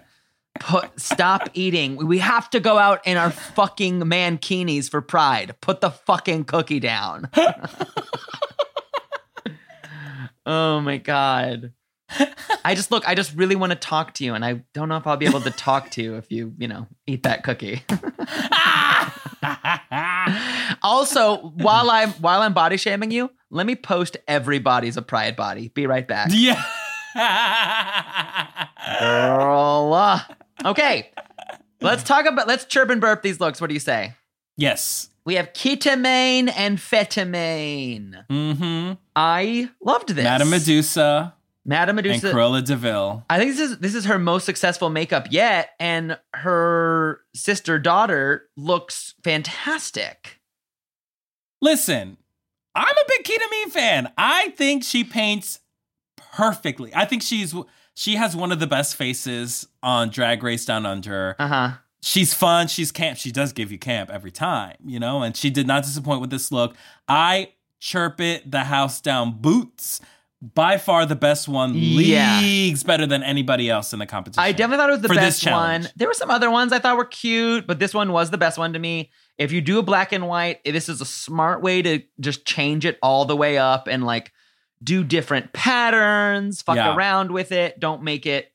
Put 0.58 1.00
stop 1.00 1.48
eating. 1.54 2.06
We 2.06 2.18
have 2.18 2.50
to 2.50 2.60
go 2.60 2.76
out 2.76 3.06
in 3.06 3.16
our 3.16 3.30
fucking 3.30 4.00
mankinis 4.00 4.90
for 4.90 5.00
pride. 5.00 5.54
Put 5.62 5.80
the 5.80 5.90
fucking 5.90 6.44
cookie 6.44 6.80
down. 6.80 7.30
oh 10.46 10.80
my 10.80 10.98
god. 10.98 11.72
I 12.64 12.74
just 12.74 12.90
look, 12.90 13.06
I 13.08 13.14
just 13.14 13.34
really 13.34 13.56
want 13.56 13.72
to 13.72 13.78
talk 13.78 14.14
to 14.14 14.24
you, 14.24 14.34
and 14.34 14.44
I 14.44 14.62
don't 14.74 14.88
know 14.88 14.96
if 14.96 15.06
I'll 15.06 15.16
be 15.16 15.26
able 15.26 15.40
to 15.42 15.50
talk 15.50 15.90
to 15.90 16.02
you 16.02 16.16
if 16.16 16.30
you, 16.30 16.52
you 16.58 16.68
know, 16.68 16.86
eat 17.06 17.22
that 17.22 17.42
cookie. 17.44 17.82
also, 20.82 21.36
while 21.38 21.90
I'm 21.90 22.10
while 22.14 22.42
I'm 22.42 22.52
body 22.52 22.76
shaming 22.76 23.10
you, 23.10 23.30
let 23.50 23.66
me 23.66 23.76
post 23.76 24.16
everybody's 24.28 24.96
a 24.96 25.02
pride 25.02 25.36
body. 25.36 25.68
Be 25.68 25.86
right 25.86 26.06
back. 26.06 26.30
yeah. 26.32 26.62
Girl. 28.98 29.92
uh, 29.94 30.20
Okay. 30.64 31.10
Let's 31.80 32.02
talk 32.02 32.26
about 32.26 32.46
let's 32.46 32.66
chirp 32.66 32.90
and 32.90 33.00
burp 33.00 33.22
these 33.22 33.40
looks. 33.40 33.60
What 33.60 33.68
do 33.68 33.74
you 33.74 33.80
say? 33.80 34.14
yes. 34.56 35.06
We 35.22 35.34
have 35.34 35.52
Kita 35.52 36.00
Mean 36.00 36.48
and 36.48 36.78
fetamine. 36.78 38.26
Mm-hmm. 38.28 38.94
I 39.14 39.68
loved 39.82 40.08
this. 40.08 40.24
Madame 40.24 40.48
Medusa 40.50 41.34
Madame 41.64 41.98
and 41.98 42.06
Medusa. 42.06 42.32
Cruella 42.32 42.64
de 42.64 42.76
Vil. 42.76 43.24
I 43.28 43.38
think 43.38 43.56
this 43.56 43.70
is 43.70 43.78
this 43.78 43.94
is 43.94 44.06
her 44.06 44.18
most 44.18 44.44
successful 44.46 44.90
makeup 44.90 45.26
yet, 45.30 45.70
and 45.78 46.18
her 46.34 47.20
sister 47.34 47.78
daughter 47.78 48.48
looks 48.56 49.14
fantastic. 49.22 50.40
Listen, 51.60 52.16
I'm 52.74 52.88
a 52.88 53.04
big 53.08 53.24
Kita 53.24 53.50
Mean 53.50 53.70
fan. 53.70 54.12
I 54.16 54.50
think 54.56 54.84
she 54.84 55.04
paints 55.04 55.60
perfectly. 56.16 56.92
I 56.94 57.04
think 57.04 57.22
she's 57.22 57.54
she 57.94 58.16
has 58.16 58.34
one 58.34 58.52
of 58.52 58.60
the 58.60 58.66
best 58.66 58.96
faces 58.96 59.68
on 59.82 60.08
Drag 60.08 60.42
Race 60.42 60.64
Down 60.64 60.86
Under. 60.86 61.36
Uh 61.38 61.48
huh. 61.48 61.70
She's 62.02 62.32
fun. 62.32 62.68
She's 62.68 62.90
camp. 62.90 63.18
She 63.18 63.30
does 63.30 63.52
give 63.52 63.70
you 63.70 63.78
camp 63.78 64.08
every 64.10 64.30
time, 64.30 64.76
you 64.86 64.98
know. 64.98 65.22
And 65.22 65.36
she 65.36 65.50
did 65.50 65.66
not 65.66 65.82
disappoint 65.82 66.22
with 66.22 66.30
this 66.30 66.50
look. 66.50 66.74
I 67.06 67.52
chirp 67.78 68.20
it 68.22 68.50
the 68.50 68.64
house 68.64 69.02
down. 69.02 69.40
Boots 69.40 70.00
by 70.42 70.78
far 70.78 71.04
the 71.04 71.16
best 71.16 71.48
one. 71.48 71.72
Yeah. 71.74 72.40
Leagues 72.40 72.82
better 72.82 73.06
than 73.06 73.22
anybody 73.22 73.68
else 73.68 73.92
in 73.92 73.98
the 73.98 74.06
competition. 74.06 74.42
I 74.42 74.52
definitely 74.52 74.76
thought 74.78 74.88
it 74.88 74.92
was 74.92 75.02
the 75.02 75.08
best 75.08 75.46
one. 75.46 75.88
There 75.96 76.08
were 76.08 76.14
some 76.14 76.30
other 76.30 76.50
ones 76.50 76.72
I 76.72 76.78
thought 76.78 76.96
were 76.96 77.04
cute, 77.04 77.66
but 77.66 77.78
this 77.78 77.92
one 77.92 78.10
was 78.12 78.30
the 78.30 78.38
best 78.38 78.56
one 78.56 78.72
to 78.72 78.78
me. 78.78 79.10
If 79.36 79.52
you 79.52 79.60
do 79.60 79.78
a 79.78 79.82
black 79.82 80.12
and 80.12 80.26
white, 80.28 80.60
this 80.64 80.88
is 80.88 81.00
a 81.00 81.04
smart 81.06 81.62
way 81.62 81.82
to 81.82 82.02
just 82.20 82.46
change 82.46 82.84
it 82.86 82.98
all 83.02 83.24
the 83.26 83.36
way 83.36 83.58
up 83.58 83.86
and 83.86 84.04
like 84.04 84.32
do 84.82 85.04
different 85.04 85.52
patterns, 85.52 86.62
fuck 86.62 86.76
Yeah. 86.76 86.94
around 86.94 87.30
with 87.32 87.52
it. 87.52 87.78
Don't 87.78 88.02
make 88.02 88.24
it 88.24 88.50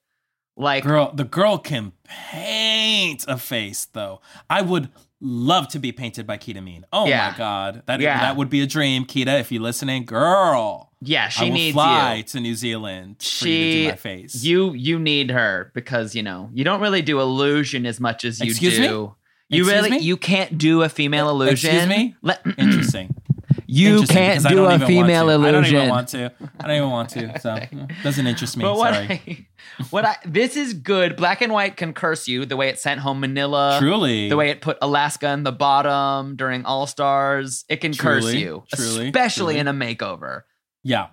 like 0.57 0.83
Girl, 0.83 1.11
the 1.13 1.23
girl 1.23 1.57
can 1.59 1.91
paint 2.03 3.25
a 3.27 3.38
face 3.38 3.86
though. 3.86 4.21
I 4.49 4.61
would 4.61 4.89
love 5.21 5.67
to 5.69 5.79
be 5.79 5.91
painted 5.91 6.25
by 6.27 6.38
Kita 6.38 6.63
Mean. 6.63 6.86
Oh 6.91 7.05
Yeah. 7.07 7.31
my 7.31 7.38
god, 7.38 7.83
that 7.86 7.99
Yeah. 7.99 8.19
that 8.21 8.36
would 8.38 8.49
be 8.49 8.61
a 8.61 8.67
dream, 8.67 9.05
Kita. 9.05 9.39
If 9.39 9.51
you're 9.51 9.61
listening, 9.61 10.05
girl, 10.05 10.91
yeah, 11.06 11.26
I 11.26 11.30
she 11.30 11.45
will 11.45 11.53
needs 11.53 11.74
fly 11.74 12.16
you. 12.16 12.24
to 12.24 12.39
New 12.39 12.56
Zealand 12.56 13.16
for 13.20 13.47
you 13.47 13.53
to 13.56 13.72
She 13.72 13.84
do 13.84 13.89
my 13.89 13.95
face. 13.95 14.43
you 14.43 14.74
you 14.74 14.99
need 14.99 15.32
her 15.32 15.72
because 15.74 16.16
you 16.16 16.24
know 16.24 16.49
you 16.53 16.64
don't 16.64 16.82
really 16.82 17.01
do 17.01 17.20
illusion 17.20 17.86
as 17.86 17.99
much 17.99 18.26
as 18.26 18.39
you 18.39 18.47
Excuse 18.51 18.80
me? 18.80 18.88
do. 18.88 19.16
You 19.49 19.62
Excuse 19.62 19.68
really 19.84 19.89
me? 19.91 19.99
you 19.99 20.18
can't 20.18 20.58
do 20.58 20.82
a 20.82 20.89
female 20.89 21.30
illusion. 21.30 21.70
Excuse 21.76 21.88
me? 21.88 22.16
Let- 22.24 22.41
Interesting. 22.58 23.14
you 23.68 24.02
can't 24.03 24.44
do 24.48 24.65
a 24.65 24.80
female 24.80 25.30
illusion. 25.30 25.56
I 25.56 25.61
don't 25.61 25.65
even 25.84 25.90
want 25.90 26.07
to. 26.10 26.32
I 26.60 26.68
don't 26.68 26.76
even 26.77 26.90
want 26.90 27.10
to. 27.11 27.40
So 27.40 27.60
doesn't 28.03 28.26
interest 28.26 28.57
me. 28.57 28.64
But 28.64 28.76
what 28.76 28.94
Sorry. 28.95 29.07
I, 29.07 29.84
what 29.91 30.03
I 30.06 30.15
this 30.26 30.56
is 30.57 30.73
good. 30.73 31.15
Black 31.15 31.41
and 31.41 31.53
white 31.53 31.77
can 31.77 31.94
curse 31.94 32.27
you 32.27 32.45
the 32.45 32.57
way 32.57 32.69
it 32.69 32.80
sent 32.80 33.02
home 33.02 33.19
Manila. 33.19 33.77
Truly. 33.80 34.30
The 34.30 34.36
way 34.38 34.49
it 34.49 34.61
put 34.61 34.80
Alaska 34.82 35.30
in 35.34 35.44
the 35.44 35.52
bottom 35.52 36.36
during 36.36 36.65
All 36.65 36.88
Stars. 36.88 37.65
It 37.69 37.77
can 37.82 37.94
curse 37.94 38.34
you. 38.34 38.64
truly, 38.73 39.07
especially 39.10 39.56
truly. 39.56 39.60
in 39.60 39.68
a 39.68 39.73
makeover. 39.73 40.41
Yeah. 40.86 41.07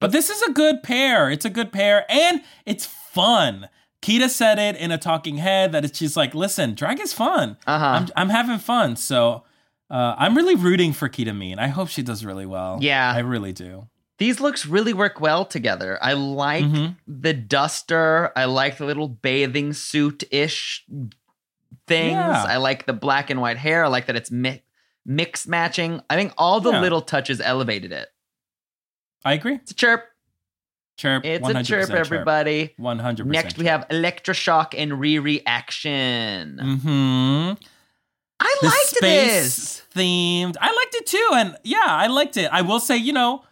But 0.00 0.12
this 0.12 0.30
is 0.30 0.40
a 0.42 0.50
good 0.52 0.82
pair. 0.82 1.30
It's 1.30 1.44
a 1.44 1.50
good 1.50 1.72
pair 1.72 2.04
and 2.10 2.40
it's 2.64 2.86
fun. 2.86 3.68
Kita 4.00 4.30
said 4.30 4.58
it 4.58 4.76
in 4.76 4.90
a 4.90 4.96
talking 4.96 5.36
head 5.36 5.72
that 5.72 5.84
it's 5.84 5.98
just 5.98 6.16
like, 6.16 6.34
listen, 6.34 6.74
drag 6.74 6.98
is 7.00 7.12
fun. 7.12 7.58
Uh-huh. 7.66 7.84
I'm, 7.84 8.08
I'm 8.16 8.28
having 8.30 8.58
fun. 8.58 8.96
So 8.96 9.44
uh, 9.90 10.14
I'm 10.16 10.34
really 10.34 10.54
rooting 10.54 10.94
for 10.94 11.08
Kita 11.10 11.36
Mean. 11.36 11.58
I 11.58 11.68
hope 11.68 11.88
she 11.88 12.02
does 12.02 12.24
really 12.24 12.46
well. 12.46 12.78
Yeah. 12.80 13.12
I 13.14 13.18
really 13.18 13.52
do. 13.52 13.88
These 14.16 14.40
looks 14.40 14.64
really 14.64 14.94
work 14.94 15.20
well 15.20 15.44
together. 15.44 15.98
I 16.02 16.14
like 16.14 16.64
Mhm. 16.64 16.96
the 17.06 17.34
duster. 17.34 18.32
I 18.36 18.46
like 18.46 18.78
the 18.78 18.86
little 18.86 19.08
bathing 19.08 19.74
suit 19.74 20.24
ish 20.30 20.84
things. 21.86 22.12
Yeah. 22.12 22.44
I 22.48 22.56
like 22.56 22.86
the 22.86 22.92
black 22.94 23.28
and 23.30 23.40
white 23.40 23.58
hair. 23.58 23.84
I 23.84 23.88
like 23.88 24.06
that 24.06 24.16
it's 24.16 24.30
mi- 24.30 24.62
mix 25.04 25.46
matching. 25.46 26.00
I 26.08 26.16
think 26.16 26.32
all 26.38 26.60
the 26.60 26.70
Yeah. 26.72 26.80
little 26.80 27.02
touches 27.02 27.40
elevated 27.40 27.92
it. 27.92 28.08
I 29.24 29.34
agree. 29.34 29.54
It's 29.56 29.70
a 29.72 29.74
chirp. 29.74 30.04
Chirp. 30.96 31.24
It's 31.24 31.46
100% 31.46 31.60
a 31.60 31.64
chirp, 31.64 31.90
everybody. 31.90 32.74
100%. 32.78 33.24
Next, 33.26 33.56
we 33.58 33.66
have 33.66 33.86
Elektra 33.90 34.34
Shock 34.34 34.74
and 34.76 35.00
Re-Reaction. 35.00 36.58
Mm-hmm. 36.62 37.52
I 38.42 38.56
The 38.60 38.66
liked 38.66 38.86
space 38.86 39.02
this. 39.02 39.82
themed. 39.94 40.56
I 40.60 40.72
liked 40.72 40.94
it 40.94 41.06
too, 41.06 41.28
and 41.34 41.56
yeah, 41.62 41.84
I 41.86 42.06
liked 42.06 42.36
it. 42.36 42.48
I 42.52 42.62
will 42.62 42.80
say, 42.80 42.96
you 42.96 43.12
know, 43.12 43.44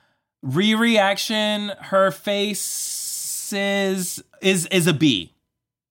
re-reaction, 0.43 1.73
her 1.81 2.11
face 2.11 3.53
is 3.53 4.23
is 4.43 4.67
is 4.67 4.87
a 4.87 4.93
B. 4.95 5.35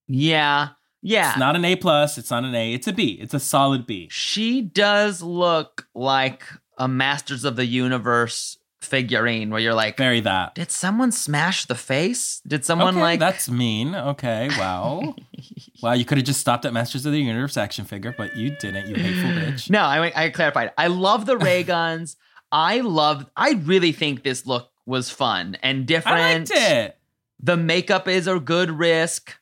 Yeah. 0.08 0.70
Yeah. 1.02 1.30
It's 1.32 1.40
not 1.40 1.56
an 1.56 1.64
A 1.66 1.76
plus. 1.76 2.18
It's 2.18 2.32
not 2.32 2.44
an 2.44 2.56
A. 2.56 2.74
It's 2.74 2.88
a 2.88 2.94
B. 2.94 3.18
It's 3.22 3.34
a 3.34 3.40
solid 3.40 3.86
B. 3.86 4.08
she 4.12 4.62
does 4.62 5.22
look 5.22 5.88
like 5.94 6.44
a 6.78 6.88
Masters 6.88 7.44
of 7.44 7.56
the 7.56 7.66
Universe 7.66 8.58
figurine 8.88 9.49
where 9.49 9.59
you're 9.59 9.73
like, 9.73 9.97
Very 9.97 10.22
that. 10.22 10.55
did 10.55 10.72
someone 10.72 11.11
smash 11.11 11.65
the 11.65 11.76
face? 11.76 12.41
Did 12.47 12.65
someone 12.65 12.95
okay, 12.95 13.01
like 13.01 13.19
that's 13.19 13.49
mean. 13.49 13.93
Okay, 13.93 14.49
wow, 14.57 15.15
wow. 15.84 15.93
You 15.93 16.05
could 16.05 16.18
have 16.18 16.26
just 16.26 16.39
stopped 16.41 16.65
at 16.65 16.73
Masters 16.73 17.05
of 17.05 17.11
the 17.11 17.22
Universe 17.22 17.57
action 17.57 17.85
figure, 17.85 18.15
but 18.18 18.35
you 18.35 18.55
didn't. 18.59 18.88
You 18.88 18.95
hateful 18.95 19.30
bitch. 19.30 19.69
No, 19.69 19.81
I 19.81 20.11
I 20.15 20.30
clarified. 20.30 20.72
I 20.77 20.88
love 20.88 21.26
the 21.26 21.38
ray 21.38 21.64
guns. 21.76 22.15
I 22.51 22.80
love 22.80 23.30
I 23.35 23.51
really 23.51 23.91
think 23.91 24.23
this 24.23 24.45
look 24.45 24.72
was 24.85 25.09
fun 25.09 25.57
and 25.61 25.85
different. 25.85 26.18
I 26.18 26.34
liked 26.38 26.51
it. 26.53 26.97
The 27.39 27.57
makeup 27.57 28.07
is 28.07 28.27
a 28.27 28.39
good 28.39 28.72
risk. 28.72 29.38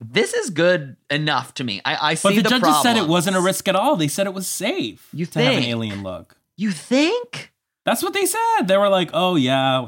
This 0.00 0.32
is 0.32 0.48
good 0.48 0.96
enough 1.10 1.52
to 1.54 1.64
me. 1.64 1.82
I, 1.84 2.12
I 2.12 2.14
see 2.14 2.28
But 2.28 2.36
the, 2.36 2.42
the 2.42 2.48
judges 2.48 2.82
said 2.82 2.96
it 2.96 3.06
wasn't 3.06 3.36
a 3.36 3.40
risk 3.40 3.68
at 3.68 3.76
all. 3.76 3.96
They 3.96 4.08
said 4.08 4.26
it 4.26 4.32
was 4.32 4.46
safe 4.46 5.08
You 5.12 5.26
to 5.26 5.42
have 5.42 5.58
an 5.58 5.64
alien 5.64 6.02
look. 6.02 6.36
You 6.56 6.70
think? 6.70 7.49
That's 7.84 8.02
what 8.02 8.12
they 8.12 8.26
said. 8.26 8.62
They 8.66 8.76
were 8.76 8.88
like, 8.88 9.10
"Oh 9.12 9.36
yeah, 9.36 9.86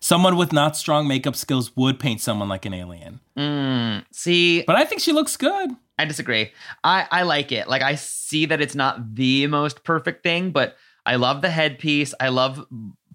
someone 0.00 0.36
with 0.36 0.52
not 0.52 0.76
strong 0.76 1.08
makeup 1.08 1.36
skills 1.36 1.76
would 1.76 1.98
paint 1.98 2.20
someone 2.20 2.48
like 2.48 2.64
an 2.66 2.74
alien." 2.74 3.20
Mm, 3.36 4.04
see, 4.12 4.62
But 4.62 4.76
I 4.76 4.84
think 4.84 5.00
she 5.00 5.12
looks 5.12 5.36
good. 5.36 5.70
I 5.98 6.04
disagree. 6.04 6.52
I, 6.82 7.06
I 7.10 7.22
like 7.22 7.52
it. 7.52 7.68
Like 7.68 7.82
I 7.82 7.96
see 7.96 8.46
that 8.46 8.60
it's 8.60 8.74
not 8.74 9.14
the 9.14 9.46
most 9.46 9.84
perfect 9.84 10.22
thing, 10.22 10.50
but 10.50 10.76
I 11.04 11.16
love 11.16 11.42
the 11.42 11.50
headpiece. 11.50 12.14
I 12.20 12.28
love 12.28 12.64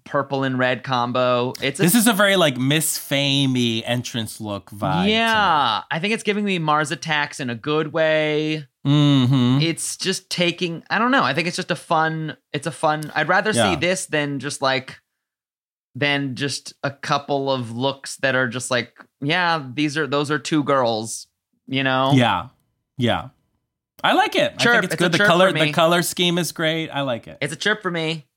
purple 0.08 0.42
and 0.42 0.58
red 0.58 0.82
combo. 0.82 1.52
It's 1.62 1.78
a, 1.78 1.82
This 1.84 1.94
is 1.94 2.06
a 2.06 2.12
very 2.12 2.34
like 2.36 2.56
Miss 2.56 2.98
Famey 2.98 3.82
entrance 3.86 4.40
look 4.40 4.70
vibe. 4.70 5.08
yeah. 5.10 5.82
I 5.90 5.98
think 6.00 6.14
it's 6.14 6.22
giving 6.22 6.44
me 6.44 6.58
Mars 6.58 6.90
attacks 6.90 7.38
in 7.40 7.50
a 7.50 7.54
good 7.54 7.92
way. 7.92 8.66
Mm-hmm. 8.86 9.60
It's 9.60 9.96
just 9.96 10.30
taking. 10.30 10.82
I 10.90 10.98
don't 10.98 11.10
know. 11.10 11.22
I 11.22 11.34
think 11.34 11.46
it's 11.46 11.56
just 11.56 11.70
a 11.70 11.76
fun. 11.76 12.36
It's 12.52 12.66
a 12.66 12.70
fun. 12.72 13.12
I'd 13.14 13.28
rather 13.28 13.50
Yeah. 13.52 13.70
see 13.74 13.76
this 13.76 14.06
than 14.06 14.38
just 14.40 14.62
like 14.62 14.98
than 15.94 16.34
just 16.36 16.74
a 16.82 16.90
couple 16.90 17.50
of 17.50 17.70
looks 17.76 18.16
that 18.18 18.34
are 18.34 18.48
just 18.48 18.70
like 18.70 18.94
yeah. 19.20 19.62
These 19.74 19.98
are 19.98 20.06
those 20.06 20.30
are 20.30 20.38
two 20.38 20.62
girls. 20.64 21.26
You 21.66 21.82
know. 21.82 22.12
Yeah, 22.14 22.48
yeah. 22.96 23.28
I 24.02 24.12
like 24.14 24.36
it. 24.36 24.54
I 24.58 24.62
think 24.64 24.84
it's 24.84 24.94
It's 24.94 24.96
good. 25.02 25.10
The 25.12 25.18
color, 25.18 25.52
the 25.52 25.72
color 25.72 26.02
scheme 26.02 26.38
is 26.38 26.52
great. 26.52 26.88
I 26.88 27.00
like 27.00 27.26
it. 27.26 27.36
It's 27.42 27.52
a 27.52 27.56
chirp 27.56 27.82
for 27.82 27.90
me. 27.90 28.27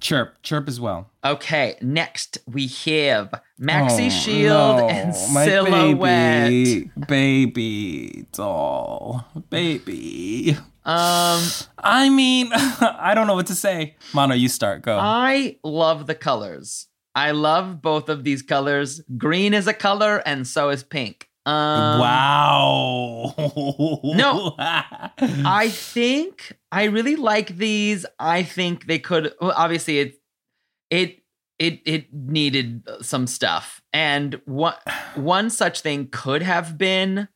Chirp, 0.00 0.40
chirp 0.42 0.68
as 0.68 0.80
well. 0.80 1.10
Okay, 1.24 1.76
next 1.82 2.38
we 2.46 2.68
have 2.86 3.34
Maxi 3.60 4.06
Oh, 4.06 4.08
Shield 4.08 4.78
no, 4.78 4.88
and 4.88 5.14
Silhouette. 5.14 6.48
baby, 6.50 6.90
baby 7.06 8.26
doll, 8.32 9.26
baby. 9.50 10.56
Um, 10.84 11.42
I 11.78 12.08
mean, 12.10 12.50
I 12.54 13.12
don't 13.14 13.26
know 13.26 13.34
what 13.34 13.48
to 13.48 13.54
say. 13.54 13.96
Mano, 14.14 14.34
you 14.34 14.48
start. 14.48 14.82
Go. 14.82 14.98
I 14.98 15.56
love 15.62 16.06
the 16.06 16.14
colors. 16.14 16.86
I 17.14 17.32
love 17.32 17.82
both 17.82 18.08
of 18.08 18.24
these 18.24 18.40
colors. 18.42 19.02
Green 19.18 19.52
is 19.52 19.66
a 19.66 19.74
color, 19.74 20.22
and 20.24 20.46
so 20.46 20.70
is 20.70 20.82
pink. 20.82 21.28
Um, 21.46 22.00
wow. 22.00 23.34
No. 24.04 24.54
I 24.58 25.68
think 25.70 26.56
I 26.70 26.84
really 26.84 27.16
like 27.16 27.56
these. 27.56 28.04
I 28.18 28.42
think 28.42 28.86
they 28.86 28.98
could. 28.98 29.32
Well, 29.40 29.54
obviously, 29.56 29.98
it 30.00 30.20
it 30.90 31.22
it 31.58 31.80
it 31.84 32.12
needed 32.12 32.86
some 33.00 33.26
stuff, 33.26 33.82
and 33.92 34.40
one 34.44 34.74
one 35.14 35.50
such 35.50 35.80
thing 35.80 36.08
could 36.10 36.42
have 36.42 36.76
been 36.76 37.28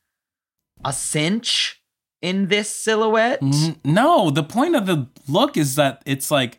a 0.84 0.92
cinch 0.92 1.80
in 2.20 2.48
this 2.48 2.68
silhouette. 2.68 3.42
No, 3.84 4.30
the 4.30 4.42
point 4.42 4.76
of 4.76 4.86
the 4.86 5.08
look 5.28 5.56
is 5.56 5.76
that 5.76 6.02
it's 6.06 6.30
like 6.30 6.58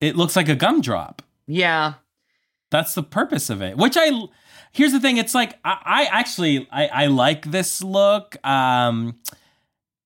it 0.00 0.16
looks 0.16 0.36
like 0.36 0.48
a 0.48 0.54
gumdrop. 0.56 1.22
Yeah, 1.46 1.94
That's 2.70 2.94
the 2.94 3.02
purpose 3.02 3.50
of 3.50 3.60
it. 3.62 3.76
Which 3.76 3.96
I 3.98 4.10
here's 4.72 4.92
the 4.92 5.00
thing. 5.00 5.18
It's 5.18 5.34
like 5.34 5.58
I, 5.64 5.78
I 5.84 6.04
actually 6.10 6.66
I, 6.72 6.86
I 6.88 7.06
like 7.06 7.50
this 7.50 7.82
look. 7.82 8.44
Um, 8.44 9.18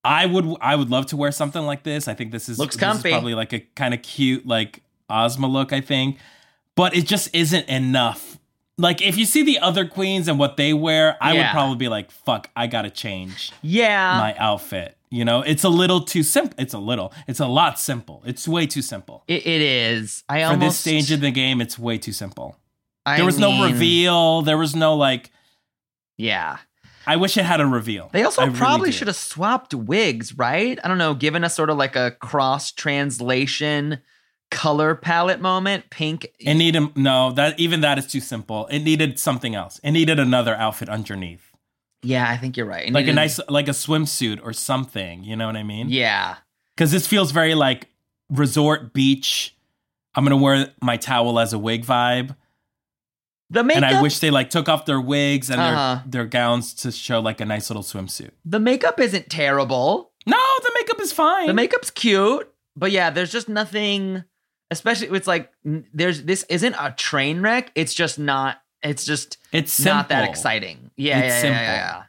I 0.05 0.27
would 0.27 0.57
I 0.61 0.77
would 0.77 0.91
love 0.91 1.07
to 1.07 1.17
wear 1.17 1.33
something 1.33 1.63
like 1.63 1.83
this. 1.83 2.07
I 2.09 2.15
think 2.15 2.31
this 2.31 2.49
is 2.49 2.59
Looks 2.59 2.77
this 2.77 2.83
is 2.83 2.93
comfy. 2.93 3.11
probably 3.11 3.35
like 3.35 3.53
a 3.53 3.61
kind 3.61 3.95
of 3.95 4.03
cute 4.03 4.47
like 4.47 4.83
Ozma 5.09 5.47
look. 5.47 5.73
I 5.73 5.81
think, 5.81 6.19
but 6.75 6.95
it 6.95 7.07
just 7.07 7.35
isn't 7.35 7.69
enough. 7.69 8.39
Like 8.79 9.01
if 9.01 9.17
you 9.17 9.25
see 9.25 9.43
the 9.43 9.59
other 9.59 9.87
queens 9.87 10.29
and 10.29 10.39
what 10.39 10.57
they 10.57 10.75
wear, 10.75 11.17
I 11.21 11.33
would 11.33 11.47
probably 11.47 11.77
be 11.77 11.89
like, 11.89 12.11
"Fuck, 12.11 12.51
I 12.55 12.67
gotta 12.67 12.91
change 12.91 13.53
yeah. 13.63 14.19
my 14.19 14.37
outfit." 14.37 14.97
You 15.09 15.25
know, 15.25 15.41
it's 15.41 15.65
a 15.65 15.69
little 15.69 16.01
too 16.01 16.23
simple. 16.23 16.55
It's 16.59 16.75
a 16.75 16.79
little. 16.79 17.13
It's 17.27 17.41
a 17.41 17.47
lot 17.47 17.79
simple. 17.79 18.23
It's 18.27 18.47
way 18.47 18.67
too 18.67 18.83
simple. 18.83 19.23
It, 19.29 19.47
it 19.47 19.63
is. 19.63 20.25
I 20.29 20.41
For 20.41 20.47
almost 20.49 20.61
this 20.61 20.79
stage 20.79 21.11
of 21.13 21.21
the 21.21 21.31
game, 21.31 21.61
it's 21.61 21.79
way 21.79 21.97
too 21.97 22.13
simple. 22.13 22.59
I 23.07 23.17
There 23.17 23.25
was 23.25 23.39
no 23.39 23.65
reveal. 23.65 24.43
There 24.43 24.59
was 24.59 24.77
no 24.77 24.95
like. 24.95 25.31
Yeah. 26.19 26.59
I 27.07 27.17
wish 27.17 27.37
it 27.37 27.45
had 27.45 27.61
a 27.61 27.67
reveal. 27.67 28.11
They 28.13 28.25
also 28.25 28.43
I 28.43 28.49
probably 28.49 28.91
do. 28.91 28.97
should 28.97 29.07
have 29.07 29.17
swapped 29.17 29.73
wigs, 29.73 30.37
right? 30.37 30.79
I 30.83 30.89
don't 30.89 30.99
know, 30.99 31.15
given 31.15 31.45
us 31.45 31.55
sort 31.55 31.71
of 31.71 31.77
like 31.77 31.95
a 31.95 32.11
cross 32.11 32.73
translation 32.73 34.01
color 34.51 34.97
palette 34.97 35.41
moment. 35.41 35.89
Pink. 35.91 36.27
It 36.41 36.55
needed 36.55 36.97
no 36.97 37.31
that 37.33 37.59
even 37.61 37.81
that 37.83 37.99
is 37.99 38.09
too 38.09 38.21
simple. 38.21 38.67
It 38.67 38.81
needed 38.81 39.21
something 39.21 39.55
else. 39.55 39.79
It 39.85 39.93
needed 39.93 40.19
another 40.19 40.57
outfit 40.57 40.89
underneath, 40.89 41.47
yeah, 42.07 42.29
I 42.29 42.37
think 42.37 42.57
you're 42.57 42.67
right. 42.67 42.87
It 42.87 42.93
like 42.93 43.09
a 43.09 43.13
nice 43.13 43.41
like 43.49 43.69
a 43.69 43.73
swimsuit 43.73 44.41
or 44.43 44.53
something. 44.53 45.25
You 45.25 45.37
know 45.37 45.47
what 45.47 45.57
I 45.57 45.63
mean? 45.63 45.89
Yeah. 45.89 46.37
Because 46.75 46.93
this 46.93 47.07
feels 47.07 47.33
very 47.33 47.55
like 47.55 47.89
resort 48.31 48.93
beach. 48.93 49.57
I'm 50.15 50.25
gonna 50.25 50.37
wear 50.37 50.73
my 50.81 50.97
towel 50.97 51.39
as 51.39 51.53
a 51.53 51.59
wig 51.59 51.85
vibe, 51.85 52.37
The 53.51 53.63
makeup. 53.63 53.85
and 53.85 53.97
I 53.97 54.03
wish 54.03 54.19
they 54.19 54.31
like 54.31 54.51
took 54.51 54.69
off 54.69 54.87
their 54.87 55.01
wigs 55.01 55.51
and 55.51 55.61
Uh-huh. 55.61 56.01
their 56.07 56.23
their 56.23 56.27
gowns 56.27 56.75
to 56.75 56.91
show 56.91 57.21
like 57.21 57.41
a 57.41 57.45
nice 57.45 57.71
little 57.71 57.83
swimsuit. 57.85 58.31
the 58.45 58.59
makeup 58.61 58.99
isn't 59.01 59.31
terrible. 59.31 60.11
No, 60.27 60.37
the 60.63 60.73
makeup 60.75 61.01
is 61.01 61.13
fine. 61.13 61.47
The 61.47 61.55
makeup's 61.55 61.91
cute, 61.91 62.53
but 62.75 62.91
yeah, 62.91 63.11
there's 63.11 63.31
just 63.31 63.49
nothing. 63.49 64.25
Especially, 64.73 65.07
it's 65.17 65.29
like 65.29 65.53
there's 65.95 66.25
this 66.25 66.45
isn't 66.49 66.75
a 66.81 66.93
train 66.97 67.41
wreck. 67.41 67.71
It's 67.77 67.95
just 67.95 68.19
not. 68.19 68.59
It's 68.83 69.05
just 69.05 69.39
it's 69.53 69.73
simple. 69.73 69.95
not 69.95 70.09
that 70.09 70.29
exciting. 70.29 70.91
Yeah, 70.97 71.19
It's 71.21 71.27
yeah, 71.27 71.35
yeah, 71.35 71.41
simple. 71.41 71.63
yeah, 71.63 71.77
yeah. 71.77 72.03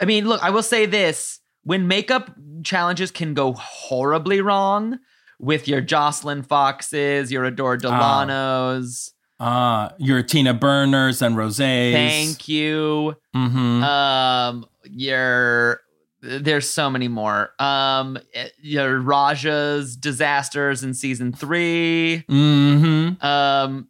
I 0.00 0.04
mean, 0.04 0.28
look, 0.28 0.42
I 0.42 0.50
will 0.50 0.62
say 0.62 0.84
this: 0.84 1.40
when 1.62 1.88
makeup 1.88 2.30
challenges 2.64 3.10
can 3.10 3.32
go 3.32 3.54
horribly 3.54 4.42
wrong 4.42 4.98
with 5.38 5.66
your 5.68 5.80
Jocelyn 5.80 6.42
Foxes, 6.42 7.32
your 7.32 7.44
Adore 7.46 7.78
Delanos. 7.78 9.10
Ah, 9.40 9.94
your 9.98 10.22
Tina 10.22 10.52
Burners 10.54 11.22
and 11.22 11.34
Rosés. 11.34 11.92
Thank 11.92 12.46
you. 12.46 13.16
Mm-hmm. 13.34 13.82
Um, 13.82 14.66
your 14.84 15.80
there's 16.22 16.68
so 16.68 16.90
many 16.90 17.08
more. 17.08 17.54
Um, 17.58 18.18
your 18.60 19.00
Raja's 19.00 19.96
disasters 19.96 20.84
in 20.84 20.92
season 20.92 21.32
three. 21.32 22.24
mm-hmm. 22.28 23.24
um 23.26 23.88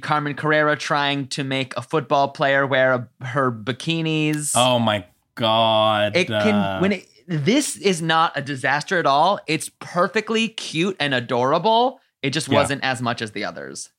Carmen 0.00 0.34
Carrera 0.34 0.76
trying 0.76 1.26
to 1.28 1.42
make 1.42 1.76
a 1.76 1.82
football 1.82 2.28
player 2.28 2.64
wear 2.66 2.92
a, 2.92 3.24
her 3.24 3.50
bikinis. 3.50 4.52
Oh 4.54 4.78
my 4.78 5.04
god. 5.34 6.14
it 6.16 6.28
can 6.28 6.54
Uh, 6.54 6.78
when 6.78 6.92
it, 6.92 7.08
this 7.26 7.76
is 7.76 8.00
not 8.00 8.32
a 8.36 8.42
disaster 8.42 8.98
at 8.98 9.06
all. 9.06 9.40
It's 9.48 9.68
perfectly 9.80 10.46
cute 10.48 10.96
and 11.00 11.12
adorable. 11.14 11.98
It 12.22 12.30
just 12.30 12.46
Yeah. 12.48 12.54
wasn't 12.60 12.84
as 12.84 13.02
much 13.02 13.20
as 13.22 13.32
the 13.32 13.44
others. 13.44 13.90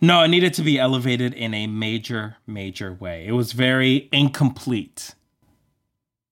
No, 0.00 0.22
it 0.22 0.28
needed 0.28 0.54
to 0.54 0.62
be 0.62 0.78
elevated 0.78 1.34
in 1.34 1.54
a 1.54 1.66
major, 1.66 2.36
major 2.46 2.92
way. 2.92 3.26
It 3.26 3.32
was 3.32 3.52
very 3.52 4.08
incomplete. 4.12 5.14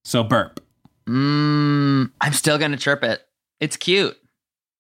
So 0.04 0.22
burp. 0.22 0.60
Mm, 1.08 2.10
I'm 2.20 2.32
still 2.32 2.58
gonna 2.58 2.76
chirp 2.76 3.02
it. 3.02 3.22
It's 3.60 3.76
cute. 3.76 4.16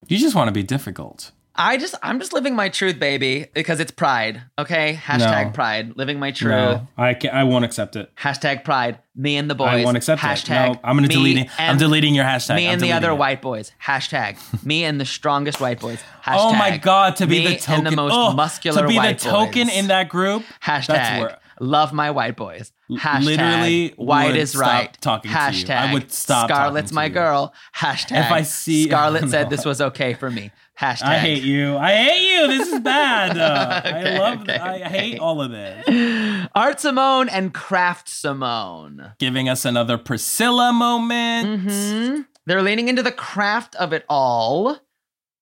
You 0.08 0.18
just 0.18 0.36
want 0.36 0.48
to 0.48 0.52
be 0.52 0.62
difficult. 0.62 1.32
I 1.56 1.76
just 1.76 1.94
I'm 2.02 2.18
just 2.18 2.32
living 2.32 2.54
my 2.54 2.68
truth, 2.68 2.98
baby, 2.98 3.46
because 3.54 3.80
it's 3.80 3.90
pride. 3.90 4.42
Okay, 4.58 4.94
hashtag 5.02 5.46
No. 5.46 5.50
pride. 5.52 5.96
Living 5.96 6.18
my 6.18 6.30
truth. 6.30 6.50
No, 6.50 6.88
I 6.96 7.14
can't. 7.14 7.34
I 7.34 7.44
won't 7.44 7.64
accept 7.64 7.96
it. 7.96 8.14
Hashtag 8.16 8.64
pride. 8.64 8.98
Me 9.14 9.36
and 9.36 9.50
the 9.50 9.54
boys. 9.54 9.68
I 9.68 9.84
won't 9.84 9.96
accept 9.96 10.20
hashtag 10.20 10.70
it. 10.70 10.72
No, 10.74 10.80
I'm 10.84 10.96
gonna 10.96 11.08
delete 11.08 11.38
it. 11.38 11.48
I'm 11.58 11.78
deleting 11.78 12.14
your 12.14 12.24
hashtag. 12.24 12.56
Me 12.56 12.66
and 12.66 12.80
the 12.80 12.92
other 12.92 13.10
it. 13.10 13.16
white 13.16 13.40
boys. 13.40 13.72
Hashtag. 13.82 14.36
me 14.64 14.84
and 14.84 15.00
the 15.00 15.06
strongest 15.06 15.60
white 15.60 15.80
boys. 15.80 15.98
Hashtag. 16.24 16.36
Oh 16.46 16.52
my 16.54 16.76
god, 16.76 17.16
to 17.16 17.26
be 17.26 17.46
the 17.46 17.56
token. 17.56 17.84
the 17.84 17.90
most 17.92 18.12
oh, 18.14 18.32
muscular 18.32 18.82
to 18.82 18.88
be 18.88 18.98
the 18.98 19.14
token 19.14 19.68
boys. 19.68 19.76
in 19.76 19.86
that 19.88 20.08
group. 20.08 20.44
Hashtag. 20.62 20.86
That's 20.88 21.20
where 21.20 21.38
Love 21.58 21.92
my 21.92 22.10
white 22.10 22.36
boys. 22.36 22.72
Hashtag 22.90 23.24
literally 23.24 23.94
white 23.96 24.36
is 24.36 24.54
right. 24.54 24.96
talking 25.00 25.30
to 25.30 25.36
you. 25.36 25.42
Hashtag 25.42 25.76
I 25.76 25.92
would 25.92 26.12
stop 26.12 26.50
Scarlet's 26.50 26.74
talking 26.74 26.88
to 26.88 26.94
my 26.94 27.08
girl. 27.08 27.54
Hashtag 27.74 28.26
If 28.26 28.30
I 28.30 28.42
see- 28.42 28.84
Scarlet 28.88 29.22
No. 29.22 29.28
said 29.28 29.50
this 29.50 29.64
was 29.64 29.80
okay 29.80 30.12
for 30.14 30.30
me. 30.30 30.50
Hashtag 30.78 31.02
I 31.04 31.18
hate 31.18 31.42
you. 31.42 31.76
I 31.78 31.94
hate 31.94 32.34
you. 32.34 32.46
This 32.48 32.68
is 32.72 32.80
bad. 32.80 33.38
Uh, 33.38 33.80
Okay, 33.86 34.16
I 34.16 34.18
love. 34.18 34.40
okay, 34.42 34.58
I 34.58 34.74
okay. 34.76 34.84
hate 34.88 35.18
all 35.18 35.40
of 35.40 35.50
this. 35.50 36.48
Art 36.54 36.80
Simone 36.80 37.28
and 37.30 37.54
Craft 37.54 38.08
Simone. 38.10 39.12
Giving 39.18 39.48
us 39.48 39.64
another 39.64 39.96
Priscilla 39.96 40.72
moment. 40.74 41.62
hmm 41.62 42.20
They're 42.44 42.62
leaning 42.62 42.88
into 42.88 43.02
the 43.02 43.12
craft 43.12 43.74
of 43.76 43.92
it 43.94 44.04
all. 44.08 44.78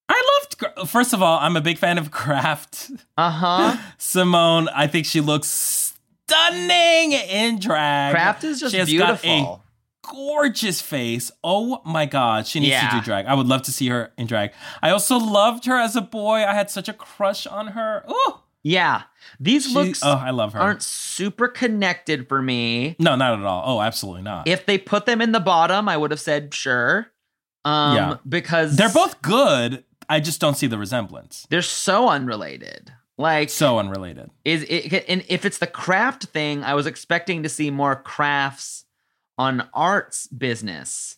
I 0.08 0.38
loved. 0.62 0.88
First 0.88 1.12
of 1.12 1.22
all, 1.22 1.38
I'm 1.40 1.56
a 1.56 1.60
big 1.60 1.78
fan 1.78 1.98
of 1.98 2.10
Craft. 2.12 2.90
Uh 3.16 3.30
huh. 3.30 3.76
Simone, 3.98 4.68
I 4.68 4.86
think 4.86 5.04
she 5.06 5.20
looks 5.20 5.48
stunning 6.28 7.12
in 7.12 7.58
drag. 7.58 8.12
Craft 8.14 8.44
is 8.44 8.60
just 8.60 8.74
beautiful. 8.86 9.63
Gorgeous 10.10 10.80
face. 10.80 11.30
Oh 11.42 11.80
my 11.84 12.06
god, 12.06 12.46
she 12.46 12.60
needs 12.60 12.70
Yeah. 12.70 12.88
to 12.90 12.96
do 12.96 13.02
drag. 13.02 13.26
I 13.26 13.34
would 13.34 13.46
love 13.46 13.62
to 13.62 13.72
see 13.72 13.88
her 13.88 14.12
in 14.18 14.26
drag. 14.26 14.52
I 14.82 14.90
also 14.90 15.16
loved 15.16 15.64
her 15.66 15.78
as 15.78 15.96
a 15.96 16.00
boy. 16.02 16.44
I 16.44 16.54
had 16.54 16.70
such 16.70 16.88
a 16.88 16.92
crush 16.92 17.46
on 17.46 17.68
her. 17.68 18.04
Oh, 18.06 18.42
yeah. 18.62 19.02
These 19.40 19.68
she, 19.68 19.74
looks 19.74 20.00
oh, 20.02 20.12
I 20.12 20.30
love 20.30 20.52
her. 20.52 20.60
aren't 20.60 20.82
super 20.82 21.48
connected 21.48 22.28
for 22.28 22.40
me. 22.42 22.96
no, 22.98 23.16
not 23.16 23.38
at 23.38 23.44
all. 23.44 23.62
Oh, 23.66 23.80
absolutely 23.80 24.22
not. 24.22 24.46
If 24.48 24.66
they 24.66 24.78
put 24.78 25.06
them 25.06 25.20
in 25.20 25.32
the 25.32 25.40
bottom, 25.40 25.88
I 25.88 25.96
would 25.96 26.10
have 26.10 26.20
said 26.20 26.52
sure. 26.54 27.08
Um, 27.64 27.96
Yeah. 27.96 28.16
because 28.28 28.76
They're 28.76 28.88
both 28.92 29.22
good. 29.22 29.84
I 30.08 30.20
just 30.20 30.40
don't 30.40 30.56
see 30.56 30.66
the 30.66 30.76
resemblance. 30.78 31.46
they're 31.50 31.62
so 31.62 32.08
unrelated. 32.10 32.92
Like 33.16 33.48
So 33.48 33.78
unrelated. 33.78 34.30
is 34.44 34.64
it 34.68 35.04
and 35.08 35.24
if 35.28 35.44
it's 35.44 35.58
the 35.58 35.66
craft 35.68 36.24
thing, 36.24 36.64
I 36.64 36.74
was 36.74 36.86
expecting 36.86 37.44
to 37.44 37.48
see 37.48 37.70
more 37.70 37.94
crafts 37.96 38.83
on 39.38 39.68
arts 39.74 40.26
business. 40.28 41.16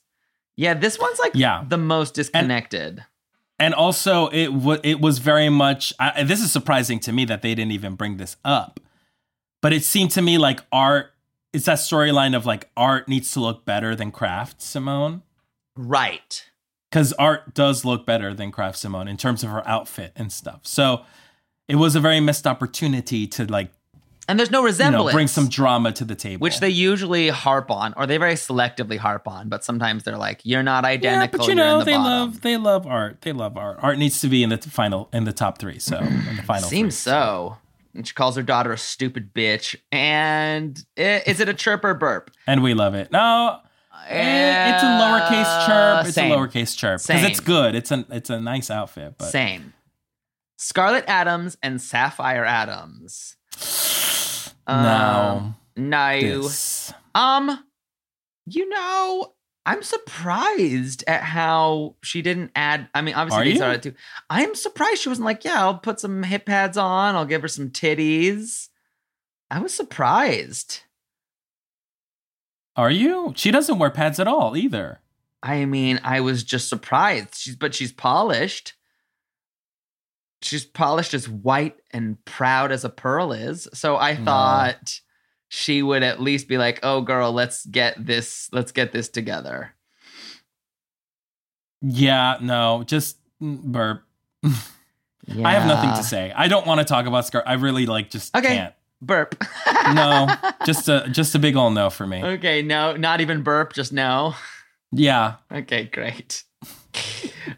Yeah, 0.56 0.74
this 0.74 0.98
one's 0.98 1.18
like 1.18 1.32
Yeah. 1.34 1.64
the 1.68 1.76
most 1.78 2.14
disconnected. 2.14 3.04
And 3.58 3.72
also, 3.74 4.28
it 4.28 4.46
w- 4.48 4.80
it 4.84 5.00
was 5.00 5.18
very 5.18 5.48
much. 5.48 5.92
I, 5.98 6.22
this 6.24 6.40
is 6.42 6.52
surprising 6.52 6.98
to 7.00 7.12
me 7.12 7.24
that 7.26 7.40
they 7.42 7.54
didn't 7.54 7.72
even 7.72 7.94
bring 7.94 8.16
this 8.18 8.36
up, 8.44 8.80
but 9.62 9.72
it 9.72 9.82
seemed 9.84 10.10
to 10.12 10.22
me 10.22 10.36
like 10.38 10.60
art. 10.70 11.12
It's 11.54 11.64
that 11.64 11.78
storyline 11.78 12.36
of 12.36 12.44
like 12.44 12.70
art 12.76 13.08
needs 13.08 13.32
to 13.32 13.40
look 13.40 13.64
better 13.64 13.96
than 13.96 14.10
craft, 14.10 14.60
Simone, 14.60 15.22
right. 15.74 16.44
because 16.90 17.14
art 17.14 17.54
does 17.54 17.82
look 17.82 18.04
better 18.04 18.34
than 18.34 18.52
craft, 18.52 18.76
Simone, 18.78 19.08
in 19.08 19.16
terms 19.16 19.42
of 19.42 19.48
her 19.50 19.66
outfit 19.66 20.12
and 20.16 20.30
stuff. 20.30 20.60
So 20.64 21.04
it 21.66 21.76
was 21.76 21.96
a 21.96 22.00
very 22.00 22.20
missed 22.20 22.46
opportunity 22.46 23.26
to 23.28 23.46
like 23.46 23.72
And 24.28 24.38
there's 24.38 24.50
no 24.50 24.62
resemblance. 24.64 25.02
you 25.04 25.06
know 25.08 25.12
bring 25.12 25.28
some 25.28 25.48
drama 25.48 25.92
to 25.92 26.04
the 26.04 26.16
table, 26.16 26.40
which 26.42 26.58
they 26.60 26.68
usually 26.68 27.28
harp 27.28 27.70
on, 27.70 27.94
or 27.96 28.06
they 28.06 28.16
very 28.18 28.34
selectively 28.34 28.96
harp 28.98 29.28
on, 29.28 29.48
but 29.48 29.62
sometimes 29.64 30.02
they're 30.02 30.16
like, 30.18 30.40
"You're 30.42 30.64
not 30.64 30.82
yeah, 30.84 30.90
identical." 30.90 31.38
but 31.38 31.48
you 31.48 31.54
know 31.54 31.78
the 31.78 31.84
they 31.84 31.92
bottom." 31.92 32.04
love 32.04 32.40
they 32.40 32.56
love 32.56 32.86
art. 32.86 33.20
They 33.22 33.32
love 33.32 33.56
art. 33.56 33.78
Art 33.82 33.98
needs 33.98 34.20
to 34.22 34.28
be 34.28 34.42
in 34.42 34.50
the 34.50 34.58
final 34.58 35.08
in 35.12 35.24
the 35.24 35.32
top 35.32 35.58
three. 35.58 35.78
So 35.78 35.98
in 35.98 36.36
the 36.36 36.42
final, 36.42 36.68
Seems 36.68 37.00
three. 37.02 37.10
so. 37.12 37.56
And 37.94 38.06
she 38.06 38.12
calls 38.14 38.36
her 38.36 38.42
daughter 38.42 38.72
a 38.72 38.78
stupid 38.78 39.32
bitch. 39.32 39.74
And 39.92 40.84
i- 40.98 41.22
is 41.24 41.40
it 41.40 41.48
a 41.48 41.54
chirp 41.54 41.82
or 41.84 41.94
burp? 41.94 42.30
and 42.46 42.62
we 42.62 42.74
love 42.74 42.94
it. 42.94 43.12
No, 43.12 43.60
Eh, 44.08 44.74
it's 44.74 44.82
a 44.82 44.86
lowercase 44.86 45.66
chirp. 45.66 46.06
It's 46.06 46.14
Same. 46.14 46.30
a 46.32 46.36
lowercase 46.36 46.76
chirp 46.76 47.00
because 47.06 47.22
it's 47.24 47.40
good. 47.40 47.74
It's 47.74 47.90
a 47.90 48.04
it's 48.10 48.28
a 48.30 48.40
nice 48.40 48.70
outfit, 48.70 49.14
but 49.18 49.30
Same. 49.30 49.72
Scarlet 50.58 51.04
Adams 51.06 51.56
and 51.62 51.80
Sapphire 51.80 52.44
Adams. 52.44 53.36
No, 54.68 54.74
Um, 54.74 55.56
no. 55.76 56.20
this. 56.20 56.92
Um, 57.14 57.64
you 58.46 58.68
know, 58.68 59.32
I'm 59.64 59.82
surprised 59.82 61.02
at 61.06 61.22
how 61.22 61.96
she 62.02 62.22
didn't 62.22 62.52
add. 62.54 62.88
I 62.94 63.00
mean, 63.02 63.14
obviously 63.14 63.40
Are 63.60 63.72
these 63.74 63.84
you? 63.84 63.90
too. 63.92 63.96
I'm 64.30 64.54
surprised 64.54 65.00
she 65.02 65.08
wasn't 65.08 65.24
like, 65.24 65.44
yeah, 65.44 65.60
I'll 65.60 65.78
put 65.78 65.98
some 66.00 66.22
hip 66.22 66.46
pads 66.46 66.76
on. 66.76 67.14
I'll 67.16 67.24
give 67.26 67.42
her 67.42 67.48
some 67.48 67.70
titties. 67.70 68.68
I 69.50 69.58
was 69.60 69.74
surprised. 69.74 70.80
Are 72.76 72.90
you? 72.90 73.32
She 73.36 73.50
doesn't 73.50 73.78
wear 73.78 73.90
pads 73.90 74.20
at 74.20 74.28
all 74.28 74.56
either. 74.56 75.00
I 75.42 75.64
mean, 75.64 76.00
I 76.04 76.20
was 76.20 76.42
just 76.44 76.68
surprised. 76.68 77.34
She's 77.36 77.56
but 77.56 77.74
she's 77.74 77.92
polished. 77.92 78.74
She's 80.46 80.64
polished 80.64 81.12
as 81.12 81.28
white 81.28 81.76
and 81.90 82.24
proud 82.24 82.70
as 82.70 82.84
a 82.84 82.88
pearl 82.88 83.32
is. 83.32 83.66
So 83.74 83.96
I 83.96 84.14
thought 84.14 85.00
she 85.48 85.82
would 85.82 86.04
at 86.04 86.20
least 86.20 86.46
be 86.46 86.56
like, 86.56 86.78
"Oh 86.84 87.00
girl, 87.00 87.32
let's 87.32 87.66
get 87.66 87.94
this 88.06 88.48
let's 88.52 88.70
get 88.70 88.92
this 88.92 89.08
together." 89.08 89.74
Yeah, 91.82 92.38
no, 92.40 92.84
just 92.86 93.18
mm, 93.42 93.60
burp. 93.60 94.04
I 94.44 95.54
have 95.54 95.66
nothing 95.66 95.92
to 95.94 96.02
say. 96.04 96.32
I 96.34 96.46
don't 96.46 96.66
want 96.66 96.78
to 96.78 96.84
talk 96.84 97.06
about 97.06 97.26
Scar. 97.26 97.42
I 97.44 97.54
really 97.54 97.86
like 97.86 98.10
just 98.10 98.34
Okay. 98.36 98.48
can't. 98.48 98.74
Burp. 99.02 99.34
No, 99.92 100.32
just 100.64 100.88
a 100.88 101.08
just 101.10 101.34
a 101.34 101.38
big 101.38 101.56
ol' 101.56 101.70
no 101.70 101.90
for 101.90 102.06
me. 102.06 102.22
Okay, 102.22 102.62
no, 102.62 102.96
not 102.96 103.20
even 103.20 103.42
burp, 103.42 103.72
just 103.72 103.92
no. 103.92 104.34
Yeah, 104.92 105.34
Okay, 105.52 105.84
great. 105.84 106.44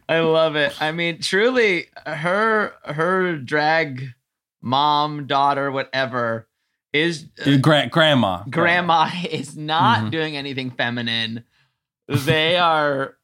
I 0.08 0.20
love 0.20 0.56
it. 0.56 0.80
I 0.80 0.92
mean, 0.92 1.20
truly, 1.20 1.86
her 2.06 2.72
her 2.84 3.36
drag 3.36 4.14
mom, 4.62 5.26
daughter, 5.26 5.70
whatever 5.70 6.48
is 6.92 7.26
Uh, 7.44 7.58
gra- 7.58 7.88
grandma, 7.88 8.42
grandma 8.50 9.10
is 9.30 9.56
not 9.56 10.04
Mhm. 10.04 10.10
doing 10.10 10.36
anything 10.36 10.70
feminine. 10.70 11.44
They 12.08 12.56
are 12.56 13.16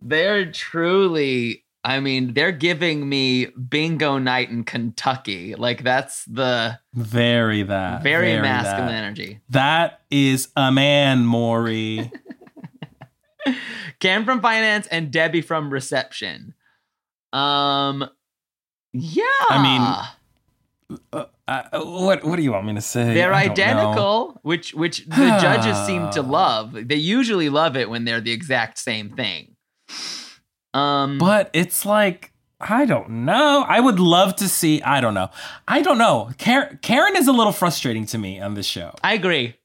they're 0.00 0.50
truly 0.52 1.64
I 1.84 2.00
mean, 2.00 2.34
they're 2.34 2.52
giving 2.52 3.08
me 3.08 3.46
bingo 3.46 4.18
night 4.18 4.50
in 4.50 4.64
Kentucky. 4.64 5.54
Like 5.54 5.82
that's 5.84 6.24
the 6.24 6.78
Very 6.92 7.62
that. 7.62 8.02
very, 8.02 8.32
that. 8.32 8.42
masculine 8.42 8.94
energy. 8.94 9.40
That 9.50 10.00
is 10.10 10.48
a 10.56 10.70
man, 10.70 11.24
Maury. 11.24 12.10
Cam 14.00 14.24
from 14.24 14.40
finance 14.40 14.86
and 14.88 15.10
Debbie 15.10 15.42
from 15.42 15.70
reception. 15.70 16.54
Um 17.32 18.08
yeah. 18.92 19.22
I 19.50 20.08
Uh, 21.12 21.24
uh, 21.46 21.80
what 21.84 22.24
What 22.24 22.36
do 22.36 22.42
you 22.42 22.52
want 22.52 22.66
me 22.66 22.74
to 22.74 22.80
say? 22.80 23.12
they're 23.14 23.32
I 23.34 23.44
identical, 23.44 24.38
which 24.42 24.72
which 24.74 25.04
the 25.06 25.38
judges 25.40 25.76
seem 25.86 26.10
to 26.10 26.22
love. 26.38 26.72
They 26.88 26.96
usually 26.96 27.48
love 27.48 27.76
it 27.76 27.90
when 27.90 28.04
they're 28.04 28.20
the 28.22 28.32
exact 28.32 28.78
same 28.78 29.10
thing. 29.10 29.56
Um 30.74 31.18
but 31.18 31.50
it's 31.52 31.84
like 31.84 32.32
I 32.60 32.86
don't 32.86 33.10
know. 33.24 33.64
I 33.68 33.78
would 33.78 34.00
love 34.00 34.34
to 34.36 34.48
see. 34.48 34.82
I 34.82 35.00
don't 35.00 35.14
know. 35.14 35.30
I 35.68 35.80
don't 35.80 35.96
know. 35.98 36.30
Karen, 36.38 36.78
Karen 36.82 37.14
is 37.16 37.28
a 37.28 37.32
little 37.32 37.52
frustrating 37.52 38.04
to 38.06 38.18
me 38.18 38.40
on 38.40 38.54
this 38.54 38.66
show 38.66 38.94
I 39.04 39.14
agree. 39.14 39.56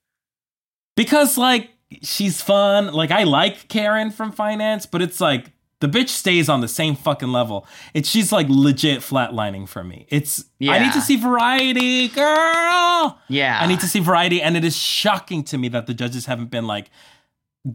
because 0.95 1.38
like 1.38 1.72
she's 2.02 2.41
fun. 2.41 2.94
Like 2.94 3.11
I 3.11 3.24
like 3.24 3.68
Karen 3.68 4.11
from 4.11 4.32
finance, 4.32 4.86
but 4.86 5.02
it's 5.02 5.20
like 5.22 5.52
the 5.80 5.88
bitch 5.88 6.10
stays 6.10 6.48
on 6.49 6.61
the 6.61 6.68
same 6.68 6.95
fucking 6.95 7.28
level. 7.30 7.68
It's 7.94 8.07
she's 8.10 8.32
like 8.32 8.48
legit 8.49 8.99
flatlining 9.02 9.68
for 9.68 9.84
me. 9.84 10.06
It's 10.10 10.45
yeah. 10.60 10.72
I 10.72 10.80
need 10.80 10.94
to 10.94 11.02
see 11.02 11.18
variety, 11.18 12.07
girl. 12.07 13.20
Yeah. 13.28 13.60
I 13.61 13.68
need 13.68 13.80
to 13.82 13.88
see 13.88 13.99
variety, 13.99 14.41
and 14.41 14.56
it 14.56 14.64
is 14.64 14.76
shocking 14.78 15.44
to 15.45 15.57
me 15.57 15.68
that 15.70 15.88
the 15.88 15.94
judges 15.94 16.26
haven't 16.26 16.52
been 16.52 16.68
like, 16.68 16.90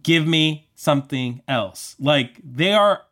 give 0.03 0.27
me 0.27 0.69
something 0.74 1.43
else. 1.47 1.97
Like 1.99 2.40
they 2.43 2.73
are. 2.73 3.03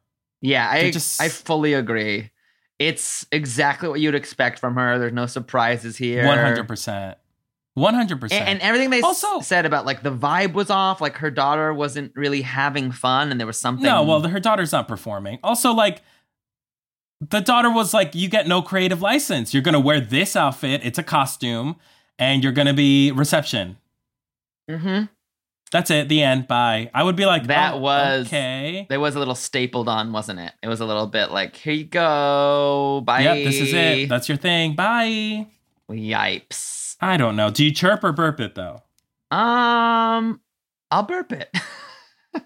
Yeah, 0.41 0.69
I 0.69 0.91
just- 0.91 1.21
I 1.21 1.29
fully 1.29 1.73
agree. 1.75 2.31
It's 2.79 3.27
exactly 3.33 3.89
what 3.89 4.01
you'd 4.01 4.15
expect 4.15 4.59
from 4.59 4.75
her. 4.77 4.99
There's 4.99 5.13
no 5.13 5.27
surprises 5.27 5.97
here. 5.97 6.27
One 6.27 6.39
hundred 6.39 6.69
percent. 6.69 7.17
One 7.77 7.93
hundred 7.93 8.15
And, 8.15 8.21
percent. 8.23 8.49
and 8.49 8.61
everything 8.63 8.89
they 8.89 9.03
Also- 9.03 9.41
said 9.41 9.67
about 9.67 9.85
like 9.85 10.03
the 10.03 10.11
vibe 10.11 10.55
was 10.55 10.71
off, 10.71 11.03
like 11.03 11.17
her 11.19 11.31
daughter 11.31 11.75
wasn't 11.75 12.11
really 12.17 12.41
having 12.41 12.91
fun, 12.91 13.31
and 13.31 13.39
there 13.39 13.47
was 13.47 13.61
something. 13.61 13.85
No, 13.85 14.03
well, 14.03 14.23
her 14.27 14.41
daughter's 14.41 14.73
not 14.73 14.89
performing. 14.89 15.39
Also, 15.45 15.73
like 15.73 16.01
the 17.21 17.41
daughter 17.41 17.71
was 17.71 17.93
like, 17.93 18.15
"You 18.15 18.29
get 18.31 18.49
no 18.49 18.63
creative 18.63 19.03
license. 19.03 19.53
You're 19.53 19.63
gonna 19.63 19.79
wear 19.79 20.01
this 20.01 20.37
outfit. 20.37 20.81
It's 20.85 20.99
a 20.99 21.03
costume, 21.03 21.77
and 22.19 22.43
you're 22.43 22.53
gonna 22.55 22.73
be 22.73 23.13
reception. 23.13 23.77
Mm-hmm. 24.71 25.05
That's 25.71 25.91
it. 25.91 26.09
The 26.09 26.23
end. 26.23 26.49
Bye." 26.49 26.91
I 26.95 27.03
would 27.03 27.17
be 27.17 27.27
like, 27.27 27.47
That 27.49 27.75
"Oh, 27.75 27.79
was- 27.81 28.27
okay." 28.29 28.87
there 28.89 29.01
was 29.01 29.17
a 29.17 29.19
little 29.19 29.35
stapled 29.35 29.87
on, 29.89 30.13
wasn't 30.13 30.41
it? 30.41 30.53
It 30.63 30.69
was 30.69 30.81
a 30.81 30.87
little 30.87 31.09
bit 31.09 31.31
like, 31.31 31.57
here 31.57 31.75
you 31.75 31.85
go, 31.85 33.03
bye. 33.05 33.21
Yep, 33.21 33.45
this 33.45 33.61
is 33.61 33.75
it. 33.75 34.09
That's 34.09 34.31
your 34.31 34.39
thing. 34.39 34.75
Bye. 34.75 35.49
Yipes. 35.91 36.86
I 37.01 37.17
don't 37.17 37.37
know. 37.37 37.51
Do 37.51 37.65
you 37.65 37.73
chirp 37.73 38.03
or 38.05 38.13
burp 38.13 38.41
it 38.41 38.55
though? 38.55 38.83
Um, 39.31 40.41
I'll 40.91 41.03
burp 41.03 41.33
it. 41.33 41.49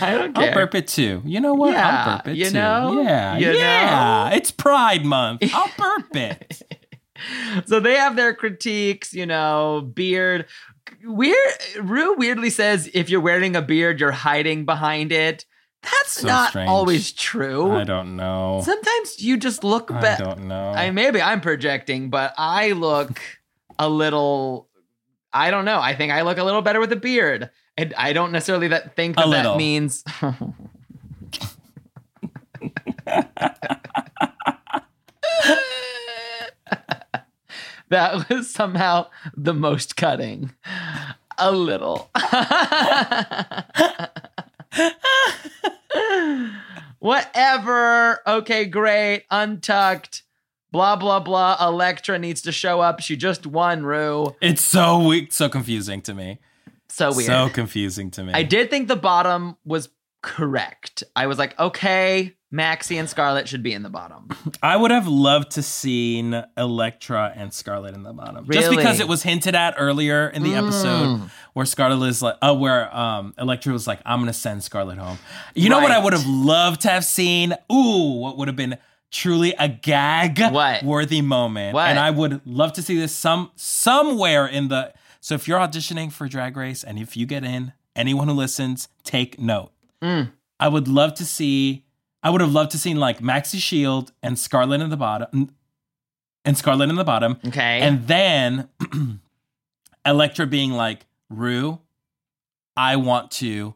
I 0.00 0.14
don't 0.16 0.34
care. 0.34 0.48
I'll 0.48 0.54
burp 0.54 0.74
it 0.74 0.88
too. 0.88 1.22
You 1.24 1.40
know 1.40 1.54
what? 1.54 1.72
Yeah, 1.72 2.04
I'll 2.06 2.16
burp 2.18 2.28
it 2.28 2.36
you 2.36 2.46
too. 2.46 2.52
know? 2.52 3.02
Yeah, 3.02 3.36
You 3.36 3.52
yeah. 3.52 4.28
know? 4.30 4.36
It's 4.36 4.50
Pride 4.50 5.04
Month. 5.04 5.42
I'll 5.54 5.70
burp 5.78 6.14
it. 6.16 6.62
so 7.66 7.80
they 7.80 7.94
have 7.94 8.16
their 8.16 8.34
critiques, 8.34 9.14
you 9.14 9.26
know, 9.26 9.80
beard. 9.94 10.46
Weird 11.02 11.36
Rue 11.80 12.16
weirdly 12.16 12.50
says 12.50 12.90
if 12.92 13.08
you're 13.08 13.20
wearing 13.20 13.56
a 13.56 13.62
beard, 13.62 14.00
you're 14.00 14.10
hiding 14.10 14.64
behind 14.64 15.12
it. 15.12 15.44
That's 15.84 16.20
So 16.20 16.26
not 16.26 16.48
strange. 16.50 16.68
always 16.68 17.12
true. 17.12 17.72
I 17.72 17.84
don't 17.84 18.16
know. 18.16 18.62
Sometimes 18.64 19.22
you 19.22 19.36
just 19.36 19.62
look 19.64 19.88
better. 19.88 20.22
I 20.24 20.26
don't 20.34 20.48
know. 20.48 20.70
I 20.70 20.90
maybe 20.90 21.20
I'm 21.20 21.40
projecting, 21.40 22.10
but 22.10 22.32
I 22.38 22.72
look 22.72 23.20
a 23.78 23.88
little. 23.88 24.68
I 25.32 25.50
don't 25.50 25.64
know. 25.64 25.80
I 25.80 25.94
think 25.94 26.12
I 26.12 26.22
look 26.22 26.38
a 26.38 26.44
little 26.44 26.62
better 26.62 26.80
with 26.80 26.92
a 26.92 26.96
beard, 26.96 27.50
and 27.76 27.92
I 27.98 28.12
don't 28.12 28.32
necessarily 28.32 28.68
that 28.68 28.94
think 28.96 29.16
that, 29.16 29.28
that 29.30 29.56
means. 29.56 30.04
that 37.88 38.28
was 38.28 38.50
somehow 38.50 39.06
the 39.36 39.54
most 39.54 39.96
cutting. 39.96 40.52
A 41.38 41.50
little. 41.52 42.10
Whatever. 46.98 48.20
Okay, 48.26 48.64
great. 48.64 49.24
Untucked. 49.30 50.22
Blah 50.72 50.96
blah 50.96 51.20
blah. 51.20 51.56
Elektra 51.60 52.18
needs 52.18 52.42
to 52.42 52.52
show 52.52 52.80
up. 52.80 53.00
She 53.00 53.16
just 53.16 53.46
won, 53.46 53.84
Rue. 53.84 54.34
it's 54.40 54.64
so 54.64 55.06
weak, 55.06 55.32
so 55.32 55.48
confusing 55.48 56.02
to 56.02 56.14
me. 56.14 56.40
So 56.88 57.12
weird. 57.14 57.26
So 57.26 57.48
confusing 57.48 58.10
to 58.12 58.24
me. 58.24 58.32
I 58.32 58.42
did 58.42 58.70
think 58.70 58.88
the 58.88 58.96
bottom 58.96 59.56
was 59.64 59.88
correct. 60.22 61.04
I 61.14 61.26
was 61.26 61.38
like, 61.38 61.58
okay, 61.58 62.34
Maxi 62.54 63.00
and 63.00 63.08
Scarlet 63.10 63.48
should 63.48 63.62
be 63.64 63.72
in 63.72 63.82
the 63.82 63.90
bottom. 63.90 64.28
I 64.62 64.76
would 64.76 64.92
have 64.92 65.08
loved 65.08 65.50
to 65.52 65.62
seen 65.62 66.40
Elektra 66.56 67.32
and 67.34 67.52
Scarlet 67.52 67.94
in 67.94 68.04
the 68.04 68.12
bottom, 68.12 68.46
just 68.48 68.68
Really? 68.68 68.76
because 68.76 69.00
it 69.00 69.08
was 69.08 69.24
hinted 69.24 69.56
at 69.56 69.74
earlier 69.76 70.28
in 70.28 70.42
the 70.44 70.54
episode 70.54 71.04
Mm. 71.18 71.30
where 71.54 71.66
Scarlet 71.66 72.06
is 72.06 72.22
like, 72.22 72.36
uh, 72.40 72.54
where 72.54 72.94
um 72.96 73.34
Elektra 73.38 73.72
was 73.72 73.86
like, 73.88 74.00
"I'm 74.06 74.20
gonna 74.20 74.32
send 74.32 74.62
Scarlet 74.62 74.98
home." 74.98 75.18
You 75.56 75.68
know 75.68 75.80
what 75.80 75.90
I 75.90 75.96
Right. 75.96 76.04
would 76.04 76.12
have 76.12 76.26
loved 76.26 76.82
to 76.82 76.90
have 76.90 77.04
seen? 77.04 77.54
Ooh, 77.72 78.20
what 78.20 78.38
would 78.38 78.46
have 78.48 78.56
been 78.56 78.78
truly 79.10 79.54
a 79.58 79.68
gag 79.68 80.40
What? 80.52 80.82
worthy 80.84 81.22
moment, 81.22 81.74
What? 81.74 81.88
and 81.88 81.98
I 81.98 82.10
would 82.10 82.40
love 82.44 82.72
to 82.74 82.82
see 82.82 82.96
this 82.98 83.14
some 83.14 83.50
somewhere 83.56 84.46
in 84.46 84.68
the. 84.68 84.92
So 85.20 85.34
if 85.34 85.48
you're 85.48 85.58
auditioning 85.58 86.12
for 86.12 86.28
Drag 86.28 86.56
Race 86.56 86.84
and 86.84 86.98
if 86.98 87.16
you 87.16 87.26
get 87.26 87.44
in, 87.44 87.72
anyone 87.96 88.28
who 88.28 88.34
listens, 88.34 88.88
take 89.04 89.40
note. 89.40 89.72
Mm. 90.02 90.30
I 90.60 90.68
would 90.68 90.86
love 90.88 91.14
to 91.14 91.24
see. 91.24 91.83
I 92.24 92.30
would 92.30 92.40
have 92.40 92.52
loved 92.52 92.70
to 92.72 92.78
seen 92.78 92.96
like 92.98 93.18
Maxi 93.20 93.60
Shield 93.60 94.10
and 94.22 94.38
Scarlet 94.38 94.80
in 94.80 94.88
the 94.88 94.96
bottom, 94.96 95.54
and 96.44 96.56
Scarlet 96.56 96.88
in 96.88 96.96
the 96.96 97.04
bottom, 97.04 97.38
Okay. 97.46 97.80
and 97.82 98.06
then 98.08 98.68
Elektra 100.06 100.46
being 100.46 100.72
like, 100.72 101.06
"Rue, 101.28 101.80
I 102.76 102.96
want 102.96 103.30
to. 103.32 103.74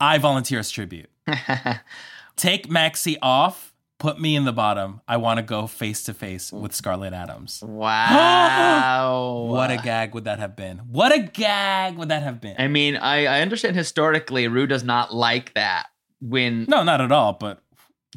I 0.00 0.18
volunteer 0.18 0.58
as 0.58 0.70
tribute. 0.70 1.08
Take 2.36 2.68
Maxi 2.68 3.16
off. 3.22 3.72
Put 3.98 4.20
me 4.20 4.36
in 4.36 4.44
the 4.44 4.52
bottom. 4.52 5.00
I 5.08 5.16
want 5.16 5.38
to 5.38 5.42
go 5.42 5.66
face 5.66 6.04
to 6.04 6.14
face 6.14 6.52
with 6.52 6.74
Scarlet 6.74 7.12
Adams." 7.14 7.62
wow. 7.64 9.46
What 9.56 9.70
a 9.70 9.76
gag 9.78 10.14
would 10.14 10.24
that 10.24 10.38
have 10.40 10.54
been? 10.56 10.78
What 10.78 11.12
a 11.14 11.20
gag 11.20 11.96
would 11.96 12.08
that 12.10 12.22
have 12.22 12.40
been? 12.40 12.56
I 12.58 12.66
mean, 12.68 12.96
I, 12.96 13.24
I 13.26 13.40
understand 13.40 13.74
historically, 13.76 14.48
Rue 14.48 14.66
does 14.66 14.84
not 14.84 15.14
like 15.14 15.54
that 15.54 15.86
when. 16.28 16.64
No, 16.68 16.82
not 16.82 17.00
at 17.00 17.12
all. 17.12 17.32
But 17.34 17.62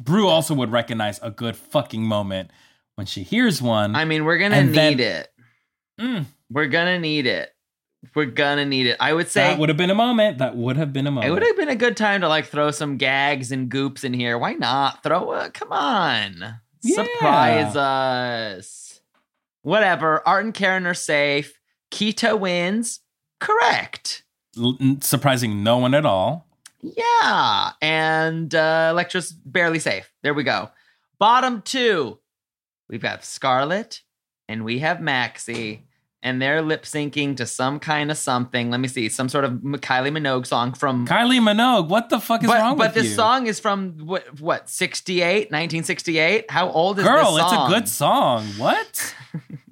Brew 0.00 0.28
also 0.28 0.54
would 0.54 0.70
recognize 0.72 1.18
a 1.22 1.30
good 1.30 1.56
fucking 1.56 2.02
moment 2.02 2.50
when 2.96 3.06
she 3.06 3.22
hears 3.22 3.60
one. 3.62 3.94
I 3.94 4.04
mean, 4.04 4.24
we're 4.24 4.38
gonna 4.38 4.64
need 4.64 4.74
then- 4.74 5.00
it. 5.00 5.28
Mm, 6.00 6.24
We're 6.50 6.66
gonna 6.68 6.98
need 6.98 7.26
it. 7.26 7.54
We're 8.14 8.24
gonna 8.24 8.64
need 8.64 8.86
it. 8.86 8.96
I 8.98 9.12
would 9.12 9.28
say 9.28 9.42
that 9.50 9.58
would 9.58 9.68
have 9.68 9.76
been 9.76 9.90
a 9.90 9.94
moment. 9.94 10.38
That 10.38 10.56
would 10.56 10.76
have 10.78 10.92
been 10.92 11.06
a 11.06 11.10
moment. 11.10 11.28
it 11.28 11.32
would 11.34 11.42
have 11.42 11.56
been 11.56 11.68
a 11.68 11.76
good 11.76 11.96
time 11.98 12.22
to 12.22 12.28
like 12.28 12.46
throw 12.46 12.70
some 12.70 12.96
gags 12.96 13.52
and 13.52 13.68
goops 13.68 14.02
in 14.04 14.14
here. 14.14 14.38
Why 14.38 14.54
not 14.54 15.02
throw 15.02 15.32
a? 15.32 15.50
Come 15.50 15.70
on, 15.72 16.56
Yeah. 16.82 16.94
surprise 17.04 17.76
us. 17.76 19.00
Whatever. 19.62 20.26
Art 20.26 20.44
and 20.46 20.54
Karen 20.54 20.86
are 20.86 20.94
safe. 20.94 21.58
Kita 21.92 22.38
wins. 22.38 23.00
Correct. 23.40 24.22
L- 24.56 24.78
surprising 25.02 25.62
no 25.62 25.76
one 25.78 25.92
at 25.94 26.06
all. 26.06 26.46
Yeah, 26.82 27.72
and 27.82 28.54
uh, 28.54 28.88
Elektra's 28.92 29.32
barely 29.32 29.78
safe. 29.78 30.10
There 30.22 30.34
we 30.34 30.44
go. 30.44 30.70
Bottom 31.18 31.62
two, 31.62 32.18
we've 32.88 33.02
got 33.02 33.24
Scarlet 33.24 34.00
and 34.48 34.64
we 34.64 34.78
have 34.78 34.98
Maxi, 34.98 35.80
and 36.22 36.40
they're 36.40 36.62
lip 36.62 36.82
syncing 36.84 37.36
to 37.36 37.46
some 37.46 37.78
kind 37.78 38.10
of 38.10 38.16
something. 38.16 38.70
Let 38.70 38.80
me 38.80 38.88
see, 38.88 39.08
some 39.08 39.28
sort 39.28 39.44
of 39.44 39.52
Kylie 39.52 40.10
Minogue 40.10 40.46
song 40.46 40.72
from. 40.72 41.06
Kylie 41.06 41.40
Minogue, 41.40 41.88
what 41.88 42.08
the 42.08 42.18
fuck 42.18 42.42
is 42.42 42.48
but 42.48 42.58
wrong 42.58 42.76
but 42.76 42.88
with 42.88 42.94
this 42.94 43.10
you? 43.10 43.16
song 43.16 43.46
is 43.46 43.60
from 43.60 43.98
what? 44.06 44.40
What? 44.40 44.68
68, 44.68 45.50
1968. 45.50 46.50
How 46.50 46.70
old 46.70 46.98
is 46.98 47.04
this? 47.04 47.12
Girl, 47.12 47.36
it's 47.36 47.52
a 47.52 47.66
good 47.68 47.88
song. 47.88 48.44
What? 48.56 49.14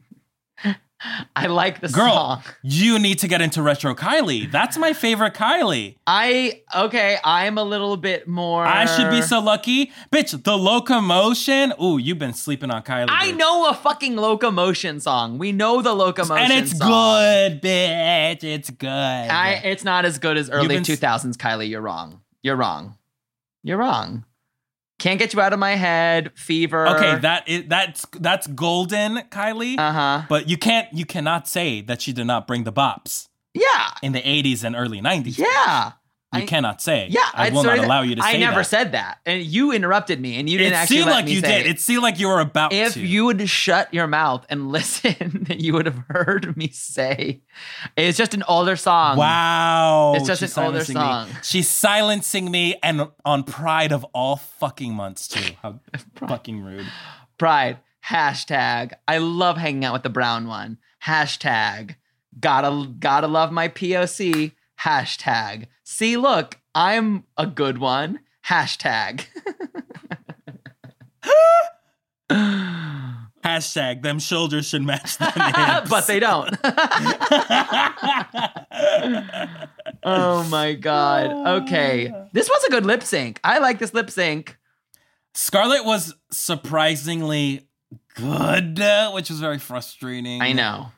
I 1.37 1.47
like 1.47 1.81
the 1.81 1.89
Girl, 1.89 2.13
song. 2.13 2.43
you 2.63 2.99
need 2.99 3.21
to 3.21 3.29
get 3.29 3.41
into 3.41 3.63
retro 3.63 3.95
Kylie. 3.95 4.51
That's 4.51 4.77
my 4.77 4.93
favorite 4.93 5.35
Kylie. 5.35 5.97
I 6.07 6.63
okay. 6.75 7.19
I'm 7.25 7.57
a 7.57 7.63
little 7.63 7.97
bit 7.97 8.27
more. 8.27 8.65
I 8.67 8.85
should 8.87 9.09
be 9.11 9.23
so 9.23 9.39
lucky. 9.41 9.93
Bitch, 10.13 10.43
the 10.43 10.59
locomotion. 10.59 11.73
Ooh, 11.81 11.99
you've 11.99 12.19
been 12.19 12.33
sleeping 12.33 12.71
on 12.73 12.83
Kylie. 12.83 13.07
I 13.11 13.29
bitch. 13.33 13.37
know 13.37 13.69
a 13.71 13.75
fucking 13.75 14.17
locomotion 14.17 14.99
song. 14.99 15.39
We 15.39 15.53
know 15.53 15.83
the 15.83 15.95
locomotion, 15.95 16.51
And 16.51 16.53
it's 16.53 16.77
song. 16.77 16.89
good, 16.89 17.63
bitch. 17.63 18.43
It's 18.43 18.71
good. 18.71 18.89
I, 18.89 19.61
it's 19.65 19.85
not 19.85 20.05
as 20.05 20.19
good 20.19 20.37
as 20.37 20.51
early 20.51 20.69
been 20.69 20.83
2000s, 20.83 21.37
Kylie. 21.37 21.69
You're 21.69 21.81
wrong. 21.81 22.23
You're 22.43 22.57
wrong. 22.57 22.97
You're 23.63 23.79
wrong. 23.79 24.25
Can't 24.99 25.19
get 25.19 25.33
you 25.33 25.41
out 25.41 25.53
of 25.53 25.59
my 25.61 25.77
head. 25.77 26.33
Fever. 26.37 26.89
okay, 26.89 27.19
that 27.21 27.49
is 27.49 27.65
that's 27.69 28.05
that's 28.19 28.47
golden, 28.49 29.19
Kylie. 29.31 29.79
Uh 29.79 29.93
huh. 29.93 30.23
But 30.29 30.49
you 30.49 30.57
can't 30.59 30.93
you 30.93 31.05
cannot 31.07 31.47
say 31.47 31.81
that 31.83 32.03
she 32.03 32.13
did 32.13 32.27
not 32.27 32.47
bring 32.49 32.65
the 32.65 32.73
bops 32.73 33.29
Yeah. 33.55 33.91
in 34.03 34.13
the 34.13 34.21
80s 34.21 34.65
and 34.65 34.75
early 34.75 35.01
90s. 35.01 35.39
Yeah. 35.39 35.93
You 36.35 36.43
I- 36.43 36.47
cannot 36.47 36.83
say. 36.83 37.07
Yeah. 37.11 37.21
I 37.33 37.49
will 37.49 37.63
not 37.65 37.79
allow 37.79 38.03
you 38.03 38.15
to 38.17 38.21
say 38.23 38.33
that. 38.33 38.37
I 38.37 38.39
never 38.39 38.59
that. 38.61 38.65
said 38.67 38.93
that, 38.93 39.19
and 39.25 39.43
you 39.43 39.73
interrupted 39.73 40.21
me, 40.21 40.39
and 40.39 40.47
you 40.47 40.59
didn't 40.59 40.75
it 40.75 40.77
actually 40.77 40.97
seemed 40.99 41.07
let 41.07 41.15
like 41.15 41.25
me 41.25 41.33
you 41.33 41.41
did. 41.41 41.67
It 41.67 41.81
seemed 41.81 42.03
like 42.03 42.19
you 42.19 42.29
were 42.29 42.41
about 42.41 42.71
to. 42.71 42.77
if 42.77 42.93
to. 42.95 43.01
you 43.01 43.25
would 43.25 43.49
shut 43.49 43.95
your 43.95 44.07
mouth 44.07 44.45
and 44.51 44.71
listen, 44.73 45.47
you 45.49 45.73
would 45.73 45.87
have 45.87 46.03
heard 46.11 46.55
me 46.55 46.69
say, 46.69 47.41
"It's 47.97 48.19
just 48.19 48.35
an 48.35 48.43
older 48.47 48.77
song." 48.77 49.17
Wow. 49.17 50.13
It's 50.17 50.27
just 50.27 50.41
She's 50.41 50.55
an 50.59 50.65
older 50.65 50.85
silencing 50.85 50.95
me. 50.97 51.01
song. 51.01 51.43
She's 51.43 51.71
silencing 51.71 52.51
me 52.51 52.77
and 52.83 53.09
on 53.25 53.45
pride 53.45 53.93
of 53.93 54.05
all 54.13 54.37
fucking 54.37 54.93
months 54.93 55.29
too. 55.29 55.55
How 55.63 55.81
fucking 56.17 56.61
rude. 56.63 56.87
Pride. 57.39 57.79
Hashtag. 58.07 58.93
I 59.07 59.17
love 59.19 59.57
hanging 59.57 59.85
out 59.87 59.95
with 59.95 60.03
the 60.03 60.11
brown 60.11 60.47
one. 60.47 60.77
Hashtag. 61.05 61.97
Gotta 62.39 62.87
gotta 62.99 63.27
love 63.29 63.51
my 63.51 63.69
POC. 63.69 64.53
Hashtag. 64.83 65.67
See, 65.91 66.19
look, 66.19 66.59
I'm 66.75 67.25
a 67.39 67.47
good 67.47 67.79
one. 67.79 68.21
Hashtag. 68.47 69.25
Hashtag 73.43 74.03
them 74.03 74.19
shoulders 74.19 74.69
should 74.69 74.83
match 74.83 75.17
them 75.17 75.33
hips. 75.33 75.89
but 75.91 76.07
they 76.07 76.21
don't. 76.21 76.51
oh 80.03 80.47
my 80.51 80.75
god. 80.75 81.63
Okay. 81.63 82.13
This 82.35 82.51
was 82.51 82.65
a 82.65 82.71
good 82.71 82.85
lip 82.85 83.03
sync. 83.03 83.41
I 83.43 83.59
like 83.59 83.79
this 83.79 83.95
lip 83.95 84.11
sync. 84.11 84.59
Scarlet 85.33 85.87
was 85.87 86.15
surprisingly 86.31 87.67
good, 88.15 88.79
uh, 88.79 89.13
which 89.13 89.31
was 89.31 89.41
very 89.41 89.59
frustrating. 89.59 90.43
I 90.43 90.53
know. 90.53 90.93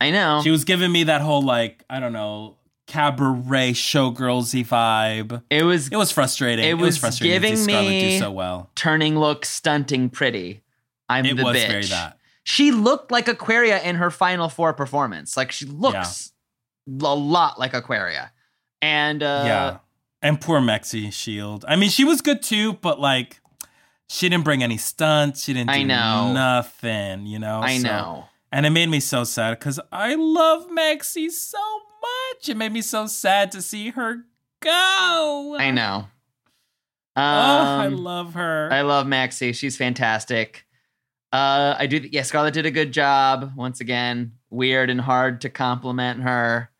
I 0.00 0.12
know. 0.12 0.40
She 0.44 0.52
was 0.52 0.62
giving 0.62 0.92
me 0.92 1.02
that 1.04 1.20
whole 1.20 1.42
like, 1.42 1.84
I 1.90 1.98
don't 1.98 2.12
know, 2.12 2.58
cabaret 2.86 3.72
showgirlsy 3.72 4.66
vibe. 4.66 5.42
it 5.50 5.62
was 5.62 5.88
It 5.88 5.96
was 5.96 6.10
frustrating. 6.10 6.64
It 6.64 6.70
It 6.70 6.74
was, 6.74 6.86
was 6.94 6.98
frustrating 6.98 7.40
to 7.52 7.56
see 7.56 7.62
Scarlet 7.64 7.88
me- 7.88 8.10
do 8.10 8.18
so 8.18 8.30
well. 8.30 8.70
turning 8.74 9.18
look 9.18 9.44
stunting 9.44 10.10
pretty. 10.10 10.62
I'm 11.08 11.24
It 11.26 11.36
the 11.36 11.44
was 11.44 11.56
bitch. 11.56 11.68
very 11.68 11.84
that. 11.86 12.18
She 12.44 12.70
looked 12.72 13.10
like 13.10 13.26
Aquaria 13.28 13.80
in 13.82 13.96
her 13.96 14.10
final 14.10 14.48
four 14.48 14.72
performance. 14.74 15.36
Like 15.36 15.50
she 15.52 15.64
looks 15.66 16.32
a 16.88 17.14
lot 17.14 17.58
like 17.58 17.72
Aquaria. 17.74 18.32
And 18.82 19.22
uh 19.22 19.42
yeah. 19.46 19.76
And 20.20 20.40
poor 20.40 20.60
Maxi 20.60 21.12
Shield. 21.12 21.64
I 21.68 21.76
mean, 21.76 21.90
she 21.90 22.04
was 22.04 22.20
good 22.22 22.42
too, 22.42 22.74
but 22.74 22.98
like, 23.00 23.40
she 24.08 24.28
didn't 24.28 24.44
bring 24.44 24.62
any 24.62 24.76
stunts. 24.78 25.42
She 25.44 25.52
didn't 25.52 25.68
do 25.70 25.74
I 25.74 25.82
know. 25.82 26.32
nothing, 26.32 27.26
you 27.26 27.38
know? 27.38 27.60
I 27.60 27.78
So- 27.78 27.88
know. 27.88 28.24
And 28.52 28.64
it 28.66 28.70
made 28.70 28.88
me 28.88 29.00
so 29.00 29.24
sad 29.24 29.58
because 29.58 29.80
I 29.90 30.14
love 30.14 30.68
Maxi 30.68 31.28
so 31.30 31.58
much. 31.58 31.93
It 32.46 32.56
made 32.58 32.72
me 32.72 32.82
so 32.82 33.06
sad 33.06 33.50
to 33.52 33.62
see 33.62 33.88
her 33.90 34.24
go. 34.60 35.56
I 35.58 35.70
know. 35.70 36.08
Oh, 37.16 37.20
I 37.22 37.86
Um, 37.86 37.96
love 37.96 38.34
her. 38.34 38.68
I 38.72 38.82
love 38.82 39.06
Maxi. 39.06 39.54
She's 39.54 39.76
fantastic. 39.76 40.66
Uh, 41.32 41.74
I 41.78 41.86
do. 41.86 42.06
Yeah, 42.12 42.22
Scarlet 42.22 42.52
did 42.54 42.66
a 42.66 42.70
good 42.70 42.92
job. 42.92 43.52
Once 43.56 43.80
again, 43.80 44.32
weird 44.50 44.90
and 44.90 45.00
hard 45.00 45.40
to 45.42 45.48
compliment 45.48 46.22
her, 46.22 46.70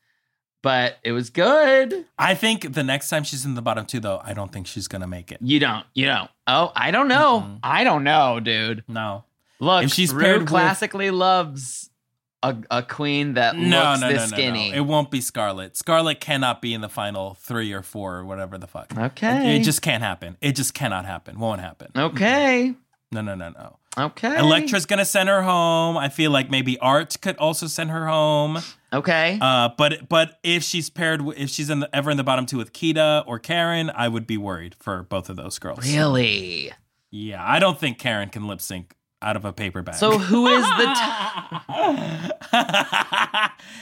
but 0.63 0.99
it 1.03 1.13
was 1.13 1.31
good. 1.31 2.05
I 2.19 2.35
think 2.35 2.75
the 2.75 2.85
next 2.85 3.09
time 3.09 3.25
she's 3.25 3.45
in 3.45 3.55
the 3.55 3.63
bottom 3.63 3.87
two, 3.87 4.01
though, 4.01 4.21
I 4.23 4.35
don't 4.35 4.53
think 4.53 4.67
she's 4.67 4.87
gonna 4.87 5.07
make 5.09 5.33
it. 5.33 5.39
You 5.41 5.61
don't. 5.61 5.87
You 5.95 6.07
don't. 6.07 6.31
Oh, 6.47 6.73
I 6.77 6.91
don't 6.91 7.09
know. 7.09 7.41
Mm-mm. 7.41 7.59
I 7.63 7.85
don't 7.85 8.05
know, 8.05 8.39
dude. 8.41 8.85
No, 8.87 9.25
Look, 9.61 9.85
If 9.85 9.93
she's 9.95 10.13
Rue 10.13 10.23
paired 10.23 10.41
with- 10.41 10.49
classically 10.49 11.11
loves 11.11 11.91
a, 12.45 12.57
a 12.71 12.83
queen 12.83 13.35
that 13.35 13.57
no, 13.57 13.83
looks 13.83 14.01
no, 14.03 14.09
this 14.09 14.17
no, 14.17 14.23
no, 14.23 14.27
skinny. 14.43 14.71
no. 14.71 14.77
It 14.77 14.81
won't 14.83 15.11
be 15.11 15.21
Scarlet. 15.21 15.77
Scarlet 15.77 16.21
cannot 16.21 16.61
be 16.61 16.75
in 16.75 16.81
the 16.83 16.89
final 16.89 17.35
three 17.35 17.73
or 17.73 17.83
four 17.83 18.17
or 18.17 18.25
whatever 18.25 18.59
the 18.59 18.67
fuck. 18.67 18.97
okay. 18.97 19.55
It, 19.55 19.61
it 19.61 19.65
just 19.65 19.83
can't 19.83 20.03
happen. 20.03 20.37
It 20.41 20.53
just 20.53 20.75
cannot 20.75 21.07
happen. 21.07 21.39
Won't 21.39 21.61
happen. 21.61 21.91
okay. 21.97 22.75
No, 23.11 23.21
no, 23.21 23.35
no, 23.35 23.49
no. 23.51 23.79
Okay. 23.97 24.37
Elektra's 24.37 24.87
gonna 24.87 25.05
send 25.05 25.29
her 25.29 25.43
home. 25.43 25.97
I 25.97 26.09
feel 26.09 26.33
like 26.33 26.51
maybe 26.51 26.77
Art 26.81 27.17
could 27.21 27.37
also 27.37 27.69
send 27.69 27.91
her 27.91 28.09
home. 28.09 28.59
Okay. 28.93 29.39
Uh, 29.41 29.71
but 29.79 30.09
but 30.09 30.39
if 30.43 30.65
she's 30.65 30.91
paired, 30.91 31.23
with, 31.23 31.39
if 31.39 31.49
she's 31.49 31.71
in 31.71 31.81
the, 31.81 31.95
ever 31.95 32.11
in 32.11 32.17
the 32.17 32.25
bottom 32.25 32.45
two 32.45 32.59
with 32.59 32.73
Kita 32.73 33.23
or 33.27 33.39
Karen, 33.39 33.91
I 33.95 34.09
would 34.09 34.27
be 34.27 34.37
worried 34.37 34.75
for 34.81 35.05
both 35.05 35.31
of 35.31 35.37
those 35.37 35.61
girls. 35.61 35.87
really? 35.87 36.73
Yeah, 37.13 37.45
I 37.47 37.61
don't 37.61 37.79
think 37.79 37.99
Karen 38.01 38.29
can 38.29 38.49
lip 38.49 38.61
sync 38.61 38.97
out 39.25 39.37
of 39.37 39.45
a 39.45 39.53
paper 39.53 39.83
bag. 39.83 39.97
So 39.97 40.19
who 40.19 40.47
is 40.47 40.63
the? 40.63 40.87
T- 40.87 40.95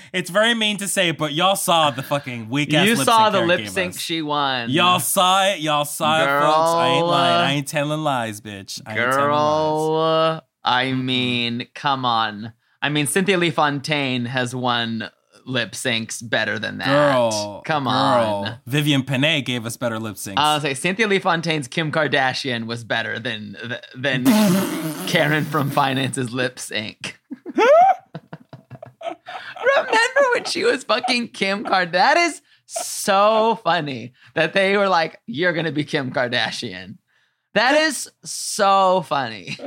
it's 0.12 0.30
very 0.30 0.54
mean 0.54 0.78
to 0.78 0.88
say, 0.88 1.10
but 1.10 1.32
y'all 1.32 1.56
saw 1.56 1.90
the 1.90 2.02
fucking 2.02 2.48
weak 2.48 2.72
ass. 2.72 2.86
you 2.86 2.96
saw 2.96 3.30
the 3.30 3.42
lip 3.42 3.68
sync 3.68 3.98
she 3.98 4.22
won. 4.22 4.70
Y'all 4.70 5.00
saw 5.00 5.46
it. 5.48 5.60
Y'all 5.60 5.84
saw 5.84 6.22
it, 6.22 6.40
folks. 6.40 6.74
I 6.74 6.88
ain't 6.88 7.06
lying. 7.06 7.34
I 7.34 7.52
ain't 7.52 7.68
telling 7.68 8.00
lies, 8.00 8.40
bitch. 8.40 8.80
I 8.86 8.92
ain't 8.92 9.12
telling 9.12 9.30
lies. 9.30 9.88
Girl, 9.88 10.46
I 10.64 10.92
mean, 10.92 11.66
come 11.74 12.04
on. 12.04 12.52
I 12.80 12.88
mean, 12.88 13.06
Cynthia 13.06 13.38
Lee 13.38 13.50
Fontaine 13.50 14.26
has 14.26 14.54
won 14.54 15.10
lip 15.44 15.72
syncs 15.72 16.28
better 16.28 16.58
than 16.58 16.78
that. 16.78 16.86
Girl, 16.86 17.62
come 17.64 17.84
girl. 17.84 17.92
on. 17.92 18.58
Vivienne 18.66 19.02
Pinay 19.02 19.44
gave 19.44 19.66
us 19.66 19.76
better 19.76 19.98
lip 19.98 20.16
syncs. 20.16 20.34
I'll 20.36 20.60
say 20.60 20.74
Cynthia 20.74 21.06
Lee 21.06 21.18
Fontaine's 21.18 21.68
Kim 21.68 21.92
Kardashian 21.92 22.66
was 22.66 22.84
better 22.84 23.18
than 23.18 23.56
than 23.94 24.24
Karen 25.06 25.44
from 25.44 25.70
Finance's 25.70 26.32
lip 26.32 26.58
sync. 26.58 27.18
Remember 29.04 30.20
when 30.34 30.44
she 30.44 30.64
was 30.64 30.84
fucking 30.84 31.28
Kim 31.28 31.64
Kardashian? 31.64 31.92
That 31.92 32.16
is 32.16 32.42
so 32.66 33.58
funny 33.62 34.12
that 34.34 34.52
they 34.52 34.76
were 34.76 34.88
like, 34.88 35.20
"You're 35.26 35.52
gonna 35.52 35.72
be 35.72 35.84
Kim 35.84 36.12
Kardashian." 36.12 36.98
That 37.54 37.74
is 37.74 38.10
so 38.24 39.02
funny. 39.02 39.58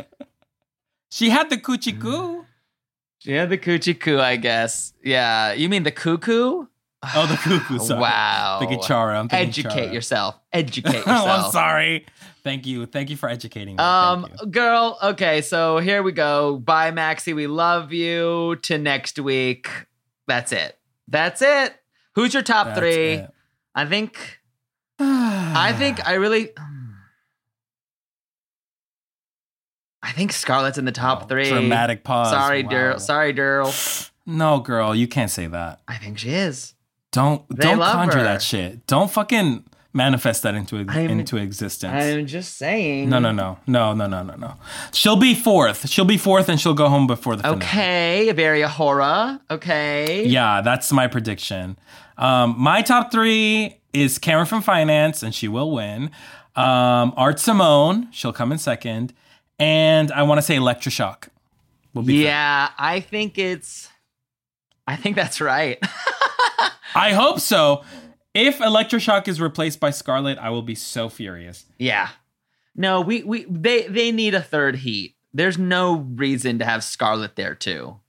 she 1.11 1.30
had 1.30 1.49
the 1.49 1.57
coochie 1.57 1.99
coo. 1.99 2.45
Yeah, 3.26 3.45
the 3.45 3.57
coochie 3.57 3.99
coo, 3.99 4.19
I 4.19 4.35
guess. 4.35 4.93
Yeah, 5.03 5.53
you 5.53 5.69
mean 5.69 5.84
the 5.84 5.91
cuckoo? 5.91 6.65
Oh, 7.15 7.27
the 7.27 7.38
cuckoo. 7.38 7.80
Sorry. 7.85 8.02
Wow. 8.02 8.60
The 8.61 8.77
Chara. 8.77 9.19
I'm 9.19 9.27
Educate 9.31 9.72
Chara. 9.72 9.93
yourself. 9.93 10.39
Educate 10.53 10.95
oh, 11.07 11.11
yourself. 11.11 11.45
I'm 11.45 11.52
sorry. 11.52 12.06
Thank 12.43 12.65
you. 12.65 12.85
Thank 12.85 13.10
you 13.10 13.18
for 13.18 13.27
educating 13.27 13.76
me. 13.76 13.84
Um, 13.84 14.27
girl, 14.52 14.99
okay, 15.02 15.41
so 15.41 15.80
here 15.80 16.03
we 16.03 16.11
go. 16.11 16.57
Bye, 16.57 16.91
Maxi. 16.91 17.35
We 17.35 17.47
love 17.47 17.91
you. 17.91 18.57
To 18.64 18.77
next 18.77 19.19
week. 19.19 19.68
That's 20.27 20.52
it. 20.52 20.77
That's 21.07 21.41
it. 21.41 21.76
Who's 22.14 22.34
your 22.34 22.43
top 22.43 22.68
That's 22.68 22.80
three? 22.80 23.14
it. 23.14 23.30
I 23.73 23.85
think. 23.85 24.39
I 24.99 25.73
think 25.77 26.07
I 26.07 26.14
really. 26.14 26.52
I 30.06 30.11
think 30.11 30.32
Scarlet's 30.32 30.77
in 30.77 30.86
the 30.86 30.91
top 30.91 31.27
three. 31.27 31.49
Dramatic 31.49 32.03
pause. 32.03 32.30
Sorry, 32.30 32.64
Wow. 32.64 32.69
Daryl. 32.69 32.99
Sorry, 32.99 33.34
Daryl. 33.34 34.11
No, 34.27 34.60
girl, 34.60 34.95
you 34.95 35.07
can't 35.07 35.30
say 35.30 35.45
that. 35.45 35.82
I 35.88 35.98
think 35.98 36.18
she 36.18 36.32
is. 36.32 36.73
Don't 37.11 37.44
They 37.49 37.64
don't 37.68 37.80
conjure 37.80 38.18
her. 38.18 38.23
that 38.23 38.41
shit. 38.41 38.88
Don't 38.88 39.11
fucking 39.11 39.64
manifest 39.94 40.41
that 40.44 40.56
into 40.56 40.77
I'm- 40.77 40.90
into 41.11 41.38
existence. 41.38 41.94
I'm 41.94 42.26
just 42.26 42.57
saying. 42.57 43.07
no, 43.10 43.19
no, 43.19 43.32
no, 43.32 43.60
no, 43.68 43.94
no, 43.94 44.07
no, 44.07 44.23
no, 44.23 44.36
no. 44.36 44.56
She'll 44.94 45.15
be 45.15 45.36
fourth. 45.36 45.88
She'll 45.90 46.06
be 46.06 46.18
fourth, 46.18 46.49
and 46.49 46.60
she'll 46.60 46.73
go 46.73 46.90
home 46.90 47.06
before 47.06 47.36
the 47.36 47.44
finale. 47.44 47.61
Okay, 47.64 48.32
very 48.32 48.61
horror. 48.64 49.40
Okay. 49.52 50.26
Yeah, 50.26 50.61
that's 50.61 50.91
my 50.91 51.06
prediction. 51.07 51.77
Um, 52.18 52.56
my 52.57 52.82
top 52.82 53.11
three 53.11 53.77
is 53.94 54.18
Cameron 54.18 54.48
from 54.48 54.64
Finance, 54.64 55.22
and 55.22 55.36
she 55.36 55.48
will 55.48 55.69
win. 55.72 56.10
Um, 56.56 57.14
Art 57.15 57.40
Simone, 57.40 58.07
she'll 58.11 58.34
come 58.34 58.52
in 58.52 58.57
second, 58.57 59.14
and 59.60 60.11
I 60.11 60.23
want 60.23 60.40
to 60.40 60.41
say 60.41 60.56
Elektra 60.56 60.91
Shock. 60.91 61.30
Will 61.94 62.03
be. 62.03 62.23
Yeah, 62.23 62.69
I 62.77 62.99
think 62.99 63.38
it's. 63.38 63.90
I 64.88 64.95
think 64.95 65.15
that's 65.15 65.41
right. 65.41 65.80
I 66.95 67.14
hope 67.14 67.40
so. 67.40 67.84
If 68.34 68.60
Elektra 68.61 68.99
Shock 68.99 69.27
is 69.27 69.40
replaced 69.40 69.80
by 69.80 69.91
Scarlet, 69.91 70.38
I 70.38 70.49
will 70.49 70.61
be 70.61 70.76
so 70.76 71.10
furious. 71.10 71.65
yeah. 71.77 72.10
No, 72.77 72.99
we 72.99 73.23
we 73.23 73.45
they 73.45 73.84
they 73.84 74.11
need 74.11 74.34
a 74.34 74.41
third 74.41 74.76
heat. 74.76 75.15
There's 75.34 75.57
no 75.57 75.95
reason 76.15 76.60
to 76.60 76.65
have 76.65 76.84
Scarlet 76.84 77.38
there 77.38 77.56
too. 77.56 78.02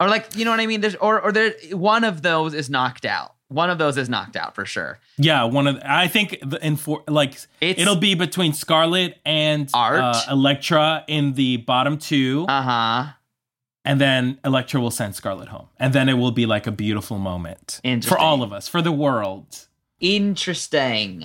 Or 0.00 0.08
like, 0.08 0.34
you 0.34 0.44
know 0.44 0.50
what 0.50 0.58
I 0.58 0.66
mean? 0.66 0.80
There's 0.80 0.96
or 0.96 1.20
or 1.20 1.30
there 1.30 1.54
one 1.70 2.02
of 2.02 2.22
those 2.22 2.54
is 2.54 2.68
knocked 2.68 3.04
out. 3.04 3.36
One 3.54 3.70
of 3.70 3.78
those 3.78 3.96
is 3.96 4.08
knocked 4.08 4.34
out 4.36 4.54
for 4.56 4.64
sure. 4.66 4.98
Yeah, 5.16 5.44
one 5.44 5.66
of 5.68 5.76
the, 5.76 5.90
I 5.90 6.08
think 6.08 6.38
the 6.42 6.58
in 6.66 6.76
for 6.76 7.04
like 7.08 7.34
It's- 7.60 7.80
it'll 7.80 7.94
be 7.96 8.14
between 8.14 8.52
Scarlet 8.52 9.18
and 9.24 9.70
Art. 9.72 10.00
uh, 10.00 10.22
Elektra 10.30 11.04
in 11.06 11.34
the 11.34 11.58
bottom 11.58 11.96
two, 11.98 12.46
Uh-huh. 12.48 13.12
and 13.84 14.00
then 14.00 14.38
Elektra 14.44 14.80
will 14.80 14.90
send 14.90 15.14
Scarlet 15.14 15.48
home, 15.48 15.68
and 15.78 15.92
then 15.92 16.08
it 16.08 16.14
will 16.14 16.32
be 16.32 16.46
like 16.46 16.66
a 16.66 16.72
beautiful 16.72 17.18
moment 17.18 17.80
for 18.02 18.18
all 18.18 18.42
of 18.42 18.52
us, 18.52 18.66
for 18.66 18.82
the 18.82 18.92
world. 18.92 19.68
Interesting. 20.00 21.24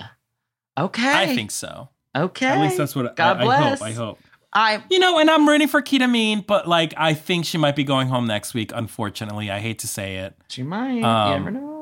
Okay. 0.78 1.12
I 1.14 1.36
think 1.36 1.52
so. 1.52 1.90
Okay. 2.16 2.46
At 2.46 2.62
least 2.62 2.78
that's 2.78 2.96
what 2.96 3.16
God 3.16 3.38
I, 3.42 3.46
I 3.48 3.70
hope. 3.70 3.82
I 3.82 3.92
hope. 3.92 4.20
I 4.54 4.84
You 4.90 5.00
know, 5.00 5.20
and 5.20 5.30
I'm 5.30 5.48
rooting 5.48 5.68
for 5.68 5.82
Kita 5.82 6.10
Mean, 6.10 6.44
but 6.48 6.68
like 6.68 6.94
I 6.98 7.14
think 7.14 7.46
she 7.46 7.58
might 7.58 7.76
be 7.76 7.84
going 7.84 8.08
home 8.08 8.26
next 8.28 8.54
week. 8.54 8.72
Unfortunately, 8.74 9.50
I 9.52 9.60
hate 9.60 9.80
to 9.80 9.88
say 9.88 10.18
it. 10.18 10.36
she 10.48 10.64
might. 10.64 11.04
Um, 11.04 11.32
you 11.34 11.38
never 11.40 11.52
know. 11.52 11.79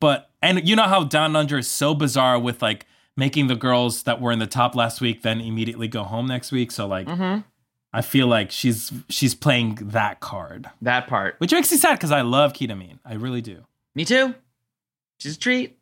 But 0.00 0.30
and 0.42 0.68
you 0.68 0.76
know 0.76 0.84
how 0.84 1.04
Down 1.04 1.34
Under 1.36 1.58
is 1.58 1.68
so 1.68 1.94
bizarre 1.94 2.38
with 2.38 2.60
like 2.62 2.86
making 3.16 3.46
the 3.46 3.56
girls 3.56 4.02
that 4.02 4.20
were 4.20 4.30
in 4.32 4.38
the 4.38 4.46
top 4.46 4.74
last 4.74 5.00
week 5.00 5.22
then 5.22 5.40
immediately 5.40 5.88
go 5.88 6.02
home 6.02 6.26
next 6.26 6.52
week. 6.52 6.70
So 6.70 6.86
like 6.86 7.06
Mm-hmm. 7.06 7.40
I 7.92 8.02
feel 8.02 8.26
like 8.26 8.50
she's 8.50 8.92
she's 9.08 9.34
playing 9.34 9.76
that 9.80 10.20
card, 10.20 10.68
That 10.82 11.06
part. 11.06 11.36
which 11.38 11.52
makes 11.52 11.70
me 11.72 11.78
sad 11.78 11.94
because 11.94 12.10
I 12.12 12.20
love 12.20 12.52
Kita 12.52 12.76
Mean. 12.76 13.00
I 13.06 13.14
really 13.14 13.40
do. 13.40 13.64
Me 13.94 14.04
too. 14.04 14.34
She's 15.18 15.36
a 15.36 15.38
treat. 15.38 15.78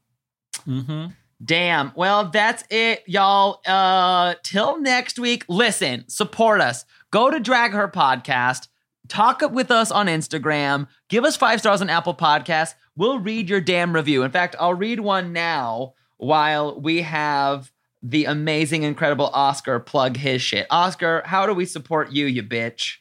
Mm-hmm. 0.69 1.07
Damn. 1.45 1.93
Well, 1.97 2.31
that's 2.31 2.63
it, 2.71 3.03
y'all. 3.07 3.61
Uh 3.67 4.35
till 4.45 4.81
next 4.81 5.19
week. 5.19 5.45
Listen, 5.49 6.05
support 6.09 6.61
us. 6.61 6.85
Go 7.11 7.31
to 7.31 7.41
Drag 7.41 7.73
Her 7.73 7.89
Podcast. 7.89 8.69
Talk 9.09 9.43
with 9.51 9.71
us 9.73 9.91
on 9.91 10.07
Instagram. 10.07 10.87
Give 11.09 11.25
us 11.25 11.37
five 11.37 11.59
stars 11.61 11.83
on 11.83 11.91
Apple 11.91 12.15
Podcasts. 12.15 12.75
We'll 12.97 13.19
read 13.19 13.49
your 13.49 13.61
damn 13.61 13.95
review. 13.95 14.23
In 14.23 14.31
fact, 14.31 14.55
I'll 14.59 14.75
read 14.75 15.01
one 15.01 15.33
now 15.33 15.95
while 16.17 16.81
we 16.81 17.03
have 17.03 17.73
the 18.03 18.27
amazing, 18.27 18.83
incredible 18.83 19.31
Oscar 19.33 19.81
plug 19.81 20.19
his 20.19 20.43
shit. 20.43 20.67
Oscar, 20.71 21.23
how 21.25 21.47
do 21.47 21.55
we 21.55 21.65
support 21.65 22.13
you, 22.13 22.27
you 22.27 22.43
bitch? 22.43 22.99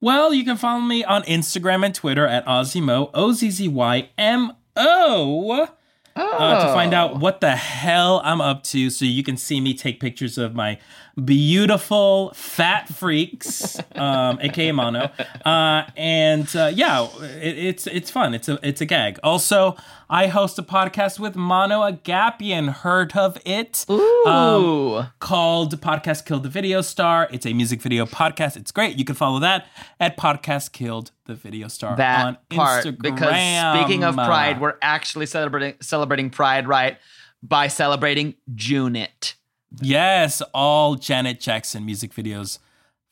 Well, 0.00 0.34
you 0.34 0.44
can 0.44 0.56
follow 0.56 0.82
me 0.82 1.02
on 1.04 1.22
Instagram 1.22 1.84
and 1.84 1.94
Twitter 1.94 2.26
at 2.26 2.44
Ozzymo 2.46 3.10
O 3.14 3.32
Z 3.32 3.50
Z 3.50 3.68
Y 3.68 4.10
M 4.18 4.52
O. 4.76 5.68
uh, 6.16 6.66
to 6.66 6.72
find 6.72 6.94
out 6.94 7.18
what 7.18 7.40
the 7.40 7.56
hell 7.56 8.20
I'm 8.24 8.40
up 8.40 8.62
to 8.64 8.90
so 8.90 9.04
you 9.04 9.22
can 9.22 9.36
see 9.36 9.60
me 9.60 9.74
take 9.74 10.00
pictures 10.00 10.38
of 10.38 10.54
my 10.54 10.78
beautiful 11.22 12.32
fat 12.34 12.88
freaks, 12.88 13.78
um, 13.94 14.38
aka 14.40 14.72
Mano. 14.72 15.10
Uh, 15.44 15.84
and 15.96 16.54
uh, 16.54 16.70
yeah, 16.74 17.08
it, 17.40 17.58
it's 17.58 17.86
it's 17.86 18.10
fun. 18.10 18.34
It's 18.34 18.48
a 18.48 18.58
it's 18.62 18.80
a 18.80 18.86
gag. 18.86 19.18
Also, 19.22 19.76
I 20.08 20.26
host 20.26 20.58
a 20.58 20.62
podcast 20.62 21.18
with 21.18 21.36
Mano 21.36 21.80
Agapion. 21.80 22.68
Heard 22.68 23.16
of 23.16 23.38
it? 23.44 23.84
Ooh. 23.90 25.04
called 25.20 25.80
Podcast 25.80 26.24
Killed 26.26 26.42
the 26.42 26.48
Video 26.48 26.80
Star. 26.80 27.28
It's 27.32 27.46
a 27.46 27.52
music 27.52 27.80
video 27.80 28.06
podcast. 28.06 28.56
It's 28.56 28.70
great. 28.70 28.96
You 28.98 29.04
can 29.04 29.14
follow 29.14 29.40
that 29.40 29.66
at 29.98 30.16
Podcast 30.16 30.72
Killed 30.72 31.12
the 31.26 31.34
Video 31.34 31.68
Star 31.68 31.96
that 31.96 32.24
on 32.26 32.38
part 32.50 32.84
Instagram. 32.84 33.02
because 33.02 33.78
speaking 33.80 34.04
of 34.04 34.14
pride 34.14 34.60
we're 34.60 34.76
actually 34.80 35.26
celebrating 35.26 35.74
celebrating 35.80 36.30
pride 36.30 36.68
right 36.68 36.98
by 37.42 37.66
celebrating 37.68 38.34
junit 38.54 39.34
yes, 39.80 40.42
all 40.54 40.94
Janet 40.96 41.40
Jackson 41.40 41.84
music 41.84 42.12
videos 42.14 42.58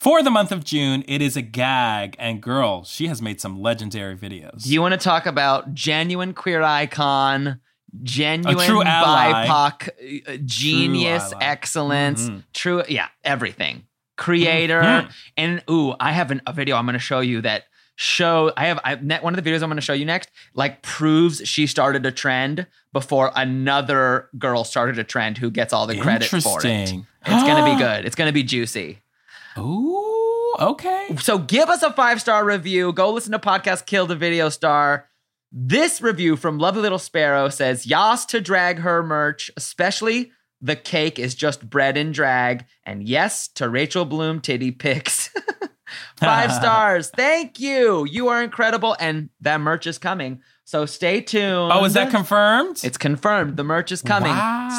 for 0.01 0.23
the 0.23 0.31
month 0.31 0.53
of 0.53 0.65
June. 0.65 1.05
It 1.09 1.23
is 1.23 1.37
a 1.37 1.43
gag, 1.43 2.17
and 2.19 2.41
girl, 2.43 2.85
she 2.85 3.07
has 3.09 3.21
made 3.23 3.41
some 3.41 3.61
legendary 3.61 4.17
videos. 4.17 4.65
do 4.65 4.73
you 4.73 4.81
want 4.83 4.93
to 4.93 4.99
talk 4.99 5.27
about 5.27 5.75
genuine 5.75 6.33
queer 6.35 6.63
icon 6.63 7.61
genuine 8.03 8.67
true 8.67 8.83
ally. 8.83 9.47
bipoc 9.47 9.89
uh, 10.27 10.37
genius 10.45 11.33
ally. 11.33 11.45
excellence 11.45 12.29
Mhm. 12.29 12.43
true 12.53 12.83
yeah 12.89 13.07
everything 13.23 13.85
creator. 14.17 14.81
Mhm. 14.81 15.13
And 15.37 15.63
ooh, 15.71 15.95
I 16.01 16.13
have 16.13 16.31
an, 16.31 16.41
a 16.47 16.53
video 16.53 16.77
I'm 16.77 16.87
going 16.87 16.93
to 16.95 16.99
show 17.01 17.21
you 17.21 17.41
that 17.43 17.65
show 17.97 18.53
I 18.57 18.67
have 18.67 18.81
I 18.85 18.97
ne- 18.97 19.21
one 19.21 19.37
of 19.37 19.43
the 19.43 19.49
videos 19.49 19.63
I'm 19.63 19.69
going 19.69 19.77
to 19.77 19.81
show 19.83 19.93
you 19.93 20.05
next 20.05 20.31
like 20.55 20.83
proves 20.83 21.47
she 21.47 21.67
started 21.67 22.05
a 22.07 22.11
trend 22.11 22.67
before 22.93 23.31
another 23.37 24.29
girl 24.39 24.65
started 24.65 24.99
a 24.99 25.05
trend 25.05 25.39
who 25.39 25.51
gets 25.51 25.73
all 25.73 25.87
the 25.87 25.99
credit 25.99 26.29
for 26.29 26.61
it. 26.65 26.93
It's 27.27 27.43
going 27.43 27.65
to 27.65 27.73
be 27.73 27.79
good. 27.79 28.05
It's 28.05 28.17
going 28.17 28.29
to 28.29 28.33
be 28.33 28.43
juicy. 28.43 29.01
Ooh, 29.59 30.55
okay. 30.59 31.17
So 31.21 31.39
give 31.39 31.69
us 31.69 31.83
a 31.83 31.93
five 31.93 32.21
star 32.21 32.45
review. 32.45 32.93
Go 32.93 33.13
listen 33.13 33.33
to 33.33 33.39
podcast 33.39 33.87
Kill 33.87 34.07
the 34.07 34.17
Video 34.17 34.49
Star. 34.49 35.09
This 35.53 36.03
review 36.03 36.35
from 36.37 36.59
Lovely 36.59 36.83
Little 36.83 36.99
Sparrow 36.99 37.49
says, 37.49 37.87
Yas 37.87 38.27
to 38.27 38.41
drag 38.41 38.81
her 38.81 39.05
merch, 39.05 39.53
especially 39.57 40.33
the 40.61 40.75
cake 40.75 41.19
is 41.21 41.37
just 41.37 41.71
bread 41.71 41.97
and 41.97 42.13
drag. 42.13 42.65
And 42.85 43.07
yes 43.09 43.47
to 43.49 43.69
Rachel 43.69 44.05
Bloom 44.05 44.41
titty 44.41 44.73
pics. 44.73 45.31
five 46.17 46.53
stars. 46.61 47.11
Thank 47.11 47.61
you. 47.61 48.05
You 48.07 48.29
are 48.29 48.43
incredible. 48.43 48.97
And 49.01 49.31
that 49.41 49.61
merch 49.61 49.87
is 49.87 49.99
coming. 49.99 50.41
So 50.65 50.87
stay 50.87 51.21
tuned. 51.21 51.73
Oh, 51.73 51.85
is 51.85 51.93
that 51.95 52.11
confirmed? 52.11 52.81
It's 52.83 52.97
confirmed. 52.97 53.57
The 53.57 53.65
merch 53.65 53.93
is 53.93 54.01
coming. 54.01 54.33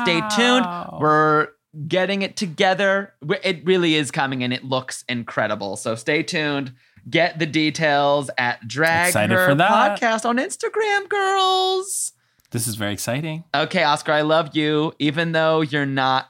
Stay 0.04 0.22
tuned. 0.36 0.66
We're 1.00 1.50
getting 1.88 2.22
it 2.24 2.36
together. 2.38 3.14
It 3.44 3.64
really 3.66 3.96
is 3.96 4.10
coming 4.10 4.44
and 4.44 4.52
it 4.52 4.64
looks 4.64 5.04
incredible. 5.08 5.76
So 5.76 5.94
stay 5.96 6.24
tuned. 6.24 6.74
Get 7.08 7.38
the 7.38 7.46
details 7.46 8.32
at 8.38 8.68
Drag 8.68 9.10
Excited 9.10 9.36
Her. 9.36 9.50
Podcast 9.56 10.26
on 10.26 10.38
Instagram, 10.38 11.08
girls. 11.08 12.14
this 12.50 12.68
is 12.68 12.76
very 12.76 12.94
exciting. 12.94 13.44
Okay, 13.54 13.84
Oscar, 13.84 14.14
I 14.14 14.22
love 14.22 14.56
you, 14.56 14.94
even 14.98 15.34
though 15.34 15.62
you're 15.62 15.86
not 15.86 16.30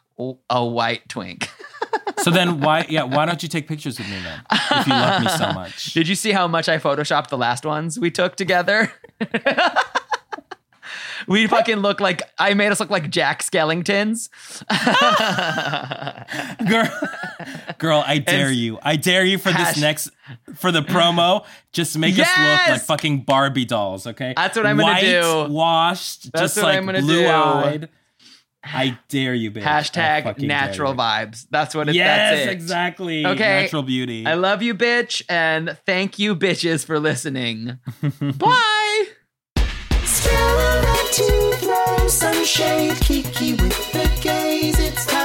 a 0.49 0.65
white 0.65 1.07
twink. 1.07 1.49
So 2.19 2.31
then 2.31 2.59
why 2.61 2.85
yeah, 2.89 3.03
why 3.03 3.25
don't 3.25 3.41
you 3.43 3.49
take 3.49 3.67
pictures 3.67 3.97
with 3.99 4.09
me 4.09 4.17
then? 4.23 4.41
If 4.51 4.87
you 4.87 4.93
love 4.93 5.21
me 5.23 5.29
so 5.29 5.53
much. 5.53 5.93
Did 5.93 6.07
you 6.07 6.15
see 6.15 6.31
how 6.31 6.47
much 6.47 6.69
I 6.69 6.77
photoshopped 6.77 7.27
the 7.27 7.37
last 7.37 7.65
ones 7.65 7.99
we 7.99 8.09
took 8.11 8.35
together? 8.35 8.91
we 11.27 11.47
fucking 11.47 11.77
look 11.77 11.99
like 11.99 12.21
I 12.37 12.53
made 12.53 12.71
us 12.71 12.79
look 12.79 12.89
like 12.89 13.09
Jack 13.09 13.41
Skellingtons. 13.43 14.29
Girl, 16.67 16.87
girl, 17.77 18.03
I 18.05 18.17
dare 18.19 18.47
And- 18.47 18.55
you. 18.55 18.79
I 18.81 18.95
dare 18.95 19.23
you 19.25 19.37
for 19.37 19.51
Hash- 19.51 19.75
this 19.75 19.81
next 19.81 20.09
for 20.55 20.71
the 20.71 20.81
promo. 20.81 21.45
Just 21.71 21.97
make 21.97 22.13
us 22.17 22.19
look 22.19 22.67
like 22.69 22.81
fucking 22.81 23.21
Barbie 23.21 23.65
dolls, 23.65 24.07
okay? 24.07 24.33
That's 24.35 24.55
what 24.57 24.65
I'm 24.65 24.77
gonna 24.77 24.91
White, 24.93 25.01
do. 25.01 25.47
Washed, 25.53 26.31
That's 26.31 26.41
just 26.43 26.57
what 26.57 26.65
like 26.65 26.77
I'm 26.77 26.85
gonna 26.85 27.01
do. 27.01 27.07
blue 27.07 27.27
eyed. 27.27 27.89
I 28.65 28.97
dare 29.09 29.33
you, 29.33 29.51
bitch. 29.51 29.61
Hashtag 29.63 30.39
natural 30.39 30.93
vibes. 30.93 31.45
That's 31.49 31.75
what 31.75 31.89
it, 31.89 31.95
Yes, 31.95 32.31
that's 32.39 32.47
it. 32.47 32.53
exactly. 32.53 33.25
Okay. 33.25 33.61
Natural 33.63 33.83
beauty. 33.83 34.25
I 34.25 34.33
love 34.33 34.61
you, 34.61 34.73
bitch, 34.75 35.21
and 35.29 35.77
thank 35.85 36.17
you, 36.19 36.35
bitches, 36.35 36.85
for 36.85 36.99
listening. 36.99 37.77
Bye. 38.37 39.05
Skeleton 40.03 41.11
to 41.13 41.57
throw 41.57 42.07
some 42.07 42.43
shade, 42.45 42.95
Kiki 43.01 43.53
with 43.53 43.91
the 43.93 44.09
gays. 44.21 44.79
It's 44.79 45.05
time 45.05 45.24